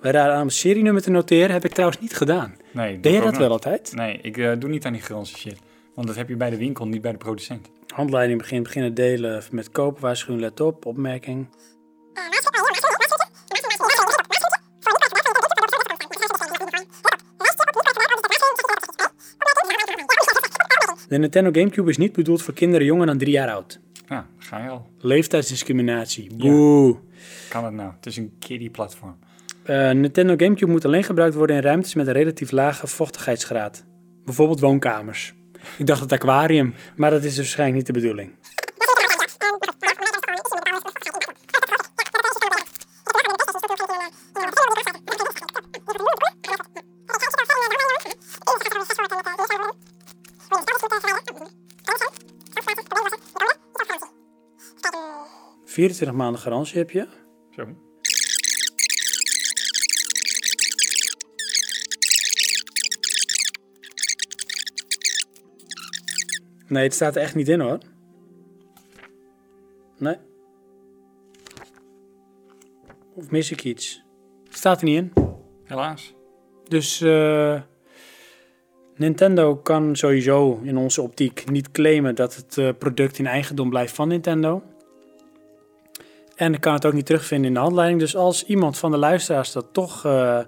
Bij 0.07 0.15
daar 0.15 0.31
aan 0.31 0.41
een 0.41 0.51
serienummer 0.51 1.03
te 1.03 1.11
noteren 1.11 1.51
heb 1.51 1.65
ik 1.65 1.73
trouwens 1.73 2.01
niet 2.01 2.17
gedaan. 2.17 2.57
Nee, 2.71 2.93
doe 2.93 3.01
Deed 3.01 3.17
ook 3.17 3.25
dat 3.25 3.37
wel 3.37 3.51
altijd? 3.51 3.93
Nee, 3.95 4.19
ik 4.23 4.37
eh, 4.39 4.53
doe 4.59 4.71
niet 4.71 4.85
aan 4.85 4.93
die 4.93 5.03
Franse 5.03 5.37
shit. 5.37 5.59
Want 5.95 6.07
dat 6.07 6.17
heb 6.17 6.29
je 6.29 6.37
bij 6.37 6.51
de 6.51 6.57
winkel, 6.57 6.87
niet 6.87 7.03
bij 7.03 7.13
de 7.13 7.19
producent. 7.19 7.71
Handleiding 7.95 8.39
beginnen 8.39 8.95
delen 8.95 9.43
met 9.51 9.71
kopen, 9.71 10.03
waarschuwing, 10.03 10.41
let 10.41 10.61
op, 10.61 10.87
opmerking. 10.87 11.49
De 21.09 21.19
Nintendo 21.19 21.51
Gamecube 21.53 21.91
is 21.91 21.97
niet 21.97 22.13
bedoeld 22.13 22.43
voor 22.43 22.55
kinderen 22.55 22.87
jonger 22.87 23.07
dan 23.07 23.19
drie 23.19 23.33
jaar 23.33 23.51
oud. 23.51 23.81
Ja, 24.09 24.27
ga 24.39 24.63
je 24.63 24.69
al. 24.69 24.87
Leeftijdsdiscriminatie. 24.99 26.35
Boe. 26.35 26.97
Kan 27.49 27.65
het 27.65 27.75
nou? 27.75 27.93
Het 27.97 28.07
is 28.07 28.17
een 28.17 28.37
kiddie-platform. 28.39 29.17
Eh, 29.67 29.91
Nintendo 29.91 30.35
Gamecube 30.37 30.73
moet 30.73 30.85
alleen 30.85 31.05
gebruikt 31.05 31.35
worden 31.35 31.57
in 31.57 31.63
ruimtes 31.63 31.95
met 31.95 32.07
een 32.07 32.13
relatief 32.13 32.51
lage 32.51 32.87
vochtigheidsgraad. 32.87 33.85
Bijvoorbeeld 34.25 34.61
woonkamers. 34.61 35.35
Ik 35.79 35.87
dacht 35.87 36.01
het 36.01 36.13
aquarium, 36.13 36.75
maar 36.97 37.11
dat 37.11 37.23
is 37.23 37.29
dus 37.29 37.37
waarschijnlijk 37.37 37.77
niet 37.79 37.87
de 37.87 37.93
bedoeling. 37.93 38.31
...24 55.67 56.13
maanden 56.13 56.41
garantie 56.41 56.79
heb 56.79 56.91
je. 56.91 57.09
Zo. 57.51 57.67
Nee, 66.67 66.83
het 66.83 66.95
staat 66.95 67.17
er 67.17 67.23
echt 67.23 67.35
niet 67.35 67.49
in 67.49 67.61
hoor. 67.61 67.79
Nee. 69.99 70.17
Of 73.15 73.31
mis 73.31 73.51
ik 73.51 73.65
iets? 73.65 74.03
Het 74.45 74.57
staat 74.57 74.79
er 74.79 74.85
niet 74.85 74.97
in. 74.97 75.13
Helaas. 75.65 76.15
Dus 76.69 77.01
eh, 77.01 77.61
Nintendo 78.97 79.57
kan 79.57 79.97
sowieso 79.97 80.61
in 80.63 80.77
onze 80.77 81.03
optiek 81.03 81.51
niet 81.51 81.71
claimen 81.71 82.15
dat 82.15 82.37
het 82.37 82.59
eh, 82.59 82.69
product 82.79 83.19
in 83.19 83.27
eigendom 83.27 83.71
blijft 83.71 83.95
van 83.95 84.09
Nintendo. 84.09 84.63
En 86.35 86.55
ik 86.55 86.61
kan 86.61 86.75
het 86.75 86.87
ook 86.87 86.93
niet 86.93 87.07
terugvinden 87.07 87.49
in 87.49 87.55
de 87.55 87.61
handleiding. 87.61 88.01
Dus 88.01 88.17
als 88.17 88.45
iemand 88.45 88.79
van 88.79 88.91
de 88.91 88.97
luisteraars 88.97 89.53
dat 89.53 89.67
toch 89.73 90.05
eh, 90.05 90.41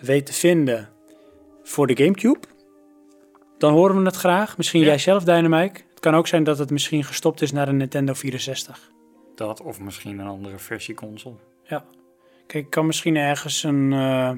weet 0.00 0.26
te 0.26 0.32
vinden 0.32 0.88
voor 1.62 1.86
de 1.86 1.96
Gamecube, 1.96 2.40
dan 3.58 3.72
horen 3.72 3.96
we 3.98 4.04
het 4.04 4.16
graag. 4.16 4.56
Misschien 4.56 4.80
Ja. 4.80 4.86
jij 4.86 4.98
zelf, 4.98 5.24
Dynamite. 5.24 5.80
Het 5.90 6.00
kan 6.00 6.14
ook 6.14 6.26
zijn 6.26 6.44
dat 6.44 6.58
het 6.58 6.70
misschien 6.70 7.04
gestopt 7.04 7.40
is 7.42 7.52
naar 7.52 7.68
een 7.68 7.76
Nintendo 7.76 8.12
64. 8.12 8.90
Dat 9.34 9.60
of 9.62 9.80
misschien 9.80 10.18
een 10.18 10.26
andere 10.26 10.58
versie 10.58 10.94
console. 10.94 11.34
Ja. 11.64 11.84
Kijk, 12.46 12.64
ik 12.64 12.70
kan 12.70 12.86
misschien 12.86 13.16
ergens 13.16 13.62
een. 13.62 13.92
eh, 13.92 14.30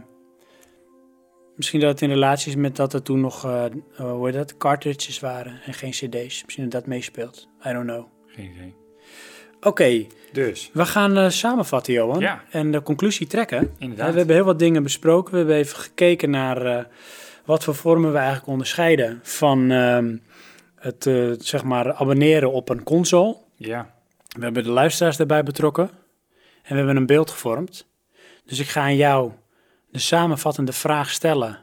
misschien 1.57 1.81
dat 1.81 1.91
het 1.91 2.03
in 2.03 2.09
relatie 2.09 2.51
is 2.51 2.57
met 2.57 2.77
dat 2.77 2.93
er 2.93 3.03
toen 3.03 3.21
nog. 3.21 3.45
eh, 3.45 3.65
eh, 3.65 3.71
hoe 3.97 4.27
heet 4.27 4.35
dat? 4.35 4.57
Cartridges 4.57 5.21
waren 5.21 5.61
en 5.65 5.75
geen 5.75 5.91
CD's. 5.91 6.43
Misschien 6.45 6.63
dat 6.63 6.73
dat 6.73 6.87
meespeelt. 6.87 7.49
I 7.67 7.73
don't 7.73 7.87
know. 7.87 8.05
Geen 8.27 8.51
idee. 8.55 8.75
Oké, 9.63 10.07
Dus, 10.33 10.71
we 10.73 10.87
gaan 10.87 11.33
samenvatten, 11.33 11.93
Johan. 11.93 12.21
Ja. 12.21 12.45
En 12.51 12.71
de 12.71 12.83
conclusie 12.83 13.27
trekken. 13.27 13.75
inderdaad. 13.79 14.11
We 14.13 14.19
hebben 14.19 14.37
heel 14.37 14.45
wat 14.45 14.59
dingen 14.59 14.83
besproken. 14.83 15.33
We 15.33 15.39
hebben 15.39 15.57
even 15.57 15.79
gekeken 15.79 16.31
naar 16.31 16.89
wat 17.45 17.65
voor 17.65 17.75
vormen 17.75 18.13
we 18.13 18.19
eigenlijk 18.19 18.49
onderscheiden 18.49 19.21
van 19.23 19.71
ehm, 19.71 20.17
het 20.75 21.07
eh, 21.07 21.31
zeg 21.39 21.65
maar 21.65 21.95
abonneren 21.95 22.53
op 22.53 22.69
een 22.69 22.83
console. 22.83 23.37
Ja, 23.57 23.95
We 24.29 24.43
hebben 24.43 24.65
de 24.65 24.71
luisteraars 24.71 25.17
daarbij 25.17 25.43
betrokken 25.43 25.91
en 26.63 26.71
we 26.71 26.77
hebben 26.77 26.97
een 26.97 27.07
beeld 27.07 27.31
gevormd. 27.31 27.87
Dus 28.45 28.59
ik 28.59 28.69
ga 28.69 28.81
aan 28.81 28.97
jou 28.97 29.33
de 29.91 29.99
samenvattende 29.99 30.73
vraag 30.73 31.11
stellen. 31.11 31.59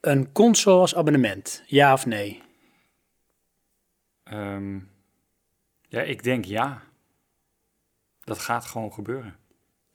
Een 0.00 0.32
console 0.32 0.80
als 0.80 0.94
abonnement, 0.94 1.62
ja 1.66 1.92
of 1.92 2.06
nee? 2.06 2.42
ehm, 4.24 4.78
ja, 5.88 6.00
ik 6.00 6.22
denk 6.22 6.44
ja. 6.44 6.82
Dat 8.24 8.38
gaat 8.38 8.64
gewoon 8.64 8.92
gebeuren. 8.92 9.36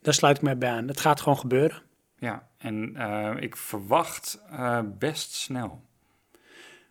Daar 0.01 0.13
sluit 0.13 0.37
ik 0.37 0.43
mij 0.43 0.57
bij 0.57 0.69
aan. 0.69 0.87
Het 0.87 0.99
gaat 0.99 1.21
gewoon 1.21 1.37
gebeuren. 1.37 1.81
Ja, 2.17 2.46
en 2.57 2.95
eh, 2.95 3.31
ik 3.39 3.55
verwacht 3.55 4.39
eh, 4.51 4.79
best 4.99 5.33
snel. 5.33 5.81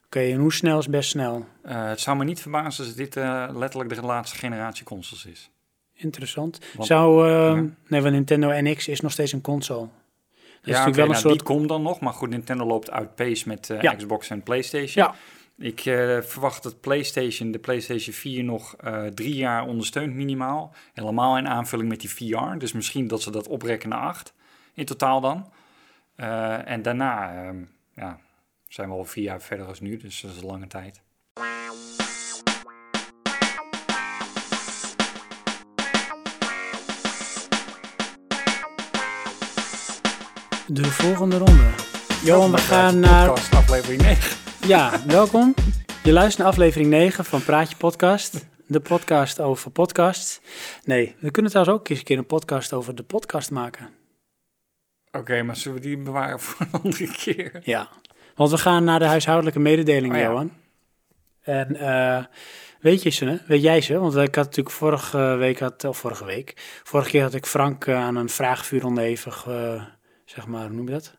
Oké, 0.04 0.20
en 0.20 0.38
hoe 0.38 0.52
snel 0.52 0.78
is 0.78 0.88
best 0.88 1.10
snel? 1.10 1.46
Eh, 1.62 1.88
het 1.88 2.00
zou 2.00 2.16
me 2.16 2.24
niet 2.24 2.40
verbazen 2.40 2.84
als 2.84 2.94
dit 2.94 3.14
letterlijk 3.54 3.94
de 3.94 4.02
laatste 4.02 4.38
generatie 4.38 4.84
consoles 4.84 5.26
is. 5.26 5.50
Interessant. 5.94 6.58
Want- 6.74 6.88
Zou, 6.88 7.30
ja. 7.30 7.64
nee, 7.86 8.00
want 8.00 8.14
Nintendo 8.14 8.50
NX 8.50 8.88
is 8.88 9.00
nog 9.00 9.12
steeds 9.12 9.32
een 9.32 9.40
console. 9.40 9.80
Dat 9.80 10.74
is 10.74 10.80
ja, 10.80 10.84
natuurlijk 10.84 10.86
oké, 10.88 10.96
wel 10.96 11.04
een 11.04 11.10
nou, 11.10 11.20
soort... 11.20 11.34
die 11.34 11.56
komt 11.56 11.68
dan 11.68 11.82
nog, 11.82 12.00
maar 12.00 12.12
goed, 12.12 12.28
Nintendo 12.28 12.66
loopt 12.66 12.90
uit 12.90 13.14
pace 13.14 13.48
met 13.48 13.74
Ja. 13.80 13.94
Xbox 13.94 14.30
en 14.30 14.42
PlayStation. 14.42 15.04
Ja. 15.04 15.14
Ik 15.58 15.80
verwacht 16.26 16.62
dat 16.62 16.80
PlayStation, 16.80 17.50
de 17.50 17.58
PlayStation 17.58 18.14
4 18.14 18.44
nog 18.44 18.76
drie 19.14 19.34
jaar 19.34 19.66
ondersteunt 19.66 20.14
minimaal. 20.14 20.74
Helemaal 20.94 21.38
in 21.38 21.48
aanvulling 21.48 21.88
met 21.88 22.00
die 22.00 22.10
VR. 22.10 22.58
Dus 22.58 22.72
misschien 22.72 23.08
dat 23.08 23.22
ze 23.22 23.30
dat 23.30 23.48
oprekken 23.48 23.88
naar 23.88 24.00
acht 24.00 24.34
in 24.76 24.84
totaal 24.84 25.20
dan. 25.20 25.52
Eh, 26.16 26.70
en 26.70 26.82
daarna 26.82 27.34
ehm, 27.34 27.64
ja, 27.94 28.18
zijn 28.68 28.88
we 28.88 28.94
al 28.94 29.04
vier 29.04 29.24
jaar 29.24 29.40
verder 29.40 29.66
als 29.66 29.80
nu, 29.80 29.96
dus 29.96 30.20
dat 30.20 30.30
is 30.30 30.36
een 30.36 30.46
lange 30.46 30.66
tijd. 30.66 31.02
De 40.68 40.84
volgende 40.84 41.38
ronde. 41.38 41.70
Johan, 42.24 42.50
we 42.50 42.58
gaan 42.58 43.00
naar... 43.00 43.26
Podcast 43.26 43.54
aflevering 43.54 44.02
9. 44.02 44.68
Ja, 44.68 45.06
welkom. 45.06 45.54
Je 46.02 46.12
luistert 46.12 46.38
naar 46.38 46.46
aflevering 46.46 46.90
9 46.90 47.24
van 47.24 47.44
Praatje 47.44 47.76
Podcast. 47.76 48.46
De 48.66 48.80
podcast 48.80 49.40
over 49.40 49.70
podcasts. 49.70 50.40
Nee, 50.84 51.14
we 51.18 51.30
kunnen 51.30 51.50
trouwens 51.50 51.78
ook 51.78 51.88
eens 51.88 51.98
een 51.98 52.04
keer 52.04 52.18
een 52.18 52.26
podcast 52.26 52.72
over 52.72 52.94
de 52.94 53.02
podcast 53.02 53.50
maken. 53.50 53.88
Oké, 55.16 55.42
maar 55.42 55.56
zullen 55.56 55.80
we 55.80 55.86
die 55.86 55.98
bewaren 55.98 56.40
voor 56.40 56.66
een 56.66 56.80
andere 56.82 57.12
keer? 57.12 57.60
Ja, 57.62 57.88
want 58.34 58.50
we 58.50 58.58
gaan 58.58 58.84
naar 58.84 58.98
de 58.98 59.04
huishoudelijke 59.04 59.60
mededeling, 59.60 60.12
Oh 60.12 60.18
ja. 60.18 60.24
Johan. 60.24 60.50
En 61.42 61.76
eh, 61.76 62.24
weet 62.80 63.02
je 63.02 63.10
ze, 63.10 63.24
hè? 63.24 63.36
weet 63.46 63.62
jij 63.62 63.80
ze? 63.80 63.98
Want 63.98 64.16
ik 64.16 64.34
had 64.34 64.44
natuurlijk 64.44 64.76
vorige 64.76 65.18
week, 65.18 65.58
had, 65.58 65.84
of 65.84 65.98
vorige 65.98 66.24
week, 66.24 66.80
vorige 66.84 67.10
keer 67.10 67.22
had 67.22 67.34
ik 67.34 67.46
Frank 67.46 67.86
eh, 67.86 67.96
aan 67.96 68.16
een 68.16 68.28
vraagvuur 68.28 68.84
onderhevig, 68.84 69.46
eh, 69.48 69.82
zeg 70.24 70.46
maar, 70.46 70.66
hoe 70.66 70.76
noem 70.76 70.86
je 70.86 70.92
dat? 70.92 71.16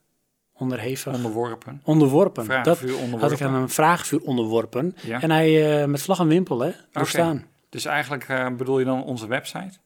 Onderhevig. 0.54 1.14
Onderworpen. 1.14 1.82
onderworpen. 1.84 2.46
Vraagvuur 2.46 2.90
dat 2.90 3.00
onderworpen. 3.00 3.30
had 3.30 3.40
ik 3.40 3.46
aan 3.46 3.54
een 3.54 3.70
vraagvuur 3.70 4.22
onderworpen. 4.22 4.96
Ja. 5.02 5.22
En 5.22 5.32
hij 5.32 5.88
met 5.88 6.02
vlag 6.02 6.20
en 6.20 6.28
wimpel, 6.28 6.60
hè, 6.60 6.72
doorstaan. 6.92 7.46
Dus 7.70 7.86
eigenlijk 7.86 8.54
bedoel 8.58 8.80
je 8.80 8.86
dan 8.86 9.04
onze 9.04 9.28
website? 9.28 9.78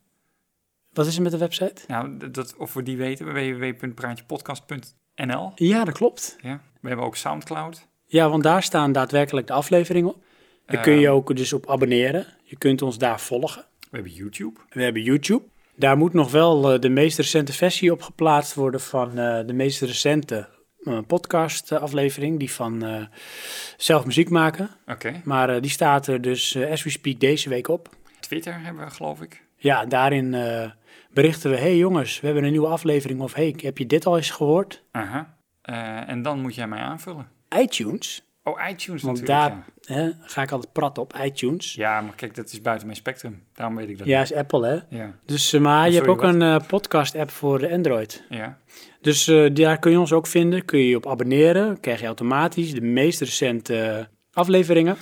Wat 0.93 1.07
is 1.07 1.15
er 1.15 1.22
met 1.22 1.31
de 1.31 1.38
website? 1.38 1.81
Nou, 1.88 2.31
dat, 2.31 2.55
of 2.57 2.73
we 2.73 2.84
die 2.84 2.97
weten, 2.97 3.34
www.praatjepodcast.nl. 3.34 5.51
Ja, 5.55 5.84
dat 5.84 5.93
klopt. 5.93 6.35
Ja. 6.41 6.61
We 6.81 6.88
hebben 6.88 7.05
ook 7.05 7.15
Soundcloud. 7.15 7.88
Ja, 8.05 8.30
want 8.30 8.43
daar 8.43 8.63
staan 8.63 8.91
daadwerkelijk 8.91 9.47
de 9.47 9.53
afleveringen 9.53 10.09
op. 10.09 10.23
Daar 10.65 10.81
kun 10.81 10.93
je 10.99 11.05
Ehm. 11.05 11.15
ook 11.15 11.35
dus 11.35 11.53
op 11.53 11.69
abonneren. 11.69 12.26
Je 12.43 12.57
kunt 12.57 12.81
ons 12.81 12.97
daar 12.97 13.19
volgen. 13.19 13.65
We 13.80 13.88
hebben 13.97 14.11
YouTube. 14.11 14.59
We 14.69 14.84
hebben 14.84 15.01
YouTube. 15.01 15.43
Daar 15.76 15.97
moet 15.97 16.13
nog 16.13 16.31
wel 16.31 16.73
eh, 16.73 16.80
de 16.80 16.89
meest 16.89 17.18
recente 17.18 17.53
versie 17.53 17.91
op 17.91 18.01
geplaatst 18.01 18.53
worden 18.53 18.81
van 18.81 19.18
eh, 19.18 19.45
de 19.47 19.53
meest 19.53 19.81
recente 19.81 20.49
eh, 20.84 20.97
podcast 21.07 21.72
eh, 21.72 21.81
aflevering. 21.81 22.39
Die 22.39 22.51
van 22.51 23.07
zelf 23.77 24.05
muziek 24.05 24.30
maken. 24.30 24.69
Oké. 24.88 25.22
Maar 25.23 25.61
die 25.61 25.72
staat 25.72 26.07
er 26.07 26.22
dus 26.22 26.57
as 26.57 26.84
we 26.84 26.89
speak 26.89 27.19
deze 27.19 27.49
week 27.49 27.68
op. 27.68 27.89
Twitter 28.19 28.59
hebben 28.61 28.85
we, 28.85 28.91
geloof 28.91 29.22
ik. 29.22 29.43
Ja, 29.55 29.85
daarin 29.85 30.35
berichten 31.13 31.49
we... 31.51 31.57
hey 31.57 31.77
jongens, 31.77 32.19
we 32.19 32.26
hebben 32.26 32.43
een 32.43 32.51
nieuwe 32.51 32.68
aflevering. 32.68 33.22
Of 33.22 33.34
hey, 33.34 33.55
heb 33.61 33.77
je 33.77 33.85
dit 33.85 34.05
al 34.05 34.18
eens 34.18 34.31
gehoord? 34.31 34.84
Aha. 34.91 35.38
Eh, 35.61 36.09
en 36.09 36.22
dan 36.22 36.39
moet 36.41 36.55
jij 36.55 36.68
mij 36.68 36.80
aanvullen. 36.80 37.27
iTunes, 37.59 38.26
Oh, 38.43 38.59
iTunes 38.69 39.01
want 39.01 39.26
daar 39.26 39.49
ja. 39.81 39.93
hè, 39.95 40.09
ga 40.22 40.41
ik 40.41 40.51
altijd 40.51 40.73
praten 40.73 41.03
op 41.03 41.15
iTunes. 41.23 41.73
ja, 41.73 42.01
maar 42.01 42.15
kijk, 42.15 42.35
dat 42.35 42.51
is 42.51 42.61
buiten 42.61 42.85
mijn 42.88 42.99
spectrum. 42.99 43.43
Daarom 43.53 43.76
weet 43.76 43.89
ik 43.89 43.97
dat 43.97 44.07
Ja, 44.07 44.19
niet. 44.22 44.31
is 44.31 44.38
Apple 44.38 44.68
hè. 44.68 44.97
Ja. 44.97 45.11
Dus, 45.26 45.53
eh, 45.53 45.61
maar 45.61 45.85
je 45.85 45.91
Sorry, 45.91 45.95
hebt 46.07 46.09
ook 46.09 46.22
wat? 46.26 46.34
een 46.34 46.41
eh, 46.41 46.68
podcast-app 46.68 47.30
voor 47.31 47.59
de 47.59 47.72
Android. 47.72 48.23
Ja. 48.30 48.57
Dus 49.01 49.26
daar 49.53 49.80
kun 49.80 49.91
je 49.91 49.99
ons 49.99 50.13
ook 50.13 50.27
vinden. 50.27 50.65
Kun 50.65 50.80
je 50.80 50.88
je 50.88 50.95
op 50.95 51.07
abonneren. 51.07 51.80
Krijg 51.80 51.99
je 51.99 52.05
automatisch 52.05 52.73
de 52.73 52.81
meest 52.81 53.19
recente 53.22 54.07
afleveringen. 54.34 54.95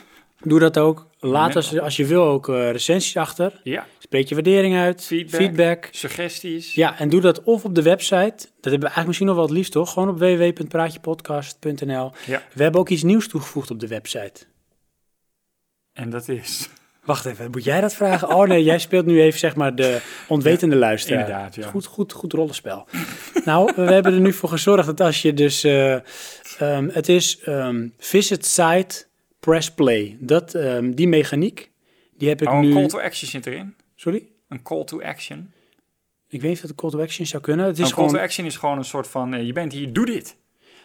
Doe 0.43 0.59
dat 0.59 0.77
ook. 0.77 1.07
Laat 1.19 1.55
als, 1.55 1.79
als 1.79 1.95
je 1.95 2.05
wil 2.05 2.23
ook 2.23 2.49
eh, 2.49 2.71
recensies 2.71 3.17
achter. 3.17 3.59
Ja. 3.63 3.87
Spreek 3.97 4.27
je 4.27 4.35
waardering 4.35 4.75
uit. 4.77 5.05
Feedback. 5.05 5.41
feedback. 5.41 5.87
Suggesties. 5.91 6.73
Ja, 6.73 6.99
en 6.99 7.09
doe 7.09 7.21
dat 7.21 7.43
of 7.43 7.65
op 7.65 7.75
de 7.75 7.81
website. 7.81 8.35
Dat 8.37 8.71
hebben 8.71 8.79
we 8.79 8.85
eigenlijk 8.85 9.07
misschien 9.07 9.27
nog 9.27 9.35
wel 9.35 9.45
het 9.45 9.53
liefst, 9.53 9.71
toch? 9.71 9.93
Gewoon 9.93 10.09
op 10.09 10.19
www.praatjepodcast.nl. 10.19 12.11
Ja. 12.25 12.43
We 12.53 12.63
hebben 12.63 12.81
ook 12.81 12.89
iets 12.89 13.03
nieuws 13.03 13.27
toegevoegd 13.27 13.71
op 13.71 13.79
de 13.79 13.87
website. 13.87 14.45
En 15.93 16.09
dat 16.09 16.27
is... 16.27 16.69
Wacht 17.05 17.25
even, 17.25 17.51
moet 17.51 17.63
jij 17.63 17.81
dat 17.81 17.93
vragen? 17.93 18.35
Oh 18.35 18.47
nee, 18.47 18.63
jij 18.63 18.79
speelt 18.79 19.05
nu 19.05 19.21
even 19.21 19.39
zeg 19.39 19.55
maar 19.55 19.75
de 19.75 20.01
onwetende 20.27 20.75
luisteraar. 20.75 21.19
inderdaad, 21.19 21.55
ja. 21.55 21.67
Goed, 21.67 21.85
goed, 21.85 22.11
goed 22.11 22.33
rollenspel. 22.33 22.87
nou, 23.45 23.71
we 23.75 23.81
hebben 23.81 24.13
er 24.13 24.19
nu 24.19 24.33
voor 24.33 24.49
gezorgd 24.49 24.85
dat 24.85 25.01
als 25.01 25.21
je 25.21 25.33
dus... 25.33 25.63
eh, 25.63 25.93
ehm, 26.59 26.89
het 26.91 27.09
is 27.09 27.39
ehm, 27.39 27.87
visit 27.97 28.45
site, 28.45 29.05
press 29.39 29.71
play. 29.73 30.17
Dat, 30.19 30.53
ehm, 30.53 30.91
die 30.91 31.07
mechaniek, 31.07 31.71
die 32.17 32.29
heb 32.29 32.41
ik 32.41 32.47
Oh, 32.47 32.53
een 32.55 32.61
nu... 32.61 32.73
call 32.73 32.87
to 32.87 32.99
action 32.99 33.29
zit 33.29 33.45
erin. 33.45 33.75
Sorry? 33.95 34.27
Een 34.47 34.61
call 34.61 34.83
to 34.83 35.01
action. 35.01 35.51
Ik 36.27 36.41
weet 36.41 36.49
niet 36.49 36.53
of 36.53 36.59
dat 36.59 36.69
de 36.69 36.75
call 36.75 36.89
to 36.89 37.01
action 37.01 37.25
zou 37.25 37.43
kunnen. 37.43 37.65
Het 37.65 37.79
is 37.79 37.79
een 37.79 37.95
call 37.95 38.03
gewoon... 38.03 38.19
to 38.19 38.23
action 38.23 38.45
is 38.45 38.57
gewoon 38.57 38.77
een 38.77 38.85
soort 38.85 39.07
van, 39.07 39.33
eh, 39.33 39.45
je 39.45 39.53
bent 39.53 39.73
hier, 39.73 39.93
doe 39.93 40.05
dit. 40.05 40.37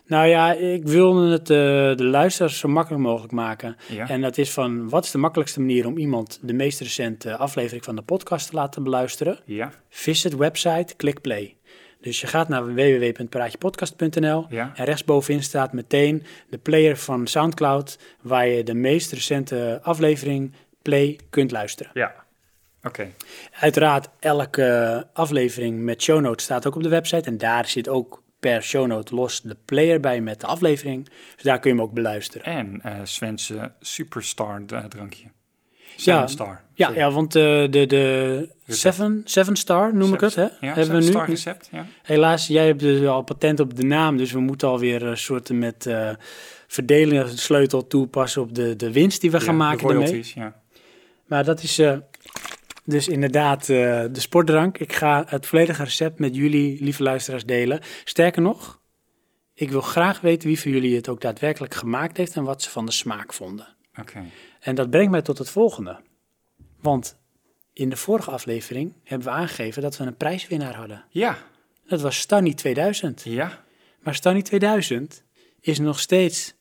Nou 0.06 0.26
ja, 0.26 0.52
ik 0.52 0.86
wilde 0.86 1.31
het 1.31 1.51
eh, 1.51 1.56
de 1.97 2.05
luisteraars 2.05 2.59
zo 2.59 2.68
makkelijk 2.68 3.02
mogelijk 3.02 3.32
maken. 3.32 3.76
Ja. 3.89 4.09
En 4.09 4.20
dat 4.20 4.39
is 4.39 4.51
van, 4.51 4.89
wat 4.89 5.05
is 5.05 5.10
de 5.10 5.18
makkelijkste 5.18 5.60
manier 5.60 5.86
om 5.86 5.98
iemand 5.98 6.39
de 6.43 6.52
meest 6.52 6.81
recente 6.81 7.36
aflevering 7.36 7.85
van 7.85 7.97
de 7.97 8.02
podcast 8.02 8.48
te 8.48 8.55
laten 8.55 8.82
beluisteren? 8.82 9.39
Ja, 9.44 9.72
Visit 9.89 10.36
website, 10.36 10.97
click 10.97 11.20
play. 11.20 11.56
Dus 12.05 12.20
je 12.20 12.26
gaat 12.26 12.48
naar 12.48 12.74
www.praatjepodcast.nl 12.74 14.47
ja. 14.48 14.72
en 14.74 14.85
rechtsbovenin 14.85 15.43
staat 15.43 15.72
meteen 15.72 16.22
de 16.48 16.59
player 16.59 16.97
van 16.97 17.26
Soundcloud, 17.26 17.98
waar 18.20 18.47
je 18.47 18.62
de 18.62 18.74
meest 18.74 19.12
recente 19.12 19.81
aflevering 19.82 20.52
play 20.82 21.18
kunt 21.31 21.51
luisteren. 21.51 21.90
Ja. 21.94 22.14
Oké. 22.82 23.10
Uiteraard, 23.60 24.09
elke 24.18 25.06
aflevering 25.12 25.82
met 25.82 26.02
show 26.02 26.20
notes 26.20 26.44
staat 26.44 26.66
ook 26.66 26.74
op 26.74 26.82
de 26.82 26.89
website. 26.89 27.28
En 27.28 27.39
daar 27.39 27.66
zit 27.66 27.89
ook 27.89 28.22
per 28.40 28.62
show 28.62 28.86
note 28.86 29.14
los 29.14 29.40
de 29.40 29.56
player 29.64 30.01
bij 30.01 30.20
met 30.20 30.40
de 30.40 30.47
aflevering. 30.47 31.09
Dus 31.35 31.43
daar 31.43 31.59
kun 31.59 31.70
je 31.70 31.76
hem 31.76 31.86
ook 31.86 31.94
beluisteren. 31.94 32.47
En 32.47 32.81
eh 32.82 33.01
Svense 33.02 33.72
Superstar 33.81 34.62
eh, 34.66 34.85
drankje. 34.85 35.26
Ja, 35.96 36.26
Star. 36.26 36.62
Ja, 36.74 36.86
Sorry. 36.86 37.00
ja 37.00 37.10
want 37.10 37.34
eh, 37.34 37.42
de, 37.42 37.86
de 37.86 38.48
seven, 38.66 39.22
seven 39.24 39.56
star 39.56 39.94
noem 39.94 40.14
ik 40.14 40.20
het, 40.20 40.34
hè? 40.34 40.42
Ja, 40.42 40.50
Hebben 40.60 40.84
Seven 40.84 40.98
we 41.00 41.02
Star 41.06 41.26
nu. 41.26 41.32
recept. 41.34 41.68
Ja. 41.72 41.86
Helaas, 42.02 42.46
jij 42.46 42.66
hebt 42.66 42.80
dus 42.80 43.06
al 43.06 43.22
patent 43.22 43.60
op 43.60 43.76
de 43.76 43.84
naam, 43.84 44.16
dus 44.16 44.32
we 44.32 44.40
moeten 44.40 44.68
alweer 44.68 45.02
een 45.02 45.16
soort 45.16 45.50
met 45.52 45.86
eh 45.86 46.10
verdeling 46.66 47.28
sleutel 47.28 47.86
toepassen 47.86 48.42
op 48.42 48.54
de, 48.54 48.76
de 48.76 48.92
winst 48.92 49.20
die 49.20 49.30
we 49.30 49.40
gaan 49.40 49.56
maken 49.56 49.86
de 49.88 49.94
daarmee. 49.94 50.32
ja. 50.34 50.62
Maar 51.26 51.44
dat 51.44 51.62
is 51.62 51.78
eh, 51.78 51.96
dus 52.84 53.08
inderdaad 53.08 53.60
eh, 53.60 53.66
de 54.12 54.20
sportdrank. 54.20 54.78
Ik 54.78 54.92
ga 54.92 55.24
het 55.28 55.46
volledige 55.46 55.84
recept 55.84 56.18
met 56.18 56.36
jullie, 56.36 56.82
lieve 56.84 57.02
luisteraars, 57.02 57.44
delen. 57.44 57.80
Sterker 58.04 58.42
nog, 58.42 58.80
ik 59.54 59.70
wil 59.70 59.80
graag 59.80 60.20
weten 60.20 60.48
wie 60.48 60.60
van 60.60 60.70
jullie 60.70 60.96
het 60.96 61.08
ook 61.08 61.20
daadwerkelijk 61.20 61.74
gemaakt 61.74 62.16
heeft 62.16 62.34
en 62.36 62.44
wat 62.44 62.62
ze 62.62 62.70
van 62.70 62.86
de 62.86 62.92
smaak 62.92 63.32
vonden. 63.32 63.66
Oké. 64.00 64.22
En 64.65 64.74
dat 64.74 64.91
brengt 64.91 65.11
mij 65.11 65.23
tot 65.23 65.39
het 65.39 65.51
volgende. 65.51 66.01
Want 66.81 67.16
in 67.73 67.89
de 67.89 67.97
vorige 67.97 68.31
aflevering 68.31 68.95
hebben 69.05 69.28
we 69.28 69.35
aangegeven 69.35 69.82
dat 69.82 69.97
we 69.97 70.05
een 70.05 70.16
prijswinnaar 70.16 70.74
hadden. 70.74 71.05
Ja, 71.09 71.39
Dat 71.86 72.01
was 72.01 72.19
Stanny 72.19 72.55
2000. 72.55 73.23
ja. 73.23 73.62
Maar 74.01 74.15
Stanny 74.15 74.43
2000 74.43 75.24
is 75.61 75.78
nog 75.78 76.01
steeds 76.01 76.55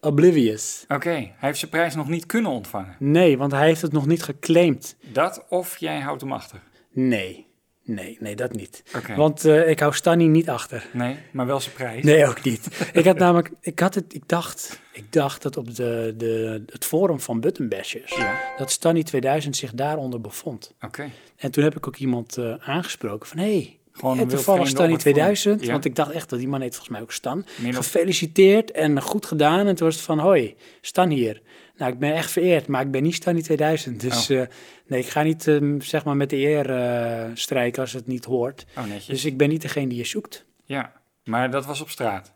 oblivious. 0.00 0.84
Oké, 0.88 1.10
hij 1.10 1.34
heeft 1.38 1.58
zijn 1.58 1.70
prijs 1.70 1.94
nog 1.94 2.08
niet 2.08 2.26
kunnen 2.26 2.50
ontvangen. 2.50 2.96
Nee, 2.98 3.38
want 3.38 3.52
hij 3.52 3.66
heeft 3.66 3.82
het 3.82 3.92
nog 3.92 4.06
niet 4.06 4.22
geclaimd. 4.22 4.96
Dat 5.12 5.44
of 5.48 5.76
jij 5.76 6.00
houdt 6.00 6.20
hem 6.20 6.32
achter. 6.32 6.62
Nee, 6.92 7.46
nee, 7.88 8.16
nee, 8.20 8.36
dat 8.36 8.52
niet. 8.52 8.82
Want 9.16 9.44
eh, 9.44 9.68
ik 9.68 9.80
hou 9.80 9.94
Stanny 9.94 10.26
niet 10.26 10.48
achter. 10.48 10.86
Nee, 10.92 11.16
maar 11.30 11.46
wel 11.46 11.60
zijn 11.60 11.74
prijs. 11.74 12.04
Nee, 12.04 12.26
ook 12.26 12.42
niet. 12.42 12.68
ik 12.92 13.04
had 13.04 13.18
namelijk, 13.18 13.50
ik 13.60 13.78
had 13.78 13.94
het, 13.94 14.14
ik 14.14 14.22
dacht, 14.26 14.80
ik 14.92 15.12
dacht 15.12 15.42
dat 15.42 15.56
op 15.56 15.74
de, 15.74 16.14
de, 16.16 16.62
het 16.66 16.84
forum 16.84 17.20
van 17.20 17.40
Buttonbashers, 17.40 18.14
Ja, 18.16 18.40
dat 18.56 18.70
Stanny 18.70 19.02
2000 19.02 19.56
zich 19.56 19.72
daaronder 19.72 20.20
bevond. 20.20 20.74
oké. 20.80 21.10
En 21.36 21.50
toen 21.50 21.64
heb 21.64 21.76
ik 21.76 21.86
ook 21.86 21.96
iemand 21.96 22.36
eh, 22.36 22.54
aangesproken 22.58 23.28
van, 23.28 23.38
hé, 23.38 23.52
hey, 23.52 23.77
Gewoon 23.98 24.18
een 24.18 24.28
toevallig 24.28 24.68
forum. 24.70 24.96
2000, 24.96 25.64
Ja. 25.64 25.72
want 25.72 25.84
ik 25.84 25.94
dacht 25.94 26.10
echt 26.10 26.30
dat 26.30 26.38
die 26.38 26.48
man 26.48 26.60
heet 26.60 26.70
volgens 26.74 26.90
mij 26.92 27.00
ook 27.00 27.12
Stan. 27.12 27.44
Gefeliciteerd 27.70 28.70
en 28.70 29.02
goed 29.02 29.26
gedaan. 29.26 29.66
En 29.66 29.74
toen 29.74 29.86
was 29.86 29.96
het 29.96 30.04
van, 30.04 30.18
hoi, 30.18 30.54
Stan 30.80 31.10
hier. 31.10 31.42
Nou, 31.76 31.92
ik 31.92 31.98
ben 31.98 32.14
echt 32.14 32.30
vereerd, 32.30 32.66
maar 32.66 32.82
ik 32.82 32.90
ben 32.90 33.02
niet 33.02 33.14
Stanny 33.14 33.42
2000. 33.42 34.00
Dus 34.00 34.30
Oh. 34.30 34.40
eh, 34.40 34.46
nee, 34.86 35.00
ik 35.00 35.08
ga 35.08 35.22
niet 35.22 35.46
ehm, 35.48 35.80
zeg 35.80 36.04
maar 36.04 36.16
met 36.16 36.30
de 36.30 36.36
eer 36.36 36.70
eh, 36.70 37.30
strijken 37.34 37.82
als 37.82 37.92
het 37.92 38.06
niet 38.06 38.24
hoort. 38.24 38.66
Oh. 38.78 38.84
Dus 39.06 39.24
ik 39.24 39.36
ben 39.36 39.48
niet 39.48 39.62
degene 39.62 39.86
die 39.88 39.98
je 39.98 40.06
zoekt. 40.06 40.44
Ja, 40.64 40.92
maar 41.24 41.50
dat 41.50 41.66
was 41.66 41.80
op 41.80 41.90
straat. 41.90 42.32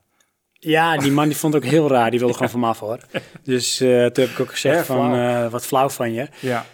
Ja, 0.52 0.96
die 0.96 1.10
man 1.12 1.28
die 1.28 1.36
vond 1.36 1.54
het 1.54 1.64
ook 1.64 1.70
heel 1.70 1.88
raar. 1.88 2.10
Die 2.10 2.18
wilde 2.18 2.34
gewoon 2.34 2.50
van 2.50 2.60
me 2.60 2.66
af 2.66 2.78
hoor. 2.80 2.98
Dus 3.42 3.80
eh, 3.80 3.88
toen 3.88 4.24
heb 4.24 4.32
ik 4.32 4.40
ook 4.40 4.50
gezegd 4.50 4.86
van, 4.86 5.50
wat 5.50 5.66
flauw 5.66 5.88
van 5.88 6.12
je. 6.12 6.28
Ja. 6.40 6.66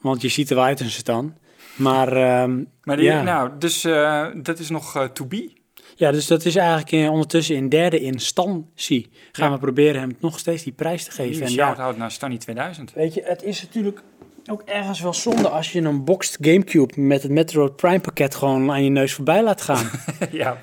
Want 0.00 0.22
je 0.22 0.28
ziet 0.28 0.50
er 0.50 0.56
wel 0.56 0.64
uit 0.64 0.78
als 0.82 0.86
een 0.94 1.00
Stan. 1.00 1.34
Maar 1.76 2.12
ehm, 2.12 2.62
Maar 2.82 2.96
die, 2.96 3.04
ja. 3.04 3.22
nou, 3.22 3.50
dus 3.58 3.84
eh, 3.84 4.26
dat 4.36 4.58
is 4.58 4.68
nog 4.70 4.96
eh, 4.96 5.04
to 5.04 5.26
be. 5.26 5.50
Ja, 5.96 6.10
dus 6.10 6.26
dat 6.26 6.44
is 6.44 6.56
eigenlijk 6.56 6.90
in, 6.92 7.08
ondertussen 7.08 7.56
in 7.56 7.68
derde 7.68 8.00
instantie. 8.00 9.10
Gaan 9.32 9.48
Ja. 9.48 9.54
we 9.54 9.60
proberen 9.60 10.00
hem 10.00 10.16
nog 10.20 10.38
steeds 10.38 10.62
die 10.62 10.72
prijs 10.72 11.04
te 11.04 11.10
geven. 11.10 11.42
En 11.46 11.52
ja, 11.52 11.64
shout-out 11.66 11.96
naar 11.96 12.10
Stanny 12.10 12.36
2000. 12.38 12.92
weet 12.92 13.14
je, 13.14 13.22
het 13.24 13.42
is 13.42 13.62
natuurlijk 13.62 14.02
ook 14.50 14.62
ergens 14.62 15.00
wel 15.00 15.14
zonde 15.14 15.48
als 15.48 15.72
je 15.72 15.80
een 15.80 16.04
boxed 16.04 16.36
Gamecube 16.40 17.00
met 17.00 17.22
het 17.22 17.32
Metroid 17.32 17.76
Prime 17.76 18.00
pakket 18.00 18.34
gewoon 18.34 18.70
aan 18.70 18.84
je 18.84 18.90
neus 18.90 19.12
voorbij 19.12 19.42
laat 19.42 19.60
gaan. 19.62 19.90
ja, 20.30 20.58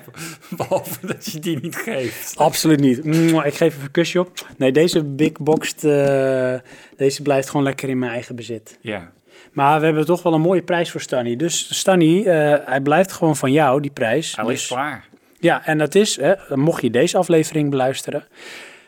behalve 0.56 1.06
dat 1.06 1.32
je 1.32 1.38
die 1.38 1.60
niet 1.60 1.76
geeft. 1.76 2.36
Absoluut 2.36 2.80
niet. 2.80 2.98
Ik 3.44 3.54
geef 3.54 3.60
even 3.60 3.82
een 3.82 3.90
kusje 3.90 4.20
op. 4.20 4.30
Nee, 4.56 4.72
deze 4.72 5.04
big 5.04 5.32
boxed, 5.32 5.84
eh, 5.84 6.54
deze 6.96 7.22
blijft 7.22 7.48
gewoon 7.50 7.66
lekker 7.66 7.88
in 7.88 7.98
mijn 7.98 8.12
eigen 8.12 8.36
bezit. 8.36 8.78
Ja, 8.80 9.12
Maar 9.52 9.78
we 9.80 9.84
hebben 9.84 10.04
toch 10.04 10.22
wel 10.22 10.34
een 10.34 10.40
mooie 10.40 10.62
prijs 10.62 10.90
voor 10.90 11.00
Stanny. 11.00 11.36
Dus 11.36 11.78
Stanny, 11.78 12.22
eh, 12.26 12.54
hij 12.64 12.80
blijft 12.80 13.12
gewoon 13.12 13.36
van 13.36 13.52
jou, 13.52 13.80
die 13.80 13.90
prijs. 13.90 14.36
hij 14.36 14.44
Dus- 14.44 14.66
klaar. 14.66 15.08
Ja, 15.38 15.66
en 15.66 15.78
dat 15.78 15.94
is, 15.94 16.16
hè, 16.16 16.34
mocht 16.56 16.82
je 16.82 16.90
deze 16.90 17.16
aflevering 17.16 17.70
beluisteren, 17.70 18.24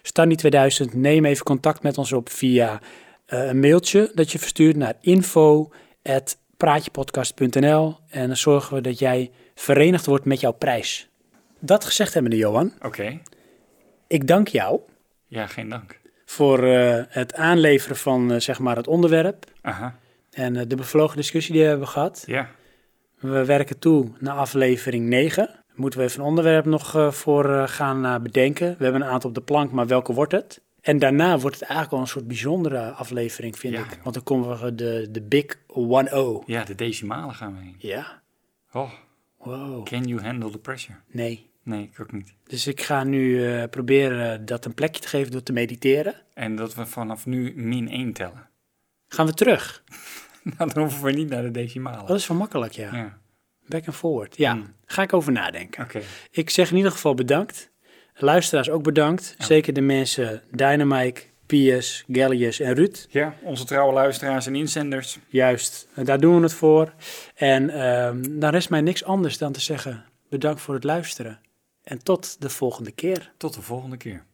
Stanny 0.03 0.35
2000, 0.35 0.95
neem 0.95 1.25
even 1.25 1.45
contact 1.45 1.83
met 1.83 1.99
ons 1.99 2.12
op 2.12 2.31
via 2.31 2.81
eh, 3.27 3.47
een 3.47 3.61
mailtje 3.61 4.11
dat 4.15 4.33
je 4.33 4.39
verstuurt 4.39 4.77
naar 4.77 4.95
info.praatjepodcast.nl 5.01 7.97
en 8.11 8.27
dan 8.27 8.37
zorgen 8.37 8.75
we 8.75 8.81
dat 8.83 8.99
jij 8.99 9.31
verenigd 9.55 10.07
wordt 10.07 10.25
met 10.25 10.41
jouw 10.41 10.53
prijs. 10.53 11.09
Dat 11.61 11.85
gezegd 11.85 12.15
hebbende, 12.15 12.37
Johan, 12.37 12.73
Oké, 12.83 13.21
ik 14.07 14.27
dank 14.27 14.49
jou 14.49 14.81
ja, 15.27 15.47
geen 15.47 15.69
dank. 15.69 15.99
voor 16.25 16.62
eh, 16.65 17.03
het 17.09 17.35
aanleveren 17.35 17.97
van 17.97 18.41
zeg 18.41 18.59
maar 18.59 18.77
het 18.77 18.87
onderwerp 18.87 19.45
Aha, 19.62 19.97
en 20.35 20.56
eh, 20.56 20.62
de 20.69 20.77
bevlogen 20.77 21.16
discussie 21.16 21.52
die 21.52 21.62
we 21.62 21.69
hebben 21.69 21.89
gehad. 21.89 22.23
ja. 22.27 22.51
We 23.19 23.44
werken 23.44 23.78
toe 23.78 24.11
naar 24.19 24.36
aflevering 24.36 25.09
9. 25.09 25.65
Moeten 25.74 25.98
we 25.98 26.05
even 26.05 26.20
een 26.20 26.27
onderwerp 26.27 26.65
nog 26.65 26.94
eh, 26.97 27.11
voor 27.11 27.51
eh, 27.55 27.69
gaan 27.69 28.23
bedenken. 28.23 28.74
We 28.78 28.85
hebben 28.85 29.02
een 29.02 29.09
aantal 29.09 29.28
op 29.28 29.35
de 29.35 29.43
plank, 29.43 29.73
maar 29.73 29.86
welke 29.86 30.12
wordt 30.12 30.32
het? 30.32 30.62
En 30.81 30.98
daarna 30.98 31.39
wordt 31.39 31.61
het 31.61 31.69
eigenlijk 31.69 31.93
al 31.93 32.01
een 32.01 32.06
soort 32.06 32.27
bijzondere 32.27 32.90
aflevering, 32.90 33.59
vind 33.59 33.74
Ja, 33.74 33.81
ik. 33.81 33.98
Want 34.02 34.15
dan 34.15 34.24
komen 34.24 34.61
we 34.61 34.74
de, 34.74 35.09
de 35.11 35.23
Big 35.23 35.56
1-0. 35.56 36.44
Ja, 36.47 36.65
de 36.65 36.74
decimalen 36.74 37.35
gaan 37.35 37.55
we 37.56 37.62
heen. 37.62 37.74
Ja, 37.78 38.23
Oh, 38.73 38.90
wow. 39.39 39.85
can 39.86 40.05
you 40.05 40.23
handle 40.23 40.51
the 40.51 40.59
pressure? 40.59 40.98
Nee. 41.11 41.51
Nee, 41.62 41.82
ik 41.93 42.01
ook 42.01 42.12
niet. 42.12 42.35
Dus 42.47 42.66
ik 42.66 42.82
ga 42.82 43.05
nu 43.05 43.47
proberen 43.69 44.44
dat 44.47 44.65
een 44.65 44.74
plekje 44.74 45.01
te 45.01 45.09
geven 45.09 45.32
door 45.32 45.43
te 45.43 45.52
mediteren. 45.52 46.15
En 46.35 46.56
dat 46.56 46.74
we 46.74 46.86
vanaf 46.86 47.27
nu 47.27 47.52
min 47.56 47.89
1 47.89 48.12
tellen. 48.12 48.48
Gaan 49.09 49.27
we 49.27 49.35
terug. 49.35 49.82
Nou, 50.59 50.73
dan 50.73 50.83
hoeven 50.83 51.05
we 51.05 51.12
niet 51.12 51.29
naar 51.29 51.43
de 51.43 51.51
decimalen. 51.51 52.07
Dat 52.07 52.16
is 52.16 52.27
wel 52.27 52.37
makkelijk, 52.37 52.73
ja. 52.73 52.95
Ja, 52.97 53.19
Back 53.66 53.87
and 53.87 53.97
forward. 53.97 54.37
Ja, 54.37 54.53
Hmm. 54.53 54.75
ga 54.85 55.03
ik 55.03 55.12
over 55.12 55.33
nadenken. 55.33 55.85
oké. 55.85 56.01
Ik 56.31 56.51
zeg 56.51 56.71
in 56.71 56.77
ieder 56.77 56.93
geval 56.93 57.15
bedankt. 57.15 57.71
Luisteraars 58.15 58.71
ook 58.71 58.83
bedankt. 58.83 59.35
Zeker 59.39 59.73
de 59.73 59.81
mensen 59.81 60.43
Dynamite, 60.51 61.21
Piers, 61.47 62.05
Gallius 62.09 62.61
en 62.61 62.75
Ruud. 62.75 63.07
Ja, 63.11 63.35
onze 63.43 63.65
trouwe 63.65 63.93
luisteraars 63.93 64.47
en 64.47 64.55
inzenders. 64.55 65.19
Juist, 65.29 65.89
daar 65.95 66.21
doen 66.21 66.37
we 66.37 66.43
het 66.43 66.53
voor. 66.53 66.93
En 67.35 67.71
ehm, 67.71 68.39
dan 68.41 68.51
rest 68.51 68.71
mij 68.71 68.81
niks 68.81 69.05
anders 69.05 69.39
dan 69.39 69.53
te 69.53 69.61
zeggen 69.61 70.05
bedankt 70.29 70.61
voor 70.61 70.75
het 70.75 70.85
luisteren. 70.85 71.41
En 71.83 72.03
tot 72.03 72.41
de 72.41 72.49
volgende 72.51 72.91
keer. 72.93 73.33
Tot 73.37 73.55
de 73.55 73.62
volgende 73.62 73.97
keer. 73.97 74.25